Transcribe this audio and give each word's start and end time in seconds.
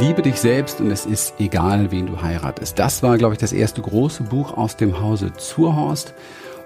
Liebe 0.00 0.22
dich 0.22 0.40
selbst 0.40 0.80
und 0.80 0.90
es 0.90 1.06
ist 1.06 1.34
egal, 1.38 1.92
wen 1.92 2.06
du 2.06 2.20
heiratest. 2.20 2.78
Das 2.78 3.04
war, 3.04 3.16
glaube 3.16 3.34
ich, 3.34 3.38
das 3.38 3.52
erste 3.52 3.80
große 3.80 4.24
Buch 4.24 4.56
aus 4.56 4.76
dem 4.76 5.00
Hause 5.00 5.32
Zurhorst. 5.34 6.14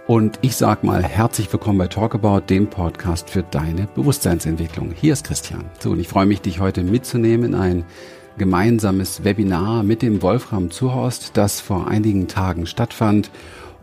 Und 0.06 0.38
ich 0.40 0.56
sag 0.56 0.82
mal 0.82 1.02
herzlich 1.02 1.52
willkommen 1.52 1.78
bei 1.78 1.88
Talkabout, 1.88 2.40
dem 2.48 2.70
Podcast 2.70 3.28
für 3.28 3.42
deine 3.42 3.86
Bewusstseinsentwicklung. 3.94 4.92
Hier 4.98 5.12
ist 5.12 5.26
Christian. 5.26 5.66
So, 5.78 5.90
und 5.90 6.00
ich 6.00 6.08
freue 6.08 6.24
mich, 6.24 6.40
dich 6.40 6.58
heute 6.58 6.82
mitzunehmen 6.82 7.52
in 7.52 7.54
ein 7.54 7.84
gemeinsames 8.38 9.24
Webinar 9.24 9.82
mit 9.82 10.00
dem 10.00 10.22
Wolfram 10.22 10.70
Zurhorst, 10.70 11.32
das 11.36 11.60
vor 11.60 11.86
einigen 11.86 12.28
Tagen 12.28 12.64
stattfand 12.64 13.30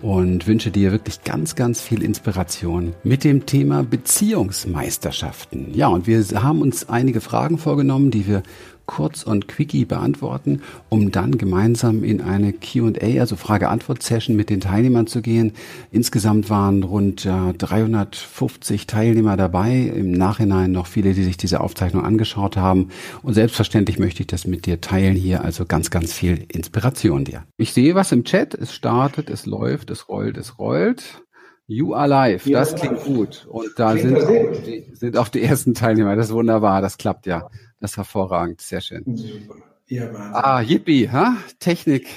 und 0.02 0.48
wünsche 0.48 0.72
dir 0.72 0.92
wirklich 0.92 1.24
ganz, 1.24 1.56
ganz 1.56 1.82
viel 1.82 2.04
Inspiration 2.04 2.94
mit 3.04 3.24
dem 3.24 3.46
Thema 3.46 3.84
Beziehungsmeisterschaften. 3.84 5.74
Ja, 5.74 5.88
und 5.88 6.08
wir 6.08 6.24
haben 6.42 6.62
uns 6.62 6.90
einige 6.90 7.22
Fragen 7.22 7.58
vorgenommen, 7.58 8.12
die 8.12 8.28
wir 8.28 8.44
kurz 8.86 9.24
und 9.24 9.48
quickie 9.48 9.86
beantworten, 9.86 10.62
um 10.90 11.12
dann 11.12 11.38
gemeinsam 11.38 12.04
in 12.04 12.22
eine 12.22 12.54
Q&A, 12.54 13.20
also 13.20 13.36
Frage-Antwort-Session 13.36 14.36
mit 14.36 14.50
den 14.50 14.62
Teilnehmern 14.62 15.08
zu 15.08 15.22
gehen. 15.22 15.54
Insgesamt 15.92 16.50
waren 16.50 16.84
rund 16.84 17.26
äh, 17.26 17.54
350 17.54 18.88
Teilnehmer 18.88 19.38
dabei, 19.38 19.92
im 19.96 20.12
Nachhinein 20.12 20.72
noch 20.72 20.88
viele, 20.88 21.14
die 21.14 21.24
sich 21.24 21.38
diese 21.38 21.62
Aufzeichnung 21.62 22.04
angeschaut 22.04 22.58
haben. 22.58 22.90
Und 23.24 23.34
selbstverständlich 23.34 24.00
möchte 24.00 24.22
ich 24.24 24.28
das 24.28 24.48
mit 24.48 24.66
dir 24.66 24.82
teilen 24.82 25.16
hier, 25.16 25.44
also 25.44 25.66
ganz, 25.66 25.90
ganz 25.90 26.14
viel 26.14 26.46
Inspiration 26.52 27.26
dir. 27.26 27.44
Ich 27.58 27.74
sehe 27.74 27.96
was 27.96 28.12
im 28.12 28.24
Chat, 28.24 28.54
es 28.54 28.74
startet, 28.74 29.30
es 29.30 29.46
läuft, 29.46 29.90
es 29.90 30.10
rollt, 30.10 30.38
es 30.38 30.60
rollt. 30.60 31.25
You 31.68 31.96
are 31.96 32.08
live, 32.08 32.48
das 32.50 32.76
klingt 32.76 33.04
gut. 33.04 33.48
Und 33.50 33.70
da 33.78 33.98
sind 33.98 34.18
auch, 34.18 34.62
die, 34.64 34.86
sind 34.94 35.18
auch 35.18 35.28
die 35.30 35.42
ersten 35.42 35.74
Teilnehmer. 35.74 36.16
Das 36.16 36.28
ist 36.28 36.34
wunderbar, 36.34 36.82
das 36.82 36.98
klappt 36.98 37.26
ja. 37.26 37.50
Das 37.80 37.92
ist 37.92 37.98
hervorragend, 37.98 38.62
sehr 38.62 38.82
schön. 38.82 39.04
Super. 39.18 39.56
Ja, 39.88 40.10
Ah, 40.34 40.62
yippie, 40.62 41.10
ha? 41.12 41.38
Technik. 41.60 42.08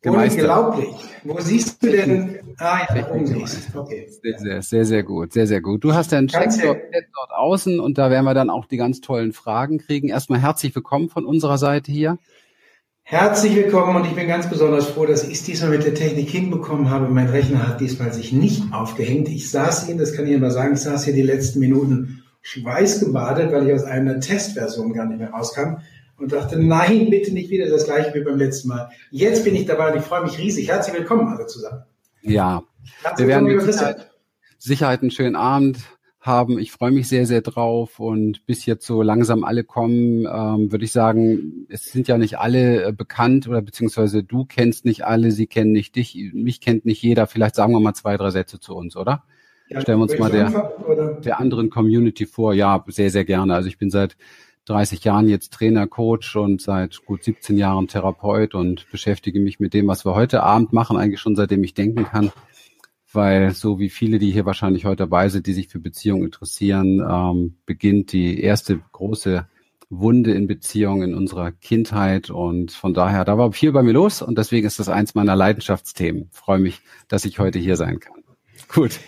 Gemeistert. 0.00 0.40
Unglaublich. 0.42 0.88
Wo 1.22 1.38
siehst 1.38 1.82
du 1.82 1.90
denn? 1.90 2.40
Ah, 2.58 2.80
ja, 2.94 3.08
okay. 3.74 4.08
Sehr, 4.20 4.38
sehr, 4.38 4.62
sehr, 4.62 4.84
sehr 4.84 5.02
gut, 5.04 5.32
sehr, 5.32 5.46
sehr 5.46 5.60
gut. 5.60 5.84
Du 5.84 5.94
hast 5.94 6.10
ja 6.10 6.18
einen 6.18 6.28
Check 6.28 6.50
dort, 6.62 6.78
dort 7.14 7.30
außen 7.30 7.78
und 7.78 7.98
da 7.98 8.10
werden 8.10 8.24
wir 8.24 8.34
dann 8.34 8.50
auch 8.50 8.66
die 8.66 8.78
ganz 8.78 9.00
tollen 9.00 9.32
Fragen 9.32 9.78
kriegen. 9.78 10.08
Erstmal 10.08 10.40
herzlich 10.40 10.74
willkommen 10.74 11.08
von 11.08 11.24
unserer 11.24 11.56
Seite 11.56 11.92
hier. 11.92 12.18
Herzlich 13.04 13.54
willkommen 13.56 13.96
und 13.96 14.06
ich 14.06 14.14
bin 14.14 14.28
ganz 14.28 14.48
besonders 14.48 14.86
froh, 14.86 15.04
dass 15.04 15.24
ich 15.24 15.32
es 15.32 15.42
diesmal 15.42 15.70
mit 15.70 15.84
der 15.84 15.94
Technik 15.94 16.30
hinbekommen 16.30 16.88
habe. 16.88 17.08
Mein 17.08 17.28
Rechner 17.28 17.68
hat 17.68 17.80
diesmal 17.80 18.12
sich 18.12 18.32
nicht 18.32 18.72
aufgehängt. 18.72 19.28
Ich 19.28 19.50
saß 19.50 19.86
hier, 19.86 19.96
das 19.96 20.14
kann 20.14 20.24
ich 20.24 20.32
Ihnen 20.32 20.40
mal 20.40 20.50
sagen, 20.50 20.74
ich 20.74 20.80
saß 20.80 21.04
hier 21.04 21.12
die 21.12 21.22
letzten 21.22 21.58
Minuten 21.58 22.22
schweißgebadet, 22.40 23.52
weil 23.52 23.66
ich 23.66 23.74
aus 23.74 23.84
einer 23.84 24.18
Testversion 24.20 24.94
gar 24.94 25.06
nicht 25.06 25.18
mehr 25.18 25.30
rauskam 25.30 25.82
und 26.16 26.32
dachte, 26.32 26.58
nein, 26.58 27.10
bitte 27.10 27.32
nicht 27.32 27.50
wieder 27.50 27.68
das 27.68 27.84
gleiche 27.84 28.14
wie 28.14 28.24
beim 28.24 28.38
letzten 28.38 28.68
Mal. 28.68 28.90
Jetzt 29.10 29.44
bin 29.44 29.56
ich 29.56 29.66
dabei 29.66 29.92
und 29.92 29.98
ich 29.98 30.04
freue 30.04 30.22
mich 30.22 30.38
riesig. 30.38 30.68
Herzlich 30.68 30.96
willkommen 30.96 31.28
alle 31.28 31.46
zusammen. 31.46 31.82
Ja, 32.22 32.62
Herzlich 33.02 33.28
wir 33.28 33.34
werden 33.34 33.48
mit 33.48 33.60
Sicherheit, 33.62 34.10
Sicherheit 34.58 35.02
einen 35.02 35.10
schönen 35.10 35.36
Abend 35.36 35.78
haben. 36.22 36.58
Ich 36.58 36.72
freue 36.72 36.92
mich 36.92 37.08
sehr, 37.08 37.26
sehr 37.26 37.42
drauf 37.42 37.98
und 37.98 38.46
bis 38.46 38.64
jetzt 38.64 38.86
so 38.86 39.02
langsam 39.02 39.44
alle 39.44 39.64
kommen, 39.64 40.26
ähm, 40.26 40.72
würde 40.72 40.84
ich 40.84 40.92
sagen, 40.92 41.66
es 41.68 41.84
sind 41.86 42.08
ja 42.08 42.16
nicht 42.16 42.38
alle 42.38 42.84
äh, 42.84 42.92
bekannt 42.92 43.48
oder 43.48 43.60
beziehungsweise 43.60 44.22
du 44.22 44.44
kennst 44.44 44.84
nicht 44.84 45.04
alle, 45.04 45.32
sie 45.32 45.48
kennen 45.48 45.72
nicht 45.72 45.96
dich, 45.96 46.30
mich 46.32 46.60
kennt 46.60 46.84
nicht 46.84 47.02
jeder. 47.02 47.26
Vielleicht 47.26 47.56
sagen 47.56 47.72
wir 47.72 47.80
mal 47.80 47.94
zwei, 47.94 48.16
drei 48.16 48.30
Sätze 48.30 48.60
zu 48.60 48.74
uns, 48.74 48.96
oder? 48.96 49.24
Ja, 49.68 49.80
Stellen 49.80 49.98
wir 49.98 50.04
uns 50.04 50.18
mal 50.18 50.30
der, 50.30 51.20
der 51.24 51.40
anderen 51.40 51.70
Community 51.70 52.26
vor. 52.26 52.54
Ja, 52.54 52.84
sehr, 52.86 53.10
sehr 53.10 53.24
gerne. 53.24 53.54
Also 53.54 53.68
ich 53.68 53.78
bin 53.78 53.90
seit 53.90 54.16
30 54.66 55.02
Jahren 55.02 55.28
jetzt 55.28 55.52
Trainer, 55.52 55.88
Coach 55.88 56.36
und 56.36 56.62
seit 56.62 57.04
gut 57.04 57.24
17 57.24 57.56
Jahren 57.56 57.88
Therapeut 57.88 58.54
und 58.54 58.88
beschäftige 58.90 59.40
mich 59.40 59.58
mit 59.58 59.74
dem, 59.74 59.88
was 59.88 60.04
wir 60.04 60.14
heute 60.14 60.42
Abend 60.42 60.72
machen, 60.72 60.96
eigentlich 60.96 61.20
schon 61.20 61.34
seitdem 61.34 61.64
ich 61.64 61.74
denken 61.74 62.04
kann. 62.04 62.30
Weil 63.12 63.52
so 63.52 63.78
wie 63.78 63.90
viele, 63.90 64.18
die 64.18 64.30
hier 64.30 64.46
wahrscheinlich 64.46 64.84
heute 64.84 65.04
dabei 65.04 65.28
sind, 65.28 65.46
die 65.46 65.52
sich 65.52 65.68
für 65.68 65.80
Beziehungen 65.80 66.24
interessieren, 66.24 67.00
ähm, 67.00 67.56
beginnt 67.66 68.12
die 68.12 68.40
erste 68.40 68.80
große 68.92 69.46
Wunde 69.90 70.32
in 70.32 70.46
Beziehungen 70.46 71.10
in 71.10 71.14
unserer 71.14 71.52
Kindheit 71.52 72.30
und 72.30 72.72
von 72.72 72.94
daher, 72.94 73.26
da 73.26 73.36
war 73.36 73.52
viel 73.52 73.72
bei 73.72 73.82
mir 73.82 73.92
los 73.92 74.22
und 74.22 74.38
deswegen 74.38 74.66
ist 74.66 74.78
das 74.78 74.88
eins 74.88 75.14
meiner 75.14 75.36
Leidenschaftsthemen. 75.36 76.30
Freue 76.32 76.58
mich, 76.58 76.80
dass 77.08 77.26
ich 77.26 77.38
heute 77.38 77.58
hier 77.58 77.76
sein 77.76 78.00
kann. 78.00 78.22
Gut. 78.68 79.00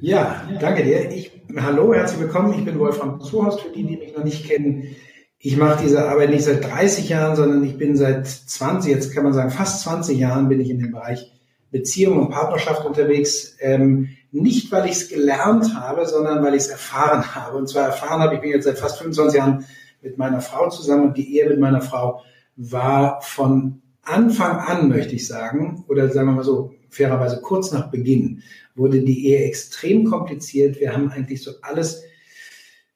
Ja, 0.00 0.48
danke 0.60 0.82
dir. 0.82 1.10
Ich, 1.10 1.30
hallo, 1.56 1.92
herzlich 1.92 2.20
willkommen. 2.20 2.58
Ich 2.58 2.64
bin 2.64 2.78
Wolfram 2.78 3.20
Zuhorst, 3.20 3.60
für 3.60 3.72
die, 3.72 3.84
die 3.84 3.98
mich 3.98 4.16
noch 4.16 4.24
nicht 4.24 4.46
kennen. 4.46 4.96
Ich 5.38 5.58
mache 5.58 5.82
diese 5.82 6.08
Arbeit 6.08 6.30
nicht 6.30 6.44
seit 6.44 6.64
30 6.64 7.10
Jahren, 7.10 7.36
sondern 7.36 7.62
ich 7.62 7.76
bin 7.76 7.94
seit 7.96 8.26
20, 8.26 8.90
jetzt 8.90 9.14
kann 9.14 9.24
man 9.24 9.34
sagen 9.34 9.50
fast 9.50 9.82
20 9.82 10.18
Jahren 10.18 10.48
bin 10.48 10.58
ich 10.58 10.70
in 10.70 10.78
dem 10.78 10.92
Bereich 10.92 11.30
Beziehung 11.74 12.20
und 12.20 12.30
Partnerschaft 12.30 12.86
unterwegs. 12.86 13.56
Ähm, 13.58 14.10
nicht, 14.30 14.70
weil 14.70 14.86
ich 14.86 14.92
es 14.92 15.08
gelernt 15.08 15.74
habe, 15.74 16.06
sondern 16.06 16.42
weil 16.44 16.54
ich 16.54 16.62
es 16.62 16.68
erfahren 16.68 17.34
habe. 17.34 17.58
Und 17.58 17.68
zwar 17.68 17.86
erfahren 17.86 18.20
habe, 18.22 18.36
ich 18.36 18.40
bin 18.40 18.50
jetzt 18.50 18.64
seit 18.64 18.78
fast 18.78 18.98
25 18.98 19.38
Jahren 19.38 19.66
mit 20.00 20.16
meiner 20.16 20.40
Frau 20.40 20.70
zusammen 20.70 21.08
und 21.08 21.16
die 21.16 21.36
Ehe 21.36 21.48
mit 21.48 21.58
meiner 21.58 21.80
Frau 21.80 22.22
war 22.56 23.20
von 23.22 23.82
Anfang 24.02 24.58
an, 24.58 24.88
möchte 24.88 25.16
ich 25.16 25.26
sagen, 25.26 25.84
oder 25.88 26.08
sagen 26.10 26.28
wir 26.28 26.34
mal 26.34 26.44
so, 26.44 26.74
fairerweise 26.90 27.40
kurz 27.40 27.72
nach 27.72 27.90
Beginn, 27.90 28.42
wurde 28.76 29.00
die 29.00 29.26
Ehe 29.26 29.44
extrem 29.44 30.04
kompliziert. 30.04 30.78
Wir 30.78 30.92
haben 30.92 31.10
eigentlich 31.10 31.42
so 31.42 31.52
alles 31.62 32.04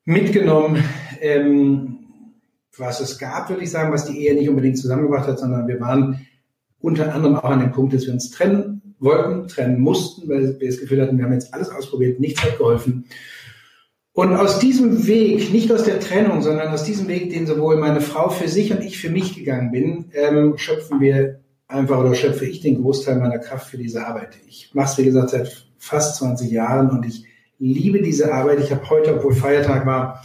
mitgenommen, 0.04 0.84
ähm, 1.20 1.98
was 2.76 3.00
es 3.00 3.18
gab, 3.18 3.48
würde 3.48 3.64
ich 3.64 3.70
sagen, 3.70 3.92
was 3.92 4.04
die 4.04 4.24
Ehe 4.24 4.34
nicht 4.34 4.48
unbedingt 4.48 4.78
zusammengebracht 4.78 5.26
hat, 5.26 5.40
sondern 5.40 5.66
wir 5.66 5.80
waren 5.80 6.27
unter 6.80 7.14
anderem 7.14 7.36
auch 7.36 7.50
an 7.50 7.60
dem 7.60 7.72
Punkt, 7.72 7.92
dass 7.94 8.06
wir 8.06 8.12
uns 8.12 8.30
trennen 8.30 8.94
wollten, 8.98 9.48
trennen 9.48 9.80
mussten, 9.80 10.28
weil 10.28 10.58
wir 10.58 10.68
das 10.68 10.78
Gefühl 10.78 11.00
hatten, 11.02 11.18
wir 11.18 11.24
haben 11.24 11.32
jetzt 11.32 11.54
alles 11.54 11.70
ausprobiert, 11.70 12.20
nichts 12.20 12.42
hat 12.42 12.58
geholfen. 12.58 13.06
Und 14.12 14.34
aus 14.34 14.58
diesem 14.58 15.06
Weg, 15.06 15.52
nicht 15.52 15.70
aus 15.70 15.84
der 15.84 16.00
Trennung, 16.00 16.42
sondern 16.42 16.68
aus 16.68 16.82
diesem 16.82 17.06
Weg, 17.06 17.30
den 17.30 17.46
sowohl 17.46 17.76
meine 17.76 18.00
Frau 18.00 18.30
für 18.30 18.48
sich 18.48 18.72
und 18.72 18.82
ich 18.82 18.98
für 18.98 19.10
mich 19.10 19.36
gegangen 19.36 19.70
bin, 19.70 20.06
ähm, 20.12 20.58
schöpfen 20.58 21.00
wir 21.00 21.40
einfach 21.68 21.98
oder 21.98 22.14
schöpfe 22.14 22.44
ich 22.44 22.60
den 22.60 22.82
Großteil 22.82 23.16
meiner 23.16 23.38
Kraft 23.38 23.70
für 23.70 23.78
diese 23.78 24.04
Arbeit. 24.04 24.36
Ich 24.48 24.70
mache 24.74 24.90
es, 24.90 24.98
wie 24.98 25.04
gesagt, 25.04 25.30
seit 25.30 25.66
fast 25.78 26.16
20 26.16 26.50
Jahren 26.50 26.90
und 26.90 27.06
ich 27.06 27.26
liebe 27.58 28.02
diese 28.02 28.32
Arbeit. 28.32 28.58
Ich 28.60 28.72
habe 28.72 28.88
heute, 28.90 29.14
obwohl 29.14 29.34
Feiertag 29.34 29.86
war, 29.86 30.22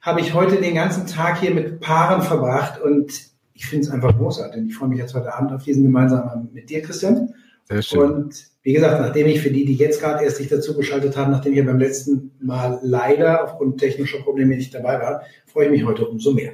habe 0.00 0.20
ich 0.20 0.34
heute 0.34 0.56
den 0.56 0.74
ganzen 0.74 1.06
Tag 1.06 1.40
hier 1.40 1.54
mit 1.54 1.80
Paaren 1.80 2.20
verbracht 2.20 2.78
und 2.80 3.33
ich 3.64 3.70
finde 3.70 3.86
es 3.86 3.90
einfach 3.90 4.16
großartig. 4.16 4.66
Ich 4.68 4.76
freue 4.76 4.90
mich 4.90 4.98
jetzt 4.98 5.14
heute 5.14 5.34
Abend 5.34 5.52
auf 5.52 5.64
diesen 5.64 5.82
gemeinsamen 5.82 6.28
Abend 6.28 6.54
mit 6.54 6.68
dir, 6.68 6.82
Christian. 6.82 7.34
Sehr 7.64 7.80
schön. 7.80 8.00
Und 8.00 8.44
wie 8.62 8.74
gesagt, 8.74 9.00
nachdem 9.00 9.26
ich 9.26 9.40
für 9.40 9.50
die, 9.50 9.64
die 9.64 9.74
jetzt 9.74 10.00
gerade 10.00 10.22
erst 10.22 10.36
sich 10.36 10.48
dazu 10.48 10.76
geschaltet 10.76 11.16
haben, 11.16 11.32
nachdem 11.32 11.54
ich 11.54 11.64
beim 11.64 11.78
letzten 11.78 12.32
Mal 12.40 12.78
leider 12.82 13.42
aufgrund 13.42 13.78
technischer 13.78 14.18
Probleme 14.18 14.54
nicht 14.54 14.74
dabei 14.74 15.00
war, 15.00 15.22
freue 15.46 15.66
ich 15.66 15.70
mich 15.70 15.84
heute 15.84 16.06
umso 16.06 16.32
mehr. 16.32 16.52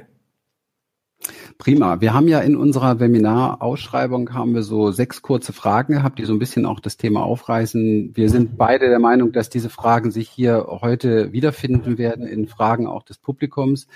Prima. 1.57 2.01
Wir 2.01 2.13
haben 2.13 2.27
ja 2.27 2.39
in 2.39 2.55
unserer 2.55 2.99
Webinar-Ausschreibung 2.99 4.33
haben 4.33 4.55
wir 4.55 4.63
so 4.63 4.91
sechs 4.91 5.21
kurze 5.21 5.53
Fragen 5.53 5.93
gehabt, 5.93 6.17
die 6.17 6.25
so 6.25 6.33
ein 6.33 6.39
bisschen 6.39 6.65
auch 6.65 6.79
das 6.79 6.97
Thema 6.97 7.23
aufreißen. 7.23 8.15
Wir 8.15 8.29
sind 8.29 8.57
beide 8.57 8.89
der 8.89 8.99
Meinung, 8.99 9.31
dass 9.31 9.49
diese 9.49 9.69
Fragen 9.69 10.11
sich 10.11 10.27
hier 10.27 10.65
heute 10.67 11.33
wiederfinden 11.33 11.97
werden 11.97 12.25
in 12.25 12.47
Fragen 12.47 12.87
auch 12.87 13.03
des 13.03 13.19
Publikums. 13.19 13.87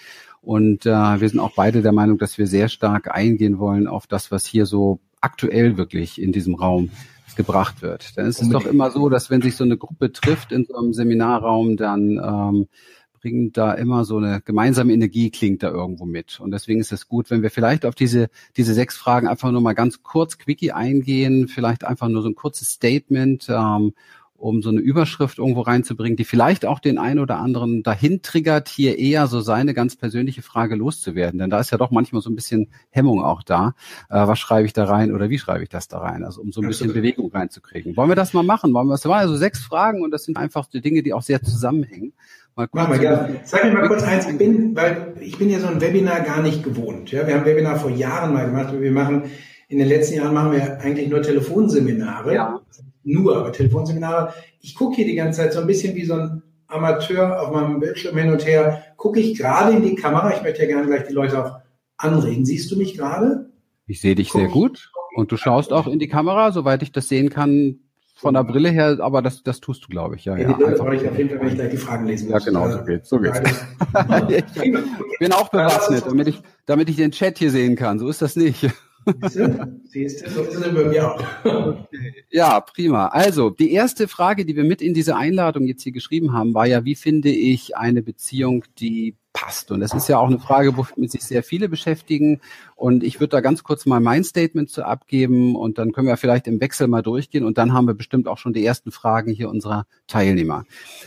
Und 0.46 0.86
äh, 0.86 0.90
wir 0.90 1.28
sind 1.28 1.40
auch 1.40 1.54
beide 1.56 1.82
der 1.82 1.92
Meinung, 1.92 2.18
dass 2.18 2.38
wir 2.38 2.46
sehr 2.46 2.70
stark 2.70 3.14
eingehen 3.14 3.58
wollen 3.58 3.88
auf 3.88 4.06
das, 4.06 4.32
was 4.32 4.46
hier 4.46 4.66
so 4.66 5.00
aktuell 5.20 5.76
wirklich 5.76 6.22
in 6.22 6.32
diesem 6.32 6.54
Raum 6.56 6.92
gebracht 7.36 7.82
wird. 7.82 8.16
Denn 8.16 8.28
es 8.28 8.40
ist 8.40 8.54
doch 8.54 8.66
immer 8.66 8.92
so, 8.92 9.10
dass 9.10 9.30
wenn 9.30 9.42
sich 9.42 9.56
so 9.56 9.64
eine 9.64 9.76
Gruppe 9.76 10.12
trifft 10.12 10.52
in 10.52 10.66
so 10.66 10.78
einem 10.78 10.94
Seminarraum, 10.94 11.78
dann 11.78 12.22
ähm, 12.24 12.68
bringt 13.20 13.58
da 13.58 13.74
immer 13.74 14.06
so 14.06 14.18
eine 14.18 14.40
gemeinsame 14.46 14.94
Energie 14.94 15.32
klingt 15.32 15.64
da 15.64 15.72
irgendwo 15.72 16.06
mit. 16.06 16.40
Und 16.40 16.52
deswegen 16.52 16.80
ist 16.80 16.92
es 16.92 17.08
gut, 17.08 17.32
wenn 17.32 17.42
wir 17.42 17.50
vielleicht 17.50 17.86
auf 17.86 17.96
diese, 17.96 18.30
diese 18.56 18.76
sechs 18.76 18.96
Fragen 18.98 19.28
einfach 19.28 19.52
nur 19.52 19.62
mal 19.62 19.74
ganz 19.74 20.04
kurz 20.04 20.38
quickie 20.38 20.72
eingehen, 20.72 21.48
vielleicht 21.48 21.84
einfach 21.84 22.08
nur 22.08 22.22
so 22.22 22.30
ein 22.30 22.36
kurzes 22.36 22.70
Statement, 22.70 23.48
ähm, 23.50 23.94
um 24.46 24.62
so 24.62 24.70
eine 24.70 24.80
Überschrift 24.80 25.40
irgendwo 25.40 25.62
reinzubringen, 25.62 26.16
die 26.16 26.24
vielleicht 26.24 26.66
auch 26.66 26.80
den 26.80 27.00
einen 27.00 27.20
oder 27.20 27.40
anderen 27.40 27.82
dahin 27.82 28.22
triggert, 28.22 28.70
hier 28.70 29.00
eher 29.00 29.26
so 29.26 29.42
seine 29.42 29.74
ganz 29.74 29.96
persönliche 29.96 30.44
Frage 30.44 30.76
loszuwerden. 30.76 31.40
Denn 31.40 31.50
da 31.50 31.60
ist 31.60 31.72
ja 31.72 31.80
doch 31.80 31.90
manchmal 31.90 32.22
so 32.22 32.30
ein 32.30 32.36
bisschen 32.36 32.68
Hemmung 32.92 33.24
auch 33.24 33.42
da. 33.42 33.74
Äh, 34.08 34.28
was 34.28 34.38
schreibe 34.38 34.68
ich 34.68 34.74
da 34.74 34.86
rein 34.86 35.14
oder 35.14 35.32
wie 35.32 35.40
schreibe 35.40 35.64
ich 35.64 35.70
das 35.70 35.88
da 35.88 35.98
rein? 35.98 36.24
Also 36.24 36.42
um 36.42 36.52
so 36.52 36.62
ein 36.62 36.68
bisschen 36.68 36.94
Bewegung 36.94 37.32
reinzukriegen. 37.32 37.98
Wollen 37.98 38.10
wir 38.10 38.16
das 38.16 38.34
mal 38.34 38.44
machen? 38.44 38.72
Wollen 38.74 38.88
wir 38.88 38.94
das? 38.94 39.06
Waren 39.06 39.20
also 39.20 39.36
sechs 39.36 39.64
Fragen 39.64 40.04
und 40.04 40.12
das 40.12 40.26
sind 40.26 40.38
einfach 40.38 40.68
die 40.68 40.82
Dinge, 40.82 41.02
die 41.02 41.14
auch 41.14 41.24
sehr 41.24 41.42
zusammenhängen. 41.42 42.14
Mal 42.56 42.68
kurz 42.68 42.90
wir 42.90 43.00
gerne. 43.00 43.40
Sag 43.46 43.66
mir 43.66 43.74
mal 43.74 43.88
kurz 43.88 44.04
eins, 44.04 44.28
ich 44.28 44.38
bin, 44.38 44.76
weil 44.76 45.16
ich 45.22 45.40
bin 45.40 45.50
ja 45.50 45.60
so 45.60 45.68
ein 45.68 45.82
Webinar 45.82 46.22
gar 46.22 46.44
nicht 46.44 46.62
gewohnt. 46.62 47.12
Ja, 47.12 47.26
wir 47.26 47.34
haben 47.34 47.46
Webinar 47.46 47.78
vor 47.78 47.90
Jahren 47.90 48.32
mal 48.32 48.46
gemacht, 48.46 48.80
wir 48.80 48.92
machen 48.92 49.24
in 49.68 49.80
den 49.80 49.88
letzten 49.88 50.18
Jahren 50.18 50.36
machen 50.36 50.52
wir 50.52 50.80
eigentlich 50.82 51.10
nur 51.10 51.24
Telefonseminare. 51.24 52.36
Ja. 52.36 52.62
Nur, 53.06 53.38
aber 53.38 53.52
Telefonseminare. 53.52 54.34
Ich 54.62 54.76
gucke 54.76 54.96
hier 54.96 55.06
die 55.06 55.16
ganze 55.16 55.42
Zeit 55.42 55.54
so 55.54 55.62
ein 55.62 55.68
bisschen 55.68 55.96
wie 55.96 56.06
so 56.06 56.16
ein 56.16 56.42
Amateur 56.68 57.42
auf 57.42 57.52
meinem 57.52 57.80
Bildschirm 57.80 58.18
hin 58.18 58.32
und 58.32 58.46
her, 58.46 58.84
gucke 58.98 59.20
ich 59.20 59.38
gerade 59.38 59.76
in 59.76 59.84
die 59.84 59.96
Kamera. 59.96 60.34
Ich 60.36 60.42
möchte 60.42 60.62
ja 60.64 60.68
gerne 60.68 60.88
gleich 60.88 61.08
die 61.08 61.14
Leute 61.14 61.46
auch 61.46 61.60
anregen. 61.98 62.46
Siehst 62.46 62.72
du 62.72 62.78
mich 62.78 62.98
gerade? 62.98 63.52
Ich 63.88 64.02
sehe 64.02 64.16
dich 64.16 64.32
sehr 64.32 64.48
gut. 64.48 64.92
Und 65.16 65.32
du 65.32 65.38
schaust 65.38 65.72
auch 65.72 65.88
in 65.88 66.00
die 66.00 66.08
Kamera, 66.08 66.52
soweit 66.52 66.82
ich 66.82 66.92
das 66.92 67.08
sehen 67.08 67.30
kann, 67.30 67.80
von 68.18 68.34
der 68.34 68.44
Brille 68.44 68.70
her, 68.70 68.98
aber 69.02 69.22
das, 69.22 69.44
das 69.44 69.60
tust 69.60 69.84
du, 69.84 69.88
glaube 69.90 70.16
ich. 70.16 70.26
Ja, 70.26 70.38
ja, 70.38 70.48
die 70.48 70.54
Brille 70.54 70.78
brauche 70.78 70.96
ich 70.96 71.08
auf 71.08 71.18
jeden 71.18 71.30
Fall, 71.30 71.42
wenn 71.42 71.48
ich 71.50 71.56
gleich 71.56 71.72
die 71.72 71.78
Fragen 71.78 72.06
lesen 72.08 72.30
muss. 72.30 72.46
Ja, 72.46 72.52
genau, 72.52 72.72
so 72.72 72.84
geht's. 72.84 73.10
So 73.10 73.20
geht's. 73.20 73.40
ich 74.30 75.20
bin 75.20 75.32
auch 75.34 75.50
bewaffnet, 75.50 76.06
damit 76.08 76.28
ich, 76.30 76.42
damit 76.66 76.90
ich 76.90 76.96
den 76.96 77.12
Chat 77.12 77.38
hier 77.38 77.52
sehen 77.52 77.76
kann. 77.76 78.00
So 78.00 78.08
ist 78.08 78.22
das 78.22 78.36
nicht. 78.36 78.70
Siehst 79.86 80.26
du, 80.26 80.30
so 80.30 80.42
ist 80.44 80.56
es 80.56 80.74
bei 80.74 80.84
mir 80.86 81.12
auch. 81.14 81.22
Ja, 82.32 82.60
prima. 82.60 83.08
Also, 83.08 83.50
die 83.50 83.72
erste 83.72 84.08
Frage, 84.08 84.46
die 84.46 84.56
wir 84.56 84.64
mit 84.64 84.82
in 84.82 84.94
diese 84.94 85.16
Einladung 85.16 85.66
jetzt 85.68 85.84
hier 85.84 85.92
geschrieben 85.92 86.34
haben, 86.34 86.54
war 86.54 86.66
ja, 86.66 86.84
wie 86.84 86.96
finde 86.96 87.30
ich 87.30 87.78
eine 87.78 88.02
Beziehung, 88.02 88.66
die 88.80 89.16
passt. 89.36 89.70
Und 89.70 89.82
das 89.82 89.94
ist 89.94 90.08
ja 90.08 90.18
auch 90.18 90.28
eine 90.28 90.40
Frage, 90.40 90.76
womit 90.78 91.12
sich 91.12 91.24
sehr 91.24 91.44
viele 91.44 91.68
beschäftigen. 91.68 92.40
Und 92.76 93.04
ich 93.04 93.20
würde 93.20 93.32
da 93.32 93.42
ganz 93.42 93.64
kurz 93.64 93.86
mal 93.86 94.00
mein 94.00 94.24
Statement 94.24 94.70
zu 94.70 94.84
abgeben 94.86 95.56
und 95.56 95.78
dann 95.78 95.92
können 95.92 96.08
wir 96.08 96.18
vielleicht 96.18 96.48
im 96.48 96.60
Wechsel 96.60 96.88
mal 96.88 97.02
durchgehen 97.02 97.46
und 97.46 97.58
dann 97.58 97.74
haben 97.74 97.86
wir 97.88 97.94
bestimmt 97.94 98.28
auch 98.28 98.38
schon 98.38 98.54
die 98.54 98.66
ersten 98.66 98.92
Fragen 98.92 99.32
hier 99.32 99.50
unserer 99.50 99.86
Teilnehmer. 100.08 100.66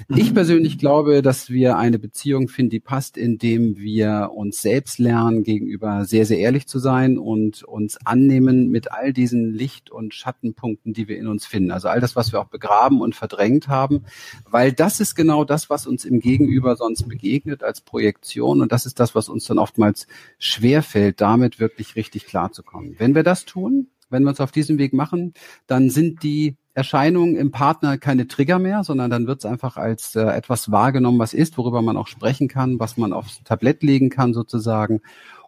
Ich 0.08 0.32
persönlich 0.34 0.78
glaube, 0.78 1.22
dass 1.22 1.50
wir 1.50 1.76
eine 1.76 1.98
Beziehung 1.98 2.48
finden, 2.48 2.70
die 2.70 2.80
passt, 2.80 3.16
indem 3.16 3.76
wir 3.78 4.30
uns 4.34 4.62
selbst 4.62 4.98
lernen, 4.98 5.42
gegenüber 5.42 6.04
sehr, 6.04 6.26
sehr 6.26 6.38
ehrlich 6.38 6.66
zu 6.66 6.78
sein 6.78 7.18
und 7.18 7.64
uns 7.64 7.98
annehmen 8.04 8.70
mit 8.70 8.92
all 8.92 9.12
diesen 9.12 9.52
Licht- 9.52 9.90
und 9.90 10.14
Schattenpunkten, 10.14 10.92
die 10.92 11.08
wir 11.08 11.18
in 11.18 11.26
uns 11.26 11.46
finden. 11.46 11.70
Also 11.70 11.88
all 11.88 12.00
das, 12.00 12.16
was 12.16 12.32
wir 12.32 12.40
auch 12.40 12.48
begraben 12.48 13.00
und 13.00 13.14
verdrängt 13.14 13.68
haben, 13.68 14.04
weil 14.48 14.72
das 14.72 15.00
ist 15.00 15.14
genau 15.14 15.44
das, 15.44 15.70
was 15.70 15.86
uns 15.86 16.04
im 16.04 16.20
Gegenüber 16.20 16.76
sonst 16.76 17.08
begegnet 17.08 17.62
als 17.62 17.80
Projektion 18.18 18.60
und 18.60 18.72
das 18.72 18.86
ist 18.86 19.00
das, 19.00 19.14
was 19.14 19.28
uns 19.28 19.44
dann 19.44 19.58
oftmals 19.58 20.06
schwerfällt, 20.38 21.20
damit 21.20 21.60
wirklich 21.60 21.96
richtig 21.96 22.26
klarzukommen. 22.26 22.96
Wenn 22.98 23.14
wir 23.14 23.22
das 23.22 23.44
tun, 23.44 23.88
wenn 24.10 24.22
wir 24.22 24.30
uns 24.30 24.40
auf 24.40 24.52
diesem 24.52 24.78
Weg 24.78 24.92
machen, 24.92 25.34
dann 25.66 25.90
sind 25.90 26.22
die 26.22 26.56
Erscheinungen 26.74 27.36
im 27.36 27.50
Partner 27.50 27.98
keine 27.98 28.26
Trigger 28.26 28.58
mehr, 28.58 28.84
sondern 28.84 29.10
dann 29.10 29.26
wird 29.26 29.40
es 29.40 29.44
einfach 29.44 29.76
als 29.76 30.14
äh, 30.14 30.22
etwas 30.22 30.70
wahrgenommen, 30.70 31.18
was 31.18 31.34
ist, 31.34 31.58
worüber 31.58 31.82
man 31.82 31.96
auch 31.96 32.06
sprechen 32.06 32.48
kann, 32.48 32.78
was 32.78 32.96
man 32.96 33.12
aufs 33.12 33.42
Tablett 33.44 33.82
legen 33.82 34.10
kann 34.10 34.32
sozusagen. 34.32 35.00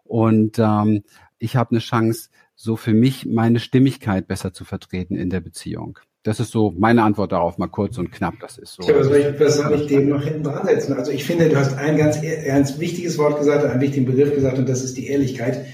Und 0.04 0.58
ähm, 0.58 1.04
ich 1.38 1.56
habe 1.56 1.70
eine 1.70 1.80
Chance, 1.80 2.30
so 2.56 2.76
für 2.76 2.92
mich 2.92 3.26
meine 3.26 3.60
Stimmigkeit 3.60 4.26
besser 4.28 4.52
zu 4.52 4.64
vertreten 4.64 5.16
in 5.16 5.30
der 5.30 5.40
Beziehung. 5.40 5.98
Das 6.22 6.38
ist 6.38 6.50
so 6.50 6.74
meine 6.76 7.02
Antwort 7.02 7.32
darauf, 7.32 7.56
mal 7.56 7.68
kurz 7.68 7.96
und 7.96 8.12
knapp. 8.12 8.34
Das 8.40 8.58
ist 8.58 8.74
so. 8.74 8.82
Ich, 8.82 9.40
was 9.40 9.56
soll 9.56 9.80
ich 9.80 9.86
dem 9.86 10.08
noch 10.10 10.22
hinten 10.22 10.42
dran 10.42 10.66
setzen? 10.66 10.92
Also 10.92 11.12
ich 11.12 11.24
finde, 11.24 11.48
du 11.48 11.56
hast 11.56 11.76
ein 11.78 11.96
ganz, 11.96 12.18
ganz 12.46 12.78
wichtiges 12.78 13.16
Wort 13.16 13.38
gesagt, 13.38 13.64
einen 13.64 13.80
wichtigen 13.80 14.04
Begriff 14.04 14.34
gesagt 14.34 14.58
und 14.58 14.68
das 14.68 14.84
ist 14.84 14.98
die 14.98 15.06
Ehrlichkeit. 15.06 15.64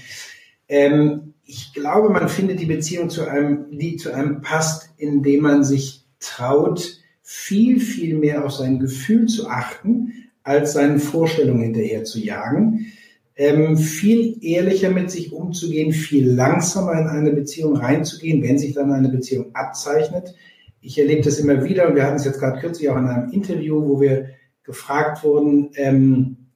Ähm, 0.69 1.33
ich 1.43 1.73
glaube, 1.73 2.09
man 2.09 2.29
findet 2.29 2.61
die 2.61 2.65
Beziehung 2.65 3.09
zu 3.09 3.27
einem, 3.27 3.77
die 3.77 3.97
zu 3.97 4.13
einem 4.13 4.41
passt, 4.41 4.89
indem 4.97 5.43
man 5.43 5.63
sich 5.63 6.05
traut, 6.19 7.01
viel, 7.21 7.79
viel 7.79 8.17
mehr 8.17 8.45
auf 8.45 8.53
sein 8.53 8.79
Gefühl 8.79 9.27
zu 9.27 9.49
achten, 9.49 10.13
als 10.43 10.73
seinen 10.73 10.99
Vorstellungen 10.99 11.61
hinterher 11.61 12.05
zu 12.05 12.19
jagen. 12.19 12.93
Ähm, 13.39 13.77
viel 13.77 14.43
ehrlicher 14.43 14.89
mit 14.89 15.11
sich 15.11 15.31
umzugehen, 15.31 15.91
viel 15.91 16.27
langsamer 16.27 16.93
in 16.93 17.07
eine 17.07 17.31
Beziehung 17.31 17.77
reinzugehen, 17.77 18.41
wenn 18.41 18.57
sich 18.57 18.73
dann 18.73 18.91
eine 18.91 19.09
Beziehung 19.09 19.53
abzeichnet. 19.53 20.33
Ich 20.81 20.97
erlebe 20.97 21.21
das 21.21 21.37
immer 21.37 21.63
wieder 21.63 21.87
und 21.87 21.95
wir 21.95 22.03
hatten 22.03 22.15
es 22.15 22.25
jetzt 22.25 22.39
gerade 22.39 22.59
kürzlich 22.59 22.89
auch 22.89 22.97
in 22.97 23.07
einem 23.07 23.31
Interview, 23.31 23.87
wo 23.87 24.01
wir 24.01 24.29
gefragt 24.63 25.23
wurden, 25.23 25.69
ähm, 25.75 26.47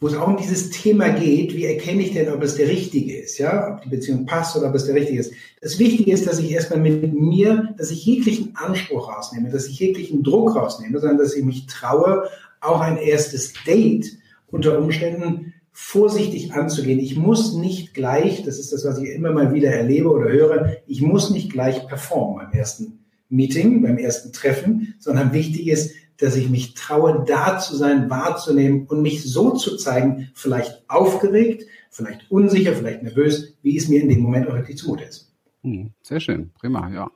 wo 0.00 0.08
es 0.08 0.16
auch 0.16 0.28
um 0.28 0.36
dieses 0.36 0.68
Thema 0.68 1.08
geht, 1.08 1.54
wie 1.56 1.64
erkenne 1.64 2.02
ich 2.02 2.12
denn, 2.12 2.30
ob 2.30 2.42
es 2.42 2.56
der 2.56 2.68
Richtige 2.68 3.16
ist, 3.16 3.38
ja, 3.38 3.72
ob 3.72 3.80
die 3.80 3.88
Beziehung 3.88 4.26
passt 4.26 4.54
oder 4.54 4.68
ob 4.68 4.74
es 4.74 4.84
der 4.84 4.96
Richtige 4.96 5.20
ist. 5.20 5.32
Das 5.62 5.78
Wichtige 5.78 6.12
ist, 6.12 6.26
dass 6.26 6.40
ich 6.40 6.50
erstmal 6.50 6.80
mit 6.80 7.14
mir, 7.14 7.74
dass 7.78 7.90
ich 7.90 8.04
jeglichen 8.04 8.54
Anspruch 8.54 9.08
rausnehme, 9.08 9.48
dass 9.48 9.66
ich 9.66 9.78
jeglichen 9.78 10.22
Druck 10.22 10.56
rausnehme, 10.56 11.00
sondern 11.00 11.16
dass 11.16 11.34
ich 11.34 11.42
mich 11.42 11.66
traue, 11.68 12.28
auch 12.60 12.82
ein 12.82 12.98
erstes 12.98 13.54
Date 13.66 14.18
unter 14.54 14.78
Umständen 14.78 15.52
vorsichtig 15.72 16.52
anzugehen. 16.52 17.00
Ich 17.00 17.16
muss 17.16 17.54
nicht 17.54 17.92
gleich, 17.92 18.44
das 18.44 18.60
ist 18.60 18.72
das, 18.72 18.84
was 18.84 18.98
ich 18.98 19.10
immer 19.10 19.32
mal 19.32 19.52
wieder 19.52 19.70
erlebe 19.70 20.08
oder 20.08 20.30
höre, 20.30 20.76
ich 20.86 21.02
muss 21.02 21.30
nicht 21.30 21.50
gleich 21.50 21.88
performen 21.88 22.36
beim 22.36 22.52
ersten 22.52 23.00
Meeting, 23.28 23.82
beim 23.82 23.98
ersten 23.98 24.32
Treffen, 24.32 24.94
sondern 25.00 25.32
wichtig 25.32 25.66
ist, 25.66 25.94
dass 26.18 26.36
ich 26.36 26.48
mich 26.48 26.74
traue, 26.74 27.24
da 27.26 27.58
zu 27.58 27.74
sein, 27.74 28.08
wahrzunehmen 28.08 28.86
und 28.86 29.02
mich 29.02 29.24
so 29.24 29.50
zu 29.50 29.76
zeigen, 29.76 30.30
vielleicht 30.34 30.84
aufgeregt, 30.88 31.64
vielleicht 31.90 32.30
unsicher, 32.30 32.74
vielleicht 32.74 33.02
nervös, 33.02 33.54
wie 33.62 33.76
es 33.76 33.88
mir 33.88 34.00
in 34.00 34.08
dem 34.08 34.20
Moment 34.20 34.48
auch 34.48 34.54
wirklich 34.54 34.78
zumute 34.78 35.02
ist. 35.02 35.34
Hm, 35.62 35.90
sehr 36.02 36.20
schön, 36.20 36.52
prima, 36.54 36.88
ja. 36.92 37.10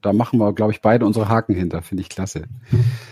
Da 0.00 0.14
machen 0.14 0.38
wir, 0.38 0.54
glaube 0.54 0.72
ich, 0.72 0.80
beide 0.80 1.04
unsere 1.04 1.28
Haken 1.28 1.54
hinter, 1.54 1.82
finde 1.82 2.02
ich 2.02 2.08
klasse. 2.08 2.44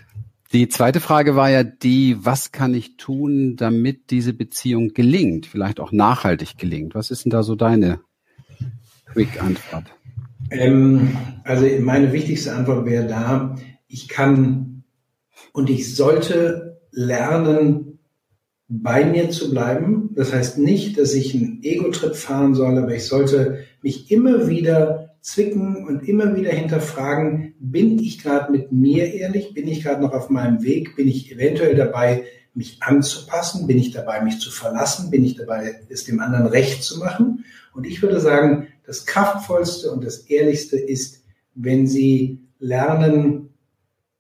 Die 0.57 0.69
zweite 0.71 1.01
Frage 1.01 1.37
war 1.37 1.51
ja 1.51 1.65
die, 1.65 2.17
was 2.25 2.51
kann 2.51 2.73
ich 2.73 2.97
tun, 2.97 3.57
damit 3.57 4.11
diese 4.11 4.33
Beziehung 4.33 4.95
gelingt, 4.95 5.45
vielleicht 5.45 5.81
auch 5.81 5.93
nachhaltig 5.93 6.57
gelingt? 6.57 6.95
Was 6.95 7.11
ist 7.11 7.27
denn 7.27 7.31
da 7.31 7.43
so 7.43 7.57
deine 7.57 8.01
Quick-Antwort? 9.13 9.85
Ähm, 10.51 11.15
also 11.45 11.67
meine 11.81 12.11
wichtigste 12.15 12.55
Antwort 12.55 12.87
wäre 12.87 13.07
da, 13.07 13.57
ich 13.87 14.09
kann 14.09 14.85
und 15.53 15.69
ich 15.69 15.95
sollte 15.95 16.81
lernen, 16.91 17.99
bei 18.67 19.05
mir 19.05 19.29
zu 19.29 19.51
bleiben. 19.51 20.09
Das 20.15 20.33
heißt 20.33 20.57
nicht, 20.57 20.99
dass 20.99 21.13
ich 21.13 21.35
einen 21.35 21.63
Ego-Trip 21.65 22.17
fahren 22.17 22.55
soll, 22.55 22.79
aber 22.79 22.95
ich 22.95 23.05
sollte 23.05 23.59
mich 23.83 24.11
immer 24.11 24.49
wieder 24.49 25.06
zwicken 25.27 25.85
und 25.89 26.09
immer 26.09 26.37
wieder 26.37 26.53
hinterfragen, 26.53 27.55
bin 27.59 27.99
ich 27.99 28.23
gerade 28.23 28.53
mit 28.53 28.71
mir 28.71 29.13
ehrlich? 29.13 29.55
Bin 29.55 29.67
ich 29.67 29.83
gerade 29.83 30.01
noch 30.01 30.13
auf 30.13 30.31
meinem 30.31 30.63
Weg? 30.63 30.95
Bin 30.95 31.09
ich 31.09 31.33
eventuell 31.33 31.75
dabei, 31.75 32.23
mich 32.55 32.79
anzupassen? 32.81 33.67
Bin 33.67 33.77
ich 33.77 33.91
dabei, 33.91 34.21
mich 34.21 34.39
zu 34.39 34.53
verlassen? 34.53 35.11
Bin 35.11 35.25
ich 35.25 35.35
dabei, 35.35 35.81
es 35.89 36.05
dem 36.05 36.21
anderen 36.21 36.47
recht 36.47 36.85
zu 36.85 37.01
machen? 37.01 37.45
Und 37.75 37.89
ich 37.89 38.03
würde 38.03 38.21
sagen, 38.21 38.69
das 38.87 39.05
kraftvollste 39.05 39.91
und 39.91 40.05
das 40.05 40.19
ehrlichste 40.19 40.77
ist, 40.77 41.25
wenn 41.57 41.89
Sie 41.89 42.41
lernen, 42.61 43.51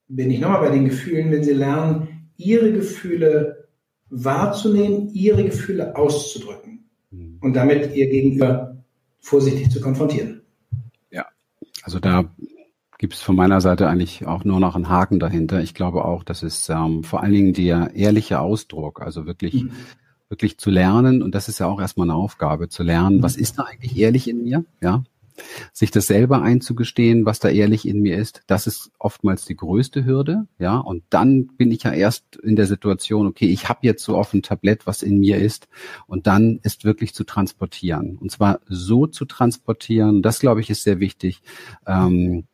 bin 0.09 0.33
ich 0.33 0.41
nochmal 0.41 0.69
bei 0.69 0.75
den 0.75 0.87
Gefühlen, 0.87 1.31
wenn 1.31 1.45
sie 1.45 1.53
lernen, 1.53 2.29
ihre 2.37 2.73
Gefühle 2.73 3.69
wahrzunehmen, 4.11 5.09
ihre 5.13 5.45
Gefühle 5.45 5.95
auszudrücken 5.95 6.85
mhm. 7.13 7.39
und 7.41 7.55
damit 7.55 7.95
ihr 7.95 8.09
Gegenüber 8.09 8.83
vorsichtig 9.21 9.71
zu 9.71 9.81
konfrontieren. 9.81 10.36
Also 11.87 12.01
da 12.01 12.25
gibt 12.99 13.15
es 13.15 13.23
von 13.23 13.37
meiner 13.37 13.61
Seite 13.61 13.89
eigentlich 13.89 14.27
auch 14.27 14.43
nur 14.43 14.59
noch 14.59 14.75
einen 14.75 14.89
Haken 14.89 15.21
dahinter. 15.21 15.61
Ich 15.61 15.73
glaube 15.73 16.05
auch, 16.05 16.25
dass 16.25 16.43
es 16.43 16.69
ähm, 16.69 17.05
vor 17.05 17.23
allen 17.23 17.33
Dingen 17.33 17.53
der 17.53 17.95
ehrliche 17.95 18.41
Ausdruck, 18.41 19.01
also 19.01 19.25
wirklich, 19.25 19.63
mhm. 19.63 19.71
wirklich 20.29 20.59
zu 20.59 20.69
lernen, 20.69 21.23
und 21.23 21.37
das 21.37 21.49
ist 21.49 21.61
ja 21.61 21.67
auch 21.69 21.81
erstmal 21.81 22.11
eine 22.11 22.19
Aufgabe, 22.19 22.69
zu 22.69 22.83
lernen, 22.83 23.19
mhm. 23.19 23.23
was 23.23 23.37
ist 23.37 23.61
da 23.61 23.63
eigentlich 23.63 23.97
ehrlich 23.97 24.29
in 24.29 24.43
mir? 24.43 24.65
Ja, 24.81 25.05
sich 25.73 25.91
das 25.91 26.07
selber 26.07 26.43
einzugestehen, 26.43 27.27
was 27.27 27.39
da 27.39 27.49
ehrlich 27.49 27.87
in 27.87 28.01
mir 28.01 28.17
ist, 28.17 28.43
das 28.47 28.67
ist 28.67 28.91
oftmals 28.99 29.45
die 29.45 29.57
größte 29.57 30.05
Hürde, 30.05 30.47
ja. 30.59 30.79
Und 30.79 31.05
dann 31.11 31.47
bin 31.47 31.71
ich 31.71 31.85
ja 31.85 31.93
erst 31.93 32.37
in 32.37 32.57
der 32.57 32.67
Situation, 32.67 33.27
okay, 33.27 33.47
ich 33.47 33.69
habe 33.69 33.81
jetzt 33.83 34.05
so 34.05 34.17
auf 34.17 34.31
dem 34.31 34.43
Tablett, 34.43 34.87
was 34.87 35.03
in 35.03 35.19
mir 35.19 35.39
ist, 35.39 35.69
und 36.07 36.27
dann 36.27 36.61
ist 36.63 36.85
wirklich 36.85 37.15
zu 37.15 37.25
transportieren. 37.25 38.19
Und 38.19 38.31
zwar 38.31 38.61
so 38.67 39.07
zu 39.07 39.25
transportieren, 39.25 40.23
das 40.23 40.41
glaube 40.41 40.61
ich 40.61 40.71
ist 40.71 40.83
sehr 40.83 41.01
wichtig, 41.01 41.43
ähm, 41.87 42.45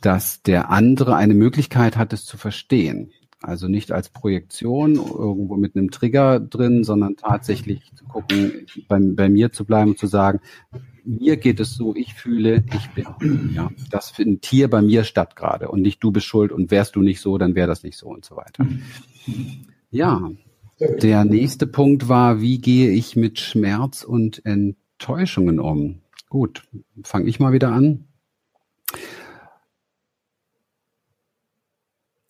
dass 0.00 0.42
der 0.42 0.70
andere 0.70 1.16
eine 1.16 1.34
Möglichkeit 1.34 1.96
hat, 1.96 2.12
es 2.12 2.24
zu 2.24 2.36
verstehen. 2.36 3.10
Also 3.40 3.68
nicht 3.68 3.92
als 3.92 4.08
Projektion 4.08 4.96
irgendwo 4.96 5.56
mit 5.56 5.76
einem 5.76 5.92
Trigger 5.92 6.40
drin, 6.40 6.82
sondern 6.82 7.16
tatsächlich 7.16 7.92
zu 7.94 8.04
gucken, 8.04 8.66
bei, 8.88 8.98
bei 9.00 9.28
mir 9.28 9.52
zu 9.52 9.64
bleiben 9.64 9.90
und 9.90 9.98
zu 9.98 10.08
sagen, 10.08 10.40
mir 11.08 11.38
geht 11.38 11.58
es 11.58 11.74
so, 11.74 11.94
ich 11.96 12.12
fühle, 12.14 12.62
ich 12.74 12.90
bin. 12.90 13.50
Ja, 13.54 13.70
das 13.90 14.10
findet 14.10 14.44
hier 14.44 14.68
bei 14.68 14.82
mir 14.82 15.04
statt 15.04 15.36
gerade 15.36 15.68
und 15.68 15.80
nicht 15.80 16.02
du 16.04 16.10
bist 16.10 16.26
schuld 16.26 16.52
und 16.52 16.70
wärst 16.70 16.96
du 16.96 17.02
nicht 17.02 17.20
so, 17.20 17.38
dann 17.38 17.54
wäre 17.54 17.66
das 17.66 17.82
nicht 17.82 17.96
so 17.96 18.08
und 18.08 18.24
so 18.24 18.36
weiter. 18.36 18.66
Ja, 19.90 20.30
der 20.78 21.24
nächste 21.24 21.66
Punkt 21.66 22.08
war, 22.08 22.40
wie 22.42 22.58
gehe 22.58 22.90
ich 22.90 23.16
mit 23.16 23.40
Schmerz 23.40 24.02
und 24.02 24.44
Enttäuschungen 24.44 25.58
um? 25.58 26.02
Gut, 26.28 26.64
fange 27.02 27.26
ich 27.26 27.40
mal 27.40 27.52
wieder 27.52 27.72
an. 27.72 28.04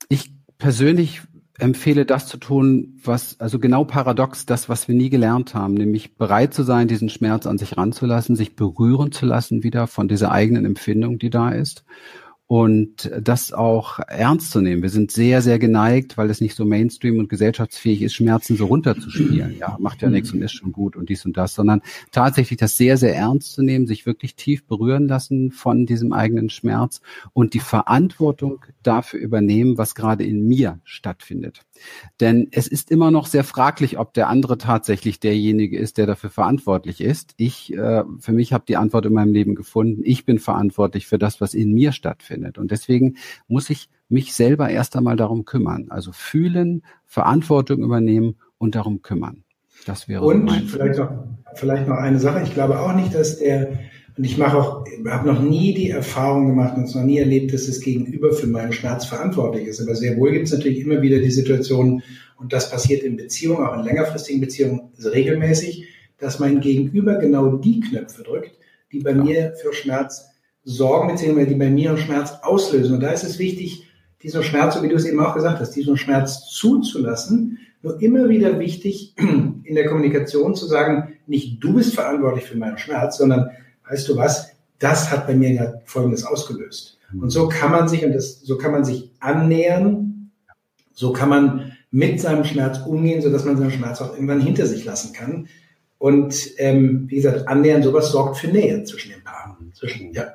Ich 0.08 0.30
persönlich 0.56 1.22
empfehle 1.58 2.06
das 2.06 2.26
zu 2.26 2.36
tun, 2.36 2.98
was, 3.02 3.38
also 3.40 3.58
genau 3.58 3.84
paradox, 3.84 4.46
das, 4.46 4.68
was 4.68 4.88
wir 4.88 4.94
nie 4.94 5.10
gelernt 5.10 5.54
haben, 5.54 5.74
nämlich 5.74 6.16
bereit 6.16 6.54
zu 6.54 6.62
sein, 6.62 6.88
diesen 6.88 7.08
Schmerz 7.08 7.46
an 7.46 7.58
sich 7.58 7.76
ranzulassen, 7.76 8.36
sich 8.36 8.54
berühren 8.56 9.12
zu 9.12 9.26
lassen 9.26 9.62
wieder 9.64 9.88
von 9.88 10.08
dieser 10.08 10.30
eigenen 10.30 10.64
Empfindung, 10.64 11.18
die 11.18 11.30
da 11.30 11.50
ist 11.50 11.84
und 12.48 13.10
das 13.20 13.52
auch 13.52 13.98
ernst 14.08 14.52
zu 14.52 14.62
nehmen. 14.62 14.82
Wir 14.82 14.88
sind 14.88 15.10
sehr, 15.10 15.42
sehr 15.42 15.58
geneigt, 15.58 16.16
weil 16.16 16.30
es 16.30 16.40
nicht 16.40 16.56
so 16.56 16.64
Mainstream 16.64 17.18
und 17.18 17.28
gesellschaftsfähig 17.28 18.00
ist, 18.00 18.14
Schmerzen 18.14 18.56
so 18.56 18.64
runterzuspielen. 18.64 19.58
Ja, 19.58 19.76
macht 19.78 20.00
ja 20.00 20.08
nichts 20.08 20.32
und 20.32 20.40
ist 20.40 20.52
schon 20.52 20.72
gut 20.72 20.96
und 20.96 21.10
dies 21.10 21.26
und 21.26 21.36
das, 21.36 21.54
sondern 21.54 21.82
tatsächlich 22.10 22.58
das 22.58 22.78
sehr, 22.78 22.96
sehr 22.96 23.14
ernst 23.14 23.52
zu 23.52 23.62
nehmen, 23.62 23.86
sich 23.86 24.06
wirklich 24.06 24.34
tief 24.34 24.64
berühren 24.64 25.06
lassen 25.08 25.52
von 25.52 25.84
diesem 25.84 26.14
eigenen 26.14 26.48
Schmerz 26.48 27.02
und 27.34 27.52
die 27.52 27.60
Verantwortung 27.60 28.64
dafür 28.82 29.20
übernehmen, 29.20 29.76
was 29.76 29.94
gerade 29.94 30.24
in 30.24 30.48
mir 30.48 30.80
stattfindet. 30.84 31.66
Denn 32.20 32.48
es 32.50 32.66
ist 32.66 32.90
immer 32.90 33.10
noch 33.10 33.26
sehr 33.26 33.44
fraglich, 33.44 33.98
ob 33.98 34.14
der 34.14 34.28
andere 34.28 34.58
tatsächlich 34.58 35.20
derjenige 35.20 35.78
ist, 35.78 35.98
der 35.98 36.06
dafür 36.06 36.30
verantwortlich 36.30 37.00
ist. 37.00 37.34
Ich, 37.36 37.72
äh, 37.72 38.04
für 38.20 38.32
mich 38.32 38.52
habe 38.52 38.64
die 38.66 38.76
Antwort 38.76 39.06
in 39.06 39.12
meinem 39.12 39.32
Leben 39.32 39.54
gefunden. 39.54 40.02
Ich 40.04 40.24
bin 40.24 40.38
verantwortlich 40.38 41.06
für 41.06 41.18
das, 41.18 41.40
was 41.40 41.54
in 41.54 41.72
mir 41.72 41.92
stattfindet. 41.92 42.58
Und 42.58 42.70
deswegen 42.70 43.16
muss 43.46 43.70
ich 43.70 43.88
mich 44.08 44.34
selber 44.34 44.70
erst 44.70 44.96
einmal 44.96 45.16
darum 45.16 45.44
kümmern. 45.44 45.86
Also 45.90 46.12
fühlen, 46.12 46.82
Verantwortung 47.04 47.82
übernehmen 47.82 48.36
und 48.58 48.74
darum 48.74 49.02
kümmern. 49.02 49.44
Das 49.86 50.08
wäre 50.08 50.24
und 50.24 50.50
vielleicht 50.62 50.98
noch, 50.98 51.10
vielleicht 51.54 51.86
noch 51.86 51.96
eine 51.96 52.18
Sache. 52.18 52.42
Ich 52.42 52.52
glaube 52.52 52.80
auch 52.80 52.94
nicht, 52.94 53.14
dass 53.14 53.38
der 53.38 53.78
und 54.18 54.24
ich 54.24 54.36
mache 54.36 54.56
auch, 54.56 54.84
habe 55.06 55.32
noch 55.32 55.40
nie 55.40 55.72
die 55.74 55.90
Erfahrung 55.90 56.48
gemacht 56.48 56.76
und 56.76 56.84
es 56.84 56.94
noch 56.96 57.04
nie 57.04 57.18
erlebt, 57.18 57.54
dass 57.54 57.66
das 57.66 57.80
Gegenüber 57.80 58.32
für 58.32 58.48
meinen 58.48 58.72
Schmerz 58.72 59.04
verantwortlich 59.04 59.68
ist. 59.68 59.80
Aber 59.80 59.94
sehr 59.94 60.16
wohl 60.16 60.32
gibt 60.32 60.46
es 60.46 60.52
natürlich 60.52 60.80
immer 60.80 61.00
wieder 61.00 61.18
die 61.18 61.30
Situation, 61.30 62.02
und 62.36 62.52
das 62.52 62.70
passiert 62.70 63.02
in 63.02 63.16
Beziehungen, 63.16 63.64
auch 63.64 63.78
in 63.78 63.84
längerfristigen 63.84 64.40
Beziehungen 64.40 64.90
regelmäßig, 65.02 65.86
dass 66.18 66.40
mein 66.40 66.60
Gegenüber 66.60 67.16
genau 67.16 67.56
die 67.56 67.80
Knöpfe 67.80 68.24
drückt, 68.24 68.52
die 68.92 69.00
bei 69.00 69.10
ja. 69.10 69.22
mir 69.22 69.52
für 69.60 69.72
Schmerz 69.72 70.28
sorgen, 70.64 71.08
beziehungsweise 71.08 71.48
die 71.48 71.54
bei 71.54 71.70
mir 71.70 71.96
Schmerz 71.96 72.32
auslösen. 72.42 72.94
Und 72.94 73.02
da 73.02 73.10
ist 73.10 73.24
es 73.24 73.38
wichtig, 73.38 73.86
diesen 74.22 74.42
Schmerz, 74.42 74.74
so 74.74 74.82
wie 74.82 74.88
du 74.88 74.96
es 74.96 75.04
eben 75.04 75.20
auch 75.20 75.34
gesagt 75.34 75.60
hast, 75.60 75.76
diesen 75.76 75.96
Schmerz 75.96 76.48
zuzulassen. 76.50 77.58
Nur 77.82 78.02
immer 78.02 78.28
wieder 78.28 78.58
wichtig, 78.58 79.14
in 79.18 79.74
der 79.74 79.86
Kommunikation 79.86 80.56
zu 80.56 80.66
sagen, 80.66 81.14
nicht 81.28 81.62
du 81.62 81.74
bist 81.74 81.94
verantwortlich 81.94 82.44
für 82.44 82.56
meinen 82.56 82.78
Schmerz, 82.78 83.18
sondern 83.18 83.50
weißt 83.88 84.08
du 84.08 84.16
was, 84.16 84.50
das 84.78 85.10
hat 85.10 85.26
bei 85.26 85.34
mir 85.34 85.52
ja 85.52 85.74
Folgendes 85.84 86.24
ausgelöst. 86.24 86.98
Mhm. 87.12 87.22
Und 87.22 87.30
so 87.30 87.48
kann 87.48 87.72
man 87.72 87.88
sich, 87.88 88.04
und 88.04 88.12
das, 88.12 88.40
so 88.40 88.58
kann 88.58 88.72
man 88.72 88.84
sich 88.84 89.10
annähern, 89.20 90.30
so 90.92 91.12
kann 91.12 91.28
man 91.28 91.72
mit 91.90 92.20
seinem 92.20 92.44
Schmerz 92.44 92.78
umgehen, 92.86 93.22
sodass 93.22 93.44
man 93.44 93.56
seinen 93.56 93.70
Schmerz 93.70 94.00
auch 94.00 94.12
irgendwann 94.12 94.40
hinter 94.40 94.66
sich 94.66 94.84
lassen 94.84 95.12
kann. 95.12 95.48
Und 95.98 96.50
ähm, 96.58 97.06
wie 97.08 97.16
gesagt, 97.16 97.48
annähern, 97.48 97.82
sowas 97.82 98.10
sorgt 98.10 98.36
für 98.36 98.48
Nähe 98.48 98.84
zwischen 98.84 99.10
den 99.10 99.24
Paaren. 99.24 99.72
Zwischen, 99.74 100.12
ja. 100.12 100.34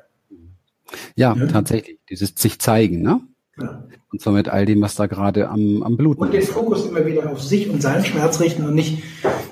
Ja, 1.16 1.34
ja, 1.34 1.46
tatsächlich. 1.46 1.98
Dieses 2.10 2.34
sich 2.36 2.58
zeigen, 2.58 3.02
ne? 3.02 3.20
Ja. 3.60 3.86
Und 4.10 4.20
zwar 4.20 4.32
mit 4.32 4.48
all 4.48 4.66
dem, 4.66 4.80
was 4.80 4.96
da 4.96 5.06
gerade 5.06 5.48
am, 5.48 5.82
am 5.82 5.96
Blut 5.96 6.18
ist. 6.18 6.22
Und 6.22 6.34
den 6.34 6.42
Fokus 6.42 6.86
immer 6.86 7.06
wieder 7.06 7.30
auf 7.30 7.42
sich 7.42 7.68
und 7.70 7.82
seinen 7.82 8.04
Schmerz 8.04 8.40
richten 8.40 8.64
und 8.64 8.74
nicht, 8.74 9.02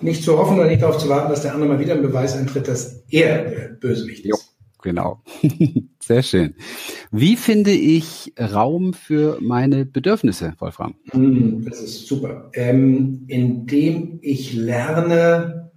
nicht 0.00 0.24
zu 0.24 0.38
hoffen 0.38 0.58
oder 0.58 0.68
nicht 0.68 0.82
darauf 0.82 0.98
zu 0.98 1.08
warten, 1.08 1.30
dass 1.30 1.42
der 1.42 1.54
andere 1.54 1.70
mal 1.70 1.78
wieder 1.78 1.94
einen 1.94 2.02
Beweis 2.02 2.36
eintritt, 2.36 2.68
dass 2.68 3.04
er 3.10 3.44
der 3.50 3.68
Bösewicht 3.68 4.24
ist. 4.24 4.30
Jo, 4.30 4.36
genau. 4.82 5.22
Sehr 6.00 6.22
schön. 6.22 6.54
Wie 7.12 7.36
finde 7.36 7.70
ich 7.70 8.32
Raum 8.38 8.92
für 8.92 9.38
meine 9.40 9.84
Bedürfnisse, 9.86 10.54
Wolfram? 10.58 10.94
Hm, 11.10 11.64
das 11.64 11.80
ist 11.80 12.06
super. 12.06 12.50
Ähm, 12.54 13.24
indem 13.28 14.18
ich 14.22 14.52
lerne, 14.54 15.70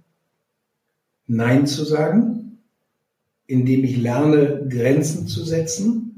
Nein 1.28 1.66
zu 1.66 1.84
sagen, 1.84 2.58
indem 3.46 3.84
ich 3.84 3.96
lerne, 3.96 4.66
Grenzen 4.68 5.28
zu 5.28 5.44
setzen, 5.44 6.15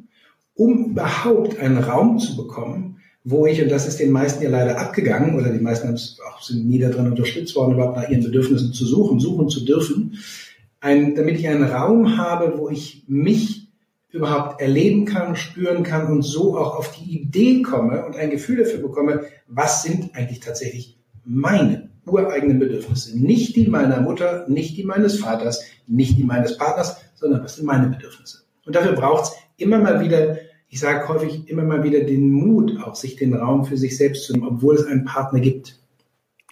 um 0.59 0.91
überhaupt 0.91 1.61
einen 1.61 1.79
Raum 1.79 2.19
zu 2.19 2.37
bekommen, 2.37 2.97
wo 3.23 3.47
ich, 3.47 3.63
und 3.63 3.71
das 3.71 3.87
ist 3.87 4.01
den 4.01 4.11
meisten 4.11 4.43
ja 4.43 4.51
leider 4.51 4.79
abgegangen, 4.79 5.37
oder 5.39 5.53
die 5.53 5.61
meisten 5.61 5.95
auch, 5.95 6.43
sind 6.43 6.67
nie 6.67 6.81
darin 6.81 7.07
unterstützt 7.07 7.55
worden, 7.55 7.75
überhaupt 7.75 7.97
nach 7.97 8.09
ihren 8.09 8.25
Bedürfnissen 8.25 8.73
zu 8.73 8.85
suchen, 8.85 9.21
suchen 9.21 9.49
zu 9.49 9.65
dürfen, 9.65 10.19
ein, 10.81 11.15
damit 11.15 11.39
ich 11.39 11.49
einen 11.49 11.63
Raum 11.63 12.19
habe, 12.19 12.59
wo 12.59 12.69
ich 12.69 13.05
mich 13.07 13.69
überhaupt 14.11 14.61
erleben 14.61 15.05
kann, 15.05 15.37
spüren 15.37 15.85
kann 15.85 16.09
und 16.09 16.23
so 16.23 16.59
auch 16.59 16.77
auf 16.77 16.91
die 16.91 17.21
Idee 17.21 17.63
komme 17.63 18.05
und 18.05 18.17
ein 18.17 18.31
Gefühl 18.31 18.57
dafür 18.57 18.81
bekomme, 18.81 19.27
was 19.47 19.85
sind 19.85 20.15
eigentlich 20.17 20.41
tatsächlich 20.41 20.99
meine 21.25 21.91
ureigenen 22.05 22.59
Bedürfnisse. 22.59 23.17
Nicht 23.17 23.55
die 23.55 23.69
meiner 23.69 24.01
Mutter, 24.01 24.47
nicht 24.49 24.77
die 24.77 24.85
meines 24.85 25.21
Vaters, 25.21 25.63
nicht 25.87 26.19
die 26.19 26.25
meines 26.25 26.57
Partners, 26.57 26.97
sondern 27.15 27.45
was 27.45 27.57
sind 27.57 27.67
meine 27.67 27.89
Bedürfnisse. 27.89 28.39
Und 28.67 28.75
dafür 28.75 28.93
braucht 28.93 29.25
es 29.25 29.33
immer 29.59 29.79
mal 29.79 30.01
wieder 30.01 30.37
ich 30.69 30.81
sage 30.81 31.09
häufig 31.09 31.49
immer 31.49 31.65
mal 31.65 31.83
wieder 31.83 32.01
den 32.01 32.31
Mut, 32.31 32.79
auch 32.83 32.95
sich 32.95 33.17
den 33.17 33.35
Raum 33.35 33.65
für 33.65 33.77
sich 33.77 33.97
selbst 33.97 34.25
zu 34.25 34.35
nehmen, 34.35 34.47
obwohl 34.47 34.75
es 34.75 34.85
einen 34.85 35.05
Partner 35.05 35.41
gibt. 35.41 35.81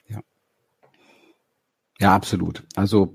Ja. 0.09 0.21
Ja, 2.01 2.15
absolut. 2.15 2.65
Also 2.75 3.15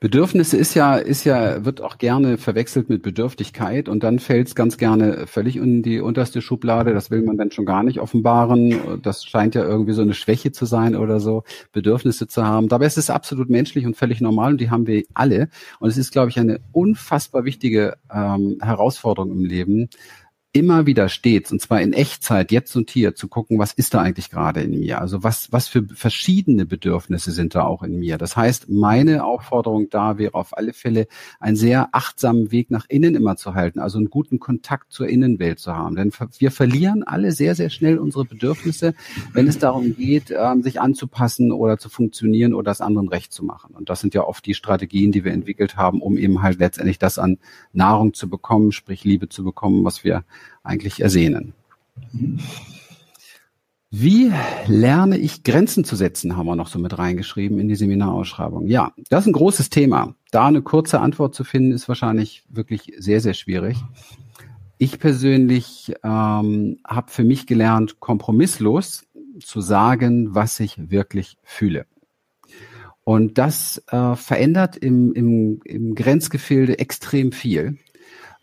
Bedürfnisse 0.00 0.56
ist 0.56 0.74
ja, 0.74 0.94
ist 0.94 1.24
ja, 1.24 1.64
wird 1.64 1.80
auch 1.80 1.98
gerne 1.98 2.38
verwechselt 2.38 2.88
mit 2.88 3.02
Bedürftigkeit 3.02 3.88
und 3.88 4.04
dann 4.04 4.20
fällt 4.20 4.46
es 4.46 4.54
ganz 4.54 4.78
gerne 4.78 5.26
völlig 5.26 5.56
in 5.56 5.82
die 5.82 6.00
unterste 6.00 6.40
Schublade. 6.40 6.94
Das 6.94 7.10
will 7.10 7.22
man 7.22 7.36
dann 7.36 7.50
schon 7.50 7.64
gar 7.64 7.82
nicht 7.82 7.98
offenbaren. 7.98 9.00
Das 9.02 9.24
scheint 9.24 9.56
ja 9.56 9.64
irgendwie 9.64 9.94
so 9.94 10.02
eine 10.02 10.14
Schwäche 10.14 10.52
zu 10.52 10.66
sein 10.66 10.94
oder 10.94 11.18
so, 11.18 11.42
Bedürfnisse 11.72 12.28
zu 12.28 12.46
haben. 12.46 12.68
Dabei 12.68 12.86
ist 12.86 12.96
es 12.96 13.10
absolut 13.10 13.50
menschlich 13.50 13.86
und 13.86 13.96
völlig 13.96 14.20
normal 14.20 14.52
und 14.52 14.60
die 14.60 14.70
haben 14.70 14.86
wir 14.86 15.02
alle. 15.14 15.48
Und 15.80 15.88
es 15.88 15.98
ist, 15.98 16.12
glaube 16.12 16.30
ich, 16.30 16.38
eine 16.38 16.60
unfassbar 16.70 17.44
wichtige 17.44 17.96
ähm, 18.14 18.58
Herausforderung 18.62 19.32
im 19.32 19.44
Leben, 19.44 19.88
immer 20.52 20.86
wieder 20.86 21.08
stets, 21.10 21.52
und 21.52 21.60
zwar 21.60 21.82
in 21.82 21.92
Echtzeit, 21.92 22.50
jetzt 22.50 22.74
und 22.74 22.90
hier, 22.90 23.14
zu 23.14 23.28
gucken, 23.28 23.58
was 23.58 23.72
ist 23.72 23.92
da 23.92 24.00
eigentlich 24.00 24.30
gerade 24.30 24.62
in 24.62 24.80
mir? 24.80 25.00
Also 25.00 25.22
was, 25.22 25.52
was 25.52 25.68
für 25.68 25.84
verschiedene 25.94 26.64
Bedürfnisse 26.64 27.32
sind 27.32 27.54
da 27.54 27.64
auch 27.64 27.82
in 27.82 27.98
mir? 27.98 28.16
Das 28.16 28.36
heißt, 28.36 28.70
meine 28.70 29.24
Aufforderung 29.24 29.90
da 29.90 30.16
wäre 30.16 30.34
auf 30.34 30.56
alle 30.56 30.72
Fälle, 30.72 31.06
einen 31.38 31.56
sehr 31.56 31.90
achtsamen 31.92 32.50
Weg 32.50 32.70
nach 32.70 32.86
innen 32.88 33.14
immer 33.14 33.36
zu 33.36 33.54
halten, 33.54 33.78
also 33.78 33.98
einen 33.98 34.08
guten 34.08 34.38
Kontakt 34.38 34.90
zur 34.90 35.08
Innenwelt 35.08 35.58
zu 35.58 35.74
haben. 35.74 35.96
Denn 35.96 36.12
wir 36.38 36.50
verlieren 36.50 37.02
alle 37.02 37.32
sehr, 37.32 37.54
sehr 37.54 37.68
schnell 37.68 37.98
unsere 37.98 38.24
Bedürfnisse, 38.24 38.94
wenn 39.34 39.48
es 39.48 39.58
darum 39.58 39.96
geht, 39.96 40.34
ähm, 40.36 40.62
sich 40.62 40.80
anzupassen 40.80 41.52
oder 41.52 41.78
zu 41.78 41.90
funktionieren 41.90 42.54
oder 42.54 42.70
das 42.70 42.80
anderen 42.80 43.08
recht 43.08 43.34
zu 43.34 43.44
machen. 43.44 43.74
Und 43.74 43.90
das 43.90 44.00
sind 44.00 44.14
ja 44.14 44.24
oft 44.24 44.46
die 44.46 44.54
Strategien, 44.54 45.12
die 45.12 45.24
wir 45.24 45.32
entwickelt 45.32 45.76
haben, 45.76 46.00
um 46.00 46.16
eben 46.16 46.40
halt 46.42 46.58
letztendlich 46.58 46.98
das 46.98 47.18
an 47.18 47.38
Nahrung 47.74 48.14
zu 48.14 48.30
bekommen, 48.30 48.72
sprich 48.72 49.04
Liebe 49.04 49.28
zu 49.28 49.44
bekommen, 49.44 49.84
was 49.84 50.04
wir 50.04 50.24
eigentlich 50.62 51.00
ersehnen. 51.00 51.52
Wie 53.90 54.30
lerne 54.66 55.16
ich 55.16 55.44
Grenzen 55.44 55.82
zu 55.82 55.96
setzen, 55.96 56.36
haben 56.36 56.46
wir 56.46 56.56
noch 56.56 56.68
so 56.68 56.78
mit 56.78 56.98
reingeschrieben 56.98 57.58
in 57.58 57.68
die 57.68 57.74
Seminarausschreibung. 57.74 58.66
Ja, 58.66 58.92
das 59.08 59.24
ist 59.24 59.28
ein 59.28 59.32
großes 59.32 59.70
Thema. 59.70 60.14
Da 60.30 60.46
eine 60.46 60.60
kurze 60.60 61.00
Antwort 61.00 61.34
zu 61.34 61.42
finden, 61.42 61.72
ist 61.72 61.88
wahrscheinlich 61.88 62.44
wirklich 62.50 62.92
sehr, 62.98 63.22
sehr 63.22 63.32
schwierig. 63.32 63.78
Ich 64.76 64.98
persönlich 64.98 65.94
ähm, 66.04 66.78
habe 66.86 67.10
für 67.10 67.24
mich 67.24 67.46
gelernt, 67.46 67.98
kompromisslos 67.98 69.06
zu 69.42 69.62
sagen, 69.62 70.34
was 70.34 70.60
ich 70.60 70.90
wirklich 70.90 71.38
fühle. 71.42 71.86
Und 73.04 73.38
das 73.38 73.82
äh, 73.90 74.16
verändert 74.16 74.76
im, 74.76 75.14
im, 75.14 75.62
im 75.64 75.94
Grenzgefilde 75.94 76.78
extrem 76.78 77.32
viel 77.32 77.78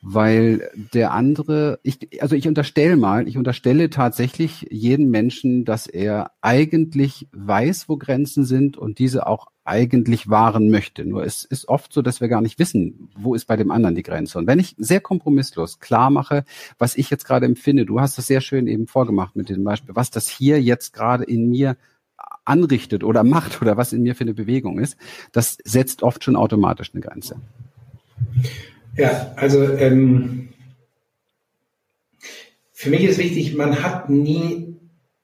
weil 0.07 0.69
der 0.93 1.13
andere, 1.13 1.79
ich, 1.81 2.21
also 2.21 2.35
ich 2.35 2.47
unterstelle 2.47 2.95
mal, 2.95 3.27
ich 3.27 3.39
unterstelle 3.39 3.89
tatsächlich 3.89 4.67
jedem 4.69 5.09
Menschen, 5.09 5.65
dass 5.65 5.87
er 5.87 6.29
eigentlich 6.41 7.27
weiß, 7.31 7.89
wo 7.89 7.97
Grenzen 7.97 8.45
sind 8.45 8.77
und 8.77 8.99
diese 8.99 9.25
auch 9.25 9.47
eigentlich 9.63 10.29
wahren 10.29 10.69
möchte. 10.69 11.05
Nur 11.05 11.25
es 11.25 11.43
ist 11.43 11.67
oft 11.67 11.91
so, 11.91 12.03
dass 12.03 12.21
wir 12.21 12.27
gar 12.27 12.41
nicht 12.41 12.59
wissen, 12.59 13.09
wo 13.17 13.33
ist 13.33 13.45
bei 13.45 13.55
dem 13.55 13.71
anderen 13.71 13.95
die 13.95 14.03
Grenze. 14.03 14.37
Und 14.37 14.45
wenn 14.45 14.59
ich 14.59 14.75
sehr 14.77 15.01
kompromisslos 15.01 15.79
klar 15.79 16.11
mache, 16.11 16.45
was 16.77 16.95
ich 16.95 17.09
jetzt 17.09 17.25
gerade 17.25 17.47
empfinde, 17.47 17.87
du 17.87 17.99
hast 17.99 18.19
das 18.19 18.27
sehr 18.27 18.41
schön 18.41 18.67
eben 18.67 18.85
vorgemacht 18.85 19.35
mit 19.35 19.49
dem 19.49 19.63
Beispiel, 19.63 19.95
was 19.95 20.11
das 20.11 20.29
hier 20.29 20.61
jetzt 20.61 20.93
gerade 20.93 21.23
in 21.23 21.49
mir 21.49 21.77
anrichtet 22.45 23.03
oder 23.03 23.23
macht 23.23 23.59
oder 23.63 23.75
was 23.75 23.91
in 23.91 24.03
mir 24.03 24.13
für 24.13 24.23
eine 24.23 24.35
Bewegung 24.35 24.77
ist, 24.77 24.97
das 25.31 25.57
setzt 25.63 26.03
oft 26.03 26.23
schon 26.23 26.35
automatisch 26.35 26.91
eine 26.93 27.01
Grenze. 27.01 27.37
Ja, 28.97 29.33
also 29.35 29.63
ähm, 29.63 30.49
für 32.71 32.89
mich 32.89 33.03
ist 33.03 33.17
wichtig, 33.17 33.55
man 33.55 33.83
hat 33.83 34.09
nie, 34.09 34.77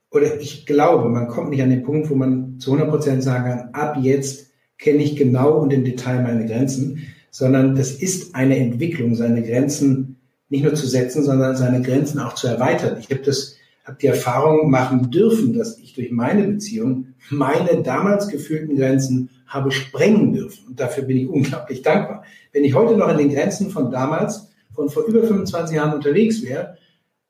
oder 0.10 0.40
ich 0.40 0.66
glaube, 0.66 1.08
man 1.10 1.28
kommt 1.28 1.52
nicht 1.52 1.62
an 1.62 1.70
den 1.70 1.84
Punkt, 1.84 2.10
wo 2.10 2.16
man 2.16 2.60
zu 2.60 2.72
100 2.74 2.90
Prozent 2.90 3.24
sagen 3.24 3.46
kann, 3.46 3.70
ab 3.74 3.98
jetzt 4.02 4.52
kenne 4.78 5.04
ich 5.04 5.16
genau 5.16 5.60
und 5.60 5.72
im 5.72 5.86
Detail 5.86 6.22
meine 6.22 6.46
Grenzen, 6.46 7.14
sondern 7.30 7.76
das 7.76 7.92
ist 7.92 8.36
eine 8.36 8.58
Entwicklung, 8.58 9.16
seine 9.16 9.42
Grenzen 9.42 10.18
nicht 10.50 10.64
nur 10.64 10.74
zu 10.74 10.86
setzen, 10.86 11.24
sondern 11.24 11.56
seine 11.56 11.82
Grenzen 11.82 12.20
auch 12.20 12.36
zu 12.36 12.48
erweitern. 12.48 12.98
Ich 13.00 13.10
habe 13.10 13.22
das, 13.22 13.56
habe 13.84 13.98
die 14.02 14.08
Erfahrung 14.08 14.70
machen 14.70 15.12
dürfen, 15.12 15.54
dass 15.54 15.78
ich 15.80 15.94
durch 15.94 16.12
meine 16.12 16.44
Beziehung 16.48 17.08
meine 17.30 17.82
damals 17.82 18.28
gefühlten 18.28 18.76
Grenzen 18.76 19.30
habe 19.48 19.72
sprengen 19.72 20.34
dürfen. 20.34 20.68
Und 20.68 20.80
dafür 20.80 21.04
bin 21.04 21.18
ich 21.18 21.28
unglaublich 21.28 21.82
dankbar. 21.82 22.24
Wenn 22.54 22.64
ich 22.64 22.74
heute 22.74 22.96
noch 22.96 23.08
an 23.08 23.18
den 23.18 23.34
Grenzen 23.34 23.70
von 23.70 23.92
damals, 23.92 24.50
von 24.74 24.90
vor 24.90 25.04
über 25.06 25.24
25 25.24 25.76
Jahren 25.76 25.94
unterwegs 25.94 26.44
wäre, 26.44 26.78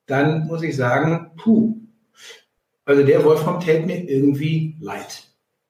dann 0.05 0.47
muss 0.47 0.61
ich 0.61 0.75
sagen, 0.75 1.31
puh, 1.37 1.77
also 2.85 3.03
der 3.03 3.23
Wolfram 3.23 3.59
täte 3.59 3.85
mir 3.85 4.03
irgendwie 4.09 4.75
leid. 4.79 5.27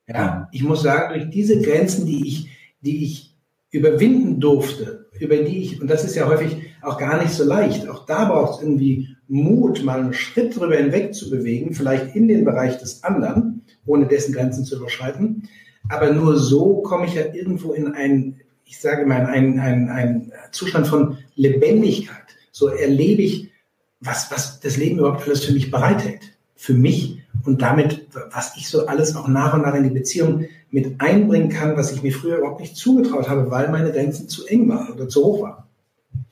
Ja, 0.08 0.50
ich 0.52 0.64
muss 0.64 0.82
sagen, 0.82 1.14
durch 1.14 1.30
diese 1.30 1.62
Grenzen, 1.62 2.06
die 2.06 2.28
ich, 2.28 2.50
die 2.82 3.06
ich 3.06 3.36
überwinden 3.70 4.40
durfte, 4.40 5.10
über 5.22 5.38
die 5.38 5.60
ich, 5.60 5.80
und 5.80 5.88
das 5.88 6.04
ist 6.04 6.16
ja 6.16 6.28
häufig 6.28 6.58
auch 6.82 6.98
gar 6.98 7.22
nicht 7.22 7.32
so 7.32 7.44
leicht, 7.44 7.88
auch 7.88 8.06
da 8.06 8.26
braucht 8.26 8.56
es 8.56 8.64
irgendwie 8.64 9.16
Mut, 9.28 9.84
mal 9.84 10.00
einen 10.00 10.14
Schritt 10.14 10.58
drüber 10.58 10.76
hinweg 10.76 11.14
zu 11.14 11.30
bewegen, 11.30 11.74
vielleicht 11.74 12.16
in 12.16 12.28
den 12.28 12.44
Bereich 12.44 12.78
des 12.80 13.04
anderen, 13.04 13.62
ohne 13.86 14.08
dessen 14.08 14.34
Grenzen 14.34 14.66
zu 14.66 14.78
überschreiten. 14.78 15.48
Aber 15.90 16.12
nur 16.12 16.38
so 16.38 16.82
komme 16.82 17.06
ich 17.06 17.14
ja 17.14 17.34
irgendwo 17.34 17.74
in 17.74 17.94
einen, 17.94 18.42
ich 18.66 18.80
sage 18.80 19.06
mal, 19.06 19.26
einen, 19.26 19.60
einen, 19.60 19.90
einen 19.90 20.32
Zustand 20.52 20.88
von 20.88 21.18
Lebendigkeit. 21.36 22.18
So 22.52 22.68
erlebe 22.68 23.22
ich, 23.22 23.52
was, 24.00 24.32
was 24.32 24.60
das 24.60 24.78
Leben 24.78 25.00
überhaupt 25.00 25.26
alles 25.26 25.46
für 25.46 25.54
mich 25.54 25.70
bereithält. 25.70 26.38
Für 26.56 26.74
mich 26.74 27.22
und 27.46 27.62
damit, 27.62 28.08
was 28.32 28.56
ich 28.58 28.68
so 28.68 28.88
alles 28.88 29.16
auch 29.16 29.28
nach 29.28 29.54
und 29.54 29.62
nach 29.62 29.76
in 29.76 29.84
die 29.84 29.90
Beziehung 29.90 30.46
mit 30.72 31.02
einbringen 31.02 31.50
kann, 31.50 31.76
was 31.78 31.92
ich 31.92 32.02
mir 32.02 32.14
früher 32.14 32.38
überhaupt 32.38 32.62
nicht 32.62 32.78
zugetraut 32.78 33.30
habe, 33.30 33.52
weil 33.52 33.70
meine 33.70 33.92
Grenzen 33.92 34.30
zu 34.30 34.46
eng 34.48 34.70
waren 34.70 34.94
oder 34.94 35.08
zu 35.08 35.24
hoch 35.24 35.42
waren. 35.42 35.64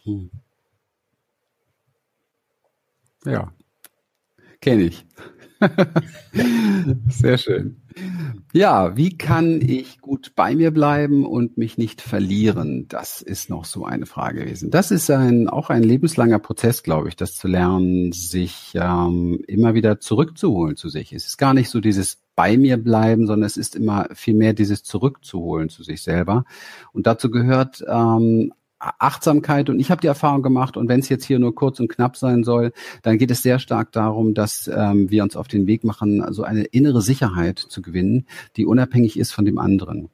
Hm. 0.03 0.29
Ja, 3.25 3.51
kenne 4.61 4.83
ich. 4.83 5.05
Sehr 7.09 7.37
schön. 7.37 7.77
Ja, 8.53 8.95
wie 8.95 9.17
kann 9.17 9.61
ich 9.61 9.99
gut 9.99 10.33
bei 10.35 10.55
mir 10.55 10.71
bleiben 10.71 11.25
und 11.25 11.57
mich 11.57 11.77
nicht 11.77 12.01
verlieren? 12.01 12.87
Das 12.87 13.21
ist 13.21 13.49
noch 13.49 13.65
so 13.65 13.85
eine 13.85 14.05
Frage 14.05 14.41
gewesen. 14.41 14.71
Das 14.71 14.91
ist 14.91 15.09
ein, 15.11 15.49
auch 15.49 15.69
ein 15.69 15.83
lebenslanger 15.83 16.39
Prozess, 16.39 16.83
glaube 16.83 17.09
ich, 17.09 17.15
das 17.15 17.35
zu 17.35 17.47
lernen, 17.47 18.11
sich 18.11 18.71
ähm, 18.75 19.43
immer 19.47 19.73
wieder 19.73 19.99
zurückzuholen 19.99 20.77
zu 20.77 20.87
sich. 20.89 21.11
Es 21.13 21.25
ist 21.25 21.37
gar 21.37 21.53
nicht 21.53 21.69
so 21.69 21.81
dieses 21.81 22.19
bei 22.35 22.57
mir 22.57 22.77
bleiben, 22.77 23.27
sondern 23.27 23.45
es 23.45 23.57
ist 23.57 23.75
immer 23.75 24.07
viel 24.13 24.33
mehr 24.33 24.53
dieses 24.53 24.83
zurückzuholen 24.83 25.67
zu 25.67 25.83
sich 25.83 26.01
selber. 26.01 26.45
Und 26.93 27.05
dazu 27.05 27.29
gehört 27.29 27.83
ähm, 27.85 28.53
Achtsamkeit 28.79 29.69
und 29.69 29.79
ich 29.79 29.91
habe 29.91 30.01
die 30.01 30.07
Erfahrung 30.07 30.41
gemacht 30.41 30.77
und 30.77 30.87
wenn 30.87 31.01
es 31.01 31.09
jetzt 31.09 31.25
hier 31.25 31.39
nur 31.39 31.53
kurz 31.53 31.79
und 31.79 31.89
knapp 31.89 32.15
sein 32.15 32.43
soll, 32.43 32.71
dann 33.01 33.17
geht 33.17 33.29
es 33.29 33.41
sehr 33.41 33.59
stark 33.59 33.91
darum, 33.91 34.33
dass 34.33 34.69
ähm, 34.73 35.09
wir 35.11 35.23
uns 35.23 35.35
auf 35.35 35.47
den 35.47 35.67
Weg 35.67 35.83
machen, 35.83 36.21
also 36.21 36.43
eine 36.43 36.63
innere 36.63 37.01
Sicherheit 37.01 37.59
zu 37.59 37.81
gewinnen, 37.81 38.25
die 38.55 38.65
unabhängig 38.65 39.19
ist 39.19 39.31
von 39.31 39.45
dem 39.45 39.57
anderen. 39.57 40.09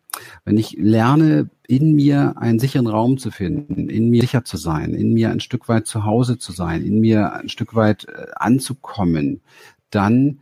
Wenn 0.46 0.58
ich 0.58 0.76
lerne, 0.80 1.50
in 1.68 1.94
mir 1.94 2.36
einen 2.38 2.60
sicheren 2.60 2.88
Raum 2.88 3.18
zu 3.18 3.32
finden, 3.32 3.90
in 3.90 4.10
mir 4.10 4.22
sicher 4.22 4.44
zu 4.46 4.58
sein, 4.58 4.94
in 4.94 5.14
mir 5.14 5.32
ein 5.32 5.40
Stück 5.40 5.68
weit 5.68 5.88
zu 5.88 6.06
Hause 6.06 6.38
zu 6.38 6.52
sein, 6.52 6.84
in 6.84 7.00
mir 7.00 7.34
ein 7.34 7.50
Stück 7.50 7.76
weit 7.76 8.08
äh, 8.08 8.28
anzukommen, 8.36 9.42
dann 9.90 10.40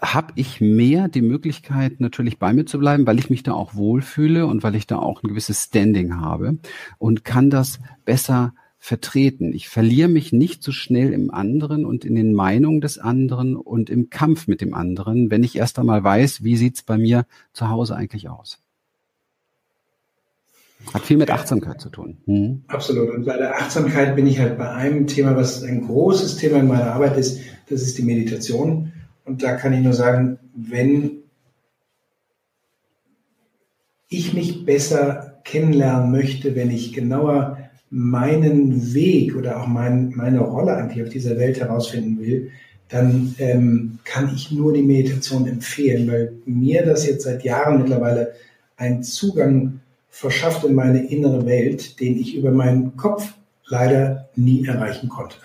habe 0.00 0.34
ich 0.36 0.60
mehr 0.60 1.08
die 1.08 1.22
Möglichkeit, 1.22 2.00
natürlich 2.00 2.38
bei 2.38 2.52
mir 2.52 2.66
zu 2.66 2.78
bleiben, 2.78 3.06
weil 3.06 3.18
ich 3.18 3.30
mich 3.30 3.42
da 3.42 3.52
auch 3.52 3.74
wohlfühle 3.74 4.46
und 4.46 4.62
weil 4.62 4.74
ich 4.74 4.86
da 4.86 4.98
auch 4.98 5.22
ein 5.22 5.28
gewisses 5.28 5.64
Standing 5.64 6.20
habe 6.20 6.58
und 6.98 7.24
kann 7.24 7.48
das 7.48 7.80
besser 8.04 8.52
vertreten. 8.78 9.52
Ich 9.52 9.68
verliere 9.68 10.08
mich 10.08 10.32
nicht 10.32 10.62
so 10.62 10.70
schnell 10.70 11.12
im 11.12 11.30
anderen 11.30 11.86
und 11.86 12.04
in 12.04 12.14
den 12.14 12.34
Meinungen 12.34 12.80
des 12.80 12.98
anderen 12.98 13.56
und 13.56 13.88
im 13.88 14.10
Kampf 14.10 14.46
mit 14.48 14.60
dem 14.60 14.74
anderen, 14.74 15.30
wenn 15.30 15.42
ich 15.42 15.56
erst 15.56 15.78
einmal 15.78 16.04
weiß, 16.04 16.44
wie 16.44 16.56
sieht's 16.56 16.82
bei 16.82 16.98
mir 16.98 17.26
zu 17.52 17.70
Hause 17.70 17.96
eigentlich 17.96 18.28
aus. 18.28 18.58
Hat 20.92 21.02
viel 21.02 21.16
mit 21.16 21.30
Achtsamkeit 21.30 21.80
zu 21.80 21.88
tun. 21.88 22.18
Mhm. 22.26 22.64
Absolut. 22.68 23.10
Und 23.10 23.24
bei 23.24 23.36
der 23.36 23.56
Achtsamkeit 23.56 24.14
bin 24.14 24.26
ich 24.26 24.38
halt 24.38 24.58
bei 24.58 24.70
einem 24.70 25.06
Thema, 25.06 25.34
was 25.34 25.62
ein 25.62 25.86
großes 25.86 26.36
Thema 26.36 26.58
in 26.58 26.68
meiner 26.68 26.92
Arbeit 26.92 27.16
ist, 27.16 27.40
das 27.68 27.82
ist 27.82 27.98
die 27.98 28.02
Meditation. 28.02 28.92
Und 29.26 29.42
da 29.42 29.56
kann 29.56 29.72
ich 29.72 29.80
nur 29.80 29.92
sagen, 29.92 30.38
wenn 30.54 31.18
ich 34.08 34.32
mich 34.32 34.64
besser 34.64 35.40
kennenlernen 35.44 36.12
möchte, 36.12 36.54
wenn 36.54 36.70
ich 36.70 36.92
genauer 36.92 37.58
meinen 37.90 38.94
Weg 38.94 39.36
oder 39.36 39.60
auch 39.60 39.66
mein, 39.66 40.12
meine 40.14 40.40
Rolle 40.40 40.76
eigentlich 40.76 41.02
auf 41.02 41.10
dieser 41.10 41.36
Welt 41.38 41.60
herausfinden 41.60 42.18
will, 42.20 42.50
dann 42.88 43.34
ähm, 43.38 43.98
kann 44.04 44.32
ich 44.34 44.52
nur 44.52 44.72
die 44.72 44.82
Meditation 44.82 45.46
empfehlen, 45.46 46.08
weil 46.10 46.32
mir 46.46 46.84
das 46.84 47.06
jetzt 47.06 47.24
seit 47.24 47.42
Jahren 47.42 47.78
mittlerweile 47.78 48.32
einen 48.76 49.02
Zugang 49.02 49.80
verschafft 50.08 50.64
in 50.64 50.74
meine 50.74 51.08
innere 51.08 51.46
Welt, 51.46 51.98
den 52.00 52.16
ich 52.16 52.36
über 52.36 52.52
meinen 52.52 52.96
Kopf 52.96 53.34
leider 53.66 54.28
nie 54.36 54.64
erreichen 54.66 55.08
konnte. 55.08 55.36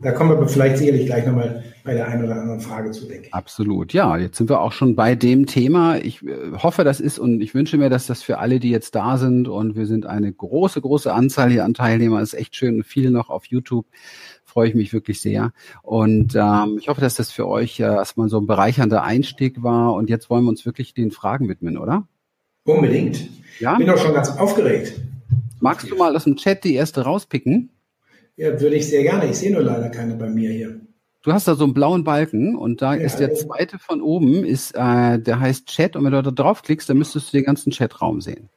Da 0.00 0.12
kommen 0.12 0.38
wir 0.38 0.46
vielleicht 0.46 0.78
sicherlich 0.78 1.06
gleich 1.06 1.26
nochmal 1.26 1.64
bei 1.82 1.92
der 1.94 2.06
einen 2.06 2.24
oder 2.24 2.36
anderen 2.36 2.60
Frage 2.60 2.92
zu, 2.92 3.06
denke 3.06 3.26
ich. 3.26 3.34
Absolut. 3.34 3.92
Ja, 3.92 4.16
jetzt 4.16 4.36
sind 4.36 4.48
wir 4.48 4.60
auch 4.60 4.70
schon 4.70 4.94
bei 4.94 5.16
dem 5.16 5.46
Thema. 5.46 5.96
Ich 5.96 6.24
äh, 6.24 6.52
hoffe, 6.56 6.84
das 6.84 7.00
ist 7.00 7.18
und 7.18 7.40
ich 7.40 7.52
wünsche 7.52 7.78
mir, 7.78 7.90
dass 7.90 8.06
das 8.06 8.22
für 8.22 8.38
alle, 8.38 8.60
die 8.60 8.70
jetzt 8.70 8.94
da 8.94 9.16
sind 9.16 9.48
und 9.48 9.74
wir 9.74 9.86
sind 9.86 10.06
eine 10.06 10.32
große, 10.32 10.80
große 10.80 11.12
Anzahl 11.12 11.50
hier 11.50 11.64
an 11.64 11.74
Teilnehmern, 11.74 12.22
ist 12.22 12.34
echt 12.34 12.54
schön 12.54 12.76
und 12.76 12.84
viele 12.84 13.10
noch 13.10 13.28
auf 13.28 13.46
YouTube. 13.46 13.86
Freue 14.44 14.68
ich 14.68 14.74
mich 14.76 14.92
wirklich 14.92 15.20
sehr. 15.20 15.52
Und 15.82 16.36
ähm, 16.36 16.78
ich 16.78 16.88
hoffe, 16.88 17.00
dass 17.00 17.16
das 17.16 17.32
für 17.32 17.48
euch 17.48 17.80
äh, 17.80 17.82
erstmal 17.82 18.28
so 18.28 18.38
ein 18.38 18.46
bereichernder 18.46 19.02
Einstieg 19.02 19.62
war. 19.64 19.94
Und 19.94 20.10
jetzt 20.10 20.30
wollen 20.30 20.44
wir 20.44 20.50
uns 20.50 20.64
wirklich 20.64 20.94
den 20.94 21.10
Fragen 21.10 21.48
widmen, 21.48 21.76
oder? 21.76 22.06
Unbedingt. 22.64 23.28
Ja. 23.58 23.76
Bin 23.76 23.88
doch 23.88 23.98
schon 23.98 24.14
ganz 24.14 24.30
aufgeregt. 24.30 25.00
Magst 25.60 25.90
du 25.90 25.96
mal 25.96 26.14
aus 26.14 26.24
dem 26.24 26.36
Chat 26.36 26.62
die 26.62 26.74
erste 26.74 27.02
rauspicken? 27.02 27.70
Ja, 28.38 28.60
würde 28.60 28.76
ich 28.76 28.88
sehr 28.88 29.02
gerne. 29.02 29.28
Ich 29.28 29.36
sehe 29.36 29.52
nur 29.52 29.62
leider 29.62 29.88
keine 29.90 30.14
bei 30.14 30.28
mir 30.28 30.50
hier. 30.50 30.80
Du 31.24 31.32
hast 31.32 31.48
da 31.48 31.56
so 31.56 31.64
einen 31.64 31.74
blauen 31.74 32.04
Balken 32.04 32.56
und 32.56 32.80
da 32.80 32.94
ja, 32.94 33.02
ist 33.02 33.16
der 33.16 33.34
zweite 33.34 33.80
von 33.80 34.00
oben, 34.00 34.44
ist, 34.44 34.76
äh, 34.76 35.18
der 35.18 35.40
heißt 35.40 35.66
Chat 35.66 35.96
und 35.96 36.04
wenn 36.04 36.12
du 36.12 36.22
da 36.22 36.30
draufklickst, 36.30 36.88
dann 36.88 36.98
müsstest 36.98 37.32
du 37.32 37.36
den 37.36 37.44
ganzen 37.44 37.72
Chatraum 37.72 38.20
sehen. 38.20 38.48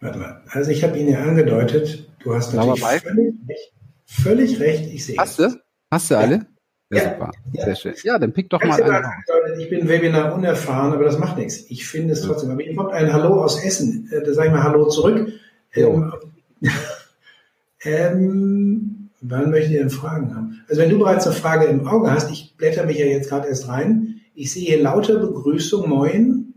Warte 0.00 0.18
mal. 0.20 0.40
Also 0.50 0.70
ich 0.70 0.84
habe 0.84 0.96
ihn 0.98 1.08
ja 1.08 1.18
angedeutet. 1.18 2.08
Du 2.22 2.32
hast 2.32 2.54
natürlich 2.54 2.80
völlig 2.80 3.04
recht, 3.48 3.72
völlig 4.06 4.60
recht. 4.60 4.94
Ich 4.94 5.06
sehe 5.06 5.16
Hast 5.18 5.40
du? 5.40 5.60
Hast 5.90 6.12
du 6.12 6.16
alle? 6.16 6.46
Ja, 6.90 6.98
ja 6.98 7.12
super. 7.12 7.30
Ja. 7.52 7.64
Sehr 7.64 7.74
schön. 7.74 7.94
Ja, 8.04 8.18
dann 8.20 8.32
pick 8.32 8.50
doch 8.50 8.62
mal 8.62 8.80
einen. 8.80 9.60
Ich 9.60 9.68
bin 9.68 9.88
Webinar 9.88 10.32
unerfahren, 10.32 10.92
aber 10.92 11.04
das 11.04 11.18
macht 11.18 11.36
nichts. 11.36 11.68
Ich 11.68 11.88
finde 11.88 12.12
es 12.12 12.22
trotzdem. 12.22 12.52
Aber 12.52 12.62
hier 12.62 12.76
kommt 12.76 12.92
ein 12.92 13.12
Hallo 13.12 13.42
aus 13.42 13.62
Essen. 13.64 14.08
Äh, 14.12 14.22
da 14.22 14.32
sage 14.32 14.48
ich 14.48 14.54
mal 14.54 14.62
Hallo 14.62 14.88
zurück. 14.88 15.32
Ähm, 15.74 16.12
Ähm, 17.82 19.10
wann 19.20 19.50
möchtet 19.50 19.72
ihr 19.72 19.78
denn 19.80 19.90
Fragen 19.90 20.34
haben? 20.34 20.62
Also 20.68 20.80
wenn 20.82 20.90
du 20.90 20.98
bereits 20.98 21.26
eine 21.26 21.34
Frage 21.34 21.66
im 21.66 21.86
Auge 21.86 22.10
hast, 22.10 22.30
ich 22.30 22.56
blätter 22.56 22.84
mich 22.84 22.98
ja 22.98 23.06
jetzt 23.06 23.28
gerade 23.28 23.48
erst 23.48 23.68
rein. 23.68 24.20
Ich 24.34 24.52
sehe 24.52 24.66
hier 24.66 24.82
lauter 24.82 25.18
Begrüßung, 25.18 25.88
moin. 25.88 26.54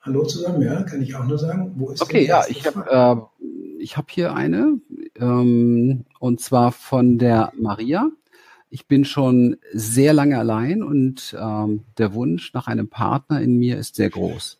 Hallo 0.00 0.24
zusammen, 0.24 0.62
ja, 0.62 0.82
kann 0.84 1.02
ich 1.02 1.14
auch 1.16 1.24
nur 1.24 1.38
sagen. 1.38 1.72
Wo 1.76 1.90
ist 1.90 2.00
okay, 2.00 2.24
ja, 2.24 2.44
ich 2.48 2.64
habe 2.66 3.28
äh, 3.40 3.42
ich 3.82 3.96
habe 3.96 4.06
hier 4.10 4.34
eine 4.34 4.80
ähm, 5.16 6.04
und 6.20 6.40
zwar 6.40 6.72
von 6.72 7.18
der 7.18 7.52
Maria. 7.58 8.10
Ich 8.68 8.86
bin 8.86 9.04
schon 9.04 9.56
sehr 9.72 10.12
lange 10.12 10.38
allein 10.38 10.82
und 10.82 11.36
ähm, 11.38 11.84
der 11.98 12.14
Wunsch 12.14 12.52
nach 12.52 12.66
einem 12.66 12.88
Partner 12.88 13.40
in 13.40 13.58
mir 13.58 13.78
ist 13.78 13.96
sehr 13.96 14.10
groß. 14.10 14.58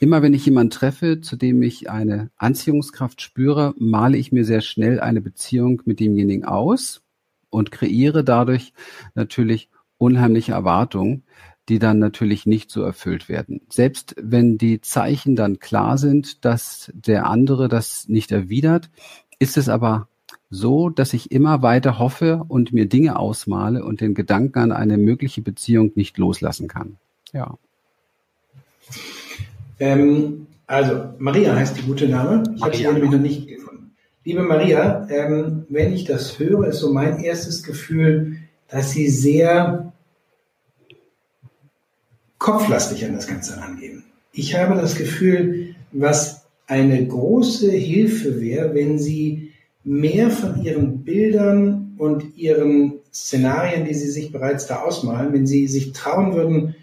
Immer 0.00 0.22
wenn 0.22 0.32
ich 0.32 0.46
jemanden 0.46 0.70
treffe, 0.70 1.20
zu 1.20 1.36
dem 1.36 1.62
ich 1.62 1.90
eine 1.90 2.30
Anziehungskraft 2.38 3.20
spüre, 3.20 3.74
male 3.76 4.16
ich 4.16 4.32
mir 4.32 4.46
sehr 4.46 4.62
schnell 4.62 4.98
eine 4.98 5.20
Beziehung 5.20 5.82
mit 5.84 6.00
demjenigen 6.00 6.46
aus 6.46 7.02
und 7.50 7.70
kreiere 7.70 8.24
dadurch 8.24 8.72
natürlich 9.14 9.68
unheimliche 9.98 10.52
Erwartungen, 10.52 11.24
die 11.68 11.78
dann 11.78 11.98
natürlich 11.98 12.46
nicht 12.46 12.70
so 12.70 12.80
erfüllt 12.80 13.28
werden. 13.28 13.60
Selbst 13.68 14.16
wenn 14.18 14.56
die 14.56 14.80
Zeichen 14.80 15.36
dann 15.36 15.58
klar 15.58 15.98
sind, 15.98 16.46
dass 16.46 16.90
der 16.94 17.26
andere 17.26 17.68
das 17.68 18.08
nicht 18.08 18.32
erwidert, 18.32 18.88
ist 19.38 19.58
es 19.58 19.68
aber 19.68 20.08
so, 20.48 20.88
dass 20.88 21.12
ich 21.12 21.30
immer 21.30 21.60
weiter 21.60 21.98
hoffe 21.98 22.46
und 22.48 22.72
mir 22.72 22.86
Dinge 22.86 23.18
ausmale 23.18 23.84
und 23.84 24.00
den 24.00 24.14
Gedanken 24.14 24.60
an 24.60 24.72
eine 24.72 24.96
mögliche 24.96 25.42
Beziehung 25.42 25.92
nicht 25.94 26.16
loslassen 26.16 26.68
kann. 26.68 26.96
Ja. 27.34 27.58
Ähm, 29.80 30.46
also, 30.66 31.14
Maria 31.18 31.56
heißt 31.56 31.76
die 31.78 31.82
gute 31.82 32.06
Name. 32.06 32.44
Ich 32.54 32.62
habe 32.62 32.76
sie 32.76 32.86
nämlich 32.86 33.10
noch 33.10 33.18
nicht 33.18 33.48
gefunden. 33.48 33.92
Liebe 34.24 34.42
Maria, 34.42 35.08
ähm, 35.10 35.64
wenn 35.70 35.92
ich 35.92 36.04
das 36.04 36.38
höre, 36.38 36.68
ist 36.68 36.80
so 36.80 36.92
mein 36.92 37.18
erstes 37.18 37.62
Gefühl, 37.62 38.36
dass 38.68 38.92
Sie 38.92 39.08
sehr 39.08 39.92
kopflastig 42.38 43.04
an 43.04 43.14
das 43.14 43.26
Ganze 43.26 43.56
rangehen. 43.56 44.04
Ich 44.32 44.54
habe 44.54 44.80
das 44.80 44.94
Gefühl, 44.94 45.74
was 45.92 46.46
eine 46.66 47.04
große 47.04 47.70
Hilfe 47.70 48.40
wäre, 48.40 48.74
wenn 48.74 48.98
Sie 48.98 49.52
mehr 49.82 50.30
von 50.30 50.62
Ihren 50.62 51.02
Bildern 51.02 51.94
und 51.98 52.36
Ihren 52.36 53.00
Szenarien, 53.12 53.86
die 53.86 53.94
Sie 53.94 54.10
sich 54.10 54.30
bereits 54.30 54.66
da 54.66 54.82
ausmalen, 54.82 55.32
wenn 55.32 55.46
Sie 55.46 55.66
sich 55.66 55.92
trauen 55.92 56.34
würden, 56.34 56.76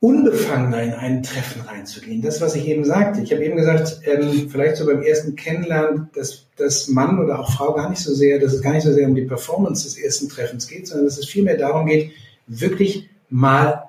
unbefangener 0.00 0.82
in 0.82 0.92
ein 0.94 1.22
Treffen 1.22 1.60
reinzugehen. 1.60 2.22
Das, 2.22 2.40
was 2.40 2.54
ich 2.56 2.66
eben 2.66 2.84
sagte. 2.84 3.20
Ich 3.20 3.32
habe 3.32 3.44
eben 3.44 3.56
gesagt, 3.56 4.00
ähm, 4.04 4.48
vielleicht 4.48 4.76
so 4.76 4.86
beim 4.86 5.02
ersten 5.02 5.36
Kennenlernen, 5.36 6.08
dass, 6.14 6.46
dass 6.56 6.88
Mann 6.88 7.18
oder 7.22 7.38
auch 7.38 7.52
Frau 7.52 7.74
gar 7.74 7.90
nicht 7.90 8.00
so 8.00 8.14
sehr, 8.14 8.38
dass 8.38 8.54
es 8.54 8.62
gar 8.62 8.72
nicht 8.72 8.84
so 8.84 8.92
sehr 8.92 9.06
um 9.06 9.14
die 9.14 9.26
Performance 9.26 9.84
des 9.84 9.98
ersten 9.98 10.30
Treffens 10.30 10.66
geht, 10.66 10.86
sondern 10.86 11.06
dass 11.06 11.18
es 11.18 11.26
vielmehr 11.26 11.58
darum 11.58 11.86
geht, 11.86 12.12
wirklich 12.46 13.10
mal, 13.28 13.84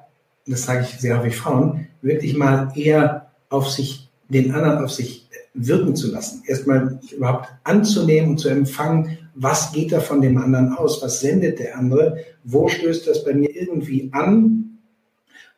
das 0.46 0.64
sage 0.64 0.82
ich 0.82 1.00
sehr 1.00 1.18
häufig 1.18 1.38
Frauen, 1.38 1.88
wirklich 2.02 2.36
mal 2.36 2.74
eher 2.76 3.32
auf 3.50 3.70
sich, 3.70 4.10
den 4.28 4.54
anderen 4.54 4.84
auf 4.84 4.92
sich 4.92 5.30
wirken 5.54 5.96
zu 5.96 6.12
lassen. 6.12 6.44
Erstmal 6.46 7.00
überhaupt 7.16 7.48
anzunehmen 7.64 8.32
und 8.32 8.38
zu 8.38 8.50
empfangen, 8.50 9.18
was 9.34 9.72
geht 9.72 9.94
da 9.94 10.02
von 10.02 10.22
dem 10.22 10.38
anderen 10.38 10.74
aus, 10.74 11.02
was 11.02 11.22
sendet 11.22 11.60
der 11.60 11.78
andere, 11.78 12.18
wo 12.44 12.68
stößt 12.68 13.08
das 13.08 13.24
bei 13.24 13.34
mir 13.34 13.50
irgendwie 13.56 14.10
an, 14.12 14.71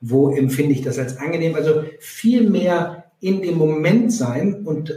wo 0.06 0.36
empfinde 0.36 0.74
ich 0.74 0.82
das 0.82 1.00
als 1.00 1.18
angenehm. 1.18 1.56
Also 1.56 1.84
viel 2.00 2.50
mehr 2.50 3.06
in 3.22 3.42
dem 3.42 3.58
Moment 3.58 4.12
sein 4.12 4.66
und 4.66 4.94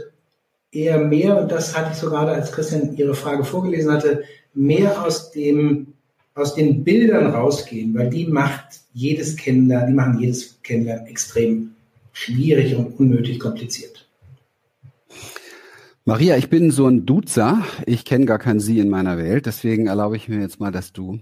eher 0.69 0.99
mehr, 0.99 1.41
und 1.41 1.51
das 1.51 1.77
hatte 1.77 1.91
ich 1.93 1.97
so 1.97 2.09
gerade, 2.09 2.33
als 2.33 2.51
Christian 2.51 2.95
Ihre 2.97 3.15
Frage 3.15 3.45
vorgelesen 3.45 3.91
hatte, 3.91 4.23
mehr 4.53 5.01
aus 5.05 5.31
dem, 5.31 5.93
aus 6.35 6.55
den 6.55 6.83
Bildern 6.83 7.27
rausgehen, 7.27 7.95
weil 7.95 8.09
die 8.09 8.27
macht 8.27 8.81
jedes 8.93 9.37
Kennenlernen, 9.37 9.87
die 9.87 9.93
machen 9.93 10.19
jedes 10.19 10.61
Kennenlernen 10.61 11.07
extrem 11.07 11.71
schwierig 12.11 12.75
und 12.75 12.99
unnötig 12.99 13.39
kompliziert. 13.39 14.09
Maria, 16.03 16.35
ich 16.35 16.49
bin 16.49 16.71
so 16.71 16.87
ein 16.87 17.05
Duzer. 17.05 17.63
Ich 17.85 18.03
kenne 18.05 18.25
gar 18.25 18.39
kein 18.39 18.59
Sie 18.59 18.79
in 18.79 18.89
meiner 18.89 19.17
Welt, 19.17 19.45
deswegen 19.45 19.87
erlaube 19.87 20.17
ich 20.17 20.27
mir 20.27 20.39
jetzt 20.39 20.59
mal 20.59 20.71
das 20.71 20.91
Du. 20.91 21.19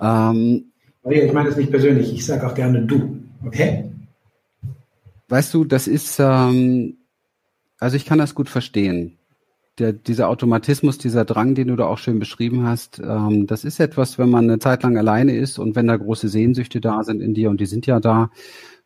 Ähm, 0.00 0.72
Maria, 1.08 1.24
ich 1.24 1.32
meine 1.32 1.48
das 1.48 1.56
nicht 1.56 1.70
persönlich, 1.70 2.12
ich 2.12 2.26
sage 2.26 2.46
auch 2.46 2.54
gerne 2.54 2.82
du. 2.82 3.18
Okay? 3.42 3.84
Weißt 5.28 5.54
du, 5.54 5.64
das 5.64 5.88
ist, 5.88 6.18
ähm, 6.20 6.98
also 7.78 7.96
ich 7.96 8.04
kann 8.04 8.18
das 8.18 8.34
gut 8.34 8.50
verstehen. 8.50 9.16
Der, 9.78 9.94
dieser 9.94 10.28
Automatismus, 10.28 10.98
dieser 10.98 11.24
Drang, 11.24 11.54
den 11.54 11.68
du 11.68 11.76
da 11.76 11.86
auch 11.86 11.96
schön 11.96 12.18
beschrieben 12.18 12.66
hast, 12.66 12.98
ähm, 13.02 13.46
das 13.46 13.64
ist 13.64 13.80
etwas, 13.80 14.18
wenn 14.18 14.28
man 14.28 14.44
eine 14.44 14.58
Zeit 14.58 14.82
lang 14.82 14.98
alleine 14.98 15.34
ist 15.34 15.58
und 15.58 15.76
wenn 15.76 15.86
da 15.86 15.96
große 15.96 16.28
Sehnsüchte 16.28 16.78
da 16.82 17.02
sind 17.02 17.22
in 17.22 17.32
dir 17.32 17.48
und 17.48 17.58
die 17.58 17.66
sind 17.66 17.86
ja 17.86 18.00
da, 18.00 18.30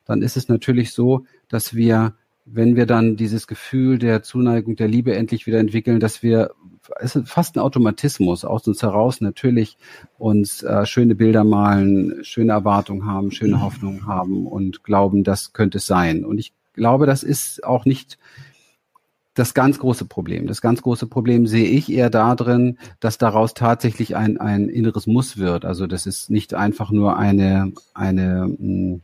dann 0.05 0.23
ist 0.23 0.37
es 0.37 0.49
natürlich 0.49 0.93
so, 0.93 1.25
dass 1.49 1.75
wir, 1.75 2.15
wenn 2.45 2.77
wir 2.77 2.87
dann 2.87 3.17
dieses 3.17 3.49
Gefühl 3.49 3.99
der 3.99 4.23
Zuneigung, 4.23 4.77
der 4.77 4.87
Liebe 4.87 5.17
endlich 5.17 5.49
wieder 5.49 5.59
entwickeln, 5.59 5.99
dass 5.99 6.23
wir 6.23 6.53
es 7.01 7.17
ist 7.17 7.29
fast 7.29 7.57
ein 7.57 7.61
Automatismus 7.61 8.45
aus 8.45 8.67
uns 8.67 8.83
heraus 8.83 9.21
natürlich 9.21 9.77
uns 10.19 10.63
äh, 10.63 10.85
schöne 10.87 11.15
Bilder 11.15 11.45
malen, 11.45 12.25
schöne 12.25 12.53
Erwartungen 12.53 13.07
haben, 13.07 13.31
schöne 13.31 13.57
mhm. 13.57 13.63
Hoffnungen 13.63 14.07
haben 14.07 14.47
und 14.47 14.83
glauben, 14.85 15.25
das 15.25 15.53
könnte 15.53 15.79
es 15.79 15.87
sein. 15.87 16.25
Und 16.25 16.39
ich 16.39 16.53
glaube, 16.73 17.07
das 17.07 17.23
ist 17.23 17.65
auch 17.65 17.85
nicht 17.85 18.19
das 19.35 19.55
ganz 19.55 19.79
große 19.79 20.05
Problem. 20.05 20.47
Das 20.47 20.61
ganz 20.61 20.83
große 20.83 21.07
Problem 21.07 21.47
sehe 21.47 21.67
ich 21.67 21.91
eher 21.91 22.11
darin, 22.11 22.79
dass 23.01 23.19
daraus 23.19 23.55
tatsächlich 23.55 24.15
ein, 24.15 24.39
ein 24.39 24.69
inneres 24.69 25.07
Muss 25.07 25.39
wird. 25.39 25.65
Also 25.65 25.87
das 25.87 26.07
ist 26.07 26.31
nicht 26.31 26.55
einfach 26.55 26.91
nur 26.91 27.17
eine, 27.17 27.73
eine 27.95 28.47
mh, 28.49 28.57
hm, 28.59 29.03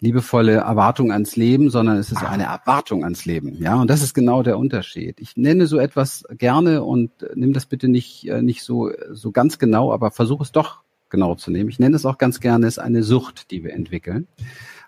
liebevolle 0.00 0.54
Erwartung 0.54 1.12
ans 1.12 1.36
Leben, 1.36 1.70
sondern 1.70 1.98
es 1.98 2.10
ist 2.10 2.24
eine 2.24 2.44
Erwartung 2.44 3.04
ans 3.04 3.26
Leben. 3.26 3.54
Ja, 3.56 3.76
und 3.76 3.90
das 3.90 4.02
ist 4.02 4.14
genau 4.14 4.42
der 4.42 4.58
Unterschied. 4.58 5.20
Ich 5.20 5.36
nenne 5.36 5.66
so 5.66 5.78
etwas 5.78 6.24
gerne 6.30 6.82
und 6.82 7.10
nimm 7.34 7.52
das 7.52 7.66
bitte 7.66 7.86
nicht, 7.88 8.26
äh, 8.28 8.42
nicht 8.42 8.62
so, 8.62 8.90
so 9.10 9.30
ganz 9.30 9.58
genau, 9.58 9.92
aber 9.92 10.10
versuche 10.10 10.42
es 10.42 10.52
doch 10.52 10.80
genau 11.10 11.34
zu 11.34 11.50
nehmen. 11.50 11.68
Ich 11.68 11.78
nenne 11.78 11.96
es 11.96 12.06
auch 12.06 12.18
ganz 12.18 12.40
gerne, 12.40 12.66
es 12.66 12.78
ist 12.78 12.82
eine 12.82 13.02
Sucht, 13.02 13.50
die 13.50 13.62
wir 13.62 13.74
entwickeln. 13.74 14.26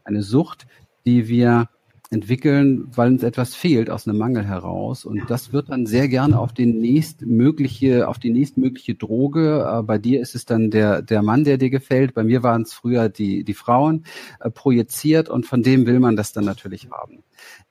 Eine 0.05 0.23
Sucht, 0.23 0.67
die 1.05 1.29
wir 1.29 1.69
entwickeln, 2.13 2.85
weil 2.95 3.13
uns 3.13 3.23
etwas 3.23 3.55
fehlt 3.55 3.89
aus 3.89 4.07
einem 4.07 4.19
Mangel 4.19 4.45
heraus. 4.45 5.05
Und 5.05 5.31
das 5.31 5.53
wird 5.53 5.71
dann 5.71 5.87
sehr 5.87 6.09
gerne 6.09 6.39
auf 6.39 6.53
die 6.53 6.67
nächstmögliche, 6.67 8.07
auf 8.07 8.19
die 8.19 8.31
nächstmögliche 8.31 8.95
Droge. 8.95 9.67
Äh, 9.67 9.83
bei 9.83 9.99
dir 9.99 10.21
ist 10.21 10.35
es 10.35 10.45
dann 10.45 10.71
der, 10.71 11.01
der 11.03 11.23
Mann, 11.23 11.45
der 11.45 11.57
dir 11.57 11.71
gefällt. 11.71 12.15
Bei 12.15 12.23
mir 12.23 12.43
waren 12.43 12.63
es 12.63 12.75
früher 12.75 13.09
die, 13.09 13.45
die 13.45 13.55
Frauen 13.55 14.05
äh, 14.41 14.51
projiziert 14.51 15.31
und 15.31 15.47
von 15.47 15.63
dem 15.63 15.87
will 15.87 16.01
man 16.01 16.15
das 16.17 16.33
dann 16.33 16.45
natürlich 16.45 16.91
haben. 16.91 17.25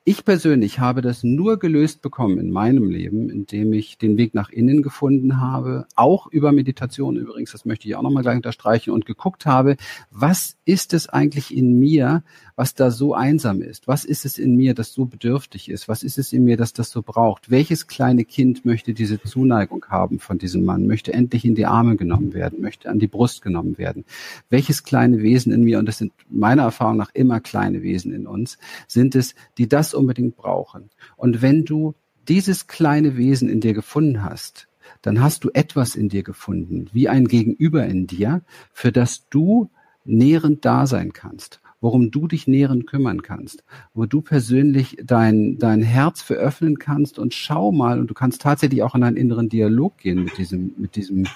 Ich 0.04 0.26
persönlich 0.26 0.80
habe 0.80 1.02
das 1.02 1.24
nur 1.24 1.60
gelöst 1.60 2.02
bekommen 2.02 2.40
in 2.40 2.50
meinem 2.50 2.90
Leben, 2.90 3.30
indem 3.30 3.72
ich 3.72 4.00
den 4.00 4.18
Weg 4.18 4.34
nach 4.34 4.50
innen 4.50 4.82
gefunden 4.82 5.40
habe, 5.40 5.86
auch 5.96 6.26
über 6.26 6.52
Meditation 6.52 7.18
übrigens, 7.18 7.52
das 7.52 7.66
möchte 7.66 7.88
ich 7.88 7.96
auch 7.96 8.02
nochmal 8.02 8.24
gleich 8.24 8.38
unterstreichen, 8.38 8.92
und 8.92 9.06
geguckt 9.06 9.46
habe, 9.46 9.78
was 10.10 10.58
ist 10.66 10.96
es 10.96 11.08
eigentlich 11.08 11.56
in 11.56 11.78
mir, 11.78 12.24
was 12.56 12.74
da 12.74 12.90
so 12.90 13.14
einsam 13.14 13.62
ist? 13.62 13.88
Was 13.88 14.04
ist 14.04 14.26
es 14.26 14.31
in 14.38 14.56
mir, 14.56 14.74
das 14.74 14.94
so 14.94 15.06
bedürftig 15.06 15.70
ist? 15.70 15.88
Was 15.88 16.04
ist 16.04 16.18
es 16.18 16.34
in 16.34 16.44
mir, 16.44 16.58
das 16.58 16.74
das 16.74 16.90
so 16.90 17.02
braucht? 17.02 17.50
Welches 17.50 17.88
kleine 17.88 18.26
Kind 18.26 18.66
möchte 18.66 18.94
diese 18.94 19.22
Zuneigung 19.22 19.86
haben 19.90 20.20
von 20.20 20.38
diesem 20.38 20.66
Mann, 20.66 20.88
möchte 20.88 21.14
endlich 21.14 21.46
in 21.46 21.56
die 21.56 21.66
Arme 21.66 21.96
genommen 21.96 22.34
werden, 22.34 22.62
möchte 22.62 22.90
an 22.90 23.00
die 23.00 23.08
Brust 23.08 23.42
genommen 23.42 23.78
werden? 23.78 24.06
Welches 24.50 24.84
kleine 24.84 25.22
Wesen 25.22 25.52
in 25.52 25.64
mir, 25.64 25.80
und 25.80 25.86
das 25.86 25.98
sind 25.98 26.14
meiner 26.30 26.64
Erfahrung 26.64 26.98
nach 26.98 27.12
immer 27.14 27.40
kleine 27.40 27.82
Wesen 27.82 28.14
in 28.14 28.28
uns, 28.28 28.58
sind 28.88 29.16
es, 29.16 29.36
die 29.58 29.68
das 29.68 29.94
unbedingt 29.94 30.38
brauchen. 30.38 30.90
Und 31.18 31.42
wenn 31.42 31.66
du 31.66 31.96
dieses 32.28 32.68
kleine 32.68 33.18
Wesen 33.18 33.50
in 33.50 33.62
dir 33.62 33.74
gefunden 33.74 34.24
hast, 34.24 34.68
dann 35.02 35.22
hast 35.22 35.44
du 35.44 35.50
etwas 35.54 35.96
in 35.96 36.10
dir 36.10 36.24
gefunden, 36.24 36.88
wie 36.94 37.10
ein 37.10 37.28
Gegenüber 37.28 37.86
in 37.86 38.08
dir, 38.08 38.42
für 38.72 38.92
das 38.92 39.28
du 39.30 39.70
nährend 40.06 40.66
da 40.66 40.88
sein 40.88 41.14
kannst 41.14 41.62
worum 41.82 42.12
du 42.12 42.28
dich 42.28 42.48
nähernd 42.48 42.88
kümmern 42.88 43.24
kannst, 43.24 43.64
wo 43.94 44.06
du 44.06 44.22
persönlich 44.22 44.98
dein, 45.04 45.58
dein 45.58 45.82
Herz 45.82 46.22
veröffnen 46.22 46.78
kannst 46.78 47.20
und 47.20 47.34
schau 47.34 47.72
mal, 47.72 48.00
und 48.00 48.08
du 48.08 48.14
kannst 48.14 48.42
tatsächlich 48.42 48.84
auch 48.84 48.96
in 48.96 49.04
einen 49.04 49.18
inneren 49.18 49.50
Dialog 49.50 49.98
gehen 49.98 50.24
mit 50.24 50.38
diesem, 50.38 50.74
mit 50.78 50.96
diesem 50.96 51.28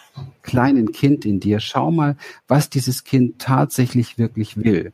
kleinen 0.44 0.92
Kind 0.92 1.26
in 1.26 1.40
dir. 1.40 1.60
Schau 1.60 1.92
mal, 1.92 2.16
was 2.48 2.70
dieses 2.70 3.04
Kind 3.04 3.40
tatsächlich 3.40 4.18
wirklich 4.18 4.58
will. 4.58 4.94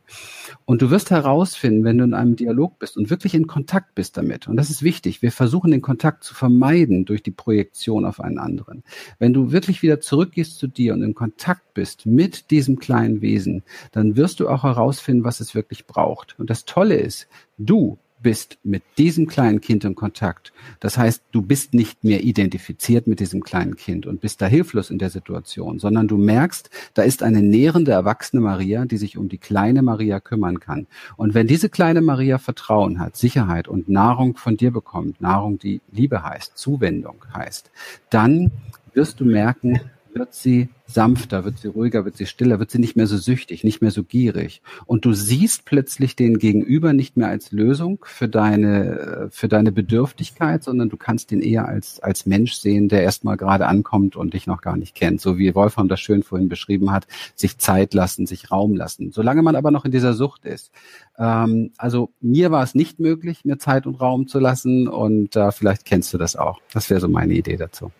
Und 0.64 0.82
du 0.82 0.90
wirst 0.90 1.10
herausfinden, 1.10 1.84
wenn 1.84 1.98
du 1.98 2.04
in 2.04 2.14
einem 2.14 2.36
Dialog 2.36 2.78
bist 2.78 2.96
und 2.96 3.10
wirklich 3.10 3.34
in 3.34 3.46
Kontakt 3.46 3.94
bist 3.94 4.16
damit. 4.16 4.48
Und 4.48 4.56
das 4.56 4.70
ist 4.70 4.82
wichtig. 4.82 5.20
Wir 5.20 5.32
versuchen 5.32 5.70
den 5.70 5.82
Kontakt 5.82 6.24
zu 6.24 6.34
vermeiden 6.34 7.04
durch 7.04 7.22
die 7.22 7.30
Projektion 7.30 8.06
auf 8.06 8.20
einen 8.20 8.38
anderen. 8.38 8.82
Wenn 9.18 9.34
du 9.34 9.52
wirklich 9.52 9.82
wieder 9.82 10.00
zurückgehst 10.00 10.58
zu 10.58 10.66
dir 10.66 10.94
und 10.94 11.02
in 11.02 11.14
Kontakt 11.14 11.74
bist 11.74 12.06
mit 12.06 12.50
diesem 12.50 12.78
kleinen 12.78 13.20
Wesen, 13.20 13.62
dann 13.92 14.16
wirst 14.16 14.40
du 14.40 14.48
auch 14.48 14.62
herausfinden, 14.62 15.24
was 15.24 15.41
es 15.42 15.54
wirklich 15.54 15.86
braucht. 15.86 16.38
Und 16.38 16.48
das 16.50 16.64
Tolle 16.64 16.96
ist, 16.96 17.28
du 17.58 17.98
bist 18.22 18.58
mit 18.62 18.82
diesem 18.98 19.26
kleinen 19.26 19.60
Kind 19.60 19.84
in 19.84 19.94
Kontakt. 19.94 20.52
Das 20.80 20.96
heißt, 20.96 21.22
du 21.32 21.42
bist 21.42 21.74
nicht 21.74 22.04
mehr 22.04 22.22
identifiziert 22.22 23.06
mit 23.06 23.20
diesem 23.20 23.42
kleinen 23.42 23.76
Kind 23.76 24.06
und 24.06 24.20
bist 24.20 24.40
da 24.40 24.46
hilflos 24.46 24.90
in 24.90 24.98
der 24.98 25.10
Situation, 25.10 25.78
sondern 25.78 26.08
du 26.08 26.16
merkst, 26.16 26.70
da 26.94 27.02
ist 27.02 27.22
eine 27.22 27.42
nährende, 27.42 27.92
erwachsene 27.92 28.40
Maria, 28.40 28.84
die 28.84 28.96
sich 28.96 29.18
um 29.18 29.28
die 29.28 29.38
kleine 29.38 29.82
Maria 29.82 30.20
kümmern 30.20 30.60
kann. 30.60 30.86
Und 31.16 31.34
wenn 31.34 31.46
diese 31.46 31.68
kleine 31.68 32.00
Maria 32.00 32.38
Vertrauen 32.38 33.00
hat, 33.00 33.16
Sicherheit 33.16 33.68
und 33.68 33.88
Nahrung 33.88 34.36
von 34.36 34.56
dir 34.56 34.70
bekommt, 34.70 35.20
Nahrung, 35.20 35.58
die 35.58 35.80
Liebe 35.90 36.22
heißt, 36.22 36.56
Zuwendung 36.56 37.16
heißt, 37.34 37.70
dann 38.10 38.52
wirst 38.94 39.20
du 39.20 39.24
merken, 39.24 39.80
wird 40.14 40.34
sie 40.34 40.68
sanfter, 40.86 41.44
wird 41.44 41.58
sie 41.58 41.68
ruhiger, 41.68 42.04
wird 42.04 42.16
sie 42.16 42.26
stiller, 42.26 42.58
wird 42.58 42.70
sie 42.70 42.78
nicht 42.78 42.96
mehr 42.96 43.06
so 43.06 43.16
süchtig, 43.16 43.64
nicht 43.64 43.80
mehr 43.80 43.90
so 43.90 44.02
gierig. 44.04 44.62
Und 44.86 45.04
du 45.04 45.12
siehst 45.12 45.64
plötzlich 45.64 46.16
den 46.16 46.38
Gegenüber 46.38 46.92
nicht 46.92 47.16
mehr 47.16 47.28
als 47.28 47.52
Lösung 47.52 47.98
für 48.04 48.28
deine, 48.28 49.28
für 49.30 49.48
deine 49.48 49.72
Bedürftigkeit, 49.72 50.62
sondern 50.62 50.88
du 50.88 50.96
kannst 50.96 51.32
ihn 51.32 51.40
eher 51.40 51.66
als, 51.66 52.00
als 52.00 52.26
Mensch 52.26 52.54
sehen, 52.54 52.88
der 52.88 53.02
erstmal 53.02 53.36
gerade 53.36 53.66
ankommt 53.66 54.16
und 54.16 54.34
dich 54.34 54.46
noch 54.46 54.60
gar 54.60 54.76
nicht 54.76 54.94
kennt. 54.94 55.20
So 55.20 55.38
wie 55.38 55.54
Wolfram 55.54 55.88
das 55.88 56.00
schön 56.00 56.22
vorhin 56.22 56.48
beschrieben 56.48 56.92
hat, 56.92 57.06
sich 57.34 57.58
Zeit 57.58 57.94
lassen, 57.94 58.26
sich 58.26 58.50
Raum 58.50 58.74
lassen. 58.74 59.12
Solange 59.12 59.42
man 59.42 59.56
aber 59.56 59.70
noch 59.70 59.84
in 59.84 59.92
dieser 59.92 60.14
Sucht 60.14 60.44
ist. 60.44 60.72
Ähm, 61.18 61.70
also 61.78 62.10
mir 62.20 62.50
war 62.50 62.62
es 62.62 62.74
nicht 62.74 63.00
möglich, 63.00 63.44
mir 63.44 63.58
Zeit 63.58 63.86
und 63.86 64.00
Raum 64.00 64.26
zu 64.26 64.38
lassen 64.38 64.88
und 64.88 65.36
äh, 65.36 65.52
vielleicht 65.52 65.84
kennst 65.84 66.12
du 66.12 66.18
das 66.18 66.36
auch. 66.36 66.60
Das 66.72 66.90
wäre 66.90 67.00
so 67.00 67.08
meine 67.08 67.34
Idee 67.34 67.56
dazu. 67.56 67.90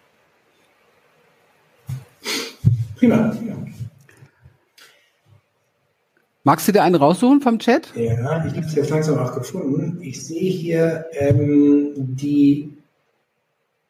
Prima. 3.03 3.37
Magst 6.45 6.69
du 6.69 6.73
dir 6.73 6.85
einen 6.85 6.95
raussuchen 6.95 7.41
vom 7.41 7.59
Chat? 7.59 7.93
Ja, 7.97 8.45
ich 8.47 8.53
habe 8.57 8.65
es 8.65 8.77
jetzt 8.77 8.91
langsam 8.91 9.19
auch 9.19 9.35
gefunden. 9.35 9.99
Ich 10.01 10.25
sehe 10.25 10.53
hier 10.53 11.07
ähm, 11.11 11.95
die 11.97 12.77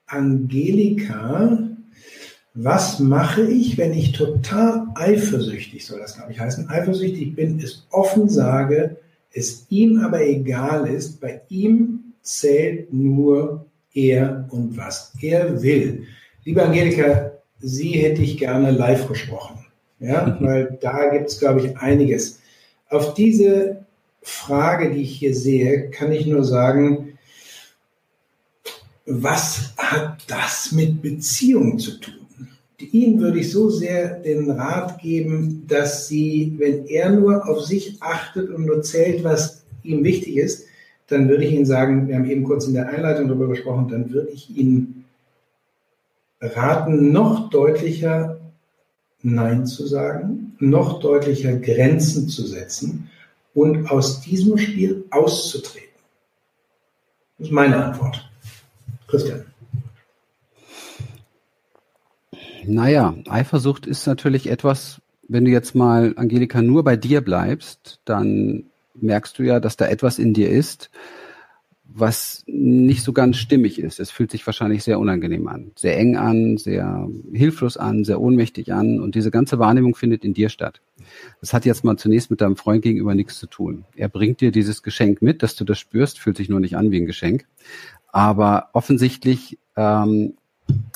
Angelika. 0.06 1.58
Was 2.54 3.00
mache 3.00 3.42
ich, 3.42 3.76
wenn 3.76 3.92
ich 3.92 4.12
total 4.12 4.86
eifersüchtig, 4.94 5.84
soll 5.84 6.00
das 6.00 6.16
glaube 6.16 6.32
ich 6.32 6.40
heißen, 6.40 6.70
eifersüchtig 6.70 7.36
bin, 7.36 7.60
es 7.60 7.86
offen 7.90 8.30
sage, 8.30 8.96
es 9.34 9.66
ihm 9.68 10.00
aber 10.00 10.22
egal 10.22 10.88
ist, 10.88 11.20
bei 11.20 11.42
ihm 11.50 12.14
zählt 12.22 12.94
nur 12.94 13.66
er 13.92 14.48
und 14.48 14.78
was 14.78 15.12
er 15.20 15.62
will. 15.62 16.04
Liebe 16.44 16.62
Angelika, 16.62 17.31
sie 17.62 17.92
hätte 17.92 18.22
ich 18.22 18.38
gerne 18.38 18.70
live 18.70 19.08
gesprochen. 19.08 19.64
Ja, 20.00 20.26
mhm. 20.26 20.44
weil 20.44 20.78
da 20.80 21.08
gibt 21.10 21.28
es, 21.28 21.38
glaube 21.38 21.60
ich, 21.60 21.76
einiges. 21.78 22.40
Auf 22.88 23.14
diese 23.14 23.86
Frage, 24.22 24.92
die 24.92 25.02
ich 25.02 25.16
hier 25.16 25.34
sehe, 25.34 25.90
kann 25.90 26.12
ich 26.12 26.26
nur 26.26 26.44
sagen, 26.44 27.18
was 29.06 29.74
hat 29.78 30.18
das 30.28 30.72
mit 30.72 31.02
Beziehung 31.02 31.78
zu 31.78 31.98
tun? 31.98 32.14
Ihnen 32.78 33.20
würde 33.20 33.38
ich 33.38 33.50
so 33.50 33.70
sehr 33.70 34.18
den 34.20 34.50
Rat 34.50 35.00
geben, 35.00 35.64
dass 35.68 36.08
Sie, 36.08 36.54
wenn 36.58 36.84
er 36.86 37.10
nur 37.10 37.48
auf 37.48 37.60
sich 37.62 37.96
achtet 38.00 38.50
und 38.50 38.66
nur 38.66 38.82
zählt, 38.82 39.22
was 39.22 39.64
ihm 39.84 40.02
wichtig 40.02 40.36
ist, 40.36 40.66
dann 41.06 41.28
würde 41.28 41.44
ich 41.44 41.52
Ihnen 41.52 41.66
sagen, 41.66 42.08
wir 42.08 42.16
haben 42.16 42.28
eben 42.28 42.42
kurz 42.42 42.66
in 42.66 42.74
der 42.74 42.88
Einleitung 42.88 43.28
darüber 43.28 43.48
gesprochen, 43.48 43.88
dann 43.88 44.12
würde 44.12 44.30
ich 44.30 44.50
Ihnen 44.56 45.01
raten, 46.42 47.12
noch 47.12 47.50
deutlicher 47.50 48.40
Nein 49.22 49.66
zu 49.66 49.86
sagen, 49.86 50.56
noch 50.58 51.00
deutlicher 51.00 51.56
Grenzen 51.56 52.28
zu 52.28 52.44
setzen 52.44 53.10
und 53.54 53.90
aus 53.90 54.20
diesem 54.20 54.58
Spiel 54.58 55.04
auszutreten. 55.10 55.88
Das 57.38 57.48
ist 57.48 57.52
meine 57.52 57.84
Antwort. 57.84 58.28
Christian. 59.06 59.44
Naja, 62.64 63.14
Eifersucht 63.28 63.86
ist 63.86 64.06
natürlich 64.06 64.48
etwas, 64.48 65.00
wenn 65.28 65.44
du 65.44 65.50
jetzt 65.50 65.74
mal, 65.74 66.14
Angelika, 66.16 66.62
nur 66.62 66.84
bei 66.84 66.96
dir 66.96 67.20
bleibst, 67.20 68.00
dann 68.04 68.64
merkst 68.94 69.38
du 69.38 69.42
ja, 69.42 69.60
dass 69.60 69.76
da 69.76 69.86
etwas 69.86 70.18
in 70.18 70.32
dir 70.32 70.50
ist, 70.50 70.90
was 71.94 72.42
nicht 72.46 73.02
so 73.02 73.12
ganz 73.12 73.36
stimmig 73.36 73.78
ist. 73.78 74.00
Es 74.00 74.10
fühlt 74.10 74.30
sich 74.30 74.46
wahrscheinlich 74.46 74.84
sehr 74.84 74.98
unangenehm 74.98 75.48
an, 75.48 75.72
sehr 75.76 75.98
eng 75.98 76.16
an, 76.16 76.56
sehr 76.56 77.08
hilflos 77.32 77.76
an, 77.76 78.04
sehr 78.04 78.20
ohnmächtig 78.20 78.72
an 78.72 79.00
und 79.00 79.14
diese 79.14 79.30
ganze 79.30 79.58
Wahrnehmung 79.58 79.94
findet 79.94 80.24
in 80.24 80.34
dir 80.34 80.48
statt. 80.48 80.80
Das 81.40 81.52
hat 81.52 81.64
jetzt 81.64 81.84
mal 81.84 81.96
zunächst 81.96 82.30
mit 82.30 82.40
deinem 82.40 82.56
Freund 82.56 82.82
gegenüber 82.82 83.14
nichts 83.14 83.38
zu 83.38 83.46
tun. 83.46 83.84
Er 83.96 84.08
bringt 84.08 84.40
dir 84.40 84.52
dieses 84.52 84.82
Geschenk 84.82 85.22
mit, 85.22 85.42
dass 85.42 85.56
du 85.56 85.64
das 85.64 85.78
spürst, 85.78 86.18
fühlt 86.18 86.36
sich 86.36 86.48
nur 86.48 86.60
nicht 86.60 86.76
an 86.76 86.90
wie 86.90 87.00
ein 87.00 87.06
Geschenk. 87.06 87.46
Aber 88.08 88.68
offensichtlich 88.72 89.58
ähm, 89.76 90.34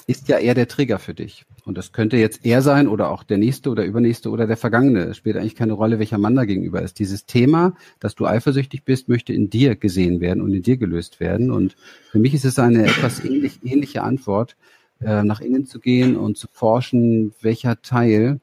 ist 0.07 0.29
ja 0.29 0.39
er 0.39 0.55
der 0.55 0.69
Trigger 0.69 0.99
für 0.99 1.15
dich. 1.15 1.45
Und 1.67 1.77
das 1.77 1.91
könnte 1.91 2.17
jetzt 2.17 2.47
er 2.47 2.63
sein 2.63 2.87
oder 2.87 3.11
auch 3.11 3.25
der 3.25 3.39
nächste 3.39 3.71
oder 3.71 3.85
übernächste 3.85 4.31
oder 4.31 4.47
der 4.47 4.57
vergangene. 4.57 5.01
Es 5.01 5.17
spielt 5.17 5.37
eigentlich 5.37 5.57
keine 5.57 5.73
Rolle, 5.73 5.99
welcher 5.99 6.17
Mann 6.17 6.37
da 6.37 6.45
gegenüber 6.45 6.81
ist. 6.81 7.01
Dieses 7.01 7.27
Thema, 7.27 7.75
dass 7.99 8.15
du 8.15 8.25
eifersüchtig 8.25 8.85
bist, 8.85 9.09
möchte 9.09 9.33
in 9.33 9.51
dir 9.51 9.75
gesehen 9.75 10.21
werden 10.21 10.43
und 10.43 10.55
in 10.55 10.63
dir 10.63 10.77
gelöst 10.77 11.19
werden. 11.19 11.51
Und 11.51 11.75
für 12.13 12.21
mich 12.21 12.35
ist 12.35 12.45
es 12.45 12.61
eine 12.61 12.85
etwas 12.85 13.25
ähnlich, 13.25 13.59
ähnliche 13.65 14.05
Antwort, 14.05 14.57
äh, 15.01 15.25
nach 15.25 15.41
innen 15.41 15.67
zu 15.67 15.81
gehen 15.81 16.17
und 16.17 16.39
zu 16.39 16.47
forschen, 16.53 17.35
welcher 17.41 17.83
Teil, 17.83 18.41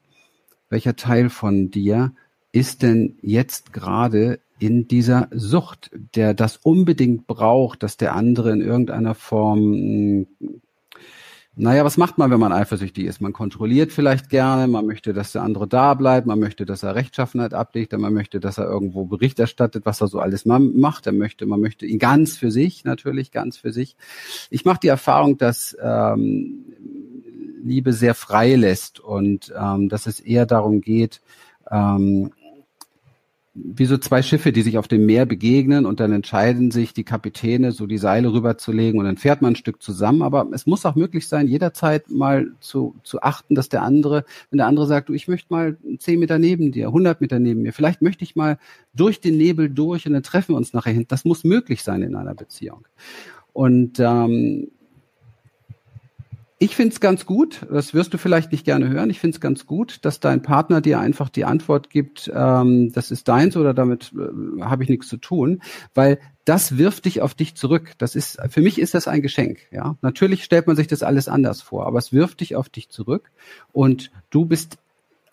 welcher 0.68 0.94
Teil 0.94 1.30
von 1.30 1.70
dir 1.70 2.12
ist 2.52 2.82
denn 2.82 3.16
jetzt 3.22 3.72
gerade 3.72 4.38
in 4.58 4.86
dieser 4.86 5.28
Sucht, 5.32 5.90
der 6.14 6.34
das 6.34 6.58
unbedingt 6.58 7.26
braucht, 7.26 7.82
dass 7.82 7.96
der 7.96 8.14
andere 8.14 8.52
in 8.52 8.60
irgendeiner 8.60 9.14
Form 9.14 10.26
naja, 11.56 11.84
was 11.84 11.96
macht 11.96 12.18
man, 12.18 12.32
wenn 12.32 12.40
man 12.40 12.52
eifersüchtig 12.52 13.04
ist? 13.04 13.20
Man 13.20 13.32
kontrolliert 13.32 13.92
vielleicht 13.92 14.28
gerne, 14.28 14.66
man 14.66 14.86
möchte, 14.86 15.12
dass 15.12 15.32
der 15.32 15.42
andere 15.42 15.68
da 15.68 15.94
bleibt, 15.94 16.26
man 16.26 16.40
möchte, 16.40 16.66
dass 16.66 16.82
er 16.82 16.96
Rechtschaffenheit 16.96 17.54
ablegt, 17.54 17.92
man 17.92 18.12
möchte, 18.12 18.40
dass 18.40 18.58
er 18.58 18.66
irgendwo 18.66 19.04
Bericht 19.04 19.38
erstattet, 19.38 19.86
was 19.86 20.00
er 20.00 20.08
so 20.08 20.18
alles 20.18 20.46
macht. 20.46 21.06
Er 21.06 21.12
möchte, 21.12 21.46
man 21.46 21.60
möchte 21.60 21.86
ihn 21.86 22.00
ganz 22.00 22.36
für 22.36 22.50
sich, 22.50 22.84
natürlich 22.84 23.30
ganz 23.30 23.56
für 23.56 23.72
sich. 23.72 23.96
Ich 24.50 24.64
mache 24.64 24.80
die 24.82 24.88
Erfahrung, 24.88 25.38
dass 25.38 25.76
ähm, 25.80 26.64
Liebe 27.62 27.92
sehr 27.92 28.14
frei 28.14 28.56
lässt 28.56 28.98
und 28.98 29.52
ähm, 29.56 29.88
dass 29.88 30.06
es 30.06 30.18
eher 30.18 30.46
darum 30.46 30.80
geht, 30.80 31.20
ähm, 31.70 32.32
wie 33.54 33.84
so 33.84 33.96
zwei 33.98 34.20
Schiffe, 34.20 34.50
die 34.50 34.62
sich 34.62 34.78
auf 34.78 34.88
dem 34.88 35.06
Meer 35.06 35.26
begegnen 35.26 35.86
und 35.86 36.00
dann 36.00 36.10
entscheiden 36.10 36.72
sich 36.72 36.92
die 36.92 37.04
Kapitäne, 37.04 37.70
so 37.70 37.86
die 37.86 37.98
Seile 37.98 38.32
rüberzulegen 38.32 38.98
und 38.98 39.06
dann 39.06 39.16
fährt 39.16 39.42
man 39.42 39.52
ein 39.52 39.56
Stück 39.56 39.80
zusammen. 39.80 40.22
Aber 40.22 40.48
es 40.52 40.66
muss 40.66 40.84
auch 40.84 40.96
möglich 40.96 41.28
sein, 41.28 41.46
jederzeit 41.46 42.10
mal 42.10 42.48
zu, 42.58 42.96
zu 43.04 43.22
achten, 43.22 43.54
dass 43.54 43.68
der 43.68 43.82
andere, 43.82 44.24
wenn 44.50 44.56
der 44.56 44.66
andere 44.66 44.86
sagt, 44.86 45.08
du, 45.08 45.12
ich 45.12 45.28
möchte 45.28 45.52
mal 45.52 45.76
zehn 45.98 46.18
Meter 46.18 46.40
neben 46.40 46.72
dir, 46.72 46.88
100 46.88 47.20
Meter 47.20 47.38
neben 47.38 47.62
mir, 47.62 47.72
vielleicht 47.72 48.02
möchte 48.02 48.24
ich 48.24 48.34
mal 48.34 48.58
durch 48.92 49.20
den 49.20 49.36
Nebel 49.36 49.70
durch 49.70 50.04
und 50.06 50.14
dann 50.14 50.24
treffen 50.24 50.54
wir 50.54 50.56
uns 50.56 50.72
nachher 50.72 50.92
hin. 50.92 51.04
Das 51.06 51.24
muss 51.24 51.44
möglich 51.44 51.84
sein 51.84 52.02
in 52.02 52.16
einer 52.16 52.34
Beziehung. 52.34 52.88
Und 53.52 54.00
ähm, 54.00 54.68
ich 56.64 56.76
finde 56.76 56.94
es 56.94 57.00
ganz 57.00 57.26
gut, 57.26 57.66
das 57.70 57.92
wirst 57.92 58.14
du 58.14 58.18
vielleicht 58.18 58.50
nicht 58.50 58.64
gerne 58.64 58.88
hören, 58.88 59.10
ich 59.10 59.20
finde 59.20 59.34
es 59.34 59.40
ganz 59.40 59.66
gut, 59.66 59.98
dass 60.00 60.18
dein 60.18 60.40
Partner 60.40 60.80
dir 60.80 60.98
einfach 60.98 61.28
die 61.28 61.44
Antwort 61.44 61.90
gibt, 61.90 62.32
ähm, 62.34 62.90
das 62.90 63.10
ist 63.10 63.28
deins 63.28 63.58
oder 63.58 63.74
damit 63.74 64.14
äh, 64.14 64.62
habe 64.62 64.82
ich 64.82 64.88
nichts 64.88 65.08
zu 65.08 65.18
tun, 65.18 65.60
weil 65.92 66.18
das 66.46 66.78
wirft 66.78 67.04
dich 67.04 67.20
auf 67.20 67.34
dich 67.34 67.54
zurück. 67.54 67.92
Das 67.98 68.14
ist, 68.14 68.38
für 68.48 68.62
mich 68.62 68.78
ist 68.78 68.94
das 68.94 69.08
ein 69.08 69.20
Geschenk, 69.20 69.58
ja. 69.72 69.96
Natürlich 70.00 70.42
stellt 70.42 70.66
man 70.66 70.74
sich 70.74 70.86
das 70.86 71.02
alles 71.02 71.28
anders 71.28 71.60
vor, 71.60 71.86
aber 71.86 71.98
es 71.98 72.14
wirft 72.14 72.40
dich 72.40 72.56
auf 72.56 72.70
dich 72.70 72.88
zurück 72.88 73.30
und 73.72 74.10
du 74.30 74.46
bist 74.46 74.78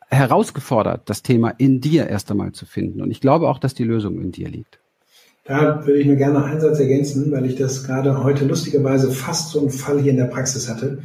herausgefordert, 0.09 1.09
das 1.09 1.23
Thema 1.23 1.51
in 1.51 1.79
dir 1.79 2.07
erst 2.07 2.29
einmal 2.29 2.51
zu 2.51 2.65
finden. 2.65 3.01
Und 3.01 3.09
ich 3.09 3.21
glaube 3.21 3.47
auch, 3.47 3.57
dass 3.57 3.73
die 3.73 3.85
Lösung 3.85 4.19
in 4.19 4.33
dir 4.33 4.49
liegt. 4.49 4.80
Da 5.51 5.85
würde 5.85 5.99
ich 5.99 6.07
mir 6.07 6.15
gerne 6.15 6.45
einen 6.45 6.61
Satz 6.61 6.79
ergänzen, 6.79 7.29
weil 7.29 7.45
ich 7.45 7.57
das 7.57 7.83
gerade 7.83 8.23
heute 8.23 8.45
lustigerweise 8.45 9.11
fast 9.11 9.49
so 9.49 9.59
einen 9.59 9.69
Fall 9.69 9.99
hier 9.99 10.11
in 10.11 10.17
der 10.17 10.23
Praxis 10.23 10.69
hatte. 10.69 10.99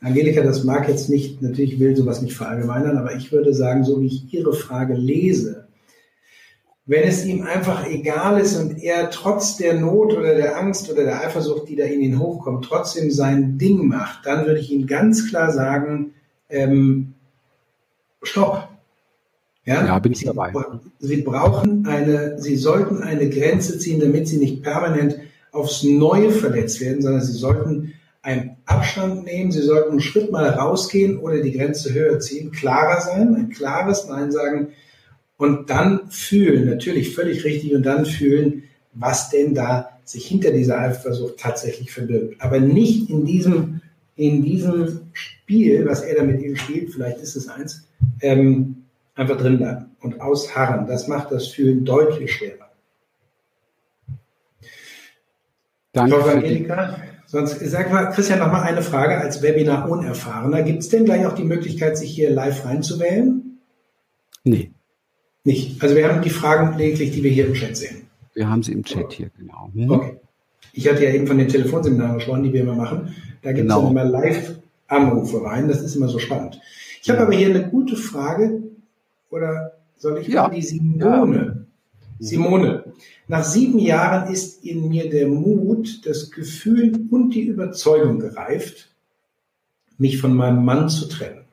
Angelika, 0.00 0.40
das 0.40 0.64
mag 0.64 0.88
jetzt 0.88 1.10
nicht, 1.10 1.42
natürlich 1.42 1.78
will 1.78 1.94
sowas 1.94 2.22
nicht 2.22 2.34
verallgemeinern, 2.34 2.96
aber 2.96 3.14
ich 3.14 3.30
würde 3.30 3.52
sagen, 3.52 3.84
so 3.84 4.00
wie 4.00 4.06
ich 4.06 4.32
Ihre 4.32 4.54
Frage 4.54 4.94
lese, 4.94 5.68
wenn 6.86 7.02
es 7.02 7.26
ihm 7.26 7.42
einfach 7.42 7.86
egal 7.86 8.40
ist 8.40 8.56
und 8.56 8.82
er 8.82 9.10
trotz 9.10 9.58
der 9.58 9.74
Not 9.74 10.16
oder 10.16 10.34
der 10.34 10.56
Angst 10.56 10.90
oder 10.90 11.04
der 11.04 11.20
Eifersucht, 11.20 11.68
die 11.68 11.76
da 11.76 11.84
in 11.84 12.00
ihn 12.00 12.18
hochkommt, 12.18 12.64
trotzdem 12.64 13.10
sein 13.10 13.58
Ding 13.58 13.86
macht, 13.86 14.24
dann 14.24 14.46
würde 14.46 14.60
ich 14.60 14.72
ihm 14.72 14.86
ganz 14.86 15.28
klar 15.28 15.52
sagen, 15.52 16.14
ähm, 16.48 17.12
stopp, 18.22 18.69
ja, 19.64 19.86
ja 19.86 19.98
bin 19.98 20.12
ich 20.12 20.24
dabei. 20.24 20.52
Sie 20.98 21.22
brauchen 21.22 21.86
eine, 21.86 22.40
Sie 22.40 22.56
sollten 22.56 23.02
eine 23.02 23.28
Grenze 23.28 23.78
ziehen, 23.78 24.00
damit 24.00 24.28
Sie 24.28 24.38
nicht 24.38 24.62
permanent 24.62 25.18
aufs 25.52 25.82
Neue 25.82 26.30
verletzt 26.30 26.80
werden, 26.80 27.02
sondern 27.02 27.22
Sie 27.22 27.36
sollten 27.36 27.94
einen 28.22 28.56
Abstand 28.66 29.24
nehmen, 29.24 29.52
Sie 29.52 29.62
sollten 29.62 29.92
einen 29.92 30.00
Schritt 30.00 30.30
mal 30.30 30.48
rausgehen 30.48 31.18
oder 31.18 31.40
die 31.40 31.52
Grenze 31.52 31.92
höher 31.92 32.20
ziehen, 32.20 32.52
klarer 32.52 33.00
sein, 33.00 33.34
ein 33.34 33.50
klares 33.50 34.06
Nein 34.08 34.30
sagen 34.30 34.68
und 35.40 35.70
dann 35.70 36.10
fühlen, 36.10 36.68
natürlich 36.68 37.14
völlig 37.14 37.44
richtig, 37.44 37.74
und 37.74 37.82
dann 37.84 38.04
fühlen, 38.04 38.64
was 38.92 39.30
denn 39.30 39.54
da 39.54 39.88
sich 40.04 40.26
hinter 40.26 40.50
dieser 40.50 40.78
Eifersucht 40.78 41.38
tatsächlich 41.38 41.92
verbirgt. 41.92 42.42
Aber 42.42 42.60
nicht 42.60 43.08
in 43.08 43.24
diesem, 43.24 43.80
in 44.16 44.42
diesem 44.42 45.00
Spiel, 45.14 45.86
was 45.86 46.02
er 46.02 46.16
da 46.16 46.24
mit 46.24 46.42
ihm 46.42 46.56
spielt, 46.56 46.92
vielleicht 46.92 47.20
ist 47.20 47.36
es 47.36 47.48
eins, 47.48 47.88
ähm, 48.20 48.84
einfach 49.14 49.36
drin 49.36 49.58
bleiben 49.58 49.86
und 50.00 50.20
ausharren. 50.20 50.86
Das 50.86 51.08
macht 51.08 51.30
das 51.32 51.48
Fühlen 51.48 51.84
deutlich 51.84 52.32
schwerer. 52.32 52.70
Danke. 55.92 56.20
Frau 56.20 56.28
Angelika, 56.28 57.02
sonst 57.26 57.58
sag 57.60 57.90
mal, 57.92 58.06
Christian, 58.10 58.38
noch 58.38 58.52
mal 58.52 58.62
eine 58.62 58.82
Frage 58.82 59.18
als 59.18 59.42
Webinar-Unerfahrener. 59.42 60.62
Gibt 60.62 60.80
es 60.80 60.88
denn 60.88 61.04
gleich 61.04 61.26
auch 61.26 61.34
die 61.34 61.44
Möglichkeit, 61.44 61.98
sich 61.98 62.10
hier 62.10 62.30
live 62.30 62.64
reinzuwählen? 62.64 63.58
Nee. 64.44 64.70
Nicht. 65.44 65.82
Also 65.82 65.96
wir 65.96 66.08
haben 66.08 66.22
die 66.22 66.30
Fragen 66.30 66.78
lediglich, 66.78 67.10
die 67.12 67.22
wir 67.22 67.30
hier 67.30 67.46
im 67.46 67.54
Chat 67.54 67.76
sehen. 67.76 68.02
Wir 68.34 68.48
haben 68.48 68.62
sie 68.62 68.72
im 68.72 68.84
Chat 68.84 69.12
hier, 69.12 69.30
genau. 69.36 69.70
Hm. 69.74 69.90
Okay. 69.90 70.16
Ich 70.72 70.88
hatte 70.88 71.02
ja 71.02 71.10
eben 71.10 71.26
von 71.26 71.38
den 71.38 71.48
Telefonseminaren 71.48 72.16
gesprochen, 72.16 72.44
die 72.44 72.52
wir 72.52 72.60
immer 72.60 72.76
machen. 72.76 73.14
Da 73.42 73.52
gibt 73.52 73.68
es 73.68 73.74
genau. 73.74 73.90
immer 73.90 74.04
Live-Anrufe 74.04 75.42
rein. 75.42 75.66
Das 75.66 75.82
ist 75.82 75.96
immer 75.96 76.08
so 76.08 76.18
spannend. 76.18 76.60
Ich 77.02 77.10
habe 77.10 77.20
aber 77.20 77.32
hier 77.32 77.48
eine 77.48 77.68
gute 77.68 77.96
Frage 77.96 78.62
oder 79.30 79.72
soll 79.96 80.18
ich 80.18 80.28
ja. 80.28 80.48
die 80.48 80.62
Simone? 80.62 81.66
Simone, 82.18 82.84
nach 83.28 83.44
sieben 83.44 83.78
Jahren 83.78 84.30
ist 84.30 84.62
in 84.64 84.88
mir 84.88 85.08
der 85.08 85.26
Mut, 85.26 86.04
das 86.04 86.30
Gefühl 86.30 87.06
und 87.10 87.30
die 87.30 87.44
Überzeugung 87.44 88.18
gereift, 88.18 88.90
mich 89.96 90.20
von 90.20 90.34
meinem 90.34 90.64
Mann 90.64 90.90
zu 90.90 91.08
trennen. 91.08 91.44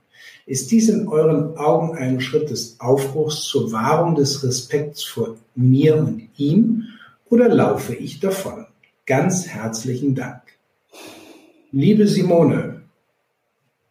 Ist 0.45 0.71
dies 0.71 0.89
in 0.89 1.07
euren 1.07 1.57
Augen 1.57 1.97
ein 1.97 2.19
Schritt 2.19 2.49
des 2.49 2.79
Aufbruchs 2.79 3.43
zur 3.43 3.71
Wahrung 3.71 4.15
des 4.15 4.43
Respekts 4.43 5.03
vor 5.03 5.35
mir 5.55 5.97
und 5.97 6.29
ihm 6.37 6.85
oder 7.29 7.49
laufe 7.49 7.95
ich 7.95 8.19
davon? 8.19 8.65
Ganz 9.05 9.47
herzlichen 9.47 10.15
Dank. 10.15 10.41
Liebe 11.71 12.07
Simone, 12.07 12.81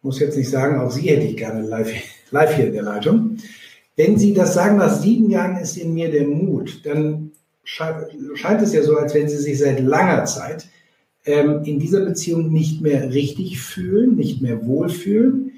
muss 0.01 0.19
jetzt 0.19 0.37
nicht 0.37 0.49
sagen, 0.49 0.79
auch 0.79 0.91
Sie 0.91 1.09
hätte 1.09 1.25
ich 1.25 1.37
gerne 1.37 1.61
live, 1.61 1.91
live 2.31 2.55
hier 2.55 2.67
in 2.67 2.73
der 2.73 2.83
Leitung. 2.83 3.37
Wenn 3.97 4.17
Sie 4.17 4.33
das 4.33 4.53
sagen, 4.53 4.77
nach 4.77 4.93
sieben 4.93 5.29
Jahren 5.31 5.57
ist 5.57 5.75
in 5.75 5.93
mir 5.93 6.11
der 6.11 6.27
Mut, 6.27 6.85
dann 6.85 7.31
scheint 7.63 8.61
es 8.61 8.71
ja 8.71 8.83
so, 8.83 8.95
als 8.95 9.13
wenn 9.15 9.27
Sie 9.27 9.37
sich 9.37 9.57
seit 9.57 9.79
langer 9.79 10.23
Zeit 10.25 10.67
ähm, 11.25 11.63
in 11.65 11.79
dieser 11.79 12.05
Beziehung 12.05 12.53
nicht 12.53 12.79
mehr 12.81 13.11
richtig 13.11 13.59
fühlen, 13.59 14.15
nicht 14.15 14.41
mehr 14.41 14.65
wohlfühlen. 14.65 15.53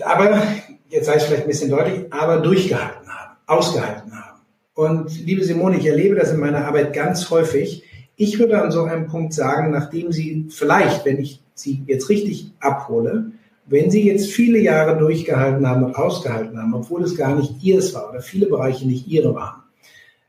Aber, 0.00 0.40
jetzt 0.88 1.06
sage 1.06 1.18
ich 1.18 1.24
vielleicht 1.24 1.42
ein 1.42 1.48
bisschen 1.48 1.70
deutlich, 1.70 2.12
aber 2.12 2.38
durchgehalten 2.38 3.08
haben, 3.08 3.36
ausgehalten 3.46 4.12
haben. 4.12 4.40
Und 4.74 5.26
liebe 5.26 5.44
Simone, 5.44 5.78
ich 5.78 5.86
erlebe 5.86 6.14
das 6.14 6.30
in 6.30 6.40
meiner 6.40 6.64
Arbeit 6.64 6.92
ganz 6.92 7.28
häufig. 7.30 7.82
Ich 8.16 8.38
würde 8.38 8.62
an 8.62 8.70
so 8.70 8.84
einem 8.84 9.08
Punkt 9.08 9.32
sagen, 9.32 9.72
nachdem 9.72 10.12
Sie 10.12 10.46
vielleicht, 10.48 11.04
wenn 11.04 11.18
ich 11.18 11.40
Sie 11.54 11.82
jetzt 11.86 12.08
richtig 12.08 12.52
abhole, 12.60 13.32
wenn 13.66 13.90
Sie 13.90 14.06
jetzt 14.06 14.30
viele 14.30 14.58
Jahre 14.58 14.98
durchgehalten 14.98 15.66
haben 15.66 15.84
und 15.84 15.96
ausgehalten 15.96 16.58
haben, 16.58 16.74
obwohl 16.74 17.02
es 17.02 17.16
gar 17.16 17.34
nicht 17.36 17.62
Ihres 17.62 17.94
war 17.94 18.10
oder 18.10 18.20
viele 18.20 18.46
Bereiche 18.46 18.86
nicht 18.86 19.06
Ihre 19.08 19.34
waren, 19.34 19.62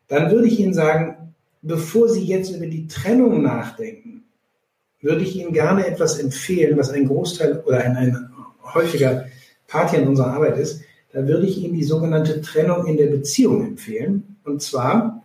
dann 0.07 0.31
würde 0.31 0.47
ich 0.47 0.59
Ihnen 0.59 0.73
sagen, 0.73 1.33
bevor 1.61 2.07
Sie 2.09 2.23
jetzt 2.23 2.55
über 2.55 2.67
die 2.67 2.87
Trennung 2.87 3.41
nachdenken, 3.41 4.23
würde 5.01 5.23
ich 5.23 5.35
Ihnen 5.35 5.53
gerne 5.53 5.85
etwas 5.85 6.19
empfehlen, 6.19 6.77
was 6.77 6.91
ein 6.91 7.07
Großteil 7.07 7.63
oder 7.65 7.79
ein, 7.79 7.97
ein 7.97 8.29
häufiger 8.73 9.25
Part 9.67 9.91
hier 9.91 9.99
in 9.99 10.07
unserer 10.07 10.33
Arbeit 10.33 10.57
ist. 10.57 10.81
Da 11.11 11.27
würde 11.27 11.45
ich 11.45 11.57
Ihnen 11.57 11.73
die 11.73 11.83
sogenannte 11.83 12.41
Trennung 12.41 12.87
in 12.87 12.97
der 12.97 13.07
Beziehung 13.07 13.65
empfehlen. 13.65 14.37
Und 14.43 14.61
zwar 14.61 15.23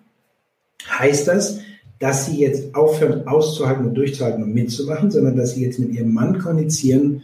heißt 0.99 1.29
das, 1.29 1.61
dass 1.99 2.27
Sie 2.27 2.41
jetzt 2.41 2.75
aufhören 2.75 3.27
auszuhalten 3.27 3.87
und 3.87 3.95
durchzuhalten 3.95 4.43
und 4.43 4.55
mitzumachen, 4.55 5.11
sondern 5.11 5.37
dass 5.37 5.55
Sie 5.55 5.65
jetzt 5.65 5.79
mit 5.79 5.93
Ihrem 5.93 6.13
Mann 6.13 6.39
kommunizieren, 6.39 7.23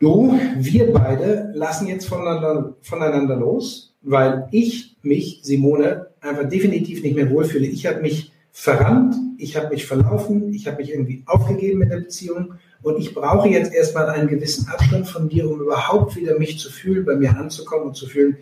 du, 0.00 0.38
wir 0.56 0.92
beide 0.92 1.50
lassen 1.54 1.88
jetzt 1.88 2.06
voneinander, 2.06 2.74
voneinander 2.82 3.36
los, 3.36 3.94
weil 4.02 4.48
ich 4.50 4.96
mich, 5.02 5.40
Simone, 5.42 6.08
einfach 6.20 6.48
definitiv 6.48 7.02
nicht 7.02 7.16
mehr 7.16 7.30
wohlfühle. 7.30 7.66
Ich 7.66 7.86
habe 7.86 8.00
mich 8.00 8.32
verrannt, 8.52 9.14
ich 9.38 9.56
habe 9.56 9.70
mich 9.70 9.86
verlaufen, 9.86 10.52
ich 10.52 10.66
habe 10.66 10.78
mich 10.78 10.90
irgendwie 10.90 11.22
aufgegeben 11.26 11.82
in 11.82 11.88
der 11.88 11.98
Beziehung 11.98 12.54
und 12.82 12.98
ich 12.98 13.14
brauche 13.14 13.48
jetzt 13.48 13.74
erstmal 13.74 14.08
einen 14.08 14.28
gewissen 14.28 14.68
Abstand 14.68 15.08
von 15.08 15.28
dir, 15.28 15.50
um 15.50 15.60
überhaupt 15.60 16.16
wieder 16.16 16.38
mich 16.38 16.58
zu 16.58 16.70
fühlen, 16.70 17.04
bei 17.04 17.16
mir 17.16 17.36
anzukommen 17.36 17.88
und 17.88 17.96
zu 17.96 18.06
fühlen, 18.06 18.36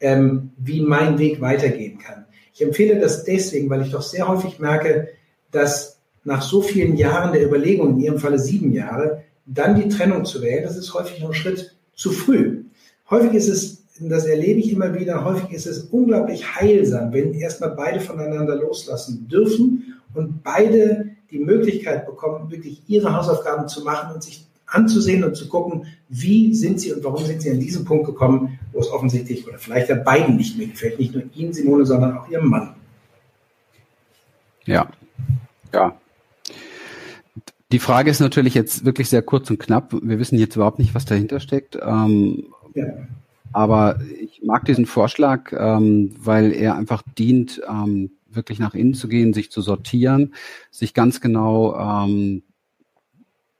ähm, 0.00 0.50
wie 0.58 0.80
mein 0.80 1.18
Weg 1.18 1.40
weitergehen 1.40 1.98
kann. 1.98 2.26
Ich 2.54 2.62
empfehle 2.62 2.98
das 3.00 3.24
deswegen, 3.24 3.68
weil 3.68 3.82
ich 3.82 3.90
doch 3.90 4.02
sehr 4.02 4.28
häufig 4.28 4.58
merke, 4.58 5.08
dass 5.50 5.98
nach 6.24 6.42
so 6.42 6.62
vielen 6.62 6.96
Jahren 6.96 7.32
der 7.32 7.44
Überlegung, 7.44 7.94
in 7.94 8.00
Ihrem 8.00 8.18
Falle 8.18 8.38
sieben 8.38 8.72
Jahre, 8.72 9.22
dann 9.46 9.80
die 9.80 9.88
Trennung 9.88 10.24
zu 10.24 10.42
wählen, 10.42 10.64
das 10.64 10.76
ist 10.76 10.92
häufig 10.94 11.20
noch 11.20 11.28
ein 11.28 11.34
Schritt 11.34 11.74
zu 11.94 12.10
früh. 12.10 12.64
Häufig 13.08 13.32
ist 13.34 13.48
es, 13.48 13.84
das 14.00 14.26
erlebe 14.26 14.60
ich 14.60 14.72
immer 14.72 14.94
wieder, 14.98 15.24
häufig 15.24 15.52
ist 15.52 15.66
es 15.66 15.84
unglaublich 15.84 16.56
heilsam, 16.56 17.12
wenn 17.12 17.32
erstmal 17.32 17.70
beide 17.70 18.00
voneinander 18.00 18.56
loslassen 18.56 19.28
dürfen 19.28 19.94
und 20.12 20.42
beide 20.42 21.10
die 21.30 21.38
Möglichkeit 21.38 22.06
bekommen, 22.06 22.50
wirklich 22.50 22.82
ihre 22.88 23.16
Hausaufgaben 23.16 23.68
zu 23.68 23.82
machen 23.84 24.14
und 24.14 24.22
sich 24.22 24.46
anzusehen 24.66 25.22
und 25.22 25.36
zu 25.36 25.48
gucken, 25.48 25.86
wie 26.08 26.52
sind 26.54 26.80
sie 26.80 26.92
und 26.92 27.04
warum 27.04 27.24
sind 27.24 27.40
sie 27.40 27.50
an 27.50 27.60
diesen 27.60 27.84
Punkt 27.84 28.06
gekommen, 28.06 28.58
wo 28.72 28.80
es 28.80 28.90
offensichtlich 28.90 29.46
oder 29.46 29.58
vielleicht 29.58 29.88
ja 29.88 29.94
beiden 29.94 30.36
nicht 30.36 30.58
mehr 30.58 30.66
gefällt. 30.66 30.98
Nicht 30.98 31.14
nur 31.14 31.22
Ihnen, 31.34 31.52
Simone, 31.52 31.86
sondern 31.86 32.18
auch 32.18 32.28
Ihrem 32.28 32.48
Mann. 32.48 32.74
Ja, 34.64 34.88
ja. 35.72 35.96
Die 37.72 37.78
Frage 37.80 38.10
ist 38.10 38.20
natürlich 38.20 38.54
jetzt 38.54 38.84
wirklich 38.84 39.08
sehr 39.08 39.22
kurz 39.22 39.50
und 39.50 39.58
knapp. 39.58 39.92
Wir 40.02 40.18
wissen 40.18 40.38
jetzt 40.38 40.54
überhaupt 40.54 40.78
nicht, 40.78 40.94
was 40.94 41.04
dahinter 41.04 41.40
steckt. 41.40 41.76
Ähm, 41.82 42.44
ja. 42.74 42.86
Aber 43.52 44.00
ich 44.20 44.42
mag 44.44 44.64
diesen 44.66 44.86
Vorschlag, 44.86 45.52
ähm, 45.52 46.14
weil 46.18 46.52
er 46.52 46.76
einfach 46.76 47.02
dient, 47.18 47.60
ähm, 47.68 48.12
wirklich 48.28 48.58
nach 48.58 48.74
innen 48.74 48.94
zu 48.94 49.08
gehen, 49.08 49.32
sich 49.32 49.50
zu 49.50 49.62
sortieren, 49.62 50.34
sich 50.70 50.94
ganz 50.94 51.20
genau 51.20 51.74
ähm, 51.76 52.42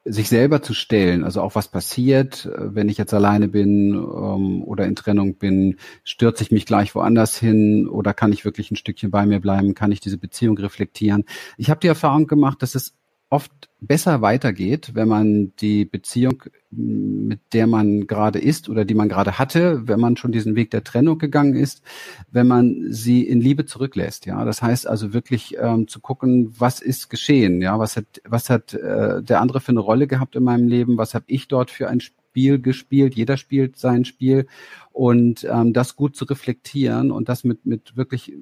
sich 0.04 0.28
selber 0.28 0.62
zu 0.62 0.72
stellen, 0.72 1.24
also 1.24 1.40
auch 1.40 1.56
was 1.56 1.66
passiert, 1.66 2.48
wenn 2.56 2.88
ich 2.88 2.96
jetzt 2.96 3.12
alleine 3.12 3.48
bin 3.48 3.92
ähm, 3.94 4.62
oder 4.62 4.86
in 4.86 4.94
Trennung 4.94 5.34
bin, 5.34 5.78
stürze 6.04 6.44
ich 6.44 6.52
mich 6.52 6.64
gleich 6.64 6.94
woanders 6.94 7.36
hin 7.36 7.88
oder 7.88 8.14
kann 8.14 8.32
ich 8.32 8.44
wirklich 8.44 8.70
ein 8.70 8.76
Stückchen 8.76 9.10
bei 9.10 9.26
mir 9.26 9.40
bleiben, 9.40 9.74
kann 9.74 9.90
ich 9.90 9.98
diese 9.98 10.16
Beziehung 10.18 10.56
reflektieren. 10.58 11.24
Ich 11.56 11.70
habe 11.70 11.80
die 11.80 11.88
Erfahrung 11.88 12.28
gemacht, 12.28 12.62
dass 12.62 12.76
es 12.76 12.94
oft 13.28 13.68
besser 13.80 14.22
weitergeht, 14.22 14.92
wenn 14.94 15.08
man 15.08 15.52
die 15.56 15.84
Beziehung, 15.84 16.44
mit 16.70 17.40
der 17.52 17.66
man 17.66 18.06
gerade 18.06 18.38
ist 18.38 18.68
oder 18.68 18.84
die 18.84 18.94
man 18.94 19.08
gerade 19.08 19.38
hatte, 19.38 19.86
wenn 19.88 20.00
man 20.00 20.16
schon 20.16 20.32
diesen 20.32 20.54
Weg 20.54 20.70
der 20.70 20.84
Trennung 20.84 21.18
gegangen 21.18 21.54
ist, 21.54 21.82
wenn 22.30 22.46
man 22.46 22.86
sie 22.90 23.26
in 23.26 23.40
Liebe 23.40 23.66
zurücklässt. 23.66 24.26
Ja, 24.26 24.44
das 24.44 24.62
heißt 24.62 24.86
also 24.86 25.12
wirklich 25.12 25.56
ähm, 25.58 25.88
zu 25.88 26.00
gucken, 26.00 26.54
was 26.58 26.80
ist 26.80 27.10
geschehen. 27.10 27.60
Ja, 27.60 27.78
was 27.78 27.96
hat 27.96 28.06
was 28.24 28.48
hat 28.48 28.74
äh, 28.74 29.22
der 29.22 29.40
andere 29.40 29.60
für 29.60 29.72
eine 29.72 29.80
Rolle 29.80 30.06
gehabt 30.06 30.36
in 30.36 30.44
meinem 30.44 30.68
Leben? 30.68 30.96
Was 30.98 31.14
habe 31.14 31.24
ich 31.28 31.48
dort 31.48 31.70
für 31.70 31.88
ein 31.88 32.00
Spiel 32.36 32.60
gespielt? 32.60 33.14
Jeder 33.14 33.38
spielt 33.38 33.78
sein 33.78 34.04
Spiel 34.04 34.46
und 34.92 35.46
ähm, 35.50 35.72
das 35.72 35.96
gut 35.96 36.16
zu 36.16 36.26
reflektieren 36.26 37.10
und 37.10 37.30
das 37.30 37.44
mit, 37.44 37.64
mit 37.64 37.96
wirklich 37.96 38.34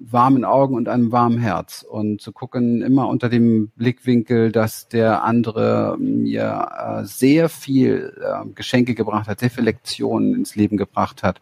warmen 0.00 0.44
Augen 0.44 0.74
und 0.74 0.88
einem 0.88 1.12
warmen 1.12 1.38
Herz 1.38 1.86
und 1.88 2.20
zu 2.20 2.32
gucken 2.32 2.82
immer 2.82 3.06
unter 3.06 3.28
dem 3.28 3.68
Blickwinkel, 3.76 4.50
dass 4.50 4.88
der 4.88 5.22
andere 5.22 5.96
mir 6.00 6.68
äh, 6.76 7.04
sehr 7.04 7.48
viel 7.48 8.12
äh, 8.20 8.48
Geschenke 8.56 8.96
gebracht 8.96 9.28
hat, 9.28 9.38
sehr 9.38 9.50
viele 9.50 9.66
Lektionen 9.66 10.34
ins 10.34 10.56
Leben 10.56 10.76
gebracht 10.76 11.22
hat 11.22 11.38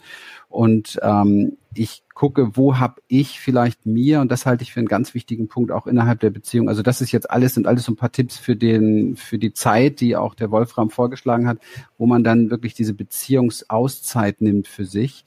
und 0.56 0.98
ähm, 1.02 1.58
ich 1.74 2.02
gucke, 2.14 2.56
wo 2.56 2.78
habe 2.78 3.02
ich 3.08 3.40
vielleicht 3.40 3.84
mir, 3.84 4.22
und 4.22 4.32
das 4.32 4.46
halte 4.46 4.62
ich 4.62 4.72
für 4.72 4.80
einen 4.80 4.88
ganz 4.88 5.12
wichtigen 5.12 5.48
Punkt 5.48 5.70
auch 5.70 5.86
innerhalb 5.86 6.20
der 6.20 6.30
Beziehung. 6.30 6.70
Also 6.70 6.80
das 6.80 7.02
ist 7.02 7.12
jetzt 7.12 7.30
alles, 7.30 7.52
sind 7.52 7.66
alles 7.66 7.84
so 7.84 7.92
ein 7.92 7.96
paar 7.96 8.10
Tipps 8.10 8.38
für 8.38 8.56
den, 8.56 9.16
für 9.16 9.38
die 9.38 9.52
Zeit, 9.52 10.00
die 10.00 10.16
auch 10.16 10.34
der 10.34 10.50
Wolfram 10.50 10.88
vorgeschlagen 10.88 11.46
hat, 11.46 11.58
wo 11.98 12.06
man 12.06 12.24
dann 12.24 12.48
wirklich 12.48 12.72
diese 12.72 12.94
Beziehungsauszeit 12.94 14.40
nimmt 14.40 14.66
für 14.66 14.86
sich. 14.86 15.26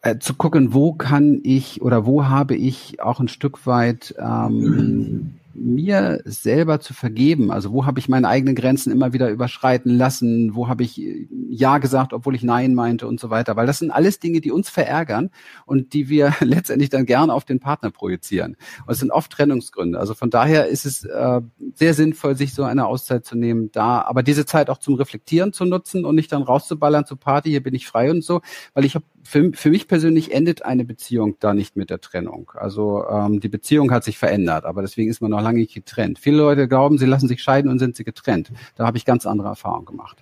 Äh, 0.00 0.18
zu 0.18 0.32
gucken, 0.32 0.72
wo 0.72 0.94
kann 0.94 1.40
ich 1.42 1.82
oder 1.82 2.06
wo 2.06 2.24
habe 2.24 2.54
ich 2.56 3.02
auch 3.02 3.20
ein 3.20 3.28
Stück 3.28 3.66
weit 3.66 4.14
ähm, 4.18 5.34
mir 5.54 6.20
selber 6.24 6.80
zu 6.80 6.94
vergeben. 6.94 7.50
Also 7.50 7.72
wo 7.72 7.86
habe 7.86 7.98
ich 7.98 8.08
meine 8.08 8.28
eigenen 8.28 8.54
Grenzen 8.54 8.92
immer 8.92 9.12
wieder 9.12 9.30
überschreiten 9.30 9.96
lassen? 9.96 10.54
Wo 10.54 10.68
habe 10.68 10.82
ich 10.82 11.00
äh, 11.00 11.28
Ja 11.48 11.78
gesagt, 11.78 12.12
obwohl 12.12 12.34
ich 12.34 12.42
Nein 12.42 12.74
meinte 12.74 13.06
und 13.06 13.20
so 13.20 13.30
weiter? 13.30 13.56
Weil 13.56 13.66
das 13.66 13.78
sind 13.78 13.90
alles 13.90 14.18
Dinge, 14.18 14.40
die 14.40 14.50
uns 14.50 14.70
verärgern 14.70 15.30
und 15.66 15.92
die 15.92 16.08
wir 16.08 16.34
letztendlich 16.40 16.90
dann 16.90 17.06
gern 17.06 17.30
auf 17.30 17.44
den 17.44 17.60
Partner 17.60 17.90
projizieren. 17.90 18.56
Und 18.86 18.92
es 18.92 18.98
sind 18.98 19.10
oft 19.10 19.30
Trennungsgründe. 19.32 19.98
Also 19.98 20.14
von 20.14 20.30
daher 20.30 20.66
ist 20.66 20.86
es 20.86 21.04
äh, 21.04 21.40
sehr 21.74 21.94
sinnvoll, 21.94 22.36
sich 22.36 22.54
so 22.54 22.64
eine 22.64 22.86
Auszeit 22.86 23.24
zu 23.24 23.36
nehmen, 23.36 23.70
da, 23.72 24.02
aber 24.02 24.22
diese 24.22 24.46
Zeit 24.46 24.70
auch 24.70 24.78
zum 24.78 24.94
Reflektieren 24.94 25.52
zu 25.52 25.64
nutzen 25.64 26.04
und 26.04 26.14
nicht 26.14 26.32
dann 26.32 26.42
rauszuballern 26.42 27.06
zur 27.06 27.18
Party, 27.18 27.50
hier 27.50 27.62
bin 27.62 27.74
ich 27.74 27.86
frei 27.86 28.10
und 28.10 28.24
so, 28.24 28.40
weil 28.74 28.84
ich 28.84 28.94
habe 28.94 29.04
für, 29.22 29.52
für 29.52 29.70
mich 29.70 29.88
persönlich 29.88 30.32
endet 30.32 30.64
eine 30.64 30.84
Beziehung 30.84 31.36
da 31.40 31.54
nicht 31.54 31.76
mit 31.76 31.90
der 31.90 32.00
Trennung. 32.00 32.50
Also 32.54 33.04
ähm, 33.08 33.40
die 33.40 33.48
Beziehung 33.48 33.90
hat 33.92 34.04
sich 34.04 34.18
verändert, 34.18 34.64
aber 34.64 34.82
deswegen 34.82 35.10
ist 35.10 35.20
man 35.20 35.30
noch 35.30 35.40
lange 35.40 35.58
nicht 35.58 35.74
getrennt. 35.74 36.18
Viele 36.18 36.38
Leute 36.38 36.68
glauben, 36.68 36.98
sie 36.98 37.06
lassen 37.06 37.28
sich 37.28 37.42
scheiden 37.42 37.70
und 37.70 37.78
sind 37.78 37.96
sie 37.96 38.04
getrennt. 38.04 38.52
Da 38.76 38.86
habe 38.86 38.96
ich 38.96 39.04
ganz 39.04 39.26
andere 39.26 39.48
Erfahrungen 39.48 39.86
gemacht. 39.86 40.18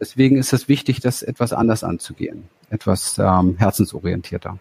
Deswegen 0.00 0.36
ist 0.36 0.52
es 0.52 0.68
wichtig, 0.68 1.00
das 1.00 1.22
etwas 1.22 1.52
anders 1.52 1.84
anzugehen, 1.84 2.44
etwas 2.70 3.18
ähm, 3.18 3.56
herzensorientierter. 3.58 4.58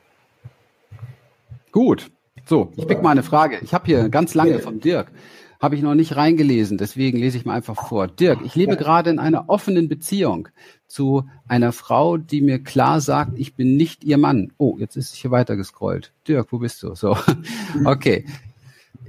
Gut, 1.72 2.12
so, 2.46 2.72
ich 2.76 2.88
pick 2.88 3.02
mal 3.02 3.12
eine 3.12 3.24
Frage. 3.24 3.60
Ich 3.62 3.74
habe 3.74 3.86
hier 3.86 4.10
ganz 4.10 4.34
lange 4.34 4.60
von 4.60 4.80
Dirk 4.80 5.12
habe 5.62 5.76
ich 5.76 5.84
noch 5.84 5.94
nicht 5.94 6.16
reingelesen, 6.16 6.78
deswegen 6.80 7.20
lese 7.20 7.38
ich 7.38 7.46
mal 7.46 7.54
einfach 7.54 7.88
vor. 7.88 8.08
Dirk, 8.08 8.40
ich 8.44 8.56
lebe 8.56 8.76
gerade 8.78 9.12
in 9.12 9.20
einer 9.20 9.48
offenen 9.48 9.88
Beziehung 9.88 10.50
zu 10.92 11.30
einer 11.48 11.72
Frau, 11.72 12.18
die 12.18 12.42
mir 12.42 12.60
klar 12.60 13.02
sagt, 13.02 13.38
ich 13.38 13.56
bin 13.56 13.78
nicht 13.78 14.04
ihr 14.04 14.18
Mann. 14.18 14.52
Oh, 14.58 14.78
jetzt 14.78 14.96
ist 14.96 15.14
es 15.14 15.16
hier 15.16 15.32
weiter 15.32 15.56
gescrollt. 15.56 16.12
Dirk, 16.28 16.52
wo 16.52 16.60
bist 16.60 16.84
du? 16.84 16.96
So, 16.96 17.18
okay. 17.86 18.26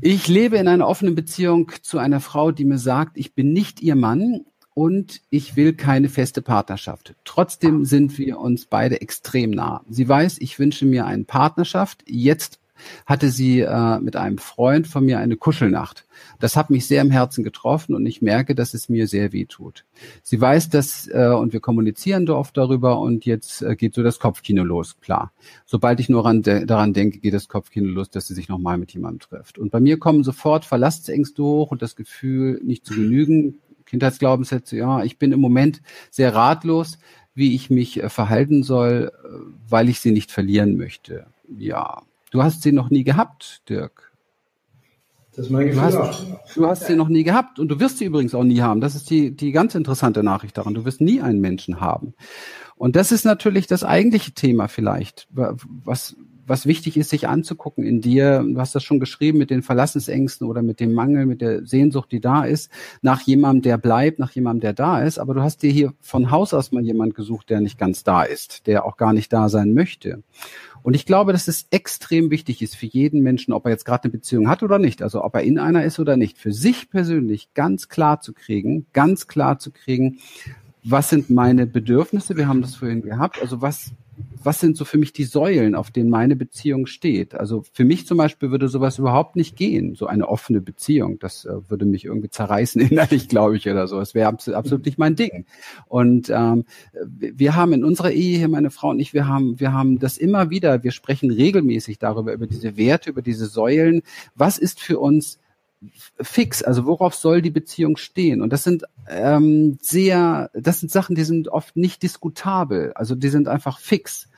Ich 0.00 0.26
lebe 0.26 0.56
in 0.56 0.68
einer 0.68 0.88
offenen 0.88 1.14
Beziehung 1.14 1.70
zu 1.82 1.98
einer 1.98 2.20
Frau, 2.20 2.50
die 2.50 2.64
mir 2.64 2.78
sagt, 2.78 3.16
ich 3.16 3.34
bin 3.34 3.52
nicht 3.52 3.82
ihr 3.82 3.94
Mann 3.94 4.46
und 4.74 5.20
ich 5.30 5.56
will 5.56 5.74
keine 5.74 6.08
feste 6.08 6.42
Partnerschaft. 6.42 7.14
Trotzdem 7.24 7.84
sind 7.84 8.18
wir 8.18 8.38
uns 8.38 8.66
beide 8.66 9.00
extrem 9.00 9.50
nah. 9.50 9.84
Sie 9.88 10.08
weiß, 10.08 10.38
ich 10.40 10.58
wünsche 10.58 10.86
mir 10.86 11.06
eine 11.06 11.24
Partnerschaft. 11.24 12.02
Jetzt 12.06 12.58
hatte 13.06 13.30
sie 13.30 13.60
äh, 13.60 13.98
mit 14.00 14.16
einem 14.16 14.38
Freund 14.38 14.86
von 14.86 15.04
mir 15.04 15.18
eine 15.18 15.36
Kuschelnacht. 15.36 16.06
Das 16.38 16.56
hat 16.56 16.70
mich 16.70 16.86
sehr 16.86 17.02
im 17.02 17.10
Herzen 17.10 17.44
getroffen 17.44 17.94
und 17.94 18.06
ich 18.06 18.22
merke, 18.22 18.54
dass 18.54 18.74
es 18.74 18.88
mir 18.88 19.06
sehr 19.06 19.32
weh 19.32 19.44
tut. 19.44 19.84
Sie 20.22 20.40
weiß 20.40 20.68
das 20.68 21.08
äh, 21.08 21.28
und 21.28 21.52
wir 21.52 21.60
kommunizieren 21.60 22.28
oft 22.30 22.56
darüber 22.56 23.00
und 23.00 23.24
jetzt 23.24 23.62
äh, 23.62 23.76
geht 23.76 23.94
so 23.94 24.02
das 24.02 24.18
Kopfkino 24.18 24.62
los, 24.64 25.00
klar. 25.00 25.32
Sobald 25.64 26.00
ich 26.00 26.08
nur 26.08 26.26
an 26.26 26.42
de 26.42 26.64
daran 26.64 26.92
denke, 26.92 27.18
geht 27.18 27.34
das 27.34 27.48
Kopfkino 27.48 27.88
los, 27.88 28.10
dass 28.10 28.26
sie 28.26 28.34
sich 28.34 28.48
nochmal 28.48 28.78
mit 28.78 28.92
jemandem 28.92 29.20
trifft. 29.20 29.58
Und 29.58 29.70
bei 29.70 29.80
mir 29.80 29.98
kommen 29.98 30.24
sofort 30.24 30.64
Verlassensängste 30.64 31.42
hoch 31.42 31.70
und 31.70 31.82
das 31.82 31.96
Gefühl, 31.96 32.60
nicht 32.62 32.84
zu 32.84 32.94
genügen. 32.94 33.60
Kindheitsglaubenssätze, 33.86 34.76
ja, 34.76 35.04
ich 35.04 35.18
bin 35.18 35.32
im 35.32 35.40
Moment 35.40 35.82
sehr 36.10 36.34
ratlos, 36.34 36.98
wie 37.34 37.54
ich 37.54 37.70
mich 37.70 38.02
äh, 38.02 38.08
verhalten 38.08 38.62
soll, 38.62 39.12
äh, 39.12 39.28
weil 39.68 39.88
ich 39.88 40.00
sie 40.00 40.12
nicht 40.12 40.30
verlieren 40.30 40.76
möchte. 40.76 41.26
Ja, 41.48 42.02
Du 42.32 42.42
hast 42.42 42.62
sie 42.62 42.72
noch 42.72 42.88
nie 42.88 43.04
gehabt, 43.04 43.62
Dirk. 43.68 44.10
Das 45.36 45.46
ist 45.46 45.50
mein 45.50 45.66
Gefühl 45.66 45.90
du 45.90 45.98
hast, 45.98 46.26
du 46.54 46.66
hast 46.66 46.86
sie 46.86 46.96
noch 46.96 47.08
nie 47.08 47.24
gehabt 47.24 47.58
und 47.58 47.68
du 47.68 47.78
wirst 47.78 47.98
sie 47.98 48.06
übrigens 48.06 48.34
auch 48.34 48.42
nie 48.42 48.62
haben. 48.62 48.80
Das 48.80 48.94
ist 48.94 49.10
die, 49.10 49.36
die 49.36 49.52
ganz 49.52 49.74
interessante 49.74 50.22
Nachricht 50.22 50.56
daran. 50.56 50.72
Du 50.72 50.86
wirst 50.86 51.02
nie 51.02 51.20
einen 51.20 51.42
Menschen 51.42 51.80
haben. 51.80 52.14
Und 52.74 52.96
das 52.96 53.12
ist 53.12 53.26
natürlich 53.26 53.66
das 53.66 53.84
eigentliche 53.84 54.32
Thema 54.32 54.68
vielleicht, 54.68 55.28
was, 55.30 56.16
was 56.52 56.66
wichtig 56.66 56.98
ist, 56.98 57.08
sich 57.08 57.28
anzugucken 57.28 57.82
in 57.82 58.02
dir. 58.02 58.44
Du 58.46 58.60
hast 58.60 58.74
das 58.74 58.84
schon 58.84 59.00
geschrieben 59.00 59.38
mit 59.38 59.48
den 59.48 59.62
Verlassensängsten 59.62 60.46
oder 60.46 60.60
mit 60.60 60.80
dem 60.80 60.92
Mangel, 60.92 61.24
mit 61.24 61.40
der 61.40 61.64
Sehnsucht, 61.64 62.12
die 62.12 62.20
da 62.20 62.44
ist, 62.44 62.70
nach 63.00 63.22
jemandem, 63.22 63.62
der 63.62 63.78
bleibt, 63.78 64.18
nach 64.18 64.32
jemandem, 64.32 64.60
der 64.60 64.72
da 64.74 65.02
ist. 65.02 65.18
Aber 65.18 65.32
du 65.32 65.42
hast 65.42 65.62
dir 65.62 65.70
hier 65.70 65.94
von 66.02 66.30
Haus 66.30 66.52
aus 66.52 66.70
mal 66.70 66.84
jemand 66.84 67.14
gesucht, 67.14 67.48
der 67.48 67.62
nicht 67.62 67.78
ganz 67.78 68.04
da 68.04 68.22
ist, 68.22 68.66
der 68.66 68.84
auch 68.84 68.98
gar 68.98 69.14
nicht 69.14 69.32
da 69.32 69.48
sein 69.48 69.72
möchte. 69.72 70.22
Und 70.82 70.92
ich 70.92 71.06
glaube, 71.06 71.32
dass 71.32 71.48
es 71.48 71.68
extrem 71.70 72.30
wichtig 72.30 72.60
ist 72.60 72.76
für 72.76 72.84
jeden 72.84 73.22
Menschen, 73.22 73.54
ob 73.54 73.64
er 73.64 73.70
jetzt 73.70 73.86
gerade 73.86 74.04
eine 74.04 74.12
Beziehung 74.12 74.46
hat 74.50 74.62
oder 74.62 74.78
nicht, 74.78 75.00
also 75.00 75.24
ob 75.24 75.34
er 75.34 75.42
in 75.42 75.58
einer 75.58 75.84
ist 75.84 75.98
oder 76.00 76.18
nicht, 76.18 76.36
für 76.36 76.52
sich 76.52 76.90
persönlich 76.90 77.54
ganz 77.54 77.88
klar 77.88 78.20
zu 78.20 78.34
kriegen, 78.34 78.84
ganz 78.92 79.26
klar 79.26 79.58
zu 79.58 79.70
kriegen, 79.70 80.18
was 80.84 81.08
sind 81.08 81.30
meine 81.30 81.66
Bedürfnisse? 81.66 82.36
Wir 82.36 82.48
haben 82.48 82.60
das 82.60 82.74
vorhin 82.74 83.00
gehabt. 83.00 83.40
Also 83.40 83.62
was 83.62 83.92
was 84.44 84.60
sind 84.60 84.76
so 84.76 84.84
für 84.84 84.98
mich 84.98 85.12
die 85.12 85.24
Säulen, 85.24 85.74
auf 85.74 85.90
denen 85.90 86.10
meine 86.10 86.36
Beziehung 86.36 86.86
steht? 86.86 87.34
Also 87.34 87.64
für 87.72 87.84
mich 87.84 88.06
zum 88.06 88.18
Beispiel 88.18 88.50
würde 88.50 88.68
sowas 88.68 88.98
überhaupt 88.98 89.36
nicht 89.36 89.56
gehen, 89.56 89.94
so 89.94 90.06
eine 90.06 90.28
offene 90.28 90.60
Beziehung. 90.60 91.18
Das 91.18 91.44
äh, 91.44 91.68
würde 91.68 91.84
mich 91.84 92.04
irgendwie 92.04 92.30
zerreißen 92.30 92.80
innerlich, 92.90 93.28
glaube 93.28 93.56
ich, 93.56 93.68
oder 93.68 93.86
so. 93.86 93.98
Das 93.98 94.14
wäre 94.14 94.28
absolut, 94.28 94.56
absolut 94.56 94.86
nicht 94.86 94.98
mein 94.98 95.16
Ding. 95.16 95.46
Und 95.86 96.30
ähm, 96.30 96.64
wir 97.06 97.56
haben 97.56 97.72
in 97.72 97.84
unserer 97.84 98.10
Ehe 98.10 98.38
hier, 98.38 98.48
meine 98.48 98.70
Frau 98.70 98.90
und 98.90 99.00
ich, 99.00 99.14
wir 99.14 99.26
haben, 99.26 99.60
wir 99.60 99.72
haben 99.72 99.98
das 99.98 100.18
immer 100.18 100.50
wieder, 100.50 100.82
wir 100.82 100.92
sprechen 100.92 101.30
regelmäßig 101.30 101.98
darüber, 101.98 102.32
über 102.32 102.46
diese 102.46 102.76
Werte, 102.76 103.10
über 103.10 103.22
diese 103.22 103.46
Säulen. 103.46 104.02
Was 104.34 104.58
ist 104.58 104.80
für 104.80 104.98
uns 104.98 105.38
fix, 106.20 106.62
also 106.62 106.86
worauf 106.86 107.14
soll 107.14 107.42
die 107.42 107.50
Beziehung 107.50 107.96
stehen? 107.96 108.42
Und 108.42 108.52
das 108.52 108.64
sind 108.64 108.84
ähm, 109.08 109.78
sehr, 109.80 110.50
das 110.54 110.80
sind 110.80 110.90
Sachen, 110.90 111.16
die 111.16 111.24
sind 111.24 111.48
oft 111.48 111.76
nicht 111.76 112.02
diskutabel, 112.02 112.92
also 112.94 113.14
die 113.14 113.28
sind 113.28 113.48
einfach 113.48 113.78
fix 113.78 114.28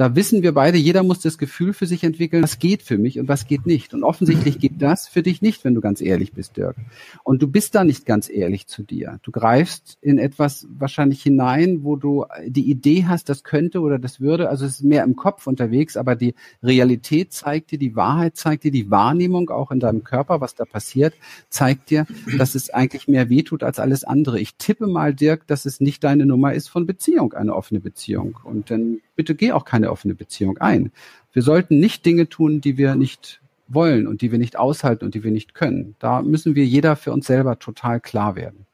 da 0.00 0.16
wissen 0.16 0.42
wir 0.42 0.54
beide, 0.54 0.78
jeder 0.78 1.02
muss 1.02 1.20
das 1.20 1.36
Gefühl 1.36 1.74
für 1.74 1.84
sich 1.84 2.04
entwickeln, 2.04 2.42
was 2.42 2.58
geht 2.58 2.82
für 2.82 2.96
mich 2.96 3.18
und 3.18 3.28
was 3.28 3.46
geht 3.46 3.66
nicht. 3.66 3.92
Und 3.92 4.02
offensichtlich 4.02 4.58
geht 4.58 4.80
das 4.80 5.06
für 5.06 5.22
dich 5.22 5.42
nicht, 5.42 5.62
wenn 5.62 5.74
du 5.74 5.82
ganz 5.82 6.00
ehrlich 6.00 6.32
bist, 6.32 6.56
Dirk. 6.56 6.76
Und 7.22 7.42
du 7.42 7.48
bist 7.48 7.74
da 7.74 7.84
nicht 7.84 8.06
ganz 8.06 8.30
ehrlich 8.30 8.66
zu 8.66 8.82
dir. 8.82 9.20
Du 9.22 9.30
greifst 9.30 9.98
in 10.00 10.16
etwas 10.16 10.66
wahrscheinlich 10.70 11.22
hinein, 11.22 11.84
wo 11.84 11.96
du 11.96 12.24
die 12.46 12.70
Idee 12.70 13.04
hast, 13.08 13.28
das 13.28 13.44
könnte 13.44 13.80
oder 13.80 13.98
das 13.98 14.20
würde. 14.20 14.48
Also 14.48 14.64
es 14.64 14.76
ist 14.76 14.84
mehr 14.84 15.04
im 15.04 15.16
Kopf 15.16 15.46
unterwegs, 15.46 15.98
aber 15.98 16.16
die 16.16 16.34
Realität 16.62 17.34
zeigt 17.34 17.70
dir, 17.70 17.78
die 17.78 17.94
Wahrheit 17.94 18.38
zeigt 18.38 18.64
dir, 18.64 18.70
die 18.70 18.90
Wahrnehmung 18.90 19.50
auch 19.50 19.70
in 19.70 19.80
deinem 19.80 20.02
Körper, 20.02 20.40
was 20.40 20.54
da 20.54 20.64
passiert, 20.64 21.12
zeigt 21.50 21.90
dir, 21.90 22.06
dass 22.38 22.54
es 22.54 22.70
eigentlich 22.70 23.06
mehr 23.06 23.28
wehtut 23.28 23.62
als 23.62 23.78
alles 23.78 24.04
andere. 24.04 24.40
Ich 24.40 24.54
tippe 24.54 24.86
mal, 24.86 25.12
Dirk, 25.14 25.46
dass 25.46 25.66
es 25.66 25.78
nicht 25.78 26.02
deine 26.04 26.24
Nummer 26.24 26.54
ist 26.54 26.68
von 26.68 26.86
Beziehung, 26.86 27.34
eine 27.34 27.54
offene 27.54 27.80
Beziehung. 27.80 28.38
Und 28.44 28.70
dann 28.70 29.00
bitte 29.14 29.34
geh 29.34 29.52
auch 29.52 29.66
keine 29.66 29.89
offene 29.90 30.14
Beziehung 30.14 30.58
ein. 30.58 30.92
Wir 31.32 31.42
sollten 31.42 31.78
nicht 31.78 32.04
Dinge 32.06 32.28
tun, 32.28 32.60
die 32.60 32.76
wir 32.76 32.94
nicht 32.94 33.40
wollen 33.68 34.06
und 34.06 34.20
die 34.22 34.32
wir 34.32 34.38
nicht 34.38 34.58
aushalten 34.58 35.04
und 35.04 35.14
die 35.14 35.22
wir 35.22 35.30
nicht 35.30 35.54
können. 35.54 35.94
Da 35.98 36.22
müssen 36.22 36.54
wir 36.54 36.64
jeder 36.64 36.96
für 36.96 37.12
uns 37.12 37.26
selber 37.26 37.58
total 37.58 38.00
klar 38.00 38.36
werden. 38.36 38.66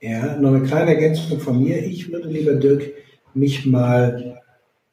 Ja, 0.00 0.36
noch 0.36 0.52
eine 0.52 0.64
kleine 0.64 0.94
Ergänzung 0.94 1.38
von 1.38 1.62
mir. 1.62 1.84
Ich 1.84 2.10
würde, 2.10 2.28
lieber 2.28 2.54
Dirk, 2.54 2.90
mich 3.34 3.64
mal 3.64 4.40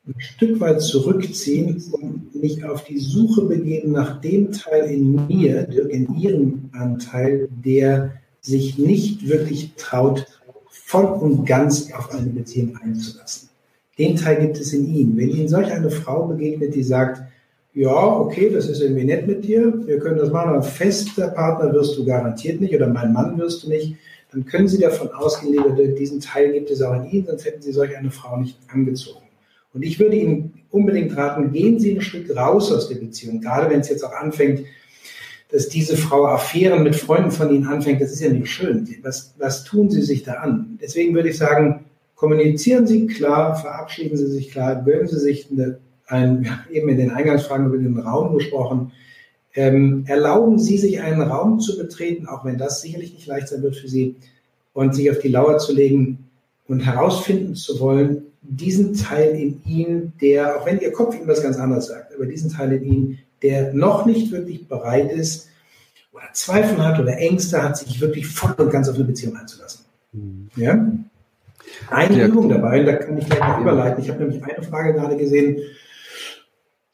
ein 0.07 0.19
Stück 0.19 0.59
weit 0.59 0.81
zurückziehen 0.81 1.83
und 1.91 2.35
mich 2.35 2.63
auf 2.63 2.83
die 2.83 2.99
Suche 2.99 3.45
begeben 3.45 3.91
nach 3.91 4.21
dem 4.21 4.51
Teil 4.51 4.85
in 4.91 5.27
mir, 5.27 5.63
Dirk, 5.63 5.89
in 5.89 6.15
Ihrem 6.15 6.69
Anteil, 6.73 7.49
der 7.51 8.13
sich 8.41 8.77
nicht 8.77 9.27
wirklich 9.27 9.73
traut, 9.77 10.27
voll 10.69 11.05
und 11.05 11.45
ganz 11.45 11.91
auf 11.91 12.11
eine 12.11 12.29
Beziehung 12.29 12.77
einzulassen. 12.77 13.48
Den 13.99 14.15
Teil 14.15 14.39
gibt 14.39 14.57
es 14.57 14.73
in 14.73 14.87
ihm. 14.87 15.17
Wenn 15.17 15.29
Ihnen 15.29 15.49
solch 15.49 15.71
eine 15.71 15.91
Frau 15.91 16.25
begegnet, 16.25 16.73
die 16.73 16.83
sagt, 16.83 17.21
ja, 17.73 17.91
okay, 17.91 18.49
das 18.49 18.67
ist 18.67 18.81
irgendwie 18.81 19.03
nett 19.03 19.27
mit 19.27 19.43
dir, 19.43 19.85
wir 19.85 19.99
können 19.99 20.17
das 20.17 20.31
machen, 20.31 20.49
aber 20.49 20.63
fester 20.63 21.27
Partner 21.27 21.71
wirst 21.73 21.97
du 21.97 22.05
garantiert 22.05 22.59
nicht 22.61 22.73
oder 22.73 22.87
mein 22.87 23.13
Mann 23.13 23.37
wirst 23.37 23.63
du 23.63 23.69
nicht, 23.69 23.95
dann 24.31 24.45
können 24.45 24.67
Sie 24.67 24.79
davon 24.79 25.09
ausgehen, 25.11 25.53
lieber 25.53 25.71
diesen 25.93 26.19
Teil 26.19 26.51
gibt 26.51 26.71
es 26.71 26.81
auch 26.81 26.95
in 26.95 27.11
Ihnen, 27.11 27.25
sonst 27.27 27.45
hätten 27.45 27.61
Sie 27.61 27.71
solch 27.71 27.95
eine 27.95 28.11
Frau 28.11 28.37
nicht 28.37 28.57
angezogen. 28.69 29.25
Und 29.73 29.83
ich 29.83 29.99
würde 29.99 30.15
Ihnen 30.15 30.63
unbedingt 30.71 31.15
raten, 31.15 31.51
gehen 31.51 31.79
Sie 31.79 31.95
ein 31.95 32.01
Stück 32.01 32.35
raus 32.35 32.71
aus 32.71 32.89
der 32.89 32.95
Beziehung, 32.95 33.41
gerade 33.41 33.69
wenn 33.69 33.81
es 33.81 33.89
jetzt 33.89 34.03
auch 34.03 34.13
anfängt, 34.13 34.65
dass 35.51 35.67
diese 35.67 35.97
Frau 35.97 36.27
Affären 36.27 36.83
mit 36.83 36.95
Freunden 36.95 37.31
von 37.31 37.53
Ihnen 37.53 37.65
anfängt, 37.65 38.01
das 38.01 38.11
ist 38.11 38.21
ja 38.21 38.29
nicht 38.29 38.51
schön. 38.51 38.87
Was, 39.01 39.33
was 39.37 39.63
tun 39.63 39.89
Sie 39.89 40.01
sich 40.01 40.23
da 40.23 40.33
an? 40.33 40.77
Deswegen 40.81 41.15
würde 41.15 41.29
ich 41.29 41.37
sagen, 41.37 41.85
kommunizieren 42.19 42.85
Sie 42.85 43.07
klar, 43.07 43.55
verabschieden 43.55 44.17
Sie 44.17 44.27
sich 44.27 44.51
klar, 44.51 44.83
gönnen 44.83 45.07
Sie 45.07 45.19
sich 45.19 45.47
eine, 45.49 45.79
ein, 46.05 46.43
wir 46.43 46.51
haben 46.51 46.69
eben 46.69 46.89
in 46.89 46.97
den 46.97 47.11
Eingangsfragen 47.11 47.67
über 47.67 47.77
den 47.77 47.97
Raum 47.97 48.37
gesprochen, 48.37 48.91
ähm, 49.55 50.03
erlauben 50.05 50.59
Sie 50.59 50.77
sich 50.77 50.99
einen 51.01 51.21
Raum 51.21 51.61
zu 51.61 51.77
betreten, 51.77 52.27
auch 52.27 52.43
wenn 52.43 52.57
das 52.57 52.81
sicherlich 52.81 53.13
nicht 53.13 53.25
leicht 53.25 53.47
sein 53.47 53.63
wird 53.63 53.77
für 53.77 53.87
Sie, 53.87 54.15
und 54.73 54.93
sich 54.93 55.09
auf 55.09 55.19
die 55.19 55.29
Lauer 55.29 55.59
zu 55.59 55.73
legen 55.73 56.29
und 56.67 56.81
herausfinden 56.81 57.55
zu 57.55 57.79
wollen, 57.79 58.23
diesen 58.41 58.95
Teil 58.95 59.29
in 59.39 59.61
Ihnen, 59.65 60.13
der, 60.21 60.59
auch 60.59 60.65
wenn 60.65 60.79
Ihr 60.79 60.91
Kopf 60.91 61.15
Ihnen 61.15 61.27
was 61.27 61.41
ganz 61.41 61.57
anderes 61.57 61.87
sagt, 61.87 62.13
aber 62.13 62.25
diesen 62.25 62.51
Teil 62.51 62.73
in 62.73 62.83
Ihnen, 62.83 63.19
der 63.41 63.73
noch 63.73 64.05
nicht 64.05 64.31
wirklich 64.31 64.67
bereit 64.67 65.11
ist 65.13 65.47
oder 66.11 66.25
Zweifel 66.33 66.85
hat 66.85 66.99
oder 66.99 67.17
Ängste 67.17 67.63
hat, 67.63 67.77
sich 67.77 68.01
wirklich 68.01 68.27
voll 68.27 68.55
und 68.57 68.71
ganz 68.71 68.89
auf 68.89 68.95
eine 68.95 69.05
Beziehung 69.05 69.37
einzulassen. 69.37 69.85
Mhm. 70.11 70.49
Ja? 70.57 70.85
Eine 71.89 72.17
ja. 72.17 72.27
Übung 72.27 72.49
dabei, 72.49 72.83
da 72.83 72.93
kann 72.93 73.17
ich 73.17 73.25
gleich 73.25 73.39
noch 73.39 73.61
überleiten. 73.61 74.03
Ich 74.03 74.09
habe 74.09 74.23
nämlich 74.23 74.43
eine 74.43 74.63
Frage 74.63 74.93
gerade 74.93 75.17
gesehen, 75.17 75.61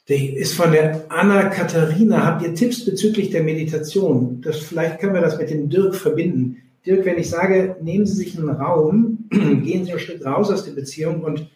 die 0.08 0.36
ist 0.36 0.54
von 0.54 0.72
der 0.72 1.04
Anna 1.08 1.48
Katharina. 1.48 2.24
Habt 2.24 2.42
ihr 2.42 2.54
Tipps 2.54 2.84
bezüglich 2.84 3.30
der 3.30 3.42
Meditation? 3.42 4.40
Das, 4.40 4.58
vielleicht 4.58 5.00
können 5.00 5.14
wir 5.14 5.20
das 5.20 5.38
mit 5.38 5.50
dem 5.50 5.68
Dirk 5.68 5.96
verbinden. 5.96 6.58
Dirk, 6.86 7.04
wenn 7.04 7.18
ich 7.18 7.28
sage, 7.28 7.76
nehmen 7.82 8.06
Sie 8.06 8.14
sich 8.14 8.38
einen 8.38 8.50
Raum, 8.50 9.26
gehen 9.30 9.84
Sie 9.84 9.92
ein 9.92 9.98
Stück 9.98 10.24
raus 10.24 10.50
aus 10.50 10.64
der 10.64 10.72
Beziehung 10.72 11.22
und 11.22 11.50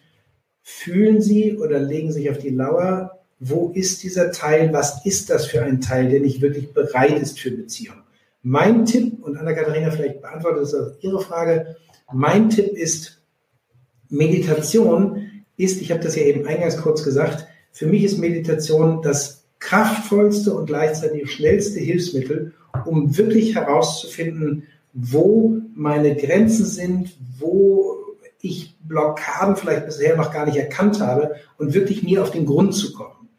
fühlen 0.61 1.21
Sie 1.21 1.57
oder 1.57 1.79
legen 1.79 2.11
sich 2.11 2.29
auf 2.29 2.37
die 2.37 2.49
Lauer, 2.49 3.19
wo 3.39 3.71
ist 3.73 4.03
dieser 4.03 4.31
Teil, 4.31 4.71
was 4.73 5.05
ist 5.05 5.29
das 5.29 5.47
für 5.47 5.63
ein 5.63 5.81
Teil, 5.81 6.09
der 6.09 6.19
nicht 6.19 6.41
wirklich 6.41 6.73
bereit 6.73 7.19
ist 7.19 7.39
für 7.39 7.51
Beziehung? 7.51 7.95
Mein 8.43 8.85
Tipp, 8.85 9.23
und 9.23 9.37
Anna-Katharina 9.37 9.91
vielleicht 9.91 10.21
beantwortet 10.21 10.63
das 10.63 10.97
Ihre 10.99 11.21
Frage, 11.21 11.75
mein 12.11 12.49
Tipp 12.49 12.73
ist, 12.73 13.20
Meditation 14.11 15.43
ist, 15.57 15.81
ich 15.81 15.91
habe 15.91 16.03
das 16.03 16.15
ja 16.15 16.23
eben 16.23 16.45
eingangs 16.45 16.77
kurz 16.77 17.03
gesagt, 17.03 17.47
für 17.71 17.87
mich 17.87 18.03
ist 18.03 18.19
Meditation 18.19 19.01
das 19.01 19.45
kraftvollste 19.59 20.53
und 20.53 20.65
gleichzeitig 20.65 21.31
schnellste 21.31 21.79
Hilfsmittel, 21.79 22.53
um 22.85 23.17
wirklich 23.17 23.55
herauszufinden, 23.55 24.63
wo 24.93 25.57
meine 25.73 26.15
Grenzen 26.15 26.65
sind, 26.65 27.15
wo 27.39 27.95
ich 28.41 28.75
Blockaden 28.83 29.55
vielleicht 29.55 29.85
bisher 29.85 30.17
noch 30.17 30.33
gar 30.33 30.45
nicht 30.45 30.57
erkannt 30.57 30.99
habe 30.99 31.35
und 31.57 31.73
wirklich 31.73 32.03
mir 32.03 32.21
auf 32.21 32.31
den 32.31 32.45
Grund 32.45 32.73
zu 32.73 32.91
kommen. 32.91 33.29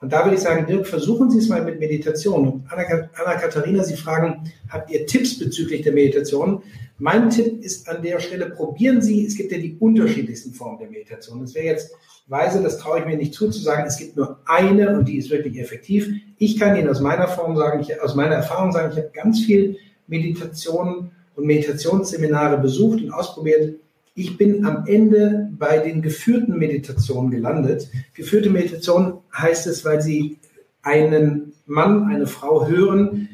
Und 0.00 0.12
da 0.12 0.24
würde 0.24 0.36
ich 0.36 0.42
sagen, 0.42 0.66
Dirk, 0.66 0.86
versuchen 0.86 1.30
Sie 1.30 1.38
es 1.38 1.48
mal 1.48 1.64
mit 1.64 1.80
Meditation. 1.80 2.64
Anna-Katharina, 2.68 3.82
Sie 3.82 3.96
fragen, 3.96 4.52
habt 4.68 4.90
ihr 4.90 5.06
Tipps 5.06 5.38
bezüglich 5.38 5.82
der 5.82 5.92
Meditation? 5.92 6.62
Mein 6.98 7.30
Tipp 7.30 7.64
ist 7.64 7.88
an 7.88 8.02
der 8.02 8.18
Stelle, 8.18 8.50
probieren 8.50 9.00
Sie, 9.00 9.24
es 9.24 9.36
gibt 9.36 9.52
ja 9.52 9.58
die 9.58 9.76
unterschiedlichsten 9.78 10.52
Formen 10.52 10.78
der 10.78 10.90
Meditation. 10.90 11.40
Das 11.40 11.54
wäre 11.54 11.66
jetzt 11.66 11.92
weise, 12.26 12.60
das 12.60 12.78
traue 12.78 13.00
ich 13.00 13.06
mir 13.06 13.16
nicht 13.16 13.34
zu, 13.34 13.50
zu 13.50 13.60
sagen, 13.60 13.84
es 13.86 13.98
gibt 13.98 14.16
nur 14.16 14.40
eine 14.46 14.98
und 14.98 15.06
die 15.06 15.16
ist 15.16 15.30
wirklich 15.30 15.58
effektiv. 15.58 16.08
Ich 16.38 16.58
kann 16.58 16.76
Ihnen 16.76 16.88
aus 16.88 17.00
meiner 17.00 17.28
Form 17.28 17.56
sagen, 17.56 17.80
ich, 17.80 18.02
aus 18.02 18.16
meiner 18.16 18.34
Erfahrung 18.34 18.72
sagen, 18.72 18.90
ich 18.92 18.98
habe 18.98 19.10
ganz 19.14 19.44
viel 19.44 19.76
Meditationen 20.08 21.12
und 21.36 21.46
Meditationsseminare 21.46 22.58
besucht 22.58 23.00
und 23.02 23.12
ausprobiert 23.12 23.76
ich 24.18 24.36
bin 24.36 24.66
am 24.66 24.84
Ende 24.88 25.48
bei 25.56 25.78
den 25.78 26.02
geführten 26.02 26.58
Meditationen 26.58 27.30
gelandet. 27.30 27.88
Geführte 28.14 28.50
Meditation 28.50 29.18
heißt 29.32 29.68
es, 29.68 29.84
weil 29.84 30.02
sie 30.02 30.38
einen 30.82 31.52
Mann, 31.66 32.08
eine 32.08 32.26
Frau 32.26 32.66
hören, 32.66 33.28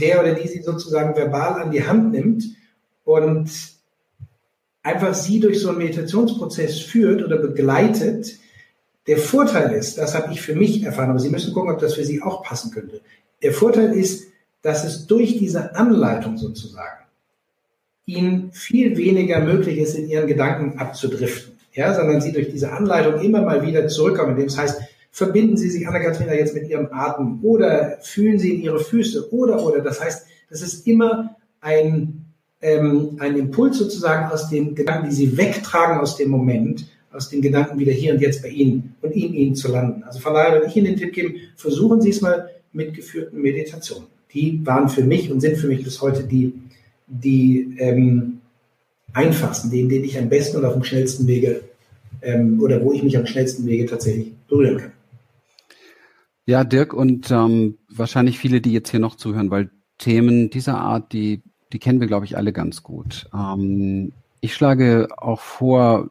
der 0.00 0.18
oder 0.18 0.32
die 0.32 0.48
sie 0.48 0.62
sozusagen 0.62 1.14
verbal 1.14 1.60
an 1.60 1.70
die 1.70 1.86
Hand 1.86 2.12
nimmt 2.12 2.44
und 3.04 3.50
einfach 4.82 5.14
sie 5.14 5.40
durch 5.40 5.60
so 5.60 5.68
einen 5.68 5.78
Meditationsprozess 5.78 6.80
führt 6.80 7.22
oder 7.22 7.38
begleitet. 7.38 8.38
Der 9.06 9.18
Vorteil 9.18 9.72
ist, 9.72 9.98
das 9.98 10.14
habe 10.14 10.32
ich 10.32 10.40
für 10.40 10.54
mich 10.54 10.82
erfahren, 10.82 11.10
aber 11.10 11.18
Sie 11.18 11.30
müssen 11.30 11.52
gucken, 11.52 11.72
ob 11.72 11.80
das 11.80 11.94
für 11.94 12.04
Sie 12.04 12.22
auch 12.22 12.42
passen 12.42 12.70
könnte. 12.70 13.00
Der 13.42 13.52
Vorteil 13.52 13.92
ist, 13.94 14.28
dass 14.62 14.84
es 14.84 15.06
durch 15.06 15.38
diese 15.38 15.74
Anleitung 15.74 16.36
sozusagen 16.36 17.00
ihnen 18.06 18.52
viel 18.52 18.96
weniger 18.96 19.40
möglich 19.40 19.78
ist, 19.78 19.94
in 19.94 20.08
ihren 20.08 20.26
Gedanken 20.26 20.78
abzudriften, 20.78 21.54
ja, 21.72 21.94
sondern 21.94 22.20
sie 22.20 22.32
durch 22.32 22.50
diese 22.50 22.72
Anleitung 22.72 23.20
immer 23.20 23.42
mal 23.42 23.66
wieder 23.66 23.86
zurückkommen. 23.88 24.42
Das 24.44 24.58
heißt, 24.58 24.80
verbinden 25.10 25.56
Sie 25.56 25.70
sich, 25.70 25.86
Anna-Katrina, 25.86 26.34
jetzt 26.34 26.54
mit 26.54 26.68
Ihrem 26.68 26.88
Atem 26.92 27.40
oder 27.42 27.98
fühlen 28.00 28.38
Sie 28.38 28.54
in 28.54 28.62
Ihre 28.62 28.80
Füße 28.80 29.32
oder, 29.32 29.64
oder. 29.64 29.80
Das 29.80 30.00
heißt, 30.00 30.26
das 30.48 30.62
ist 30.62 30.86
immer 30.86 31.36
ein, 31.60 32.19
ähm, 32.62 33.16
ein 33.18 33.36
Impuls 33.36 33.78
sozusagen 33.78 34.30
aus 34.30 34.48
den 34.48 34.74
Gedanken, 34.74 35.08
die 35.08 35.14
Sie 35.14 35.36
wegtragen 35.36 35.98
aus 35.98 36.16
dem 36.16 36.30
Moment 36.30 36.86
aus 37.12 37.28
den 37.28 37.42
Gedanken 37.42 37.78
wieder 37.78 37.92
hier 37.92 38.14
und 38.14 38.20
jetzt 38.20 38.42
bei 38.42 38.48
Ihnen 38.48 38.94
und 39.02 39.12
in 39.12 39.34
Ihnen 39.34 39.54
zu 39.54 39.70
landen. 39.70 40.04
Also 40.04 40.20
von 40.20 40.34
daher 40.34 40.52
würde 40.52 40.66
ich 40.66 40.76
Ihnen 40.76 40.86
den 40.86 40.96
Tipp 40.96 41.12
geben, 41.12 41.34
versuchen 41.56 42.00
Sie 42.00 42.10
es 42.10 42.20
mal 42.20 42.50
mit 42.72 42.94
geführten 42.94 43.40
Meditationen. 43.40 44.06
Die 44.32 44.64
waren 44.64 44.88
für 44.88 45.02
mich 45.02 45.30
und 45.30 45.40
sind 45.40 45.56
für 45.56 45.66
mich 45.66 45.82
bis 45.82 46.00
heute 46.00 46.22
die, 46.22 46.54
die 47.08 47.74
ähm, 47.78 48.40
einfachsten, 49.12 49.70
denen, 49.70 49.88
denen 49.88 50.04
ich 50.04 50.18
am 50.18 50.28
besten 50.28 50.58
und 50.58 50.64
auf 50.64 50.74
dem 50.74 50.84
schnellsten 50.84 51.26
Wege 51.26 51.62
ähm, 52.22 52.60
oder 52.62 52.82
wo 52.84 52.92
ich 52.92 53.02
mich 53.02 53.16
am 53.18 53.26
schnellsten 53.26 53.66
Wege 53.66 53.86
tatsächlich 53.86 54.32
berühren 54.48 54.78
kann. 54.78 54.92
Ja, 56.46 56.64
Dirk 56.64 56.94
und 56.94 57.30
ähm, 57.30 57.78
wahrscheinlich 57.88 58.38
viele, 58.38 58.60
die 58.60 58.72
jetzt 58.72 58.90
hier 58.90 59.00
noch 59.00 59.16
zuhören, 59.16 59.50
weil 59.50 59.70
Themen 59.98 60.50
dieser 60.50 60.78
Art, 60.78 61.12
die, 61.12 61.42
die 61.72 61.78
kennen 61.78 62.00
wir, 62.00 62.06
glaube 62.06 62.24
ich, 62.24 62.36
alle 62.36 62.52
ganz 62.52 62.82
gut. 62.82 63.28
Ähm, 63.34 64.12
ich 64.40 64.54
schlage 64.54 65.08
auch 65.16 65.40
vor, 65.40 66.08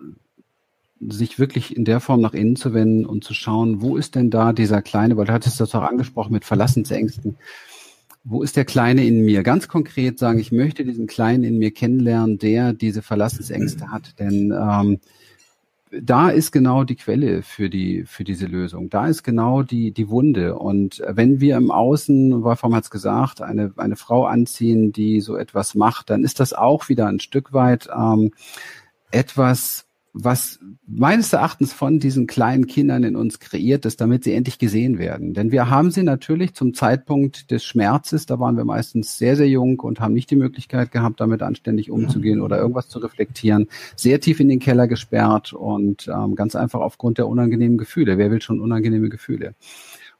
sich 1.00 1.40
wirklich 1.40 1.76
in 1.76 1.86
der 1.86 2.00
Form 2.00 2.22
nach 2.22 2.34
innen 2.34 2.56
zu 2.56 2.74
wenden 2.74 3.06
und 3.06 3.24
zu 3.24 3.34
schauen, 3.34 3.82
wo 3.82 3.96
ist 3.96 4.16
denn 4.16 4.30
da 4.30 4.54
dieser 4.54 4.82
kleine, 4.82 5.16
weil 5.18 5.26
du 5.26 5.34
hattest 5.34 5.60
das 5.60 5.74
auch 5.74 5.84
angesprochen 5.84 6.34
mit 6.34 6.46
Verlassensängsten. 6.46 7.38
Wo 8.26 8.44
ist 8.44 8.58
der 8.58 8.66
Kleine 8.66 9.06
in 9.06 9.24
mir? 9.24 9.44
Ganz 9.44 9.70
konkret 9.70 10.20
sagen, 10.20 10.40
ich 10.40 10.52
möchte 10.52 10.84
diesen 10.84 11.08
Kleinen 11.08 11.46
in 11.46 11.58
mir 11.58 11.72
kennenlernen, 11.72 12.38
der 12.38 12.74
diese 12.74 13.02
Verlassensängste 13.02 13.90
hat. 13.92 14.20
Denn 14.20 14.52
ähm, 14.52 15.00
da 15.92 16.30
ist 16.30 16.52
genau 16.52 16.84
die 16.84 16.96
Quelle 16.96 17.42
für 17.42 17.70
die 17.70 18.06
für 18.06 18.24
diese 18.24 18.46
Lösung. 18.46 18.90
Da 18.90 19.08
ist 19.08 19.24
genau 19.24 19.64
die 19.64 19.92
die 19.92 20.10
Wunde. 20.10 20.56
Und 20.56 21.02
wenn 21.08 21.40
wir 21.40 21.58
im 21.58 21.72
Außen, 21.72 22.44
Wolfram 22.44 22.76
hat 22.76 22.84
es 22.84 22.92
gesagt, 22.92 23.42
eine 23.42 23.74
eine 23.78 23.96
Frau 23.96 24.26
anziehen, 24.26 24.92
die 24.92 25.22
so 25.22 25.36
etwas 25.36 25.76
macht, 25.76 26.10
dann 26.10 26.24
ist 26.24 26.40
das 26.40 26.54
auch 26.54 26.90
wieder 26.90 27.08
ein 27.08 27.20
Stück 27.20 27.54
weit 27.54 27.90
ähm, 27.96 28.32
etwas 29.12 29.89
was 30.24 30.60
meines 30.86 31.32
Erachtens 31.34 31.72
von 31.72 32.00
diesen 32.00 32.28
kleinen 32.28 32.68
Kindern 32.68 33.04
in 33.04 33.16
uns 33.16 33.40
kreiert 33.40 33.86
ist, 33.86 34.02
damit 34.02 34.24
sie 34.24 34.34
endlich 34.34 34.60
gesehen 34.60 34.98
werden. 34.98 35.34
Denn 35.34 35.52
wir 35.52 35.70
haben 35.70 35.92
sie 35.92 36.04
natürlich 36.04 36.54
zum 36.54 36.74
Zeitpunkt 36.74 37.52
des 37.52 37.64
Schmerzes, 37.64 38.26
da 38.26 38.40
waren 38.40 38.58
wir 38.58 38.66
meistens 38.66 39.18
sehr, 39.18 39.36
sehr 39.36 39.48
jung 39.48 39.80
und 39.80 40.00
haben 40.00 40.14
nicht 40.14 40.32
die 40.32 40.36
Möglichkeit 40.36 40.92
gehabt, 40.92 41.20
damit 41.20 41.42
anständig 41.42 41.92
umzugehen 41.92 42.42
oder 42.42 42.58
irgendwas 42.58 42.90
zu 42.90 43.00
reflektieren, 43.00 43.68
sehr 43.96 44.20
tief 44.20 44.40
in 44.40 44.50
den 44.50 44.60
Keller 44.60 44.88
gesperrt 44.88 45.54
und 45.54 46.08
ähm, 46.08 46.36
ganz 46.36 46.56
einfach 46.56 46.80
aufgrund 46.80 47.18
der 47.18 47.28
unangenehmen 47.28 47.78
Gefühle. 47.78 48.18
Wer 48.18 48.32
will 48.32 48.42
schon 48.42 48.60
unangenehme 48.60 49.10
Gefühle? 49.10 49.56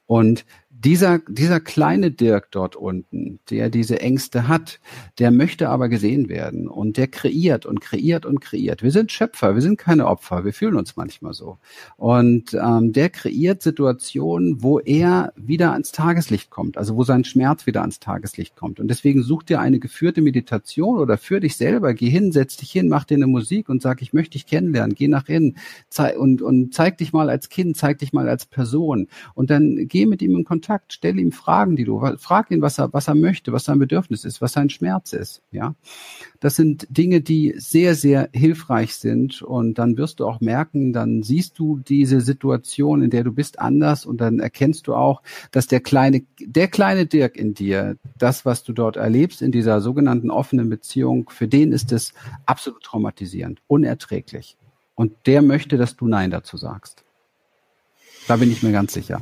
Und 0.06 0.44
dieser, 0.84 1.18
dieser 1.28 1.60
kleine 1.60 2.10
Dirk 2.10 2.50
dort 2.52 2.74
unten, 2.74 3.38
der 3.50 3.68
diese 3.68 4.00
Ängste 4.00 4.48
hat, 4.48 4.80
der 5.18 5.30
möchte 5.30 5.68
aber 5.68 5.90
gesehen 5.90 6.30
werden 6.30 6.68
und 6.68 6.96
der 6.96 7.06
kreiert 7.08 7.66
und 7.66 7.80
kreiert 7.80 8.24
und 8.24 8.40
kreiert. 8.40 8.82
Wir 8.82 8.90
sind 8.90 9.12
Schöpfer, 9.12 9.54
wir 9.54 9.60
sind 9.60 9.76
keine 9.76 10.06
Opfer, 10.06 10.44
wir 10.44 10.54
fühlen 10.54 10.76
uns 10.76 10.96
manchmal 10.96 11.34
so. 11.34 11.58
Und 11.98 12.54
ähm, 12.54 12.94
der 12.94 13.10
kreiert 13.10 13.60
Situationen, 13.60 14.62
wo 14.62 14.78
er 14.78 15.34
wieder 15.36 15.72
ans 15.72 15.92
Tageslicht 15.92 16.48
kommt, 16.48 16.78
also 16.78 16.96
wo 16.96 17.04
sein 17.04 17.24
Schmerz 17.24 17.66
wieder 17.66 17.82
ans 17.82 18.00
Tageslicht 18.00 18.56
kommt. 18.56 18.80
Und 18.80 18.88
deswegen 18.88 19.22
such 19.22 19.42
dir 19.42 19.60
eine 19.60 19.80
geführte 19.80 20.22
Meditation 20.22 20.98
oder 20.98 21.18
für 21.18 21.40
dich 21.40 21.58
selber, 21.58 21.92
geh 21.92 22.08
hin, 22.08 22.32
setz 22.32 22.56
dich 22.56 22.70
hin, 22.70 22.88
mach 22.88 23.04
dir 23.04 23.16
eine 23.16 23.26
Musik 23.26 23.68
und 23.68 23.82
sag, 23.82 24.00
ich 24.00 24.14
möchte 24.14 24.32
dich 24.32 24.46
kennenlernen, 24.46 24.94
geh 24.94 25.08
nach 25.08 25.28
innen 25.28 25.58
und, 26.16 26.40
und 26.40 26.72
zeig 26.72 26.96
dich 26.96 27.12
mal 27.12 27.28
als 27.28 27.50
Kind, 27.50 27.76
zeig 27.76 27.98
dich 27.98 28.14
mal 28.14 28.30
als 28.30 28.46
Person 28.46 29.08
und 29.34 29.50
dann 29.50 29.86
geh 29.86 30.06
mit 30.06 30.22
ihm 30.22 30.36
in 30.36 30.44
Kontakt 30.44 30.69
Kontakt, 30.70 30.92
stell 30.92 31.18
ihm 31.18 31.32
Fragen, 31.32 31.74
die 31.74 31.82
du, 31.82 32.00
frag 32.18 32.52
ihn, 32.52 32.62
was 32.62 32.78
er, 32.78 32.92
was 32.92 33.08
er 33.08 33.16
möchte, 33.16 33.52
was 33.52 33.64
sein 33.64 33.80
Bedürfnis 33.80 34.24
ist, 34.24 34.40
was 34.40 34.52
sein 34.52 34.70
Schmerz 34.70 35.12
ist, 35.12 35.42
ja. 35.50 35.74
Das 36.38 36.54
sind 36.54 36.86
Dinge, 36.90 37.22
die 37.22 37.54
sehr, 37.56 37.96
sehr 37.96 38.28
hilfreich 38.32 38.94
sind 38.94 39.42
und 39.42 39.80
dann 39.80 39.96
wirst 39.96 40.20
du 40.20 40.26
auch 40.26 40.40
merken, 40.40 40.92
dann 40.92 41.24
siehst 41.24 41.58
du 41.58 41.80
diese 41.80 42.20
Situation, 42.20 43.02
in 43.02 43.10
der 43.10 43.24
du 43.24 43.32
bist, 43.32 43.58
anders 43.58 44.06
und 44.06 44.20
dann 44.20 44.38
erkennst 44.38 44.86
du 44.86 44.94
auch, 44.94 45.22
dass 45.50 45.66
der 45.66 45.80
kleine, 45.80 46.22
der 46.38 46.68
kleine 46.68 47.06
Dirk 47.06 47.36
in 47.36 47.52
dir, 47.52 47.96
das, 48.16 48.44
was 48.44 48.62
du 48.62 48.72
dort 48.72 48.96
erlebst 48.96 49.42
in 49.42 49.50
dieser 49.50 49.80
sogenannten 49.80 50.30
offenen 50.30 50.70
Beziehung, 50.70 51.30
für 51.30 51.48
den 51.48 51.72
ist 51.72 51.90
es 51.90 52.14
absolut 52.46 52.84
traumatisierend, 52.84 53.60
unerträglich. 53.66 54.56
Und 54.94 55.16
der 55.26 55.42
möchte, 55.42 55.78
dass 55.78 55.96
du 55.96 56.06
Nein 56.06 56.30
dazu 56.30 56.56
sagst. 56.56 57.02
Da 58.28 58.36
bin 58.36 58.52
ich 58.52 58.62
mir 58.62 58.70
ganz 58.70 58.92
sicher. 58.92 59.20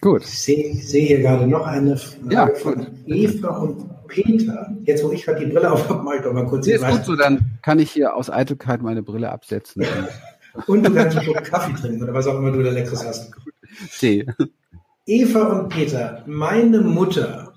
Gut. 0.00 0.22
Ich 0.22 0.42
sehe, 0.42 0.74
sehe 0.76 1.06
hier 1.06 1.20
gerade 1.20 1.46
noch 1.46 1.66
eine 1.66 1.96
Frage 1.96 2.34
ja, 2.34 2.48
von 2.54 2.86
Eva 3.06 3.48
und 3.58 4.06
Peter. 4.08 4.74
Jetzt, 4.84 5.04
wo 5.04 5.12
ich 5.12 5.24
gerade 5.24 5.44
die 5.44 5.52
Brille 5.52 5.70
auf 5.70 5.88
habe, 5.88 6.16
ich 6.16 6.22
doch 6.22 6.32
mal 6.32 6.46
kurz. 6.46 6.66
Nee, 6.66 6.74
ist 6.74 6.86
gut 6.86 7.04
so, 7.04 7.16
dann 7.16 7.58
kann 7.62 7.78
ich 7.78 7.90
hier 7.90 8.14
aus 8.14 8.30
Eitelkeit 8.30 8.80
meine 8.80 9.02
Brille 9.02 9.30
absetzen. 9.30 9.84
und 10.66 10.86
du 10.86 10.94
kannst 10.94 11.16
einen 11.16 11.24
Schluck 11.24 11.44
Kaffee 11.44 11.74
trinken 11.74 12.02
oder 12.02 12.14
was 12.14 12.26
auch 12.26 12.38
immer 12.38 12.50
du 12.50 12.62
da 12.62 12.70
Leckeres 12.70 13.04
hast. 13.06 13.30
Tee. 13.98 14.26
Eva 15.06 15.60
und 15.60 15.68
Peter, 15.68 16.22
meine 16.26 16.80
Mutter, 16.80 17.52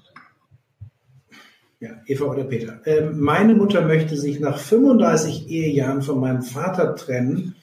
ja, 1.79 1.91
Eva 2.07 2.25
oder 2.25 2.43
Peter, 2.43 2.85
äh, 2.85 3.09
meine 3.11 3.55
Mutter 3.55 3.81
möchte 3.81 4.17
sich 4.17 4.39
nach 4.39 4.57
35 4.57 5.49
Ehejahren 5.49 6.01
von 6.01 6.19
meinem 6.19 6.41
Vater 6.41 6.95
trennen, 6.95 7.55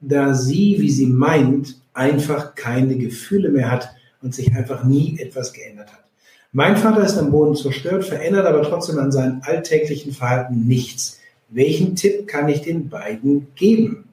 da 0.00 0.34
sie, 0.34 0.76
wie 0.80 0.90
sie 0.90 1.06
meint, 1.06 1.80
einfach 1.92 2.54
keine 2.54 2.96
Gefühle 2.96 3.48
mehr 3.50 3.70
hat 3.70 3.93
und 4.24 4.34
sich 4.34 4.52
einfach 4.54 4.82
nie 4.82 5.18
etwas 5.20 5.52
geändert 5.52 5.92
hat. 5.92 6.04
Mein 6.52 6.76
Vater 6.76 7.04
ist 7.04 7.18
am 7.18 7.30
Boden 7.30 7.54
zerstört, 7.54 8.04
verändert 8.04 8.46
aber 8.46 8.62
trotzdem 8.62 8.98
an 8.98 9.12
seinem 9.12 9.42
alltäglichen 9.44 10.12
Verhalten 10.12 10.66
nichts. 10.66 11.20
Welchen 11.50 11.94
Tipp 11.94 12.26
kann 12.26 12.48
ich 12.48 12.62
den 12.62 12.88
beiden 12.88 13.48
geben? 13.54 14.08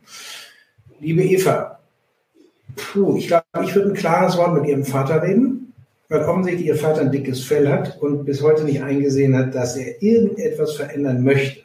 Liebe 1.00 1.24
Eva, 1.24 1.80
puh, 2.76 3.16
ich 3.16 3.28
glaube, 3.28 3.46
ich 3.64 3.74
würde 3.74 3.90
ein 3.90 3.96
klares 3.96 4.38
Wort 4.38 4.54
mit 4.54 4.68
Ihrem 4.68 4.86
Vater 4.86 5.24
reden, 5.24 5.74
weil 6.10 6.24
offensichtlich 6.24 6.68
Ihr 6.68 6.76
Vater 6.76 7.02
ein 7.02 7.12
dickes 7.12 7.44
Fell 7.44 7.70
hat 7.70 8.02
und 8.02 8.26
bis 8.26 8.42
heute 8.44 8.64
nicht 8.66 8.84
eingesehen 8.84 9.36
hat, 9.36 9.56
dass 9.56 9.78
er 9.78 10.02
irgendetwas 10.02 10.76
verändern 10.76 11.24
möchte. 11.24 11.62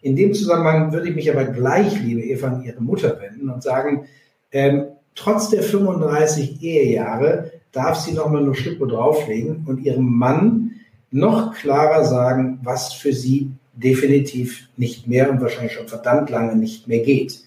In 0.00 0.16
dem 0.16 0.34
Zusammenhang 0.34 0.92
würde 0.92 1.08
ich 1.08 1.14
mich 1.14 1.30
aber 1.30 1.44
gleich, 1.44 2.00
liebe 2.00 2.22
Eva, 2.22 2.48
an 2.48 2.62
Ihre 2.62 2.80
Mutter 2.80 3.20
wenden 3.20 3.50
und 3.50 3.62
sagen, 3.62 4.06
ähm, 4.50 4.86
trotz 5.14 5.50
der 5.50 5.62
35 5.62 6.62
Ehejahre 6.62 7.52
darf 7.72 7.98
sie 7.98 8.12
noch 8.12 8.28
mal 8.28 8.42
eine 8.42 8.54
Schippe 8.54 8.86
drauflegen 8.86 9.64
und 9.66 9.80
ihrem 9.80 10.04
Mann 10.04 10.72
noch 11.10 11.54
klarer 11.54 12.04
sagen, 12.04 12.60
was 12.62 12.92
für 12.92 13.12
sie 13.12 13.50
definitiv 13.74 14.68
nicht 14.76 15.06
mehr 15.06 15.30
und 15.30 15.40
wahrscheinlich 15.40 15.72
schon 15.72 15.88
verdammt 15.88 16.30
lange 16.30 16.56
nicht 16.56 16.88
mehr 16.88 17.00
geht. 17.00 17.40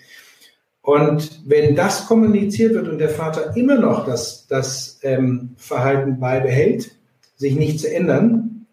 Und 0.81 1.41
wenn 1.45 1.75
das 1.75 2.07
kommuniziert 2.07 2.73
wird 2.73 2.87
und 2.87 2.99
der 2.99 3.09
Vater 3.09 3.55
immer 3.55 3.75
noch 3.79 4.05
das, 4.05 4.45
das 4.47 4.99
ähm, 5.01 5.55
Verhalten 5.57 6.19
beibehält, 6.19 6.91
sich 7.35 7.55
nicht 7.55 7.79
zu 7.79 7.93
ändern, 7.93 8.67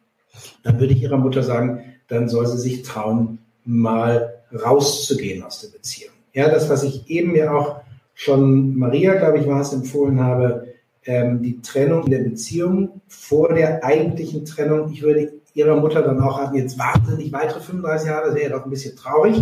dann 0.63 0.79
würde 0.79 0.93
ich 0.93 1.03
ihrer 1.03 1.17
Mutter 1.17 1.43
sagen, 1.43 1.81
dann 2.09 2.29
soll 2.29 2.47
sie 2.47 2.59
sich 2.59 2.83
trauen, 2.83 3.39
mal 3.65 4.43
rauszugehen 4.53 5.43
aus 5.43 5.61
der 5.61 5.69
Beziehung. 5.69 6.13
Ja, 6.35 6.49
das, 6.49 6.69
was 6.69 6.83
ich 6.83 7.09
eben 7.09 7.35
ja 7.35 7.55
auch 7.55 7.81
schon 8.15 8.77
Maria, 8.77 9.15
glaube 9.15 9.39
ich, 9.39 9.47
war 9.47 9.61
es, 9.61 9.73
empfohlen 9.73 10.21
habe, 10.21 10.72
ähm, 11.05 11.43
die 11.43 11.61
Trennung 11.61 12.05
in 12.05 12.11
der 12.11 12.19
Beziehung 12.21 13.01
vor 13.09 13.55
der 13.55 13.85
eigentlichen 13.85 14.45
Trennung. 14.45 14.93
Ich 14.93 15.03
würde 15.03 15.33
Ihrer 15.55 15.77
Mutter 15.77 16.03
dann 16.03 16.21
auch 16.21 16.39
raten, 16.39 16.57
jetzt 16.57 16.79
warten 16.79 17.07
Sie 17.07 17.17
nicht 17.17 17.33
weitere 17.33 17.61
35 17.61 18.09
Jahre, 18.09 18.27
das 18.29 18.35
wäre 18.37 18.53
doch 18.53 18.65
ein 18.65 18.71
bisschen 18.71 18.97
traurig. 18.97 19.37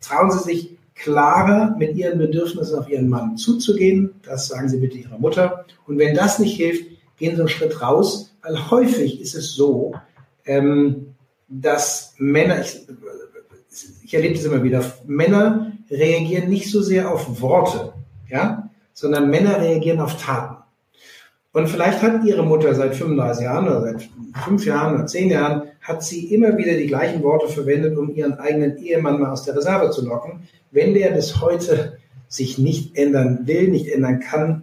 Trauen 0.00 0.30
Sie 0.30 0.38
sich 0.38 0.78
klarer 0.94 1.74
mit 1.78 1.96
Ihren 1.96 2.18
Bedürfnissen 2.18 2.78
auf 2.78 2.88
Ihren 2.88 3.08
Mann 3.08 3.36
zuzugehen. 3.36 4.12
Das 4.22 4.48
sagen 4.48 4.68
Sie 4.68 4.78
bitte 4.78 4.98
Ihrer 4.98 5.18
Mutter. 5.18 5.64
Und 5.86 5.98
wenn 5.98 6.14
das 6.14 6.38
nicht 6.38 6.56
hilft, 6.56 6.84
gehen 7.16 7.34
Sie 7.34 7.40
einen 7.40 7.48
Schritt 7.48 7.82
raus, 7.82 8.34
weil 8.42 8.70
häufig 8.70 9.20
ist 9.20 9.34
es 9.34 9.52
so, 9.52 9.94
ähm, 10.46 11.14
dass 11.48 12.14
Männer, 12.18 12.60
ich, 12.60 12.86
ich 14.04 14.14
erlebe 14.14 14.34
das 14.34 14.44
immer 14.44 14.62
wieder, 14.62 14.84
Männer 15.06 15.72
reagieren 15.90 16.48
nicht 16.48 16.70
so 16.70 16.80
sehr 16.80 17.12
auf 17.12 17.40
Worte, 17.40 17.92
ja, 18.28 18.70
sondern 18.92 19.30
Männer 19.30 19.60
reagieren 19.60 20.00
auf 20.00 20.16
Taten. 20.16 20.59
Und 21.52 21.68
vielleicht 21.68 22.00
hat 22.00 22.24
ihre 22.24 22.44
Mutter 22.44 22.74
seit 22.74 22.94
35 22.94 23.44
Jahren 23.44 23.66
oder 23.66 23.82
seit 23.82 24.08
fünf 24.44 24.64
Jahren 24.64 24.94
oder 24.94 25.06
zehn 25.06 25.30
Jahren, 25.30 25.62
hat 25.80 26.04
sie 26.04 26.32
immer 26.32 26.56
wieder 26.56 26.74
die 26.74 26.86
gleichen 26.86 27.22
Worte 27.24 27.48
verwendet, 27.48 27.98
um 27.98 28.14
ihren 28.14 28.34
eigenen 28.34 28.78
Ehemann 28.78 29.20
mal 29.20 29.30
aus 29.30 29.44
der 29.44 29.56
Reserve 29.56 29.90
zu 29.90 30.06
locken. 30.06 30.48
Wenn 30.70 30.94
der 30.94 31.10
bis 31.10 31.40
heute 31.40 31.98
sich 32.28 32.58
nicht 32.58 32.96
ändern 32.96 33.40
will, 33.46 33.68
nicht 33.68 33.88
ändern 33.88 34.20
kann, 34.20 34.62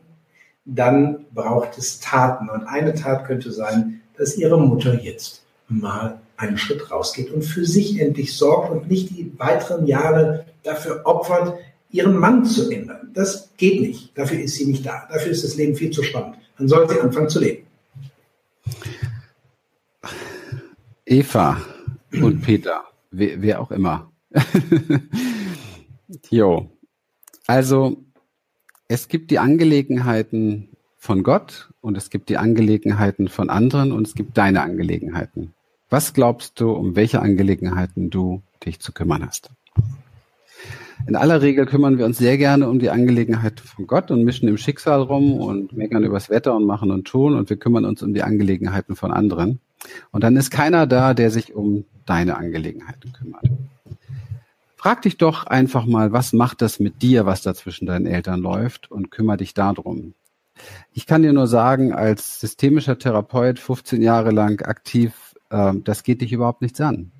dann 0.63 1.25
braucht 1.33 1.77
es 1.77 1.99
Taten. 1.99 2.49
Und 2.49 2.63
eine 2.63 2.93
Tat 2.93 3.25
könnte 3.25 3.51
sein, 3.51 4.01
dass 4.17 4.37
ihre 4.37 4.59
Mutter 4.59 5.01
jetzt 5.01 5.43
mal 5.67 6.19
einen 6.37 6.57
Schritt 6.57 6.89
rausgeht 6.89 7.31
und 7.31 7.41
für 7.41 7.65
sich 7.65 7.99
endlich 7.99 8.37
sorgt 8.37 8.71
und 8.71 8.89
nicht 8.89 9.09
die 9.09 9.33
weiteren 9.37 9.87
Jahre 9.87 10.45
dafür 10.63 11.01
opfert, 11.03 11.55
ihren 11.91 12.15
Mann 12.15 12.45
zu 12.45 12.69
ändern. 12.69 13.11
Das 13.13 13.49
geht 13.57 13.81
nicht. 13.81 14.17
Dafür 14.17 14.39
ist 14.39 14.55
sie 14.55 14.67
nicht 14.67 14.85
da. 14.85 15.05
Dafür 15.11 15.31
ist 15.31 15.43
das 15.43 15.55
Leben 15.57 15.75
viel 15.75 15.91
zu 15.91 16.03
spannend 16.03 16.37
dann 16.57 16.67
soll 16.67 16.89
sie 16.89 16.99
anfangen 16.99 17.29
zu 17.29 17.39
leben. 17.39 17.65
Eva 21.05 21.61
und 22.21 22.41
Peter, 22.45 22.83
wer, 23.11 23.41
wer 23.41 23.61
auch 23.61 23.71
immer. 23.71 24.11
Jo. 26.29 26.71
Also, 27.47 27.97
es 28.87 29.07
gibt 29.07 29.31
die 29.31 29.39
Angelegenheiten 29.39 30.69
von 30.95 31.23
Gott 31.23 31.69
und 31.81 31.97
es 31.97 32.09
gibt 32.09 32.29
die 32.29 32.37
Angelegenheiten 32.37 33.27
von 33.27 33.49
anderen 33.49 33.91
und 33.91 34.07
es 34.07 34.15
gibt 34.15 34.37
deine 34.37 34.61
Angelegenheiten. 34.61 35.53
Was 35.89 36.13
glaubst 36.13 36.59
du, 36.59 36.71
um 36.71 36.95
welche 36.95 37.21
Angelegenheiten 37.21 38.09
du 38.09 38.41
dich 38.65 38.79
zu 38.79 38.91
kümmern 38.91 39.25
hast? 39.25 39.51
In 41.05 41.15
aller 41.15 41.41
Regel 41.41 41.65
kümmern 41.65 41.97
wir 41.97 42.05
uns 42.05 42.17
sehr 42.17 42.37
gerne 42.37 42.67
um 42.67 42.79
die 42.79 42.89
Angelegenheit 42.89 43.59
von 43.59 43.87
Gott 43.87 44.09
und 44.11 44.23
mischen 44.23 44.47
im 44.47 44.57
Schicksal 44.57 45.01
rum 45.01 45.39
und 45.39 45.73
meckern 45.73 46.03
übers 46.03 46.29
Wetter 46.29 46.55
und 46.55 46.65
machen 46.65 46.91
und 46.91 47.05
tun 47.05 47.35
und 47.35 47.49
wir 47.49 47.57
kümmern 47.57 47.85
uns 47.85 48.01
um 48.01 48.13
die 48.13 48.23
Angelegenheiten 48.23 48.95
von 48.95 49.11
anderen. 49.11 49.59
Und 50.11 50.23
dann 50.23 50.35
ist 50.35 50.49
keiner 50.49 50.87
da, 50.87 51.13
der 51.13 51.29
sich 51.29 51.53
um 51.53 51.85
deine 52.05 52.37
Angelegenheiten 52.37 53.13
kümmert. 53.13 53.45
Frag 54.75 55.01
dich 55.01 55.17
doch 55.17 55.45
einfach 55.45 55.85
mal, 55.85 56.11
was 56.11 56.33
macht 56.33 56.61
das 56.61 56.79
mit 56.79 57.01
dir, 57.01 57.25
was 57.25 57.41
da 57.41 57.53
zwischen 57.53 57.85
deinen 57.85 58.05
Eltern 58.05 58.41
läuft 58.41 58.91
und 58.91 59.11
kümmere 59.11 59.37
dich 59.37 59.53
darum. 59.53 60.13
Ich 60.93 61.05
kann 61.05 61.21
dir 61.21 61.33
nur 61.33 61.47
sagen, 61.47 61.93
als 61.93 62.39
systemischer 62.39 62.97
Therapeut 62.97 63.59
15 63.59 64.01
Jahre 64.01 64.31
lang 64.31 64.61
aktiv, 64.61 65.35
äh, 65.49 65.73
das 65.83 66.03
geht 66.03 66.21
dich 66.21 66.33
überhaupt 66.33 66.61
nichts 66.61 66.81
an. 66.81 67.11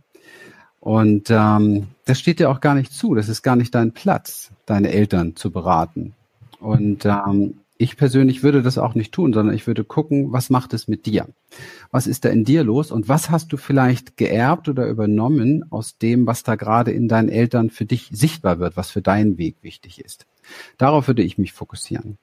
Und 0.87 1.29
ähm, 1.31 1.87
das 2.05 2.17
steht 2.17 2.39
dir 2.39 2.49
auch 2.49 2.61
gar 2.61 2.73
nicht 2.73 2.93
zu. 2.93 3.13
Das 3.13 3.27
ist 3.27 3.41
gar 3.41 3.57
nicht 3.57 3.75
dein 3.75 3.91
Platz, 3.91 4.51
deine 4.65 4.89
Eltern 4.89 5.35
zu 5.35 5.51
beraten. 5.51 6.13
Und 6.61 7.03
ähm, 7.03 7.55
ich 7.77 7.97
persönlich 7.97 8.41
würde 8.41 8.61
das 8.61 8.77
auch 8.77 8.95
nicht 8.95 9.13
tun, 9.13 9.33
sondern 9.33 9.53
ich 9.53 9.67
würde 9.67 9.83
gucken, 9.83 10.31
was 10.31 10.49
macht 10.49 10.73
es 10.73 10.87
mit 10.87 11.05
dir? 11.05 11.27
Was 11.91 12.07
ist 12.07 12.23
da 12.23 12.29
in 12.29 12.45
dir 12.45 12.63
los? 12.63 12.93
Und 12.93 13.09
was 13.09 13.29
hast 13.29 13.51
du 13.51 13.57
vielleicht 13.57 14.15
geerbt 14.15 14.69
oder 14.69 14.87
übernommen 14.87 15.65
aus 15.73 15.97
dem, 15.97 16.25
was 16.25 16.43
da 16.43 16.55
gerade 16.55 16.91
in 16.91 17.09
deinen 17.09 17.27
Eltern 17.27 17.69
für 17.69 17.83
dich 17.83 18.07
sichtbar 18.13 18.59
wird, 18.59 18.77
was 18.77 18.89
für 18.89 19.01
deinen 19.01 19.37
Weg 19.37 19.57
wichtig 19.63 19.99
ist? 19.99 20.25
Darauf 20.77 21.07
würde 21.07 21.21
ich 21.21 21.37
mich 21.37 21.51
fokussieren. 21.51 22.17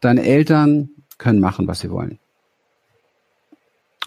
Deine 0.00 0.22
Eltern 0.22 0.88
können 1.18 1.40
machen, 1.40 1.68
was 1.68 1.80
sie 1.80 1.90
wollen. 1.90 2.18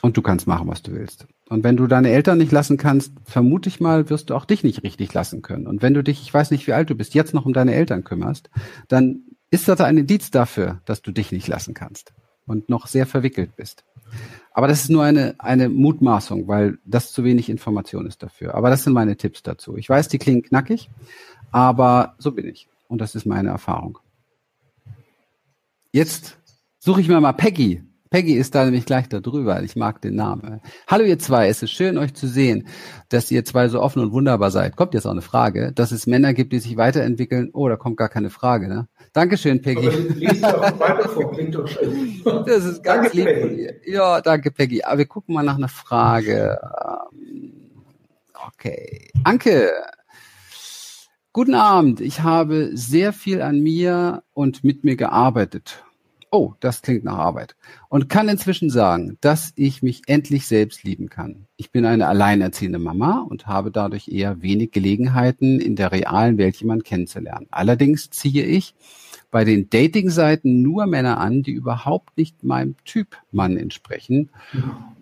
Und 0.02 0.18
du 0.18 0.24
kannst 0.24 0.48
machen, 0.48 0.68
was 0.68 0.82
du 0.82 0.92
willst. 0.92 1.28
Und 1.52 1.66
wenn 1.66 1.76
du 1.76 1.86
deine 1.86 2.12
Eltern 2.12 2.38
nicht 2.38 2.54
lassen 2.54 2.78
kannst, 2.78 3.12
vermute 3.26 3.68
ich 3.68 3.82
mal, 3.82 4.10
wirst 4.10 4.30
du 4.30 4.36
auch 4.36 4.46
dich 4.46 4.64
nicht 4.64 4.84
richtig 4.84 5.14
lassen 5.14 5.42
können. 5.42 5.68
Und 5.68 5.82
wenn 5.82 5.94
du 5.94 6.02
dich, 6.02 6.22
ich 6.22 6.34
weiß 6.34 6.50
nicht, 6.50 6.66
wie 6.66 6.72
alt 6.72 6.90
du 6.90 6.96
bist, 6.96 7.14
jetzt 7.14 7.34
noch 7.34 7.46
um 7.46 7.52
deine 7.52 7.76
Eltern 7.76 8.06
kümmerst, 8.06 8.50
dann 8.88 9.24
ist 9.50 9.68
das 9.68 9.82
ein 9.82 9.98
Indiz 9.98 10.32
dafür, 10.32 10.80
dass 10.86 11.02
du 11.02 11.12
dich 11.12 11.34
nicht 11.34 11.50
lassen 11.50 11.74
kannst 11.74 12.14
und 12.46 12.70
noch 12.70 12.88
sehr 12.88 13.06
verwickelt 13.06 13.58
bist. 13.58 13.84
Aber 14.54 14.70
das 14.70 14.84
ist 14.84 14.90
nur 14.90 15.04
eine, 15.04 15.36
eine 15.40 15.68
Mutmaßung, 15.68 16.48
weil 16.48 16.78
das 16.86 17.12
zu 17.12 17.26
wenig 17.26 17.50
Information 17.50 18.08
ist 18.08 18.24
dafür. 18.24 18.56
Aber 18.56 18.70
das 18.70 18.86
sind 18.86 18.94
meine 18.94 19.18
Tipps 19.18 19.44
dazu. 19.44 19.76
Ich 19.76 19.90
weiß, 19.90 20.08
die 20.08 20.20
klingen 20.20 20.44
knackig, 20.44 20.90
aber 21.52 22.16
so 22.18 22.32
bin 22.32 22.48
ich. 22.48 22.70
Und 22.88 23.02
das 23.02 23.14
ist 23.14 23.26
meine 23.26 23.50
Erfahrung. 23.50 24.00
Jetzt 25.92 26.38
suche 26.80 27.02
ich 27.02 27.10
mir 27.10 27.20
mal 27.20 27.34
Peggy 27.34 27.84
Peggy 28.12 28.34
ist 28.34 28.54
da 28.56 28.66
nämlich 28.66 28.86
gleich 28.86 29.08
da 29.08 29.22
drüber. 29.22 29.64
Ich 29.64 29.78
mag 29.78 30.02
den 30.02 30.16
Namen. 30.16 30.60
Hallo 30.86 31.06
ihr 31.06 31.18
zwei, 31.18 31.48
es 31.48 31.64
ist 31.64 31.72
schön 31.72 31.98
euch 31.98 32.14
zu 32.14 32.28
sehen, 32.28 32.68
dass 33.08 33.32
ihr 33.32 33.46
zwei 33.46 33.70
so 33.70 33.82
offen 33.82 34.02
und 34.02 34.12
wunderbar 34.12 34.52
seid. 34.52 34.76
Kommt 34.76 34.94
jetzt 34.94 35.06
auch 35.06 35.12
eine 35.12 35.22
Frage, 35.22 35.72
dass 35.72 35.94
es 35.94 36.08
Männer 36.08 36.34
gibt, 36.34 36.52
die 36.52 36.60
sich 36.60 36.76
weiterentwickeln. 36.76 37.52
Oh, 37.54 37.70
da 37.70 37.78
kommt 37.78 37.96
gar 37.96 38.10
keine 38.10 38.30
Frage, 38.30 38.68
ne? 38.68 38.90
Dankeschön, 39.14 39.62
Peggy. 39.62 39.90
Das 42.46 42.66
ist 42.66 42.84
ganz 42.84 43.14
lieb 43.14 43.30
von. 43.40 43.58
Ja, 43.86 44.20
danke, 44.20 44.52
Peggy. 44.52 44.84
Aber 44.84 44.98
wir 44.98 45.06
gucken 45.06 45.34
mal 45.34 45.44
nach 45.44 45.56
einer 45.56 45.70
Frage. 45.70 46.60
Ähm, 47.16 47.54
okay. 48.46 49.10
Anke, 49.24 49.72
Guten 51.34 51.56
Abend. 51.56 52.02
Ich 52.02 52.24
habe 52.24 52.72
sehr 52.74 53.14
viel 53.14 53.42
an 53.42 53.62
mir 53.62 54.22
und 54.34 54.66
mit 54.66 54.84
mir 54.84 54.98
gearbeitet 54.98 55.86
oh, 56.32 56.54
das 56.62 56.82
klingt 56.82 57.04
nach 57.04 57.18
Arbeit. 57.18 57.56
Und 57.90 58.10
kann 58.10 58.30
inzwischen 58.30 58.70
sagen, 58.70 59.18
dass 59.22 59.52
ich 59.56 59.84
mich 59.84 60.04
endlich 60.08 60.48
selbst 60.48 60.84
lieben 60.84 61.10
kann. 61.10 61.46
Ich 61.58 61.72
bin 61.72 61.86
eine 61.86 62.08
alleinerziehende 62.08 62.80
Mama 62.80 63.26
und 63.30 63.48
habe 63.48 63.70
dadurch 63.70 64.08
eher 64.08 64.42
wenig 64.42 64.72
Gelegenheiten, 64.72 65.60
in 65.60 65.76
der 65.76 65.92
realen 65.92 66.38
Welt 66.38 66.56
jemanden 66.56 66.84
kennenzulernen. 66.84 67.48
Allerdings 67.52 68.10
ziehe 68.10 68.46
ich 68.46 68.74
bei 69.30 69.44
den 69.44 69.70
Dating-Seiten 69.70 70.62
nur 70.62 70.88
Männer 70.88 71.20
an, 71.20 71.44
die 71.44 71.52
überhaupt 71.52 72.18
nicht 72.18 72.44
meinem 72.44 72.76
Typ 72.86 73.18
Mann 73.32 73.58
entsprechen 73.58 74.30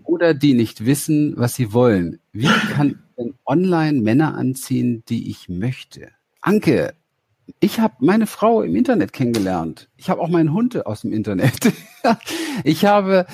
oder 0.03 0.33
die 0.33 0.53
nicht 0.53 0.85
wissen, 0.85 1.33
was 1.37 1.55
sie 1.55 1.73
wollen. 1.73 2.19
Wie 2.33 2.47
kann 2.73 2.89
ich 2.89 3.15
denn 3.17 3.33
online 3.45 4.01
Männer 4.01 4.35
anziehen, 4.35 5.03
die 5.09 5.29
ich 5.29 5.49
möchte? 5.49 6.09
Anke, 6.41 6.93
ich 7.59 7.79
habe 7.79 7.95
meine 7.99 8.27
Frau 8.27 8.61
im 8.61 8.75
Internet 8.75 9.13
kennengelernt. 9.13 9.89
Ich 9.97 10.09
habe 10.09 10.21
auch 10.21 10.29
meinen 10.29 10.53
Hund 10.53 10.85
aus 10.85 11.01
dem 11.01 11.13
Internet. 11.13 11.71
ich 12.63 12.85
habe, 12.85 13.25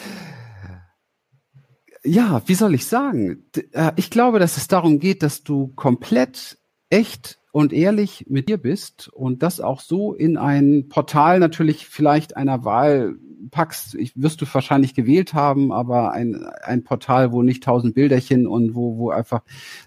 ja, 2.03 2.41
wie 2.45 2.55
soll 2.55 2.73
ich 2.73 2.85
sagen? 2.85 3.45
Äh, 3.71 3.91
ich 3.95 4.09
glaube, 4.09 4.39
dass 4.39 4.57
es 4.57 4.67
darum 4.67 4.99
geht, 4.99 5.23
dass 5.23 5.43
du 5.43 5.67
komplett 5.75 6.57
echt 6.89 7.39
und 7.51 7.71
ehrlich 7.73 8.25
mit 8.27 8.49
dir 8.49 8.57
bist 8.57 9.07
und 9.07 9.41
das 9.41 9.61
auch 9.61 9.79
so 9.79 10.13
in 10.13 10.37
ein 10.37 10.89
Portal 10.89 11.39
natürlich 11.39 11.87
vielleicht 11.87 12.35
einer 12.35 12.65
Wahl 12.65 13.15
packst, 13.49 13.95
ich, 13.95 14.13
wirst 14.15 14.41
du 14.41 14.45
wahrscheinlich 14.51 14.93
gewählt 14.93 15.33
haben, 15.33 15.71
aber 15.71 16.11
ein, 16.11 16.45
ein 16.63 16.83
Portal, 16.83 17.31
wo 17.31 17.41
nicht 17.41 17.63
tausend 17.63 17.95
Bilderchen 17.95 18.47
und 18.47 18.75
wo, 18.75 18.97
wo 18.97 19.09
einfach 19.09 19.41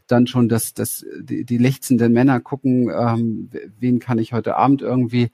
dann 0.07 0.27
schon 0.27 0.49
das, 0.49 0.75
das, 0.75 1.05
die, 1.21 1.45
die 1.45 1.59
lechzenden 1.59 2.13
Männer 2.13 2.41
gucken, 2.41 2.91
ähm, 2.91 3.51
wen 3.79 3.99
kann 3.99 4.19
ich 4.19 4.33
heute 4.33 4.57
Abend 4.57 4.83
irgendwie 4.83 5.31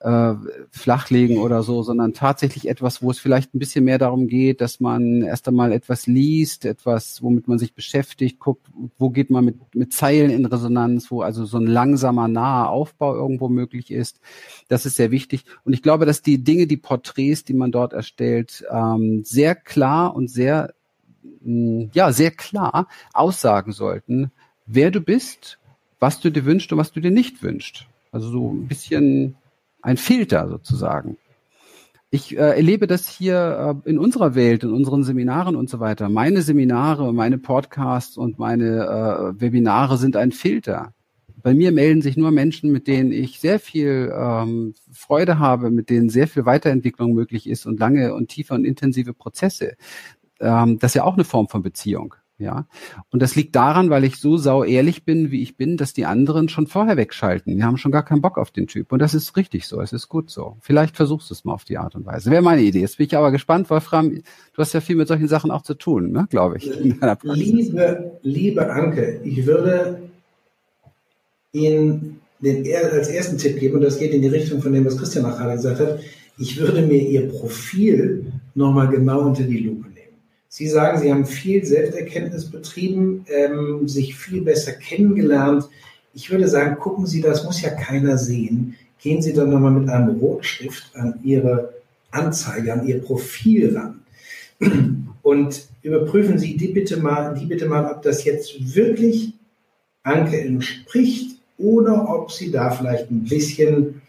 äh, 0.00 0.34
flachlegen 0.70 1.38
oder 1.38 1.62
so, 1.62 1.82
sondern 1.82 2.14
tatsächlich 2.14 2.68
etwas, 2.68 3.02
wo 3.02 3.10
es 3.10 3.18
vielleicht 3.18 3.54
ein 3.54 3.58
bisschen 3.58 3.84
mehr 3.84 3.98
darum 3.98 4.28
geht, 4.28 4.60
dass 4.60 4.80
man 4.80 5.22
erst 5.22 5.48
einmal 5.48 5.72
etwas 5.72 6.06
liest, 6.06 6.64
etwas, 6.64 7.22
womit 7.22 7.48
man 7.48 7.58
sich 7.58 7.74
beschäftigt, 7.74 8.38
guckt, 8.38 8.66
wo 8.98 9.10
geht 9.10 9.30
man 9.30 9.44
mit, 9.44 9.74
mit 9.74 9.92
Zeilen 9.92 10.30
in 10.30 10.46
Resonanz, 10.46 11.10
wo 11.10 11.22
also 11.22 11.44
so 11.44 11.58
ein 11.58 11.66
langsamer, 11.66 12.28
naher 12.28 12.70
Aufbau 12.70 13.14
irgendwo 13.16 13.48
möglich 13.48 13.90
ist. 13.90 14.20
Das 14.68 14.86
ist 14.86 14.96
sehr 14.96 15.10
wichtig. 15.10 15.44
Und 15.64 15.72
ich 15.72 15.82
glaube, 15.82 16.06
dass 16.06 16.22
die 16.22 16.44
Dinge, 16.44 16.66
die 16.66 16.76
Porträts, 16.76 17.44
die 17.44 17.54
man 17.54 17.72
dort 17.72 17.92
erstellt, 17.92 18.64
ähm, 18.70 19.22
sehr 19.24 19.54
klar 19.54 20.14
und 20.14 20.30
sehr, 20.30 20.74
mh, 21.42 21.84
mm, 21.84 21.90
ja, 21.92 22.12
sehr 22.12 22.30
klar 22.30 22.86
aussagen 23.12 23.72
sollten, 23.72 24.30
wer 24.66 24.90
du 24.90 25.00
bist, 25.00 25.58
was 25.98 26.20
du 26.20 26.30
dir 26.30 26.44
wünschst 26.44 26.70
und 26.72 26.78
was 26.78 26.92
du 26.92 27.00
dir 27.00 27.10
nicht 27.10 27.42
wünschst. 27.42 27.86
Also 28.12 28.30
so 28.30 28.52
ein 28.52 28.68
bisschen 28.68 29.34
ein 29.82 29.96
Filter 29.96 30.48
sozusagen. 30.48 31.16
Ich 32.10 32.34
äh, 32.34 32.40
erlebe 32.40 32.86
das 32.86 33.08
hier 33.08 33.82
äh, 33.84 33.88
in 33.88 33.98
unserer 33.98 34.34
Welt, 34.34 34.64
in 34.64 34.72
unseren 34.72 35.04
Seminaren 35.04 35.56
und 35.56 35.68
so 35.68 35.78
weiter. 35.78 36.08
Meine 36.08 36.40
Seminare, 36.40 37.12
meine 37.12 37.36
Podcasts 37.36 38.16
und 38.16 38.38
meine 38.38 39.34
äh, 39.36 39.40
Webinare 39.40 39.98
sind 39.98 40.16
ein 40.16 40.32
Filter. 40.32 40.94
Bei 41.42 41.54
mir 41.54 41.70
melden 41.70 42.02
sich 42.02 42.16
nur 42.16 42.30
Menschen, 42.30 42.72
mit 42.72 42.86
denen 42.86 43.12
ich 43.12 43.40
sehr 43.40 43.60
viel 43.60 44.12
ähm, 44.14 44.74
Freude 44.90 45.38
habe, 45.38 45.70
mit 45.70 45.90
denen 45.90 46.08
sehr 46.08 46.28
viel 46.28 46.46
Weiterentwicklung 46.46 47.12
möglich 47.12 47.48
ist 47.48 47.66
und 47.66 47.78
lange 47.78 48.14
und 48.14 48.28
tiefe 48.28 48.54
und 48.54 48.64
intensive 48.64 49.12
Prozesse. 49.12 49.76
Ähm, 50.40 50.78
das 50.78 50.92
ist 50.92 50.94
ja 50.94 51.04
auch 51.04 51.14
eine 51.14 51.24
Form 51.24 51.48
von 51.48 51.62
Beziehung. 51.62 52.14
Ja. 52.38 52.68
Und 53.10 53.20
das 53.20 53.34
liegt 53.34 53.56
daran, 53.56 53.90
weil 53.90 54.04
ich 54.04 54.16
so 54.16 54.36
sau 54.36 54.62
ehrlich 54.62 55.04
bin, 55.04 55.32
wie 55.32 55.42
ich 55.42 55.56
bin, 55.56 55.76
dass 55.76 55.92
die 55.92 56.06
anderen 56.06 56.48
schon 56.48 56.68
vorher 56.68 56.96
wegschalten. 56.96 57.56
Die 57.56 57.64
haben 57.64 57.76
schon 57.76 57.90
gar 57.90 58.04
keinen 58.04 58.20
Bock 58.20 58.38
auf 58.38 58.52
den 58.52 58.68
Typ. 58.68 58.92
Und 58.92 59.00
das 59.00 59.12
ist 59.12 59.36
richtig 59.36 59.66
so. 59.66 59.80
Es 59.80 59.92
ist 59.92 60.08
gut 60.08 60.30
so. 60.30 60.56
Vielleicht 60.60 60.96
versuchst 60.96 61.30
du 61.30 61.34
es 61.34 61.44
mal 61.44 61.52
auf 61.52 61.64
die 61.64 61.78
Art 61.78 61.96
und 61.96 62.06
Weise. 62.06 62.30
Wäre 62.30 62.42
meine 62.42 62.62
Idee. 62.62 62.80
Jetzt 62.80 62.98
bin 62.98 63.06
ich 63.06 63.16
aber 63.16 63.32
gespannt, 63.32 63.68
Wolfram. 63.70 64.10
Du 64.10 64.22
hast 64.58 64.72
ja 64.72 64.80
viel 64.80 64.94
mit 64.94 65.08
solchen 65.08 65.26
Sachen 65.26 65.50
auch 65.50 65.62
zu 65.62 65.74
tun, 65.74 66.12
ne, 66.12 66.28
glaube 66.30 66.58
ich. 66.58 66.70
Liebe, 67.22 68.18
liebe 68.22 68.72
Anke, 68.72 69.20
ich 69.24 69.44
würde 69.44 69.98
Ihnen 71.52 72.20
den, 72.40 72.64
als 72.92 73.08
ersten 73.08 73.36
Tipp 73.36 73.58
geben, 73.58 73.76
und 73.76 73.82
das 73.82 73.98
geht 73.98 74.12
in 74.12 74.22
die 74.22 74.28
Richtung 74.28 74.62
von 74.62 74.72
dem, 74.72 74.84
was 74.84 74.96
Christian 74.96 75.24
auch 75.24 75.36
gerade 75.36 75.54
gesagt 75.54 75.80
hat. 75.80 75.98
Ich 76.38 76.60
würde 76.60 76.82
mir 76.82 77.02
Ihr 77.02 77.28
Profil 77.28 78.32
nochmal 78.54 78.86
genau 78.88 79.22
unter 79.22 79.42
die 79.42 79.58
Lupe 79.58 79.87
Sie 80.48 80.66
sagen, 80.66 80.98
Sie 80.98 81.12
haben 81.12 81.26
viel 81.26 81.64
Selbsterkenntnis 81.64 82.50
betrieben, 82.50 83.26
ähm, 83.28 83.86
sich 83.86 84.16
viel 84.16 84.40
besser 84.40 84.72
kennengelernt. 84.72 85.68
Ich 86.14 86.30
würde 86.30 86.48
sagen, 86.48 86.76
gucken 86.76 87.06
Sie, 87.06 87.20
das 87.20 87.44
muss 87.44 87.60
ja 87.60 87.70
keiner 87.70 88.16
sehen. 88.16 88.74
Gehen 89.00 89.20
Sie 89.20 89.34
dann 89.34 89.50
nochmal 89.50 89.72
mit 89.72 89.88
einem 89.88 90.18
Rotstift 90.18 90.90
an 90.94 91.20
Ihre 91.22 91.74
Anzeige, 92.10 92.72
an 92.72 92.86
Ihr 92.86 93.02
Profil 93.02 93.76
ran. 93.76 94.00
Und 95.22 95.68
überprüfen 95.82 96.38
Sie 96.38 96.56
die 96.56 96.68
bitte 96.68 96.96
mal, 96.96 97.34
die 97.34 97.46
bitte 97.46 97.66
mal, 97.66 97.90
ob 97.92 98.02
das 98.02 98.24
jetzt 98.24 98.74
wirklich 98.74 99.34
Anke 100.02 100.40
entspricht 100.40 101.36
oder 101.58 102.08
ob 102.08 102.32
Sie 102.32 102.50
da 102.50 102.70
vielleicht 102.70 103.10
ein 103.10 103.24
bisschen 103.24 104.00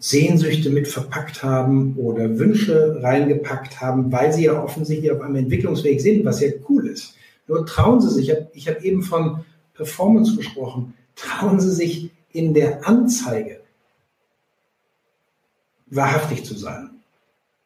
Sehnsüchte 0.00 0.70
mit 0.70 0.88
verpackt 0.88 1.42
haben 1.42 1.94
oder 1.96 2.38
Wünsche 2.38 2.98
reingepackt 3.02 3.82
haben, 3.82 4.10
weil 4.10 4.32
sie 4.32 4.44
ja 4.44 4.60
offensichtlich 4.60 5.12
auf 5.12 5.20
einem 5.20 5.36
Entwicklungsweg 5.36 6.00
sind, 6.00 6.24
was 6.24 6.40
ja 6.40 6.48
cool 6.68 6.88
ist. 6.88 7.14
Nur 7.46 7.66
trauen 7.66 8.00
Sie 8.00 8.08
sich, 8.08 8.32
ich 8.54 8.68
habe 8.68 8.76
hab 8.78 8.84
eben 8.84 9.02
von 9.02 9.44
Performance 9.74 10.36
gesprochen, 10.36 10.94
trauen 11.16 11.60
Sie 11.60 11.72
sich 11.72 12.10
in 12.32 12.54
der 12.54 12.88
Anzeige 12.88 13.60
wahrhaftig 15.86 16.44
zu 16.44 16.56
sein 16.56 16.90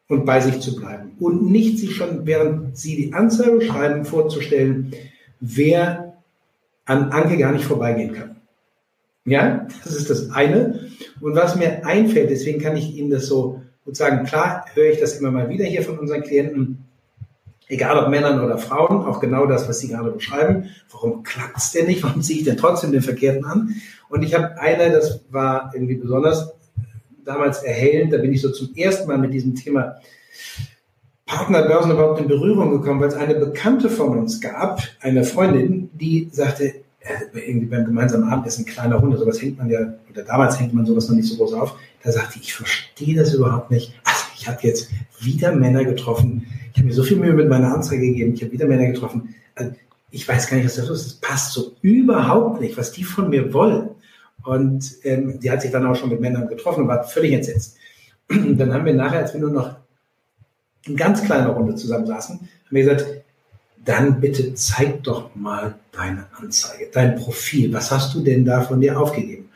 und 0.09 0.25
bei 0.25 0.41
sich 0.41 0.59
zu 0.59 0.75
bleiben 0.75 1.13
und 1.19 1.49
nicht 1.49 1.79
sich 1.79 1.95
schon, 1.95 2.25
während 2.25 2.77
Sie 2.77 2.97
die 2.97 3.13
Anzeige 3.13 3.61
schreiben, 3.61 4.03
vorzustellen, 4.03 4.93
wer 5.39 6.17
an 6.83 7.11
Anke 7.11 7.37
gar 7.37 7.53
nicht 7.53 7.65
vorbeigehen 7.65 8.13
kann. 8.13 8.34
Ja, 9.25 9.67
das 9.83 9.95
ist 9.95 10.09
das 10.09 10.31
eine. 10.31 10.87
Und 11.19 11.35
was 11.35 11.55
mir 11.55 11.85
einfällt, 11.85 12.29
deswegen 12.29 12.61
kann 12.61 12.77
ich 12.77 12.95
Ihnen 12.95 13.09
das 13.09 13.25
so 13.25 13.61
sagen, 13.85 14.25
klar 14.25 14.65
höre 14.73 14.91
ich 14.91 14.99
das 14.99 15.19
immer 15.19 15.31
mal 15.31 15.49
wieder 15.49 15.65
hier 15.65 15.83
von 15.83 15.97
unseren 15.99 16.21
Klienten, 16.21 16.85
egal 17.67 17.97
ob 17.97 18.09
Männern 18.09 18.43
oder 18.43 18.57
Frauen, 18.57 19.05
auch 19.05 19.19
genau 19.19 19.45
das, 19.45 19.67
was 19.67 19.79
Sie 19.79 19.89
gerade 19.89 20.11
beschreiben. 20.11 20.69
Warum 20.91 21.23
klappt 21.23 21.57
es 21.57 21.71
denn 21.71 21.87
nicht? 21.87 22.03
Warum 22.03 22.21
ziehe 22.21 22.39
ich 22.39 22.45
denn 22.45 22.57
trotzdem 22.57 22.91
den 22.91 23.01
Verkehrten 23.01 23.45
an? 23.45 23.75
Und 24.09 24.23
ich 24.23 24.35
habe 24.35 24.59
eine, 24.59 24.91
das 24.91 25.21
war 25.29 25.71
irgendwie 25.73 25.95
besonders 25.95 26.53
damals 27.23 27.63
erhellend, 27.63 28.13
da 28.13 28.17
bin 28.17 28.33
ich 28.33 28.41
so 28.41 28.51
zum 28.51 28.75
ersten 28.75 29.07
Mal 29.07 29.17
mit 29.17 29.33
diesem 29.33 29.55
Thema 29.55 29.95
Partnerbörsen 31.25 31.91
überhaupt 31.91 32.21
in 32.21 32.27
Berührung 32.27 32.71
gekommen, 32.71 32.99
weil 32.99 33.07
es 33.07 33.15
eine 33.15 33.33
Bekannte 33.33 33.89
von 33.89 34.15
uns 34.19 34.39
gab, 34.39 34.83
eine 35.01 35.23
Freundin, 35.23 35.89
die 35.93 36.29
sagte, 36.31 36.84
irgendwie 37.33 37.67
beim 37.67 37.85
gemeinsamen 37.85 38.27
Abendessen 38.29 38.65
kleiner 38.65 38.99
Hunde, 38.99 39.17
sowas 39.17 39.41
hängt 39.41 39.57
man 39.57 39.69
ja, 39.69 39.93
oder 40.09 40.23
damals 40.23 40.59
hängt 40.59 40.73
man 40.73 40.85
sowas 40.85 41.07
noch 41.07 41.15
nicht 41.15 41.27
so 41.27 41.35
groß 41.35 41.53
auf. 41.53 41.75
Da 42.03 42.11
sagte 42.11 42.39
ich, 42.39 42.45
ich 42.45 42.53
verstehe 42.53 43.15
das 43.15 43.33
überhaupt 43.33 43.71
nicht. 43.71 43.93
Also 44.03 44.25
ich 44.35 44.47
habe 44.47 44.59
jetzt 44.61 44.89
wieder 45.19 45.51
Männer 45.53 45.83
getroffen. 45.85 46.47
Ich 46.71 46.77
habe 46.77 46.87
mir 46.87 46.93
so 46.93 47.03
viel 47.03 47.17
Mühe 47.17 47.33
mit 47.33 47.49
meiner 47.49 47.73
Anzeige 47.73 48.05
gegeben. 48.05 48.33
Ich 48.33 48.41
habe 48.41 48.51
wieder 48.51 48.67
Männer 48.67 48.87
getroffen. 48.87 49.35
Also 49.55 49.71
ich 50.11 50.27
weiß 50.27 50.47
gar 50.47 50.57
nicht, 50.57 50.65
was 50.65 50.75
das 50.75 50.89
ist. 50.89 51.05
Das 51.05 51.13
passt 51.15 51.53
so 51.53 51.73
überhaupt 51.81 52.61
nicht, 52.61 52.77
was 52.77 52.91
die 52.91 53.03
von 53.03 53.29
mir 53.29 53.53
wollen. 53.53 53.89
Und 54.43 54.93
ähm, 55.03 55.39
die 55.39 55.49
hat 55.49 55.61
sich 55.61 55.71
dann 55.71 55.85
auch 55.85 55.95
schon 55.95 56.09
mit 56.09 56.21
Männern 56.21 56.47
getroffen 56.47 56.83
und 56.83 56.87
war 56.87 57.03
völlig 57.03 57.33
entsetzt. 57.33 57.77
Und 58.29 58.57
dann 58.57 58.73
haben 58.73 58.85
wir 58.85 58.93
nachher, 58.93 59.19
als 59.19 59.33
wir 59.33 59.41
nur 59.41 59.51
noch 59.51 59.75
in 60.85 60.95
ganz 60.95 61.23
kleiner 61.23 61.49
Runde 61.49 61.75
zusammensaßen, 61.75 62.39
haben 62.39 62.49
wir 62.69 62.83
gesagt, 62.83 63.24
dann 63.85 64.19
bitte 64.19 64.53
zeig 64.55 65.03
doch 65.03 65.35
mal 65.35 65.75
deine 65.91 66.25
Anzeige, 66.39 66.87
dein 66.91 67.15
Profil. 67.15 67.71
Was 67.71 67.91
hast 67.91 68.13
du 68.15 68.21
denn 68.21 68.43
da 68.43 68.61
von 68.61 68.81
dir 68.81 68.99
aufgegeben? 68.99 69.49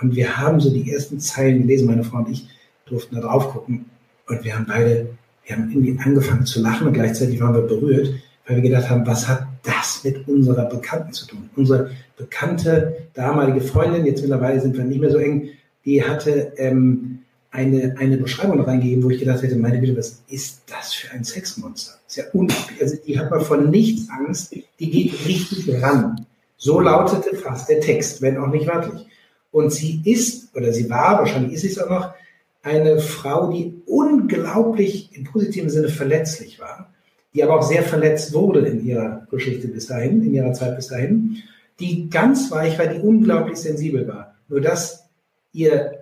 Und 0.00 0.16
wir 0.16 0.36
haben 0.36 0.60
so 0.60 0.70
die 0.70 0.90
ersten 0.90 1.20
Zeilen 1.20 1.62
gelesen, 1.62 1.86
meine 1.86 2.04
Frau 2.04 2.18
und 2.18 2.30
ich 2.30 2.48
durften 2.86 3.14
da 3.14 3.20
drauf 3.22 3.52
gucken. 3.52 3.86
Und 4.28 4.44
wir 4.44 4.56
haben 4.56 4.66
beide, 4.66 5.10
wir 5.44 5.56
haben 5.56 5.70
irgendwie 5.70 5.98
angefangen 6.02 6.46
zu 6.46 6.60
lachen 6.60 6.86
und 6.86 6.94
gleichzeitig 6.94 7.40
waren 7.40 7.54
wir 7.54 7.62
berührt, 7.62 8.14
weil 8.46 8.56
wir 8.56 8.62
gedacht 8.62 8.88
haben, 8.88 9.06
was 9.06 9.28
hat 9.28 9.46
das 9.62 10.02
mit 10.04 10.26
unserer 10.26 10.64
Bekannten 10.66 11.12
zu 11.12 11.26
tun? 11.26 11.50
Unsere 11.54 11.90
bekannte 12.16 13.08
damalige 13.14 13.60
Freundin, 13.60 14.06
jetzt 14.06 14.22
mittlerweile 14.22 14.60
sind 14.60 14.76
wir 14.76 14.84
nicht 14.84 15.00
mehr 15.00 15.10
so 15.10 15.18
eng, 15.18 15.50
die 15.84 16.02
hatte 16.02 16.52
ähm, 16.56 17.20
eine, 17.56 17.94
eine 17.98 18.18
Beschreibung 18.18 18.60
reingegeben, 18.60 19.02
wo 19.02 19.08
ich 19.08 19.18
gedacht 19.18 19.42
hätte, 19.42 19.56
meine 19.56 19.80
Güte, 19.80 19.96
was 19.96 20.22
ist 20.28 20.60
das 20.66 20.92
für 20.92 21.10
ein 21.12 21.24
Sexmonster? 21.24 21.94
Das 22.04 22.16
ist 22.16 22.16
ja 22.16 22.30
unglaublich. 22.34 22.82
Also 22.82 22.96
die 23.04 23.18
hat 23.18 23.30
man 23.30 23.40
von 23.40 23.70
nichts 23.70 24.10
Angst, 24.10 24.54
die 24.78 24.90
geht 24.90 25.26
richtig 25.26 25.82
ran. 25.82 26.26
So 26.58 26.80
lautete 26.80 27.34
fast 27.34 27.68
der 27.70 27.80
Text, 27.80 28.20
wenn 28.20 28.36
auch 28.36 28.48
nicht 28.48 28.66
wörtlich. 28.66 29.06
Und 29.52 29.72
sie 29.72 30.02
ist, 30.04 30.54
oder 30.54 30.70
sie 30.70 30.90
war, 30.90 31.18
wahrscheinlich 31.18 31.54
ist 31.54 31.62
sie 31.62 31.68
es 31.68 31.78
auch 31.78 31.88
noch, 31.88 32.14
eine 32.62 32.98
Frau, 32.98 33.50
die 33.50 33.80
unglaublich 33.86 35.16
im 35.16 35.24
positiven 35.24 35.70
Sinne 35.70 35.88
verletzlich 35.88 36.58
war, 36.58 36.92
die 37.32 37.42
aber 37.42 37.58
auch 37.58 37.62
sehr 37.62 37.84
verletzt 37.84 38.34
wurde 38.34 38.66
in 38.66 38.84
ihrer 38.84 39.26
Geschichte 39.30 39.68
bis 39.68 39.86
dahin, 39.86 40.22
in 40.22 40.34
ihrer 40.34 40.52
Zeit 40.52 40.76
bis 40.76 40.88
dahin, 40.88 41.36
die 41.80 42.10
ganz 42.10 42.50
weich 42.50 42.78
war, 42.78 42.86
die 42.86 43.00
unglaublich 43.00 43.56
sensibel 43.56 44.06
war. 44.08 44.34
Nur 44.48 44.60
dass 44.60 45.08
ihr 45.52 45.95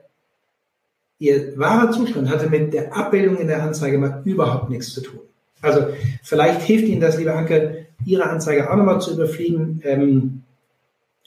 Ihr 1.18 1.56
wahrer 1.56 1.90
Zustand 1.92 2.28
hatte 2.28 2.48
mit 2.48 2.72
der 2.72 2.96
Abbildung 2.96 3.38
in 3.38 3.46
der 3.46 3.62
Anzeige 3.62 3.98
mal 3.98 4.22
überhaupt 4.24 4.70
nichts 4.70 4.92
zu 4.92 5.00
tun. 5.00 5.20
Also 5.62 5.86
vielleicht 6.22 6.62
hilft 6.62 6.84
Ihnen 6.84 7.00
das, 7.00 7.16
liebe 7.16 7.32
Anke, 7.32 7.86
Ihre 8.04 8.28
Anzeige 8.28 8.70
auch 8.70 8.76
nochmal 8.76 9.00
zu 9.00 9.14
überfliegen. 9.14 9.80
Ähm, 9.84 10.42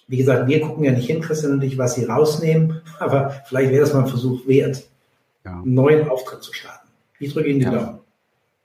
wie 0.07 0.17
gesagt, 0.17 0.47
wir 0.47 0.61
gucken 0.61 0.83
ja 0.83 0.91
nicht 0.91 1.07
hin, 1.07 1.21
Christian 1.21 1.53
und 1.53 1.63
ich, 1.63 1.77
was 1.77 1.95
Sie 1.95 2.05
rausnehmen, 2.05 2.81
aber 2.99 3.41
vielleicht 3.45 3.71
wäre 3.71 3.81
das 3.81 3.93
mal 3.93 4.01
ein 4.03 4.07
Versuch 4.07 4.47
wert, 4.47 4.83
ja. 5.43 5.53
einen 5.53 5.73
neuen 5.73 6.07
Auftritt 6.07 6.43
zu 6.43 6.53
starten. 6.53 6.87
Ich 7.19 7.33
drücke 7.33 7.49
Ihnen 7.49 7.59
die 7.59 7.65
ja. 7.65 7.71
Daumen. 7.71 7.99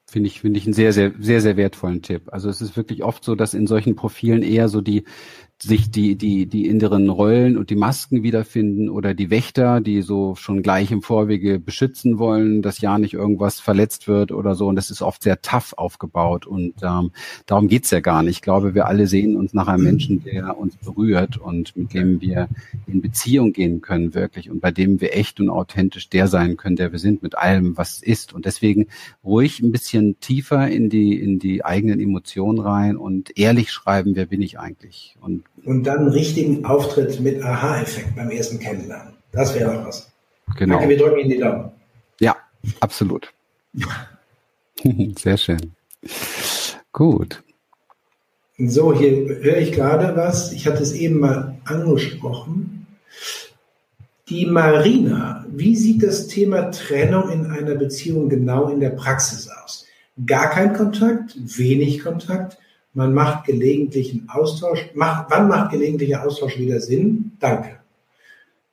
Finde 0.06 0.26
ich, 0.26 0.42
finde 0.42 0.58
ich 0.58 0.66
einen 0.66 0.74
sehr, 0.74 0.92
sehr, 0.92 1.12
sehr, 1.18 1.40
sehr 1.40 1.56
wertvollen 1.56 2.02
Tipp. 2.02 2.24
Also 2.26 2.50
es 2.50 2.60
ist 2.60 2.76
wirklich 2.76 3.02
oft 3.02 3.24
so, 3.24 3.34
dass 3.34 3.54
in 3.54 3.66
solchen 3.66 3.96
Profilen 3.96 4.42
eher 4.42 4.68
so 4.68 4.82
die, 4.82 5.04
sich 5.62 5.90
die, 5.90 6.16
die, 6.16 6.46
die 6.46 6.66
inneren 6.66 7.08
Rollen 7.08 7.56
und 7.56 7.70
die 7.70 7.76
Masken 7.76 8.24
wiederfinden 8.24 8.88
oder 8.88 9.14
die 9.14 9.30
Wächter, 9.30 9.80
die 9.80 10.02
so 10.02 10.34
schon 10.34 10.62
gleich 10.62 10.90
im 10.90 11.02
Vorwege 11.02 11.60
beschützen 11.60 12.18
wollen, 12.18 12.62
dass 12.62 12.80
ja 12.80 12.98
nicht 12.98 13.14
irgendwas 13.14 13.60
verletzt 13.60 14.08
wird 14.08 14.32
oder 14.32 14.56
so. 14.56 14.66
Und 14.66 14.74
das 14.74 14.90
ist 14.90 15.02
oft 15.02 15.22
sehr 15.22 15.40
tough 15.40 15.74
aufgebaut. 15.76 16.46
Und 16.46 16.74
ähm, 16.82 17.12
darum 17.46 17.68
geht's 17.68 17.90
ja 17.92 18.00
gar 18.00 18.24
nicht. 18.24 18.36
Ich 18.36 18.42
glaube, 18.42 18.74
wir 18.74 18.86
alle 18.86 19.06
sehen 19.06 19.36
uns 19.36 19.54
nach 19.54 19.68
einem 19.68 19.84
Menschen, 19.84 20.24
der 20.24 20.58
uns 20.58 20.76
berührt 20.76 21.36
und 21.36 21.76
mit 21.76 21.94
dem 21.94 22.20
wir 22.20 22.48
in 22.88 23.00
Beziehung 23.00 23.52
gehen 23.52 23.80
können, 23.80 24.14
wirklich, 24.14 24.50
und 24.50 24.60
bei 24.60 24.72
dem 24.72 25.00
wir 25.00 25.16
echt 25.16 25.38
und 25.38 25.48
authentisch 25.48 26.08
der 26.08 26.26
sein 26.26 26.56
können, 26.56 26.76
der 26.76 26.90
wir 26.90 26.98
sind, 26.98 27.22
mit 27.22 27.38
allem, 27.38 27.76
was 27.76 28.02
ist. 28.02 28.32
Und 28.32 28.46
deswegen 28.46 28.88
ruhig 29.24 29.60
ein 29.60 29.70
bisschen 29.70 30.18
tiefer 30.18 30.68
in 30.68 30.90
die, 30.90 31.14
in 31.20 31.38
die 31.38 31.64
eigenen 31.64 32.00
Emotionen 32.00 32.58
rein 32.58 32.96
und 32.96 33.38
ehrlich 33.38 33.70
schreiben, 33.70 34.16
wer 34.16 34.26
bin 34.26 34.42
ich 34.42 34.58
eigentlich? 34.58 35.16
Und 35.20 35.44
und 35.64 35.84
dann 35.84 35.98
einen 35.98 36.08
richtigen 36.08 36.64
Auftritt 36.64 37.20
mit 37.20 37.42
Aha-Effekt 37.42 38.16
beim 38.16 38.30
ersten 38.30 38.58
Kennenlernen. 38.58 39.14
Das 39.32 39.54
wäre 39.54 39.72
doch 39.72 39.86
was. 39.86 40.10
Genau. 40.56 40.74
Danke, 40.74 40.90
wir 40.90 40.98
drücken 40.98 41.18
Ihnen 41.18 41.30
die 41.30 41.38
Daumen. 41.38 41.70
Ja, 42.20 42.36
absolut. 42.80 43.32
Sehr 45.18 45.36
schön. 45.36 45.72
Gut. 46.92 47.42
So, 48.58 48.94
hier 48.94 49.10
höre 49.42 49.58
ich 49.58 49.72
gerade 49.72 50.14
was. 50.16 50.52
Ich 50.52 50.66
hatte 50.66 50.82
es 50.82 50.92
eben 50.92 51.20
mal 51.20 51.56
angesprochen. 51.64 52.86
Die 54.28 54.46
Marina, 54.46 55.44
wie 55.48 55.74
sieht 55.74 56.02
das 56.02 56.28
Thema 56.28 56.70
Trennung 56.70 57.30
in 57.30 57.46
einer 57.46 57.74
Beziehung 57.74 58.28
genau 58.28 58.68
in 58.68 58.80
der 58.80 58.90
Praxis 58.90 59.48
aus? 59.48 59.86
Gar 60.26 60.50
kein 60.50 60.74
Kontakt, 60.74 61.34
wenig 61.36 62.02
Kontakt, 62.02 62.58
man 62.94 63.14
macht 63.14 63.46
gelegentlichen 63.46 64.28
Austausch. 64.28 64.90
Macht, 64.94 65.30
wann 65.30 65.48
macht 65.48 65.70
gelegentlicher 65.72 66.24
Austausch 66.24 66.58
wieder 66.58 66.80
Sinn? 66.80 67.32
Danke. 67.38 67.76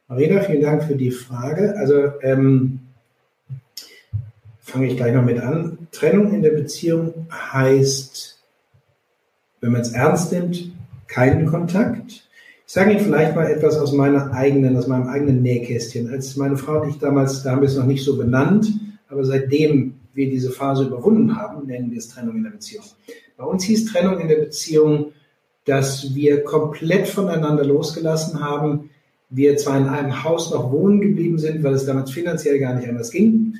Marina, 0.08 0.42
vielen 0.42 0.62
Dank 0.62 0.84
für 0.84 0.96
die 0.96 1.12
Frage. 1.12 1.76
Also 1.78 2.12
ähm, 2.22 2.80
fange 4.60 4.88
ich 4.88 4.98
gleich 4.98 5.14
mal 5.14 5.22
mit 5.22 5.40
an. 5.40 5.88
Trennung 5.92 6.34
in 6.34 6.42
der 6.42 6.52
Beziehung 6.52 7.28
heißt, 7.32 8.40
wenn 9.62 9.72
man 9.72 9.82
es 9.82 9.92
ernst 9.92 10.32
nimmt, 10.32 10.72
keinen 11.08 11.46
Kontakt. 11.46 12.28
Ich 12.66 12.74
sage 12.74 12.92
Ihnen 12.92 13.00
vielleicht 13.00 13.36
mal 13.36 13.50
etwas 13.50 13.78
aus 13.78 13.94
meiner 13.94 14.32
eigenen, 14.32 14.78
aus 14.78 14.88
meinem 14.88 15.08
eigenen 15.08 15.42
Nähkästchen. 15.42 16.10
Als 16.10 16.36
meine 16.36 16.56
Frau 16.58 16.82
und 16.82 16.90
ich 16.90 17.00
damals, 17.00 17.42
da 17.44 17.52
haben 17.52 17.62
wir 17.62 17.68
es 17.68 17.76
noch 17.76 17.86
nicht 17.86 18.04
so 18.04 18.16
benannt, 18.16 18.72
aber 19.08 19.24
seitdem 19.26 19.96
wir 20.14 20.30
diese 20.30 20.52
Phase 20.52 20.86
überwunden 20.86 21.36
haben, 21.36 21.66
nennen 21.66 21.90
wir 21.90 21.98
es 21.98 22.10
Trennung 22.10 22.36
in 22.36 22.44
der 22.44 22.52
Beziehung. 22.52 22.86
Bei 23.40 23.46
uns 23.46 23.64
hieß 23.64 23.86
Trennung 23.86 24.20
in 24.20 24.28
der 24.28 24.36
Beziehung, 24.36 25.14
dass 25.64 26.14
wir 26.14 26.44
komplett 26.44 27.08
voneinander 27.08 27.64
losgelassen 27.64 28.42
haben. 28.42 28.90
Wir 29.30 29.56
zwar 29.56 29.78
in 29.78 29.88
einem 29.88 30.26
Haus 30.26 30.52
noch 30.52 30.74
wohnen 30.74 31.00
geblieben 31.00 31.40
sind, 31.40 31.64
weil 31.64 31.74
es 31.74 31.86
damals 31.86 32.12
finanziell 32.12 32.60
gar 32.60 32.76
nicht 32.76 32.90
anders 32.90 33.12
ging. 33.12 33.54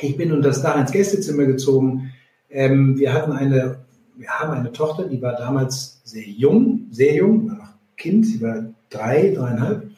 Ich 0.00 0.16
bin 0.16 0.32
unter 0.32 0.48
das 0.48 0.62
da 0.62 0.80
ins 0.80 0.92
Gästezimmer 0.92 1.44
gezogen. 1.44 2.14
Ähm, 2.48 2.96
wir 2.96 3.12
hatten 3.12 3.32
eine, 3.32 3.84
wir 4.16 4.28
haben 4.28 4.52
eine 4.52 4.72
Tochter, 4.72 5.04
die 5.04 5.20
war 5.20 5.36
damals 5.36 6.00
sehr 6.04 6.26
jung, 6.26 6.86
sehr 6.90 7.16
jung, 7.16 7.50
war 7.50 7.56
noch 7.56 7.74
Kind, 7.98 8.24
sie 8.24 8.40
war 8.40 8.64
drei, 8.88 9.34
dreieinhalb. 9.34 9.90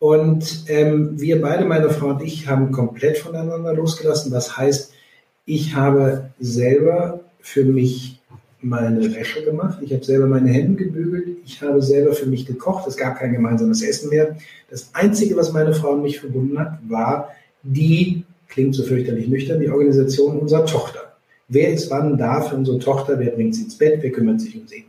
Und 0.00 0.64
ähm, 0.66 1.20
wir 1.20 1.40
beide, 1.40 1.64
meine 1.64 1.90
Frau 1.90 2.08
und 2.08 2.22
ich, 2.22 2.48
haben 2.48 2.72
komplett 2.72 3.18
voneinander 3.18 3.72
losgelassen. 3.72 4.32
Das 4.32 4.56
heißt, 4.56 4.92
ich 5.44 5.76
habe 5.76 6.30
selber 6.40 7.20
für 7.38 7.64
mich 7.64 8.15
meine 8.66 9.14
Wäsche 9.14 9.44
gemacht. 9.44 9.78
Ich 9.82 9.92
habe 9.92 10.04
selber 10.04 10.26
meine 10.26 10.50
Hände 10.50 10.84
gebügelt. 10.84 11.38
Ich 11.44 11.62
habe 11.62 11.80
selber 11.80 12.12
für 12.12 12.26
mich 12.26 12.46
gekocht. 12.46 12.86
Es 12.86 12.96
gab 12.96 13.18
kein 13.18 13.32
gemeinsames 13.32 13.82
Essen 13.82 14.10
mehr. 14.10 14.36
Das 14.70 14.90
Einzige, 14.92 15.36
was 15.36 15.52
meine 15.52 15.72
Frau 15.72 15.92
und 15.92 16.02
mich 16.02 16.20
verbunden 16.20 16.58
hat, 16.58 16.78
war 16.88 17.30
die, 17.62 18.24
klingt 18.48 18.74
so 18.74 18.82
fürchterlich 18.82 19.28
nüchtern, 19.28 19.60
die 19.60 19.70
Organisation 19.70 20.38
unserer 20.38 20.66
Tochter. 20.66 21.16
Wer 21.48 21.72
ist 21.72 21.90
wann 21.90 22.18
da 22.18 22.40
für 22.40 22.56
unsere 22.56 22.78
Tochter? 22.78 23.18
Wer 23.18 23.30
bringt 23.30 23.54
sie 23.54 23.64
ins 23.64 23.78
Bett? 23.78 23.98
Wer 24.02 24.10
kümmert 24.10 24.40
sich 24.40 24.56
um 24.56 24.66
sie? 24.66 24.84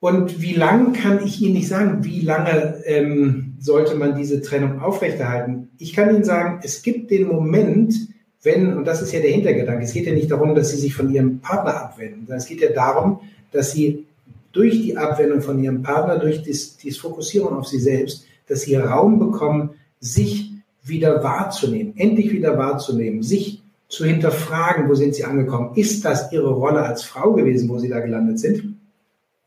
Und 0.00 0.40
wie 0.40 0.54
lang 0.54 0.92
kann 0.92 1.24
ich 1.24 1.40
Ihnen 1.40 1.54
nicht 1.54 1.68
sagen, 1.68 2.04
wie 2.04 2.20
lange 2.20 2.82
ähm, 2.84 3.54
sollte 3.58 3.96
man 3.96 4.16
diese 4.16 4.40
Trennung 4.40 4.80
aufrechterhalten? 4.80 5.68
Ich 5.78 5.94
kann 5.94 6.14
Ihnen 6.14 6.24
sagen, 6.24 6.60
es 6.62 6.82
gibt 6.82 7.10
den 7.10 7.26
Moment, 7.26 7.94
wenn, 8.42 8.76
und 8.76 8.84
das 8.84 9.02
ist 9.02 9.12
ja 9.12 9.20
der 9.20 9.30
Hintergedanke, 9.30 9.84
es 9.84 9.92
geht 9.92 10.06
ja 10.06 10.12
nicht 10.12 10.30
darum, 10.30 10.54
dass 10.54 10.70
sie 10.70 10.76
sich 10.76 10.94
von 10.94 11.12
ihrem 11.12 11.40
Partner 11.40 11.76
abwenden, 11.76 12.20
sondern 12.20 12.38
es 12.38 12.46
geht 12.46 12.60
ja 12.60 12.70
darum, 12.70 13.20
dass 13.50 13.72
sie 13.72 14.06
durch 14.52 14.82
die 14.82 14.96
Abwendung 14.96 15.42
von 15.42 15.62
ihrem 15.62 15.82
Partner, 15.82 16.18
durch 16.18 16.42
dies, 16.42 16.76
dies 16.76 16.98
Fokussieren 16.98 17.54
auf 17.54 17.66
sie 17.66 17.78
selbst, 17.78 18.24
dass 18.48 18.62
sie 18.62 18.76
Raum 18.76 19.18
bekommen, 19.18 19.70
sich 20.00 20.52
wieder 20.82 21.22
wahrzunehmen, 21.22 21.94
endlich 21.96 22.32
wieder 22.32 22.56
wahrzunehmen, 22.56 23.22
sich 23.22 23.62
zu 23.88 24.04
hinterfragen, 24.04 24.88
wo 24.88 24.94
sind 24.94 25.14
sie 25.14 25.24
angekommen? 25.24 25.72
Ist 25.74 26.04
das 26.04 26.32
ihre 26.32 26.50
Rolle 26.50 26.82
als 26.82 27.02
Frau 27.02 27.32
gewesen, 27.32 27.68
wo 27.68 27.78
sie 27.78 27.88
da 27.88 28.00
gelandet 28.00 28.38
sind? 28.38 28.76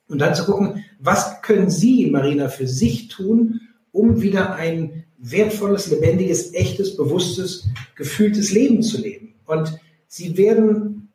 Und 0.07 0.19
dann 0.19 0.35
zu 0.35 0.45
gucken, 0.45 0.83
was 0.99 1.41
können 1.41 1.69
Sie, 1.69 2.09
Marina, 2.09 2.47
für 2.47 2.67
sich 2.67 3.09
tun, 3.09 3.61
um 3.91 4.21
wieder 4.21 4.55
ein 4.55 5.03
wertvolles, 5.19 5.89
lebendiges, 5.91 6.53
echtes, 6.53 6.95
bewusstes, 6.95 7.67
gefühltes 7.95 8.51
Leben 8.51 8.81
zu 8.81 9.01
leben? 9.01 9.35
Und 9.45 9.79
Sie 10.07 10.37
werden 10.37 11.09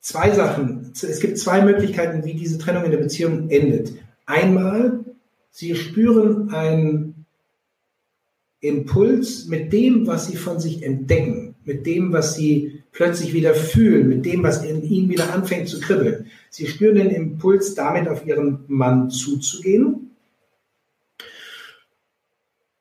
zwei 0.00 0.30
Sachen, 0.30 0.92
es 0.94 1.20
gibt 1.20 1.38
zwei 1.38 1.62
Möglichkeiten, 1.62 2.24
wie 2.24 2.34
diese 2.34 2.58
Trennung 2.58 2.84
in 2.84 2.92
der 2.92 2.98
Beziehung 2.98 3.50
endet. 3.50 3.92
Einmal, 4.26 5.04
Sie 5.50 5.74
spüren 5.74 6.50
einen 6.50 7.26
Impuls 8.60 9.46
mit 9.46 9.72
dem, 9.72 10.06
was 10.06 10.28
Sie 10.28 10.36
von 10.36 10.60
sich 10.60 10.82
entdecken 10.82 11.50
mit 11.64 11.86
dem, 11.86 12.12
was 12.12 12.34
sie 12.34 12.82
plötzlich 12.92 13.32
wieder 13.32 13.54
fühlen, 13.54 14.08
mit 14.08 14.24
dem, 14.24 14.42
was 14.42 14.64
in 14.64 14.82
ihnen 14.82 15.08
wieder 15.08 15.32
anfängt 15.32 15.68
zu 15.68 15.80
kribbeln. 15.80 16.26
Sie 16.50 16.66
spüren 16.66 16.96
den 16.96 17.10
Impuls, 17.10 17.74
damit 17.74 18.08
auf 18.08 18.26
ihren 18.26 18.64
Mann 18.66 19.10
zuzugehen, 19.10 19.99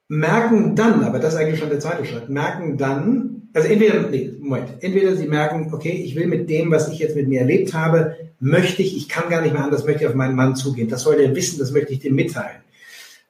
merken 0.09 0.75
dann, 0.75 1.03
aber 1.03 1.19
das 1.19 1.35
ist 1.35 1.39
eigentlich 1.39 1.59
schon 1.59 1.69
der 1.69 1.79
zweite 1.79 2.03
Schritt, 2.03 2.29
merken 2.29 2.77
dann, 2.77 3.43
also 3.53 3.67
entweder, 3.67 4.09
nee, 4.09 4.33
Moment, 4.39 4.69
entweder 4.81 5.15
sie 5.15 5.27
merken, 5.27 5.71
okay, 5.71 5.91
ich 5.91 6.15
will 6.15 6.27
mit 6.27 6.49
dem, 6.49 6.71
was 6.71 6.89
ich 6.89 6.99
jetzt 6.99 7.15
mit 7.15 7.27
mir 7.27 7.41
erlebt 7.41 7.73
habe, 7.73 8.15
möchte 8.39 8.81
ich, 8.81 8.97
ich 8.97 9.07
kann 9.07 9.29
gar 9.29 9.41
nicht 9.41 9.53
mehr 9.53 9.63
anders, 9.63 9.85
möchte 9.85 10.03
ich 10.03 10.09
auf 10.09 10.15
meinen 10.15 10.35
Mann 10.35 10.55
zugehen. 10.55 10.89
Das 10.89 11.03
soll 11.03 11.17
der 11.17 11.35
wissen, 11.35 11.59
das 11.59 11.71
möchte 11.71 11.93
ich 11.93 11.99
dem 11.99 12.15
mitteilen. 12.15 12.61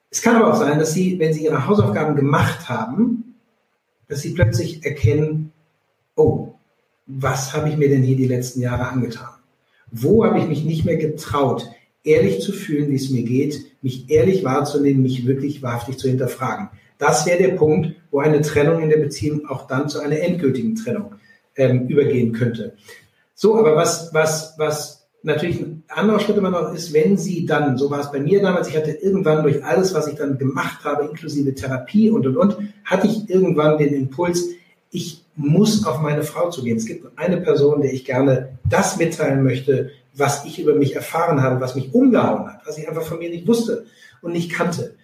Es 0.09 0.21
kann 0.21 0.37
aber 0.37 0.53
auch 0.53 0.59
sein, 0.59 0.79
dass 0.79 0.93
sie, 0.93 1.19
wenn 1.19 1.33
sie 1.33 1.43
ihre 1.43 1.67
Hausaufgaben 1.67 2.15
gemacht 2.15 2.69
haben, 2.69 3.35
dass 4.07 4.21
sie 4.21 4.33
plötzlich 4.33 4.83
erkennen, 4.85 5.51
oh, 6.15 6.53
was 7.05 7.53
habe 7.53 7.69
ich 7.69 7.77
mir 7.77 7.89
denn 7.89 8.03
hier 8.03 8.15
die 8.15 8.27
letzten 8.27 8.61
Jahre 8.61 8.87
angetan? 8.87 9.29
Wo 9.91 10.25
habe 10.25 10.39
ich 10.39 10.47
mich 10.47 10.63
nicht 10.63 10.85
mehr 10.85 10.97
getraut, 10.97 11.69
ehrlich 12.03 12.41
zu 12.41 12.53
fühlen, 12.53 12.89
wie 12.89 12.95
es 12.95 13.09
mir 13.09 13.23
geht, 13.23 13.68
mich 13.81 14.09
ehrlich 14.09 14.43
wahrzunehmen, 14.43 15.01
mich 15.01 15.25
wirklich 15.25 15.61
wahrhaftig 15.61 15.97
zu 15.97 16.07
hinterfragen? 16.07 16.69
Das 16.97 17.25
wäre 17.25 17.41
der 17.41 17.55
Punkt, 17.55 17.95
wo 18.11 18.19
eine 18.19 18.41
Trennung 18.41 18.81
in 18.81 18.89
der 18.89 18.97
Beziehung 18.97 19.47
auch 19.47 19.67
dann 19.67 19.87
zu 19.87 19.99
einer 19.99 20.19
endgültigen 20.19 20.75
Trennung 20.75 21.15
ähm, 21.55 21.87
übergehen 21.87 22.33
könnte. 22.33 22.73
So, 23.35 23.57
aber 23.57 23.75
was, 23.75 24.13
was, 24.13 24.55
was 24.57 25.07
natürlich 25.23 25.59
ein 25.59 25.83
anderer 25.87 26.19
Schritt 26.19 26.37
immer 26.37 26.49
noch 26.49 26.73
ist, 26.73 26.93
wenn 26.93 27.17
Sie 27.17 27.45
dann, 27.45 27.77
so 27.77 27.89
war 27.89 28.01
es 28.01 28.11
bei 28.11 28.19
mir 28.19 28.41
damals, 28.41 28.67
ich 28.67 28.75
hatte 28.75 28.91
irgendwann 28.91 29.43
durch 29.43 29.63
alles, 29.63 29.93
was 29.93 30.07
ich 30.07 30.15
dann 30.15 30.37
gemacht 30.37 30.83
habe, 30.83 31.05
inklusive 31.05 31.53
Therapie 31.55 32.09
und, 32.09 32.25
und, 32.27 32.37
und, 32.37 32.57
hatte 32.85 33.07
ich 33.07 33.29
irgendwann 33.29 33.77
den 33.77 33.93
Impuls, 33.93 34.49
ich 34.91 35.23
muss 35.35 35.85
auf 35.85 36.01
meine 36.01 36.23
Frau 36.23 36.49
zugehen. 36.49 36.77
Es 36.77 36.85
gibt 36.85 37.05
eine 37.17 37.37
Person, 37.37 37.81
der 37.81 37.93
ich 37.93 38.05
gerne 38.05 38.57
das 38.65 38.97
mitteilen 38.97 39.43
möchte, 39.43 39.91
was 40.13 40.45
ich 40.45 40.59
über 40.59 40.75
mich 40.75 40.95
erfahren 40.95 41.41
habe, 41.41 41.61
was 41.61 41.75
mich 41.75 41.93
umgehauen 41.93 42.51
hat, 42.51 42.61
was 42.65 42.77
ich 42.77 42.87
einfach 42.87 43.03
von 43.03 43.19
mir 43.19 43.29
nicht 43.29 43.47
wusste 43.47 43.85
und 44.21 44.33
nicht 44.33 44.51
kannte. 44.51 44.95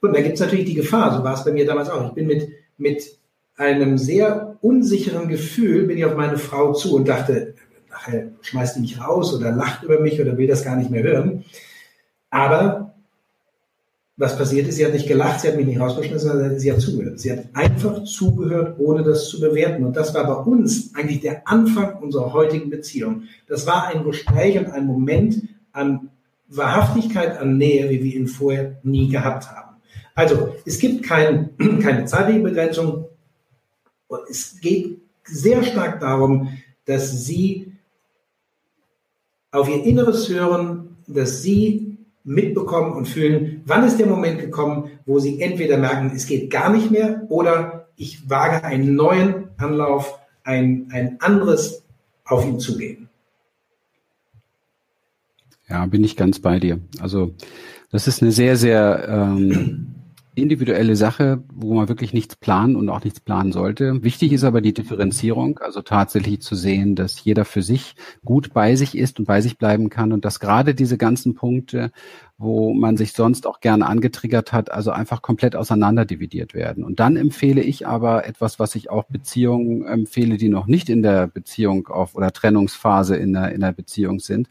Und 0.00 0.14
da 0.14 0.22
gibt 0.22 0.34
es 0.34 0.40
natürlich 0.40 0.64
die 0.64 0.74
Gefahr, 0.74 1.16
so 1.16 1.24
war 1.24 1.34
es 1.34 1.44
bei 1.44 1.52
mir 1.52 1.66
damals 1.66 1.90
auch. 1.90 2.06
Ich 2.06 2.12
bin 2.12 2.26
mit, 2.26 2.48
mit 2.78 3.18
einem 3.56 3.98
sehr 3.98 4.56
unsicheren 4.62 5.28
Gefühl, 5.28 5.86
bin 5.86 5.98
ich 5.98 6.04
auf 6.04 6.16
meine 6.16 6.38
Frau 6.38 6.72
zu 6.72 6.96
und 6.96 7.08
dachte, 7.08 7.54
nachher 7.90 8.30
schmeißt 8.40 8.76
die 8.76 8.80
mich 8.80 9.00
raus 9.00 9.34
oder 9.34 9.52
lacht 9.52 9.82
über 9.82 10.00
mich 10.00 10.20
oder 10.20 10.38
will 10.38 10.46
das 10.46 10.64
gar 10.64 10.76
nicht 10.76 10.90
mehr 10.90 11.02
hören. 11.02 11.44
Aber 12.30 12.89
was 14.20 14.36
passiert 14.36 14.68
ist, 14.68 14.76
sie 14.76 14.84
hat 14.84 14.92
nicht 14.92 15.08
gelacht, 15.08 15.40
sie 15.40 15.48
hat 15.48 15.56
mich 15.56 15.64
nicht 15.64 15.80
rausgeschmissen, 15.80 16.28
sondern 16.28 16.58
sie 16.58 16.70
hat 16.70 16.82
zugehört. 16.82 17.18
Sie 17.18 17.32
hat 17.32 17.46
einfach 17.54 18.04
zugehört, 18.04 18.78
ohne 18.78 19.02
das 19.02 19.30
zu 19.30 19.40
bewerten. 19.40 19.82
Und 19.82 19.96
das 19.96 20.12
war 20.12 20.26
bei 20.26 20.34
uns 20.34 20.94
eigentlich 20.94 21.20
der 21.20 21.48
Anfang 21.48 21.96
unserer 22.02 22.34
heutigen 22.34 22.68
Beziehung. 22.68 23.22
Das 23.48 23.66
war 23.66 23.86
ein 23.86 24.04
Gespräch 24.04 24.58
und 24.58 24.66
ein 24.66 24.84
Moment 24.84 25.48
an 25.72 26.10
Wahrhaftigkeit, 26.48 27.38
an 27.38 27.56
Nähe, 27.56 27.88
wie 27.88 28.04
wir 28.04 28.14
ihn 28.14 28.26
vorher 28.26 28.78
nie 28.82 29.08
gehabt 29.08 29.50
haben. 29.50 29.76
Also, 30.14 30.54
es 30.66 30.78
gibt 30.78 31.02
kein, 31.02 31.56
keine 31.82 32.04
zeitliche 32.04 32.40
Begrenzung. 32.40 33.06
Es 34.28 34.60
geht 34.60 35.00
sehr 35.24 35.62
stark 35.62 35.98
darum, 35.98 36.58
dass 36.84 37.24
sie 37.24 37.72
auf 39.50 39.66
ihr 39.66 39.82
Inneres 39.82 40.28
hören, 40.28 40.98
dass 41.06 41.40
sie 41.40 41.89
mitbekommen 42.30 42.92
und 42.92 43.08
fühlen, 43.08 43.62
wann 43.66 43.84
ist 43.84 43.98
der 43.98 44.06
Moment 44.06 44.40
gekommen, 44.40 44.90
wo 45.04 45.18
sie 45.18 45.40
entweder 45.40 45.78
merken, 45.78 46.12
es 46.14 46.26
geht 46.26 46.50
gar 46.50 46.72
nicht 46.72 46.90
mehr 46.90 47.22
oder 47.28 47.88
ich 47.96 48.30
wage 48.30 48.64
einen 48.64 48.94
neuen 48.94 49.48
Anlauf, 49.56 50.18
ein, 50.44 50.88
ein 50.92 51.20
anderes 51.20 51.82
auf 52.24 52.46
ihn 52.46 52.60
zugehen. 52.60 53.08
Ja, 55.68 55.84
bin 55.86 56.04
ich 56.04 56.16
ganz 56.16 56.38
bei 56.38 56.60
dir. 56.60 56.80
Also 57.00 57.34
das 57.90 58.06
ist 58.06 58.22
eine 58.22 58.32
sehr, 58.32 58.56
sehr 58.56 59.08
ähm, 59.08 59.89
individuelle 60.42 60.96
Sache, 60.96 61.42
wo 61.52 61.74
man 61.74 61.88
wirklich 61.88 62.12
nichts 62.12 62.36
planen 62.36 62.76
und 62.76 62.88
auch 62.88 63.04
nichts 63.04 63.20
planen 63.20 63.52
sollte. 63.52 64.02
Wichtig 64.02 64.32
ist 64.32 64.44
aber 64.44 64.60
die 64.60 64.74
Differenzierung, 64.74 65.58
also 65.58 65.82
tatsächlich 65.82 66.40
zu 66.40 66.54
sehen, 66.54 66.94
dass 66.94 67.22
jeder 67.22 67.44
für 67.44 67.62
sich 67.62 67.94
gut 68.24 68.52
bei 68.52 68.76
sich 68.76 68.96
ist 68.96 69.18
und 69.18 69.26
bei 69.26 69.40
sich 69.40 69.58
bleiben 69.58 69.90
kann 69.90 70.12
und 70.12 70.24
dass 70.24 70.40
gerade 70.40 70.74
diese 70.74 70.98
ganzen 70.98 71.34
Punkte 71.34 71.92
wo 72.40 72.72
man 72.72 72.96
sich 72.96 73.12
sonst 73.12 73.46
auch 73.46 73.60
gerne 73.60 73.86
angetriggert 73.86 74.50
hat, 74.54 74.72
also 74.72 74.92
einfach 74.92 75.20
komplett 75.20 75.54
auseinanderdividiert 75.54 76.54
werden. 76.54 76.84
Und 76.84 76.98
dann 76.98 77.16
empfehle 77.16 77.60
ich 77.60 77.86
aber 77.86 78.26
etwas, 78.26 78.58
was 78.58 78.74
ich 78.76 78.88
auch 78.88 79.04
Beziehungen 79.04 79.84
empfehle, 79.84 80.38
die 80.38 80.48
noch 80.48 80.66
nicht 80.66 80.88
in 80.88 81.02
der 81.02 81.26
Beziehung 81.26 81.88
auf 81.88 82.14
oder 82.14 82.32
Trennungsphase 82.32 83.14
in 83.16 83.34
der, 83.34 83.52
in 83.52 83.60
der 83.60 83.72
Beziehung 83.72 84.20
sind, 84.20 84.48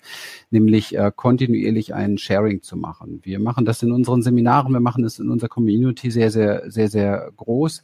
nämlich 0.51 0.95
äh, 0.95 1.11
kontinuierlich 1.15 1.95
ein 1.95 2.19
Sharing 2.19 2.61
zu 2.61 2.77
machen. 2.77 3.21
Wir 3.23 3.39
machen 3.39 3.65
das 3.65 3.81
in 3.81 3.91
unseren 3.91 4.21
Seminaren, 4.21 4.71
wir 4.71 4.81
machen 4.81 5.01
das 5.01 5.17
in 5.17 5.31
unserer 5.31 5.49
Community 5.49 6.11
sehr, 6.11 6.29
sehr, 6.29 6.69
sehr, 6.69 6.89
sehr 6.89 7.31
groß. 7.37 7.81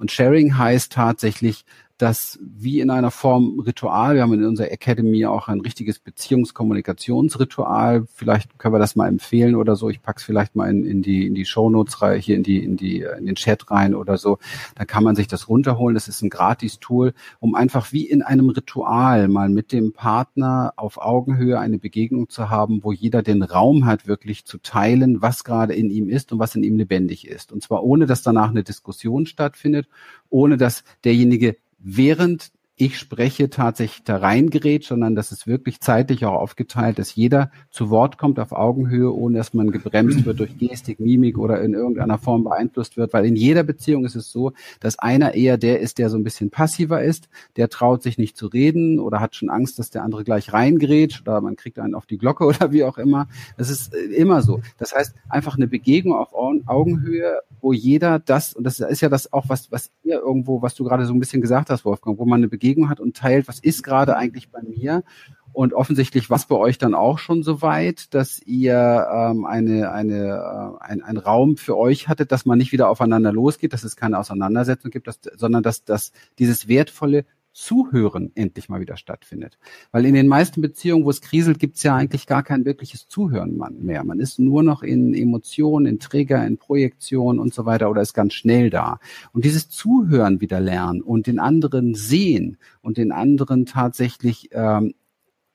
Und 0.00 0.10
Sharing 0.10 0.58
heißt 0.58 0.92
tatsächlich, 0.92 1.64
das 1.98 2.40
wie 2.42 2.80
in 2.80 2.90
einer 2.90 3.12
Form 3.12 3.60
Ritual, 3.60 4.16
wir 4.16 4.22
haben 4.22 4.32
in 4.32 4.44
unserer 4.44 4.72
Academy 4.72 5.26
auch 5.26 5.46
ein 5.46 5.60
richtiges 5.60 6.00
Beziehungskommunikationsritual, 6.00 8.06
vielleicht 8.12 8.58
können 8.58 8.74
wir 8.74 8.80
das 8.80 8.96
mal 8.96 9.06
empfehlen 9.06 9.54
oder 9.54 9.76
so, 9.76 9.90
ich 9.90 10.02
pack's 10.02 10.24
vielleicht 10.24 10.56
mal 10.56 10.68
in, 10.68 10.84
in 10.84 11.02
die, 11.02 11.26
in 11.26 11.36
die 11.36 11.44
Shownotes 11.44 12.02
rein, 12.02 12.20
hier 12.20 12.36
in 12.36 12.42
die, 12.42 12.64
in 12.64 12.76
die, 12.76 13.06
in 13.16 13.26
den 13.26 13.36
Chat 13.36 13.70
rein 13.70 13.94
oder 13.94 14.18
so, 14.18 14.38
dann 14.74 14.88
kann 14.88 15.04
man 15.04 15.14
sich 15.14 15.28
das 15.28 15.48
runterholen, 15.48 15.94
das 15.94 16.08
ist 16.08 16.20
ein 16.22 16.30
Gratis-Tool, 16.30 17.14
um 17.38 17.54
einfach 17.54 17.92
wie 17.92 18.08
in 18.08 18.22
einem 18.22 18.48
Ritual 18.48 19.28
mal 19.28 19.48
mit 19.48 19.70
dem 19.70 19.92
Partner 19.92 20.72
auf 20.76 21.00
Augenhöhe 21.00 21.60
eine 21.60 21.78
Begegnung 21.78 22.28
zu 22.28 22.50
haben, 22.50 22.82
wo 22.82 22.90
jeder 22.90 23.22
den 23.22 23.44
Raum 23.44 23.86
hat, 23.86 24.08
wirklich 24.08 24.46
zu 24.46 24.58
teilen, 24.58 25.22
was 25.22 25.44
gerade 25.44 25.74
in 25.74 25.90
ihm 25.90 26.08
ist 26.08 26.32
und 26.32 26.40
was 26.40 26.56
in 26.56 26.64
ihm 26.64 26.76
lebendig 26.76 27.28
ist. 27.28 27.52
Und 27.52 27.62
zwar 27.62 27.84
ohne, 27.84 28.06
dass 28.06 28.22
danach 28.22 28.50
eine 28.50 28.64
Diskussion 28.64 29.26
stattfindet, 29.26 29.86
ohne 30.28 30.56
dass 30.56 30.82
derjenige 31.04 31.56
während 31.84 32.50
ich 32.76 32.98
spreche, 32.98 33.50
tatsächlich 33.50 34.02
da 34.02 34.16
reingerät, 34.16 34.82
sondern 34.82 35.14
das 35.14 35.30
ist 35.30 35.46
wirklich 35.46 35.80
zeitlich 35.80 36.24
auch 36.24 36.34
aufgeteilt, 36.34 36.98
dass 36.98 37.14
jeder 37.14 37.52
zu 37.70 37.88
Wort 37.88 38.18
kommt 38.18 38.40
auf 38.40 38.50
Augenhöhe, 38.50 39.12
ohne 39.12 39.38
dass 39.38 39.54
man 39.54 39.70
gebremst 39.70 40.24
wird 40.24 40.40
durch 40.40 40.58
Gestik, 40.58 40.98
Mimik 40.98 41.38
oder 41.38 41.60
in 41.62 41.74
irgendeiner 41.74 42.18
Form 42.18 42.42
beeinflusst 42.42 42.96
wird. 42.96 43.12
Weil 43.12 43.26
in 43.26 43.36
jeder 43.36 43.62
Beziehung 43.62 44.04
ist 44.04 44.16
es 44.16 44.32
so, 44.32 44.52
dass 44.80 44.98
einer 44.98 45.34
eher 45.34 45.56
der 45.56 45.78
ist, 45.78 45.98
der 45.98 46.10
so 46.10 46.16
ein 46.16 46.24
bisschen 46.24 46.50
passiver 46.50 47.00
ist, 47.00 47.28
der 47.56 47.68
traut 47.68 48.02
sich 48.02 48.18
nicht 48.18 48.36
zu 48.36 48.48
reden 48.48 48.98
oder 48.98 49.20
hat 49.20 49.36
schon 49.36 49.50
Angst, 49.50 49.78
dass 49.78 49.90
der 49.90 50.02
andere 50.02 50.24
gleich 50.24 50.52
reingerät 50.52 51.20
oder 51.20 51.40
man 51.40 51.54
kriegt 51.54 51.78
einen 51.78 51.94
auf 51.94 52.06
die 52.06 52.18
Glocke 52.18 52.44
oder 52.44 52.72
wie 52.72 52.82
auch 52.82 52.98
immer. 52.98 53.28
Das 53.56 53.70
ist 53.70 53.94
äh, 53.94 53.98
immer 54.16 54.42
so. 54.42 54.60
Das 54.78 54.92
heißt, 54.92 55.14
einfach 55.28 55.54
eine 55.54 55.68
Begegnung 55.68 56.16
auf 56.18 56.34
Augenhöhe, 56.34 57.40
wo 57.60 57.72
jeder 57.72 58.18
das, 58.18 58.52
und 58.52 58.64
das 58.64 58.80
ist 58.80 59.00
ja 59.00 59.08
das 59.08 59.32
auch, 59.32 59.48
was, 59.48 59.70
was 59.70 59.92
ihr 60.02 60.18
irgendwo, 60.18 60.60
was 60.60 60.74
du 60.74 60.82
gerade 60.82 61.06
so 61.06 61.14
ein 61.14 61.20
bisschen 61.20 61.40
gesagt 61.40 61.70
hast, 61.70 61.84
Wolfgang, 61.84 62.18
wo 62.18 62.24
man 62.24 62.40
eine 62.40 62.48
Begegnung 62.48 62.63
Begegnung 62.64 62.88
hat 62.88 62.98
und 62.98 63.14
teilt, 63.14 63.46
was 63.46 63.58
ist 63.58 63.82
gerade 63.82 64.16
eigentlich 64.16 64.50
bei 64.50 64.62
mir. 64.62 65.04
Und 65.52 65.72
offensichtlich 65.72 66.30
war 66.30 66.36
es 66.38 66.46
bei 66.46 66.56
euch 66.56 66.78
dann 66.78 66.94
auch 66.94 67.18
schon 67.18 67.44
so 67.44 67.62
weit, 67.62 68.12
dass 68.12 68.40
ihr 68.40 69.06
ähm, 69.12 69.44
eine, 69.44 69.92
eine, 69.92 70.78
äh, 70.80 70.84
ein, 70.84 71.02
ein 71.02 71.16
Raum 71.16 71.56
für 71.58 71.76
euch 71.76 72.08
hattet, 72.08 72.32
dass 72.32 72.44
man 72.44 72.58
nicht 72.58 72.72
wieder 72.72 72.88
aufeinander 72.88 73.32
losgeht, 73.32 73.72
dass 73.72 73.84
es 73.84 73.94
keine 73.94 74.18
Auseinandersetzung 74.18 74.90
gibt, 74.90 75.06
dass, 75.06 75.20
sondern 75.36 75.62
dass, 75.62 75.84
dass 75.84 76.10
dieses 76.40 76.66
wertvolle 76.66 77.24
Zuhören 77.54 78.32
endlich 78.34 78.68
mal 78.68 78.80
wieder 78.80 78.96
stattfindet. 78.96 79.58
Weil 79.92 80.04
in 80.06 80.14
den 80.14 80.26
meisten 80.26 80.60
Beziehungen, 80.60 81.04
wo 81.04 81.10
es 81.10 81.20
kriselt, 81.20 81.60
gibt 81.60 81.76
es 81.76 81.84
ja 81.84 81.94
eigentlich 81.94 82.26
gar 82.26 82.42
kein 82.42 82.64
wirkliches 82.64 83.08
Zuhören 83.08 83.56
mehr. 83.80 84.04
Man 84.04 84.18
ist 84.20 84.40
nur 84.40 84.62
noch 84.62 84.82
in 84.82 85.14
Emotionen, 85.14 85.86
in 85.86 86.00
Trigger, 86.00 86.44
in 86.44 86.58
Projektion 86.58 87.38
und 87.38 87.54
so 87.54 87.64
weiter 87.64 87.88
oder 87.90 88.02
ist 88.02 88.12
ganz 88.12 88.34
schnell 88.34 88.70
da. 88.70 88.98
Und 89.32 89.44
dieses 89.44 89.70
Zuhören 89.70 90.40
wieder 90.40 90.60
lernen 90.60 91.00
und 91.00 91.28
den 91.28 91.38
anderen 91.38 91.94
sehen 91.94 92.58
und 92.82 92.96
den 92.96 93.12
anderen 93.12 93.66
tatsächlich 93.66 94.50
ähm, 94.52 94.94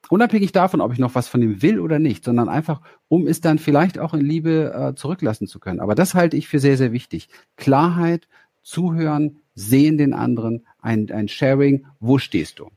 Unabhängig 0.10 0.52
davon, 0.52 0.82
ob 0.82 0.91
ich 0.91 0.97
noch 0.97 1.14
was 1.14 1.28
von 1.28 1.41
ihm 1.41 1.62
will 1.62 1.80
oder 1.80 2.00
nicht, 2.00 2.24
sondern 2.24 2.50
einfach, 2.50 2.82
um 3.10 3.28
es 3.28 3.41
dann 3.41 3.60
vielleicht 3.60 4.00
auch 4.00 4.16
in 4.16 4.22
Liebe 4.22 4.74
äh, 4.74 4.95
zurücklassen 4.95 5.45
zu 5.45 5.60
können. 5.60 5.80
Aber 5.80 5.93
das 5.93 6.16
halte 6.16 6.36
ich 6.36 6.47
für 6.47 6.58
sehr, 6.58 6.78
sehr 6.78 6.91
wichtig. 6.91 7.30
Klarheit, 7.58 8.28
zuhören, 8.64 9.38
sehen 9.54 10.00
den 10.00 10.14
anderen, 10.14 10.66
ein, 10.82 11.12
ein 11.12 11.28
Sharing, 11.28 11.86
wo 12.00 12.18
stehst 12.18 12.60
du? 12.60 12.70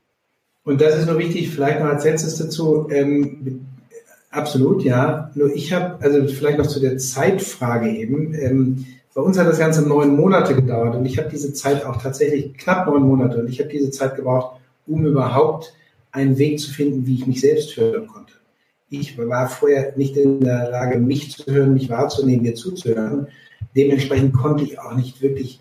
Und 0.63 0.81
das 0.81 0.97
ist 0.97 1.07
nur 1.07 1.17
wichtig, 1.17 1.49
vielleicht 1.49 1.79
noch 1.79 1.87
als 1.87 2.05
letztes 2.05 2.37
dazu, 2.37 2.87
ähm, 2.89 3.65
absolut, 4.29 4.83
ja. 4.83 5.31
Nur 5.35 5.53
ich 5.53 5.73
habe, 5.73 6.03
also 6.03 6.27
vielleicht 6.27 6.57
noch 6.57 6.67
zu 6.67 6.79
der 6.79 6.97
Zeitfrage 6.97 7.89
eben, 7.89 8.33
ähm, 8.33 8.85
bei 9.13 9.21
uns 9.21 9.37
hat 9.37 9.47
das 9.47 9.59
Ganze 9.59 9.87
neun 9.87 10.15
Monate 10.15 10.55
gedauert 10.55 10.95
und 10.95 11.05
ich 11.05 11.19
habe 11.19 11.29
diese 11.29 11.53
Zeit 11.53 11.85
auch 11.85 12.01
tatsächlich 12.01 12.57
knapp 12.57 12.87
neun 12.87 13.03
Monate 13.03 13.39
und 13.39 13.47
ich 13.47 13.59
habe 13.59 13.69
diese 13.69 13.91
Zeit 13.91 14.15
gebraucht, 14.15 14.59
um 14.87 15.05
überhaupt 15.05 15.73
einen 16.11 16.37
Weg 16.37 16.59
zu 16.59 16.71
finden, 16.71 17.05
wie 17.05 17.15
ich 17.15 17.27
mich 17.27 17.41
selbst 17.41 17.77
hören 17.77 18.07
konnte. 18.07 18.33
Ich 18.89 19.17
war 19.17 19.49
vorher 19.49 19.93
nicht 19.97 20.17
in 20.17 20.41
der 20.41 20.69
Lage, 20.69 20.99
mich 20.99 21.31
zu 21.31 21.51
hören, 21.51 21.73
mich 21.73 21.89
wahrzunehmen, 21.89 22.43
mir 22.43 22.55
zuzuhören. 22.55 23.27
Dementsprechend 23.75 24.33
konnte 24.33 24.63
ich 24.63 24.79
auch 24.79 24.95
nicht 24.95 25.21
wirklich 25.21 25.59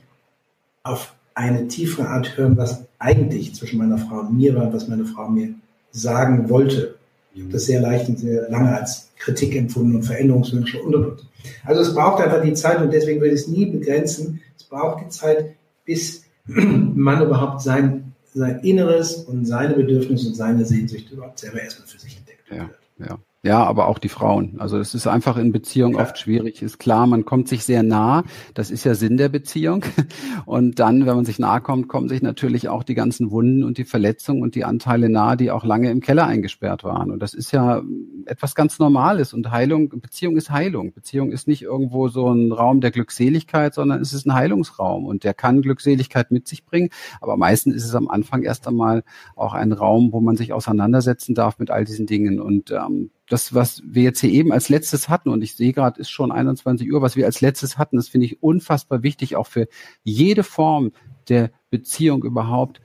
auf 0.82 1.14
eine 1.34 1.68
tiefere 1.68 2.08
Art 2.08 2.36
hören, 2.36 2.56
was 2.56 2.84
eigentlich 2.98 3.54
zwischen 3.54 3.78
meiner 3.78 3.98
Frau 3.98 4.20
und 4.20 4.36
mir 4.36 4.54
war, 4.54 4.72
was 4.72 4.88
meine 4.88 5.04
Frau 5.04 5.28
mir 5.28 5.54
sagen 5.90 6.48
wollte. 6.48 6.96
Ich 7.34 7.42
habe 7.42 7.52
das 7.52 7.64
sehr 7.64 7.80
leicht 7.80 8.08
und 8.08 8.18
sehr 8.18 8.48
lange 8.50 8.76
als 8.76 9.08
Kritik 9.16 9.56
empfunden 9.56 9.96
und 9.96 10.02
Veränderungswünsche 10.02 10.82
und 10.82 10.94
und 10.94 11.04
und. 11.06 11.26
Also 11.64 11.80
es 11.80 11.94
braucht 11.94 12.22
einfach 12.22 12.42
die 12.42 12.54
Zeit 12.54 12.80
und 12.80 12.92
deswegen 12.92 13.20
will 13.20 13.32
ich 13.32 13.40
es 13.40 13.48
nie 13.48 13.66
begrenzen. 13.66 14.40
Es 14.56 14.64
braucht 14.64 15.04
die 15.04 15.08
Zeit, 15.08 15.54
bis 15.84 16.24
man 16.46 17.22
überhaupt 17.22 17.62
sein, 17.62 18.12
sein 18.34 18.60
Inneres 18.60 19.16
und 19.16 19.46
seine 19.46 19.74
Bedürfnisse 19.74 20.28
und 20.28 20.34
seine 20.34 20.64
Sehnsüchte 20.64 21.14
überhaupt 21.14 21.38
selber 21.38 21.62
erstmal 21.62 21.88
für 21.88 21.98
sich 21.98 22.16
entdeckt. 22.16 22.50
Ja, 22.50 22.70
ja. 22.98 23.18
Ja, 23.44 23.64
aber 23.64 23.88
auch 23.88 23.98
die 23.98 24.08
Frauen. 24.08 24.60
Also 24.60 24.78
es 24.78 24.94
ist 24.94 25.08
einfach 25.08 25.36
in 25.36 25.50
Beziehung 25.50 25.94
ja. 25.94 26.02
oft 26.02 26.16
schwierig. 26.16 26.62
Ist 26.62 26.78
klar, 26.78 27.08
man 27.08 27.24
kommt 27.24 27.48
sich 27.48 27.64
sehr 27.64 27.82
nah. 27.82 28.22
Das 28.54 28.70
ist 28.70 28.84
ja 28.84 28.94
Sinn 28.94 29.16
der 29.16 29.28
Beziehung. 29.28 29.84
Und 30.46 30.78
dann, 30.78 31.06
wenn 31.06 31.16
man 31.16 31.24
sich 31.24 31.40
nahe 31.40 31.60
kommt, 31.60 31.88
kommen 31.88 32.08
sich 32.08 32.22
natürlich 32.22 32.68
auch 32.68 32.84
die 32.84 32.94
ganzen 32.94 33.32
Wunden 33.32 33.64
und 33.64 33.78
die 33.78 33.84
Verletzungen 33.84 34.42
und 34.42 34.54
die 34.54 34.64
Anteile 34.64 35.08
nahe, 35.08 35.36
die 35.36 35.50
auch 35.50 35.64
lange 35.64 35.90
im 35.90 36.00
Keller 36.00 36.26
eingesperrt 36.26 36.84
waren. 36.84 37.10
Und 37.10 37.20
das 37.20 37.34
ist 37.34 37.50
ja 37.50 37.82
etwas 38.26 38.54
ganz 38.54 38.78
Normales. 38.78 39.32
Und 39.32 39.50
Heilung, 39.50 39.88
Beziehung 39.88 40.36
ist 40.36 40.50
Heilung. 40.50 40.92
Beziehung 40.92 41.32
ist 41.32 41.48
nicht 41.48 41.62
irgendwo 41.62 42.06
so 42.08 42.32
ein 42.32 42.52
Raum 42.52 42.80
der 42.80 42.92
Glückseligkeit, 42.92 43.74
sondern 43.74 44.00
es 44.00 44.12
ist 44.12 44.24
ein 44.24 44.34
Heilungsraum. 44.34 45.04
Und 45.04 45.24
der 45.24 45.34
kann 45.34 45.62
Glückseligkeit 45.62 46.30
mit 46.30 46.46
sich 46.46 46.64
bringen. 46.64 46.90
Aber 47.20 47.36
meistens 47.36 47.74
ist 47.74 47.86
es 47.86 47.94
am 47.96 48.08
Anfang 48.08 48.42
erst 48.42 48.68
einmal 48.68 49.02
auch 49.34 49.54
ein 49.54 49.72
Raum, 49.72 50.12
wo 50.12 50.20
man 50.20 50.36
sich 50.36 50.52
auseinandersetzen 50.52 51.34
darf 51.34 51.58
mit 51.58 51.72
all 51.72 51.84
diesen 51.84 52.06
Dingen. 52.06 52.40
Und 52.40 52.70
ähm, 52.70 53.10
das, 53.28 53.54
was 53.54 53.82
wir 53.84 54.02
jetzt 54.02 54.20
hier 54.20 54.30
eben 54.30 54.52
als 54.52 54.68
letztes 54.68 55.08
hatten, 55.08 55.28
und 55.28 55.42
ich 55.42 55.54
sehe 55.54 55.72
gerade, 55.72 56.00
ist 56.00 56.10
schon 56.10 56.32
21 56.32 56.92
Uhr, 56.92 57.02
was 57.02 57.16
wir 57.16 57.26
als 57.26 57.40
letztes 57.40 57.78
hatten, 57.78 57.96
das 57.96 58.08
finde 58.08 58.26
ich 58.26 58.42
unfassbar 58.42 59.02
wichtig, 59.02 59.36
auch 59.36 59.46
für 59.46 59.68
jede 60.02 60.42
Form 60.42 60.92
der 61.28 61.50
Beziehung 61.70 62.24
überhaupt, 62.24 62.80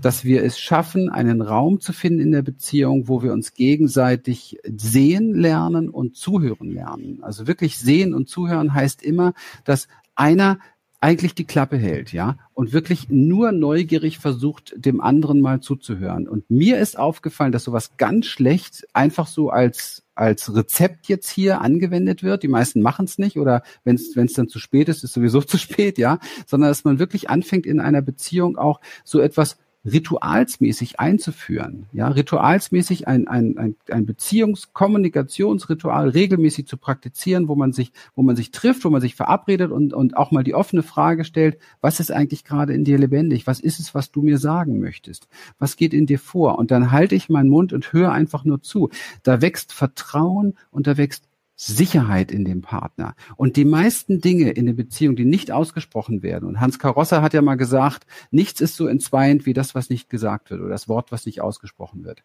dass 0.00 0.24
wir 0.24 0.42
es 0.42 0.58
schaffen, 0.58 1.10
einen 1.10 1.42
Raum 1.42 1.80
zu 1.80 1.92
finden 1.92 2.20
in 2.20 2.32
der 2.32 2.42
Beziehung, 2.42 3.08
wo 3.08 3.22
wir 3.22 3.32
uns 3.32 3.54
gegenseitig 3.54 4.58
sehen 4.64 5.34
lernen 5.34 5.90
und 5.90 6.16
zuhören 6.16 6.70
lernen. 6.70 7.22
Also 7.22 7.46
wirklich 7.46 7.78
sehen 7.78 8.14
und 8.14 8.28
zuhören 8.28 8.74
heißt 8.74 9.02
immer, 9.02 9.34
dass 9.64 9.88
einer 10.14 10.58
eigentlich 11.02 11.34
die 11.34 11.46
Klappe 11.46 11.76
hält, 11.76 12.12
ja, 12.12 12.36
und 12.54 12.72
wirklich 12.72 13.08
nur 13.08 13.50
neugierig 13.50 14.18
versucht, 14.18 14.72
dem 14.76 15.00
anderen 15.00 15.40
mal 15.40 15.60
zuzuhören. 15.60 16.28
Und 16.28 16.48
mir 16.48 16.78
ist 16.78 16.96
aufgefallen, 16.96 17.50
dass 17.50 17.64
sowas 17.64 17.96
ganz 17.96 18.26
schlecht 18.26 18.86
einfach 18.92 19.26
so 19.26 19.50
als 19.50 20.04
als 20.14 20.54
Rezept 20.54 21.08
jetzt 21.08 21.30
hier 21.30 21.60
angewendet 21.60 22.22
wird. 22.22 22.42
Die 22.42 22.48
meisten 22.48 22.82
machen 22.82 23.06
es 23.06 23.18
nicht 23.18 23.38
oder 23.38 23.62
wenn 23.82 23.96
es 23.96 24.32
dann 24.34 24.48
zu 24.48 24.58
spät 24.58 24.88
ist, 24.88 25.02
ist 25.02 25.14
sowieso 25.14 25.40
zu 25.42 25.58
spät, 25.58 25.98
ja, 25.98 26.18
sondern 26.46 26.70
dass 26.70 26.84
man 26.84 27.00
wirklich 27.00 27.28
anfängt 27.28 27.66
in 27.66 27.80
einer 27.80 28.02
Beziehung 28.02 28.56
auch 28.56 28.80
so 29.04 29.20
etwas 29.20 29.56
ritualsmäßig 29.84 31.00
einzuführen, 31.00 31.86
ja, 31.92 32.06
ritualsmäßig 32.06 33.08
ein, 33.08 33.26
ein, 33.26 33.74
ein, 33.90 34.06
Beziehungskommunikationsritual 34.06 36.10
regelmäßig 36.10 36.68
zu 36.68 36.76
praktizieren, 36.76 37.48
wo 37.48 37.56
man 37.56 37.72
sich, 37.72 37.92
wo 38.14 38.22
man 38.22 38.36
sich 38.36 38.52
trifft, 38.52 38.84
wo 38.84 38.90
man 38.90 39.00
sich 39.00 39.16
verabredet 39.16 39.72
und, 39.72 39.92
und 39.92 40.16
auch 40.16 40.30
mal 40.30 40.44
die 40.44 40.54
offene 40.54 40.84
Frage 40.84 41.24
stellt, 41.24 41.58
was 41.80 41.98
ist 41.98 42.12
eigentlich 42.12 42.44
gerade 42.44 42.74
in 42.74 42.84
dir 42.84 42.96
lebendig? 42.96 43.48
Was 43.48 43.58
ist 43.58 43.80
es, 43.80 43.92
was 43.92 44.12
du 44.12 44.22
mir 44.22 44.38
sagen 44.38 44.78
möchtest? 44.78 45.26
Was 45.58 45.76
geht 45.76 45.94
in 45.94 46.06
dir 46.06 46.20
vor? 46.20 46.58
Und 46.58 46.70
dann 46.70 46.92
halte 46.92 47.16
ich 47.16 47.28
meinen 47.28 47.48
Mund 47.48 47.72
und 47.72 47.92
höre 47.92 48.12
einfach 48.12 48.44
nur 48.44 48.62
zu. 48.62 48.88
Da 49.24 49.42
wächst 49.42 49.72
Vertrauen 49.72 50.54
und 50.70 50.86
da 50.86 50.96
wächst 50.96 51.24
Sicherheit 51.54 52.32
in 52.32 52.44
dem 52.44 52.62
Partner. 52.62 53.14
Und 53.36 53.56
die 53.56 53.64
meisten 53.64 54.20
Dinge 54.20 54.50
in 54.50 54.66
der 54.66 54.72
Beziehung, 54.72 55.16
die 55.16 55.24
nicht 55.24 55.52
ausgesprochen 55.52 56.22
werden, 56.22 56.48
und 56.48 56.60
Hans 56.60 56.78
Karossa 56.78 57.22
hat 57.22 57.34
ja 57.34 57.42
mal 57.42 57.56
gesagt, 57.56 58.04
nichts 58.30 58.60
ist 58.60 58.76
so 58.76 58.86
entzweiend 58.86 59.46
wie 59.46 59.52
das, 59.52 59.74
was 59.74 59.90
nicht 59.90 60.08
gesagt 60.08 60.50
wird 60.50 60.60
oder 60.60 60.70
das 60.70 60.88
Wort, 60.88 61.12
was 61.12 61.26
nicht 61.26 61.40
ausgesprochen 61.40 62.04
wird. 62.04 62.22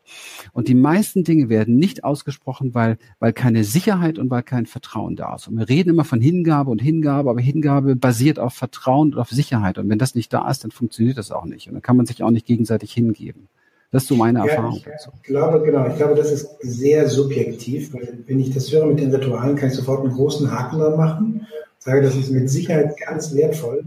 Und 0.53 0.67
die 0.67 0.75
meisten 0.75 1.23
Dinge 1.23 1.49
werden 1.49 1.77
nicht 1.77 2.03
ausgesprochen, 2.03 2.73
weil, 2.73 2.97
weil 3.19 3.33
keine 3.33 3.63
Sicherheit 3.63 4.17
und 4.17 4.29
weil 4.29 4.43
kein 4.43 4.65
Vertrauen 4.65 5.15
da 5.15 5.35
ist. 5.35 5.47
Und 5.47 5.57
wir 5.57 5.69
reden 5.69 5.89
immer 5.89 6.05
von 6.05 6.21
Hingabe 6.21 6.71
und 6.71 6.81
Hingabe, 6.81 7.29
aber 7.29 7.41
Hingabe 7.41 7.95
basiert 7.95 8.39
auf 8.39 8.53
Vertrauen 8.53 9.13
und 9.13 9.19
auf 9.19 9.29
Sicherheit. 9.29 9.77
Und 9.77 9.89
wenn 9.89 9.99
das 9.99 10.15
nicht 10.15 10.33
da 10.33 10.49
ist, 10.49 10.63
dann 10.63 10.71
funktioniert 10.71 11.17
das 11.17 11.31
auch 11.31 11.45
nicht. 11.45 11.67
Und 11.67 11.75
dann 11.75 11.81
kann 11.81 11.97
man 11.97 12.05
sich 12.05 12.23
auch 12.23 12.31
nicht 12.31 12.45
gegenseitig 12.45 12.93
hingeben. 12.93 13.49
Das 13.91 14.03
ist 14.03 14.09
so 14.09 14.15
meine 14.15 14.39
ja, 14.39 14.45
Erfahrung 14.45 14.81
dazu. 14.83 15.11
Ich 15.15 15.23
glaube, 15.23 15.61
genau, 15.61 15.87
ich 15.87 15.95
glaube, 15.95 16.15
das 16.15 16.31
ist 16.31 16.57
sehr 16.59 17.07
subjektiv, 17.07 17.93
weil 17.93 18.19
wenn 18.27 18.39
ich 18.39 18.53
das 18.53 18.71
höre 18.71 18.85
mit 18.85 18.99
den 18.99 19.13
Ritualen, 19.13 19.55
kann 19.55 19.69
ich 19.69 19.75
sofort 19.75 20.01
einen 20.01 20.13
großen 20.13 20.51
Haken 20.51 20.79
dran 20.79 20.97
machen. 20.97 21.47
Sage, 21.79 22.01
das 22.01 22.15
ist 22.15 22.31
mit 22.31 22.49
Sicherheit 22.49 22.97
ganz 22.97 23.33
wertvoll. 23.33 23.85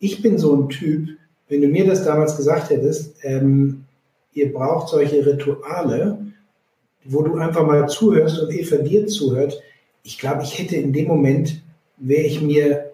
Ich 0.00 0.20
bin 0.20 0.36
so 0.36 0.56
ein 0.56 0.68
Typ, 0.68 1.10
wenn 1.48 1.62
du 1.62 1.68
mir 1.68 1.86
das 1.86 2.04
damals 2.04 2.36
gesagt 2.36 2.70
hättest, 2.70 3.14
ähm, 3.22 3.84
ihr 4.32 4.52
braucht 4.52 4.88
solche 4.88 5.24
Rituale, 5.24 6.18
wo 7.04 7.22
du 7.22 7.36
einfach 7.36 7.64
mal 7.64 7.88
zuhörst 7.88 8.40
und 8.40 8.52
Eva 8.52 8.76
dir 8.76 9.06
zuhört. 9.06 9.62
Ich 10.02 10.18
glaube, 10.18 10.42
ich 10.42 10.58
hätte 10.58 10.74
in 10.76 10.92
dem 10.92 11.06
Moment, 11.06 11.62
wäre 11.98 12.24
ich 12.24 12.42
mir 12.42 12.92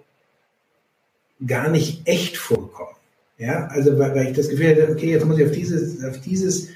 gar 1.45 1.71
nicht 1.71 2.07
echt 2.07 2.37
vorgekommen. 2.37 2.95
Ja, 3.39 3.67
also 3.67 3.99
weil, 3.99 4.15
weil 4.15 4.29
ich 4.29 4.37
das 4.37 4.49
Gefühl 4.49 4.71
hatte, 4.71 4.89
okay, 4.91 5.11
jetzt 5.11 5.25
muss 5.25 5.39
ich 5.39 5.47
auf 5.47 5.53
dieses, 5.53 6.05
auf 6.05 6.21
dieses, 6.21 6.69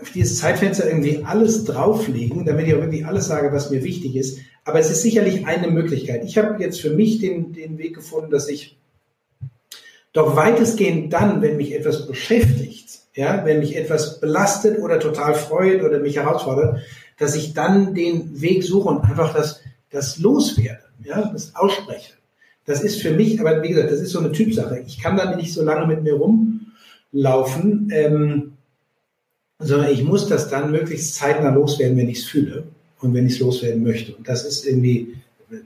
auf 0.00 0.10
dieses 0.10 0.38
Zeitfenster 0.38 0.86
irgendwie 0.86 1.24
alles 1.24 1.64
drauflegen, 1.64 2.44
damit 2.44 2.66
ich 2.66 2.74
auch 2.74 2.80
wirklich 2.80 3.06
alles 3.06 3.26
sage, 3.26 3.52
was 3.52 3.70
mir 3.70 3.82
wichtig 3.82 4.16
ist. 4.16 4.38
Aber 4.64 4.80
es 4.80 4.90
ist 4.90 5.02
sicherlich 5.02 5.46
eine 5.46 5.68
Möglichkeit. 5.68 6.24
Ich 6.24 6.36
habe 6.36 6.62
jetzt 6.62 6.80
für 6.80 6.90
mich 6.90 7.20
den, 7.20 7.52
den 7.52 7.78
Weg 7.78 7.94
gefunden, 7.94 8.30
dass 8.30 8.48
ich 8.48 8.76
doch 10.12 10.34
weitestgehend 10.34 11.12
dann, 11.12 11.42
wenn 11.42 11.56
mich 11.56 11.74
etwas 11.74 12.06
beschäftigt, 12.06 13.00
ja, 13.14 13.44
wenn 13.44 13.60
mich 13.60 13.76
etwas 13.76 14.20
belastet 14.20 14.78
oder 14.78 14.98
total 14.98 15.34
freut 15.34 15.82
oder 15.82 16.00
mich 16.00 16.16
herausfordert, 16.16 16.80
dass 17.18 17.34
ich 17.34 17.54
dann 17.54 17.94
den 17.94 18.40
Weg 18.40 18.62
suche 18.64 18.88
und 18.88 19.04
einfach 19.04 19.34
das, 19.34 19.60
das 19.90 20.18
loswerde, 20.18 20.84
ja, 21.02 21.30
das 21.32 21.54
ausspreche. 21.54 22.12
Das 22.66 22.82
ist 22.82 23.00
für 23.00 23.12
mich, 23.12 23.40
aber 23.40 23.62
wie 23.62 23.68
gesagt, 23.68 23.92
das 23.92 24.00
ist 24.00 24.10
so 24.10 24.18
eine 24.18 24.32
Typsache. 24.32 24.82
Ich 24.86 25.00
kann 25.00 25.16
da 25.16 25.34
nicht 25.36 25.52
so 25.52 25.62
lange 25.62 25.86
mit 25.86 26.02
mir 26.02 26.14
rumlaufen, 26.14 27.88
ähm, 27.92 28.52
sondern 29.60 29.90
ich 29.90 30.02
muss 30.02 30.28
das 30.28 30.50
dann 30.50 30.72
möglichst 30.72 31.14
zeitnah 31.14 31.50
loswerden, 31.50 31.96
wenn 31.96 32.08
ich 32.08 32.18
es 32.18 32.24
fühle 32.24 32.64
und 33.00 33.14
wenn 33.14 33.26
ich 33.26 33.34
es 33.34 33.40
loswerden 33.40 33.84
möchte. 33.84 34.14
Und 34.14 34.28
das 34.28 34.44
ist 34.44 34.66
irgendwie, 34.66 35.14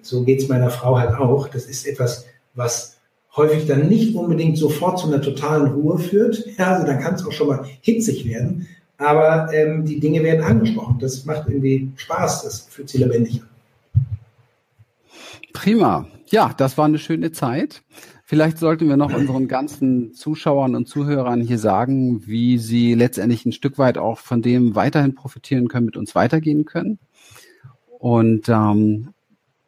so 0.02 0.22
geht 0.24 0.42
es 0.42 0.48
meiner 0.48 0.70
Frau 0.70 0.98
halt 0.98 1.14
auch. 1.14 1.48
Das 1.48 1.64
ist 1.64 1.86
etwas, 1.86 2.26
was 2.54 2.98
häufig 3.34 3.66
dann 3.66 3.88
nicht 3.88 4.14
unbedingt 4.14 4.58
sofort 4.58 4.98
zu 4.98 5.06
einer 5.06 5.22
totalen 5.22 5.72
Ruhe 5.72 5.98
führt. 5.98 6.44
Ja, 6.58 6.74
also 6.74 6.86
dann 6.86 7.00
kann 7.00 7.14
es 7.14 7.24
auch 7.24 7.32
schon 7.32 7.48
mal 7.48 7.64
hitzig 7.80 8.26
werden. 8.26 8.68
Aber 8.98 9.50
ähm, 9.54 9.86
die 9.86 9.98
Dinge 9.98 10.22
werden 10.22 10.44
angesprochen. 10.44 10.98
Das 11.00 11.24
macht 11.24 11.48
irgendwie 11.48 11.90
Spaß. 11.96 12.42
Das 12.42 12.66
fühlt 12.68 12.90
sich 12.90 13.00
lebendig 13.00 13.40
an. 13.40 13.48
Prima. 15.54 16.06
Ja, 16.30 16.54
das 16.56 16.78
war 16.78 16.84
eine 16.84 16.98
schöne 16.98 17.32
Zeit. 17.32 17.82
Vielleicht 18.24 18.58
sollten 18.58 18.88
wir 18.88 18.96
noch 18.96 19.12
unseren 19.12 19.48
ganzen 19.48 20.14
Zuschauern 20.14 20.76
und 20.76 20.86
Zuhörern 20.86 21.40
hier 21.40 21.58
sagen, 21.58 22.24
wie 22.26 22.58
sie 22.58 22.94
letztendlich 22.94 23.44
ein 23.44 23.52
Stück 23.52 23.78
weit 23.78 23.98
auch 23.98 24.18
von 24.18 24.40
dem 24.40 24.76
weiterhin 24.76 25.16
profitieren 25.16 25.66
können, 25.66 25.86
mit 25.86 25.96
uns 25.96 26.14
weitergehen 26.14 26.64
können. 26.64 27.00
Und 27.98 28.48
ähm, 28.48 29.12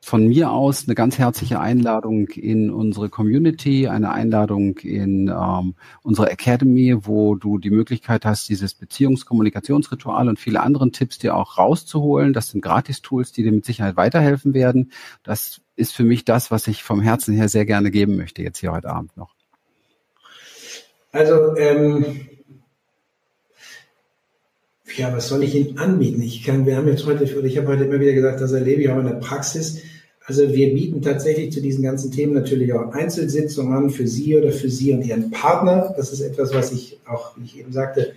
von 0.04 0.26
mir 0.26 0.50
aus 0.50 0.88
eine 0.88 0.96
ganz 0.96 1.16
herzliche 1.16 1.60
Einladung 1.60 2.26
in 2.30 2.70
unsere 2.70 3.08
Community, 3.08 3.86
eine 3.86 4.10
Einladung 4.10 4.76
in 4.78 5.28
ähm, 5.28 5.76
unsere 6.02 6.28
Academy, 6.28 7.06
wo 7.06 7.36
du 7.36 7.58
die 7.58 7.70
Möglichkeit 7.70 8.24
hast, 8.24 8.48
dieses 8.48 8.74
Beziehungskommunikationsritual 8.74 10.28
und 10.28 10.40
viele 10.40 10.60
anderen 10.60 10.90
Tipps 10.90 11.20
dir 11.20 11.36
auch 11.36 11.56
rauszuholen. 11.56 12.32
Das 12.32 12.50
sind 12.50 12.62
Gratis-Tools, 12.62 13.30
die 13.30 13.44
dir 13.44 13.52
mit 13.52 13.64
Sicherheit 13.64 13.96
weiterhelfen 13.96 14.54
werden. 14.54 14.90
Das 15.22 15.60
ist 15.76 15.94
für 15.94 16.04
mich 16.04 16.24
das, 16.24 16.50
was 16.50 16.66
ich 16.66 16.82
vom 16.82 17.00
Herzen 17.00 17.32
her 17.32 17.48
sehr 17.48 17.64
gerne 17.64 17.92
geben 17.92 18.16
möchte, 18.16 18.42
jetzt 18.42 18.58
hier 18.58 18.72
heute 18.72 18.90
Abend 18.90 19.16
noch. 19.16 19.36
Also 21.12 21.56
ähm, 21.56 22.26
ja, 24.96 25.12
was 25.16 25.28
soll 25.28 25.44
ich 25.44 25.54
Ihnen 25.54 25.78
anbieten? 25.78 26.22
Ich 26.22 26.42
kann, 26.42 26.66
wir 26.66 26.76
haben 26.76 26.88
jetzt 26.88 27.06
heute, 27.06 27.22
ich 27.22 27.56
habe 27.56 27.68
heute 27.68 27.84
immer 27.84 28.00
wieder 28.00 28.14
gesagt, 28.14 28.40
das 28.40 28.50
erlebe 28.50 28.82
ich 28.82 28.90
auch 28.90 28.98
in 28.98 29.06
der 29.06 29.14
Praxis. 29.14 29.91
Also 30.26 30.52
wir 30.52 30.72
bieten 30.72 31.02
tatsächlich 31.02 31.52
zu 31.52 31.60
diesen 31.60 31.82
ganzen 31.82 32.12
Themen 32.12 32.32
natürlich 32.32 32.72
auch 32.72 32.92
Einzelsitzungen 32.92 33.72
an 33.72 33.90
für 33.90 34.06
Sie 34.06 34.36
oder 34.36 34.52
für 34.52 34.70
Sie 34.70 34.92
und 34.92 35.02
Ihren 35.02 35.30
Partner. 35.30 35.92
Das 35.96 36.12
ist 36.12 36.20
etwas, 36.20 36.54
was 36.54 36.72
ich 36.72 37.00
auch, 37.06 37.36
wie 37.36 37.44
ich 37.44 37.58
eben 37.58 37.72
sagte, 37.72 38.12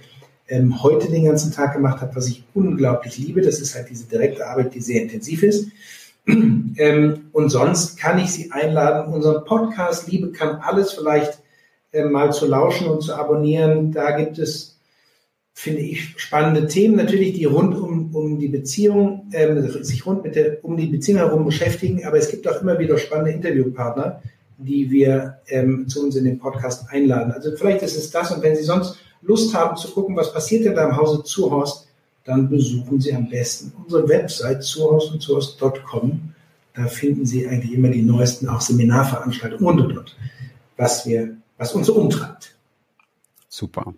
ähm, 0.48 0.84
heute 0.84 1.10
den 1.10 1.26
ganzen 1.26 1.52
Tag 1.52 1.74
gemacht 1.74 2.02
habe, 2.02 2.16
was 2.16 2.28
ich 2.28 2.44
unglaublich 2.54 3.18
liebe. 3.18 3.42
Das 3.42 3.60
ist 3.60 3.76
halt 3.76 3.90
diese 3.90 4.06
direkte 4.06 4.46
Arbeit, 4.46 4.76
die 4.76 4.82
sehr 4.82 5.02
intensiv 5.02 5.42
ist. 5.42 5.70
ähm, 6.28 7.22
und 7.32 7.50
sonst 7.50 7.98
kann 7.98 8.20
ich 8.20 8.32
Sie 8.32 8.52
einladen, 8.52 9.12
unseren 9.12 9.44
Podcast 9.46 10.08
Liebe 10.08 10.32
kann 10.32 10.58
alles 10.58 10.94
vielleicht 10.94 11.40
äh, 11.92 12.04
mal 12.04 12.32
zu 12.32 12.46
lauschen 12.46 12.88
und 12.88 13.02
zu 13.02 13.16
abonnieren. 13.16 13.92
Da 13.92 14.12
gibt 14.12 14.38
es 14.38 14.75
finde 15.58 15.82
ich, 15.82 16.14
spannende 16.18 16.68
Themen 16.68 16.98
natürlich, 16.98 17.34
die 17.34 17.46
rund 17.46 17.76
um, 17.76 18.14
um 18.14 18.38
die 18.40 18.50
Beziehung, 18.50 19.30
ähm, 19.32 19.84
sich 19.84 20.06
rund 20.06 20.24
mit 20.24 20.36
der, 20.36 20.64
um 20.64 20.76
die 20.76 20.88
Beziehung 20.88 21.20
herum 21.20 21.46
beschäftigen. 21.46 22.06
Aber 22.06 22.18
es 22.18 22.30
gibt 22.30 22.48
auch 22.48 22.62
immer 22.62 22.78
wieder 22.78 22.98
spannende 22.98 23.32
Interviewpartner, 23.32 24.22
die 24.58 24.92
wir 24.92 25.38
ähm, 25.48 25.88
zu 25.88 26.04
uns 26.04 26.18
in 26.18 26.26
den 26.26 26.40
Podcast 26.40 26.90
einladen. 26.90 27.32
Also 27.32 27.56
vielleicht 27.56 27.82
ist 27.84 27.98
es 27.98 28.12
das. 28.12 28.32
Und 28.32 28.44
wenn 28.44 28.56
Sie 28.56 28.64
sonst 28.64 28.98
Lust 29.22 29.56
haben 29.56 29.78
zu 29.78 29.90
gucken, 29.92 30.18
was 30.18 30.34
passiert 30.34 30.66
denn 30.66 30.76
da 30.76 30.90
im 30.90 30.98
Hause 30.98 31.24
Zuhorst, 31.24 31.88
dann 32.26 32.50
besuchen 32.50 33.00
Sie 33.00 33.14
am 33.14 33.30
besten 33.30 33.72
unsere 33.82 34.08
Website 34.10 34.62
zuhorst 34.62 35.14
und 35.14 35.22
zuhorst.com. 35.22 36.34
Da 36.76 36.88
finden 36.88 37.26
Sie 37.26 37.48
eigentlich 37.48 37.74
immer 37.74 37.90
die 37.90 38.02
neuesten 38.02 38.50
auch 38.50 38.60
Seminarveranstaltungen 38.60 39.66
und 39.66 39.80
und 39.86 39.98
und, 40.00 40.18
was 40.76 41.06
wir, 41.06 41.38
was 41.58 41.74
uns 41.74 41.88
so 41.88 41.96
umtreibt. 41.96 42.56
Super. 43.48 43.94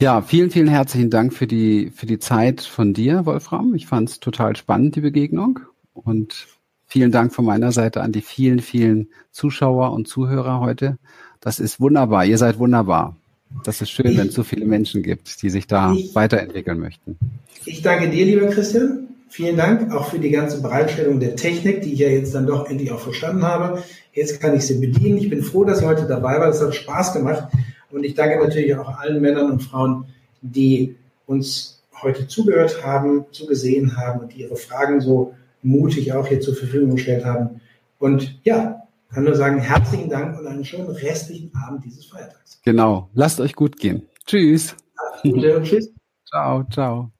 Ja, 0.00 0.22
vielen, 0.22 0.52
vielen 0.52 0.68
herzlichen 0.68 1.10
Dank 1.10 1.34
für 1.34 1.48
die, 1.48 1.90
für 1.92 2.06
die 2.06 2.20
Zeit 2.20 2.60
von 2.60 2.94
dir, 2.94 3.26
Wolfram. 3.26 3.74
Ich 3.74 3.88
fand 3.88 4.08
es 4.08 4.20
total 4.20 4.54
spannend, 4.54 4.94
die 4.94 5.00
Begegnung. 5.00 5.58
Und 5.92 6.46
vielen 6.86 7.10
Dank 7.10 7.34
von 7.34 7.44
meiner 7.44 7.72
Seite 7.72 8.00
an 8.00 8.12
die 8.12 8.20
vielen, 8.20 8.60
vielen 8.60 9.08
Zuschauer 9.32 9.90
und 9.92 10.06
Zuhörer 10.06 10.60
heute. 10.60 10.98
Das 11.40 11.58
ist 11.58 11.80
wunderbar. 11.80 12.24
Ihr 12.24 12.38
seid 12.38 12.60
wunderbar. 12.60 13.16
Das 13.64 13.80
ist 13.80 13.90
schön, 13.90 14.16
wenn 14.16 14.28
es 14.28 14.34
so 14.34 14.44
viele 14.44 14.66
Menschen 14.66 15.02
gibt, 15.02 15.42
die 15.42 15.50
sich 15.50 15.66
da 15.66 15.92
ich, 15.92 16.14
weiterentwickeln 16.14 16.78
möchten. 16.78 17.18
Ich 17.64 17.82
danke 17.82 18.08
dir, 18.08 18.24
lieber 18.24 18.46
Christian. 18.46 19.08
Vielen 19.30 19.56
Dank 19.56 19.92
auch 19.92 20.10
für 20.10 20.20
die 20.20 20.30
ganze 20.30 20.62
Bereitstellung 20.62 21.18
der 21.18 21.34
Technik, 21.34 21.82
die 21.82 21.94
ich 21.94 21.98
ja 21.98 22.08
jetzt 22.08 22.36
dann 22.36 22.46
doch 22.46 22.70
endlich 22.70 22.92
auch 22.92 23.00
verstanden 23.00 23.42
habe. 23.42 23.82
Jetzt 24.12 24.40
kann 24.40 24.54
ich 24.54 24.62
sie 24.62 24.78
bedienen. 24.78 25.18
Ich 25.18 25.28
bin 25.28 25.42
froh, 25.42 25.64
dass 25.64 25.82
ihr 25.82 25.88
heute 25.88 26.06
dabei 26.06 26.38
war. 26.38 26.50
Es 26.50 26.62
hat 26.62 26.76
Spaß 26.76 27.14
gemacht. 27.14 27.48
Und 27.90 28.04
ich 28.04 28.14
danke 28.14 28.38
natürlich 28.38 28.74
auch 28.76 28.98
allen 28.98 29.20
Männern 29.20 29.50
und 29.50 29.60
Frauen, 29.60 30.06
die 30.42 30.96
uns 31.26 31.82
heute 32.02 32.26
zugehört 32.26 32.84
haben, 32.84 33.26
zugesehen 33.32 33.96
haben 33.96 34.20
und 34.20 34.34
die 34.34 34.42
ihre 34.42 34.56
Fragen 34.56 35.00
so 35.00 35.34
mutig 35.62 36.12
auch 36.12 36.26
hier 36.26 36.40
zur 36.40 36.54
Verfügung 36.54 36.96
gestellt 36.96 37.24
haben. 37.24 37.60
Und 37.98 38.38
ja, 38.44 38.82
kann 39.12 39.24
nur 39.24 39.34
sagen, 39.34 39.58
herzlichen 39.58 40.10
Dank 40.10 40.38
und 40.38 40.46
einen 40.46 40.64
schönen 40.64 40.88
restlichen 40.88 41.50
Abend 41.54 41.84
dieses 41.84 42.06
Feiertags. 42.06 42.60
Genau. 42.64 43.08
Lasst 43.14 43.40
euch 43.40 43.54
gut 43.54 43.78
gehen. 43.78 44.02
Tschüss. 44.26 44.76
Gute, 45.22 45.62
tschüss. 45.62 45.90
Ciao, 46.26 46.64
ciao. 46.70 47.10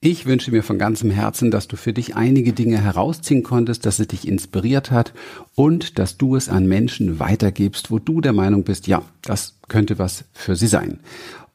Ich 0.00 0.26
wünsche 0.26 0.52
mir 0.52 0.62
von 0.62 0.78
ganzem 0.78 1.10
Herzen, 1.10 1.50
dass 1.50 1.66
du 1.66 1.74
für 1.74 1.92
dich 1.92 2.14
einige 2.14 2.52
Dinge 2.52 2.80
herausziehen 2.80 3.42
konntest, 3.42 3.84
dass 3.84 3.98
es 3.98 4.06
dich 4.06 4.28
inspiriert 4.28 4.92
hat 4.92 5.12
und 5.56 5.98
dass 5.98 6.16
du 6.16 6.36
es 6.36 6.48
an 6.48 6.66
Menschen 6.68 7.18
weitergibst, 7.18 7.90
wo 7.90 7.98
du 7.98 8.20
der 8.20 8.32
Meinung 8.32 8.62
bist, 8.62 8.86
ja, 8.86 9.02
das 9.22 9.56
könnte 9.66 9.98
was 9.98 10.22
für 10.32 10.54
sie 10.54 10.68
sein. 10.68 11.00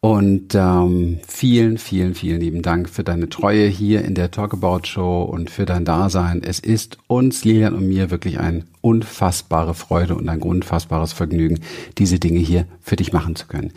Und 0.02 0.56
ähm, 0.56 1.20
vielen, 1.26 1.78
vielen, 1.78 2.16
vielen 2.16 2.42
lieben 2.42 2.62
Dank 2.62 2.90
für 2.90 3.06
deine 3.06 3.30
Treue 3.30 3.68
hier 3.68 4.04
in 4.04 4.14
der 4.14 4.30
Talkabout 4.30 4.88
Show 4.88 5.24
und 5.24 5.50
für 5.50 5.66
dein 5.66 5.86
Dasein. 5.86 6.44
Es 6.44 6.60
ist 6.60 6.98
uns, 7.08 7.46
Lilian 7.46 7.74
und 7.74 7.88
mir, 7.88 8.12
wirklich 8.12 8.42
eine 8.42 8.66
unfassbare 8.82 9.74
Freude 9.74 10.16
und 10.16 10.28
ein 10.28 10.42
unfassbares 10.42 11.14
Vergnügen, 11.14 11.62
diese 11.98 12.20
Dinge 12.20 12.40
hier 12.40 12.66
für 12.82 12.98
dich 12.98 13.14
machen 13.14 13.38
zu 13.38 13.48
können. 13.48 13.72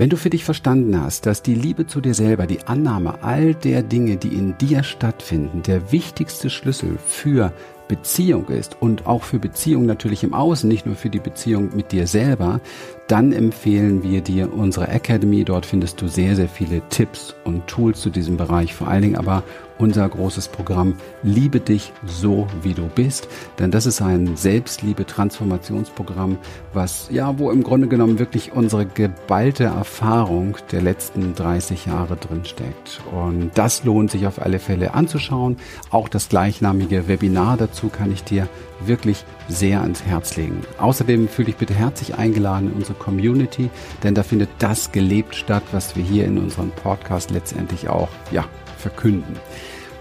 Wenn 0.00 0.10
du 0.10 0.16
für 0.16 0.30
dich 0.30 0.44
verstanden 0.44 1.02
hast, 1.02 1.26
dass 1.26 1.42
die 1.42 1.56
Liebe 1.56 1.88
zu 1.88 2.00
dir 2.00 2.14
selber, 2.14 2.46
die 2.46 2.68
Annahme 2.68 3.20
all 3.24 3.56
der 3.56 3.82
Dinge, 3.82 4.16
die 4.16 4.28
in 4.28 4.56
dir 4.56 4.84
stattfinden, 4.84 5.64
der 5.64 5.90
wichtigste 5.90 6.50
Schlüssel 6.50 6.98
für 7.04 7.52
Beziehung 7.88 8.46
ist 8.46 8.76
und 8.80 9.08
auch 9.08 9.24
für 9.24 9.40
Beziehung 9.40 9.86
natürlich 9.86 10.22
im 10.22 10.34
Außen, 10.34 10.68
nicht 10.68 10.86
nur 10.86 10.94
für 10.94 11.10
die 11.10 11.18
Beziehung 11.18 11.74
mit 11.74 11.90
dir 11.90 12.06
selber, 12.06 12.60
dann 13.08 13.32
empfehlen 13.32 14.04
wir 14.04 14.20
dir 14.20 14.52
unsere 14.52 14.86
Academy. 14.86 15.42
Dort 15.42 15.66
findest 15.66 16.00
du 16.00 16.06
sehr, 16.06 16.36
sehr 16.36 16.48
viele 16.48 16.80
Tipps 16.90 17.34
und 17.42 17.66
Tools 17.66 18.00
zu 18.00 18.10
diesem 18.10 18.36
Bereich, 18.36 18.74
vor 18.74 18.86
allen 18.86 19.02
Dingen 19.02 19.16
aber 19.16 19.42
unser 19.78 20.08
großes 20.08 20.48
Programm 20.48 20.94
Liebe 21.22 21.60
dich 21.60 21.92
so, 22.06 22.46
wie 22.62 22.74
du 22.74 22.88
bist. 22.94 23.28
Denn 23.58 23.70
das 23.70 23.86
ist 23.86 24.02
ein 24.02 24.36
Selbstliebe-Transformationsprogramm, 24.36 26.38
was, 26.72 27.08
ja, 27.10 27.38
wo 27.38 27.50
im 27.50 27.62
Grunde 27.62 27.88
genommen 27.88 28.18
wirklich 28.18 28.52
unsere 28.52 28.86
geballte 28.86 29.64
Erfahrung 29.64 30.56
der 30.72 30.82
letzten 30.82 31.34
30 31.34 31.86
Jahre 31.86 32.16
drinsteckt. 32.16 33.00
Und 33.12 33.50
das 33.54 33.84
lohnt 33.84 34.10
sich 34.10 34.26
auf 34.26 34.40
alle 34.40 34.58
Fälle 34.58 34.94
anzuschauen. 34.94 35.56
Auch 35.90 36.08
das 36.08 36.28
gleichnamige 36.28 37.08
Webinar 37.08 37.56
dazu 37.56 37.88
kann 37.88 38.12
ich 38.12 38.24
dir 38.24 38.48
wirklich 38.80 39.24
sehr 39.48 39.82
ans 39.82 40.04
Herz 40.04 40.36
legen. 40.36 40.62
Außerdem 40.78 41.28
fühle 41.28 41.46
dich 41.46 41.56
bitte 41.56 41.74
herzlich 41.74 42.16
eingeladen 42.16 42.70
in 42.70 42.76
unsere 42.76 42.94
Community, 42.94 43.70
denn 44.02 44.14
da 44.14 44.22
findet 44.22 44.50
das 44.58 44.92
gelebt 44.92 45.34
statt, 45.34 45.64
was 45.72 45.96
wir 45.96 46.04
hier 46.04 46.26
in 46.26 46.38
unserem 46.38 46.70
Podcast 46.70 47.30
letztendlich 47.30 47.88
auch, 47.88 48.08
ja, 48.30 48.44
verkünden. 48.76 49.36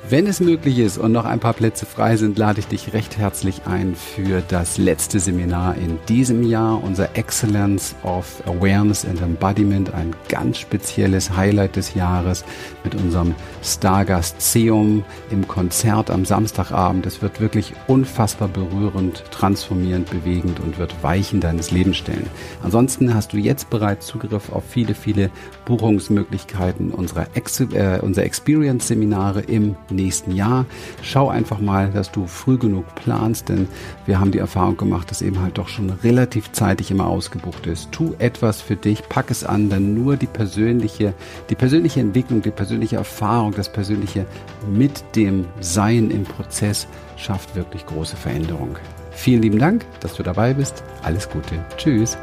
Wenn 0.09 0.25
es 0.25 0.39
möglich 0.39 0.79
ist 0.79 0.97
und 0.97 1.11
noch 1.11 1.25
ein 1.25 1.41
paar 1.41 1.51
Plätze 1.51 1.85
frei 1.85 2.15
sind, 2.15 2.37
lade 2.37 2.61
ich 2.61 2.67
dich 2.67 2.93
recht 2.93 3.17
herzlich 3.17 3.63
ein 3.65 3.93
für 3.93 4.41
das 4.47 4.77
letzte 4.77 5.19
Seminar 5.19 5.75
in 5.75 5.99
diesem 6.07 6.43
Jahr, 6.43 6.81
unser 6.81 7.17
Excellence 7.17 7.93
of 8.03 8.41
Awareness 8.45 9.03
and 9.03 9.21
Embodiment, 9.21 9.93
ein 9.93 10.15
ganz 10.29 10.59
spezielles 10.59 11.35
Highlight 11.35 11.75
des 11.75 11.93
Jahres 11.93 12.45
mit 12.87 12.95
unserem 12.95 13.35
Stargast 13.63 14.41
Seum 14.41 15.03
im 15.29 15.45
Konzert 15.45 16.09
am 16.09 16.23
Samstagabend. 16.23 17.05
Es 17.05 17.21
wird 17.21 17.41
wirklich 17.41 17.73
unfassbar 17.87 18.47
berührend, 18.47 19.25
transformierend, 19.29 20.09
bewegend 20.09 20.61
und 20.61 20.77
wird 20.77 21.03
Weichen 21.03 21.41
deines 21.41 21.71
Lebens 21.71 21.97
stellen. 21.97 22.27
Ansonsten 22.63 23.13
hast 23.13 23.33
du 23.33 23.37
jetzt 23.37 23.69
bereits 23.69 24.07
Zugriff 24.07 24.53
auf 24.53 24.63
viele, 24.69 24.93
viele 24.93 25.31
Buchungsmöglichkeiten 25.65 26.91
unserer, 26.91 27.27
Ex 27.33 27.59
äh, 27.59 27.99
unserer 28.01 28.23
Experience-Seminare 28.23 29.41
im 29.41 29.75
nächsten 29.89 30.31
Jahr. 30.31 30.65
Schau 31.01 31.27
einfach 31.27 31.59
mal, 31.59 31.91
dass 31.91 32.09
du 32.13 32.25
früh 32.25 32.57
genug 32.57 32.85
planst, 32.95 33.49
denn 33.49 33.67
wir 34.05 34.21
haben 34.21 34.31
die 34.31 34.37
Erfahrung 34.37 34.77
gemacht, 34.77 35.11
dass 35.11 35.21
eben 35.21 35.41
halt 35.41 35.57
doch 35.57 35.67
schon 35.67 35.89
relativ 35.89 36.53
zeitig 36.53 36.89
immer 36.89 37.07
ausgebucht 37.07 37.67
ist. 37.67 37.91
Tu 37.91 38.13
etwas 38.19 38.61
für 38.61 38.77
dich, 38.77 39.09
pack 39.09 39.29
es 39.29 39.43
an, 39.43 39.69
denn 39.69 39.93
nur 39.93 40.15
die 40.15 40.27
persönliche, 40.27 41.13
die 41.49 41.55
persönliche 41.55 41.99
Entwicklung, 41.99 42.41
die 42.41 42.51
persönliche 42.77 42.97
Erfahrung, 42.97 43.53
das 43.55 43.69
persönliche 43.69 44.25
mit 44.69 45.03
dem 45.15 45.47
Sein 45.61 46.11
im 46.11 46.23
Prozess 46.23 46.87
schafft 47.15 47.55
wirklich 47.55 47.83
große 47.87 48.15
Veränderung. 48.15 48.77
Vielen 49.11 49.41
lieben 49.41 49.57
Dank, 49.57 49.83
dass 49.99 50.15
du 50.15 50.21
dabei 50.21 50.53
bist. 50.53 50.83
Alles 51.01 51.27
Gute. 51.27 51.55
Tschüss. 51.77 52.15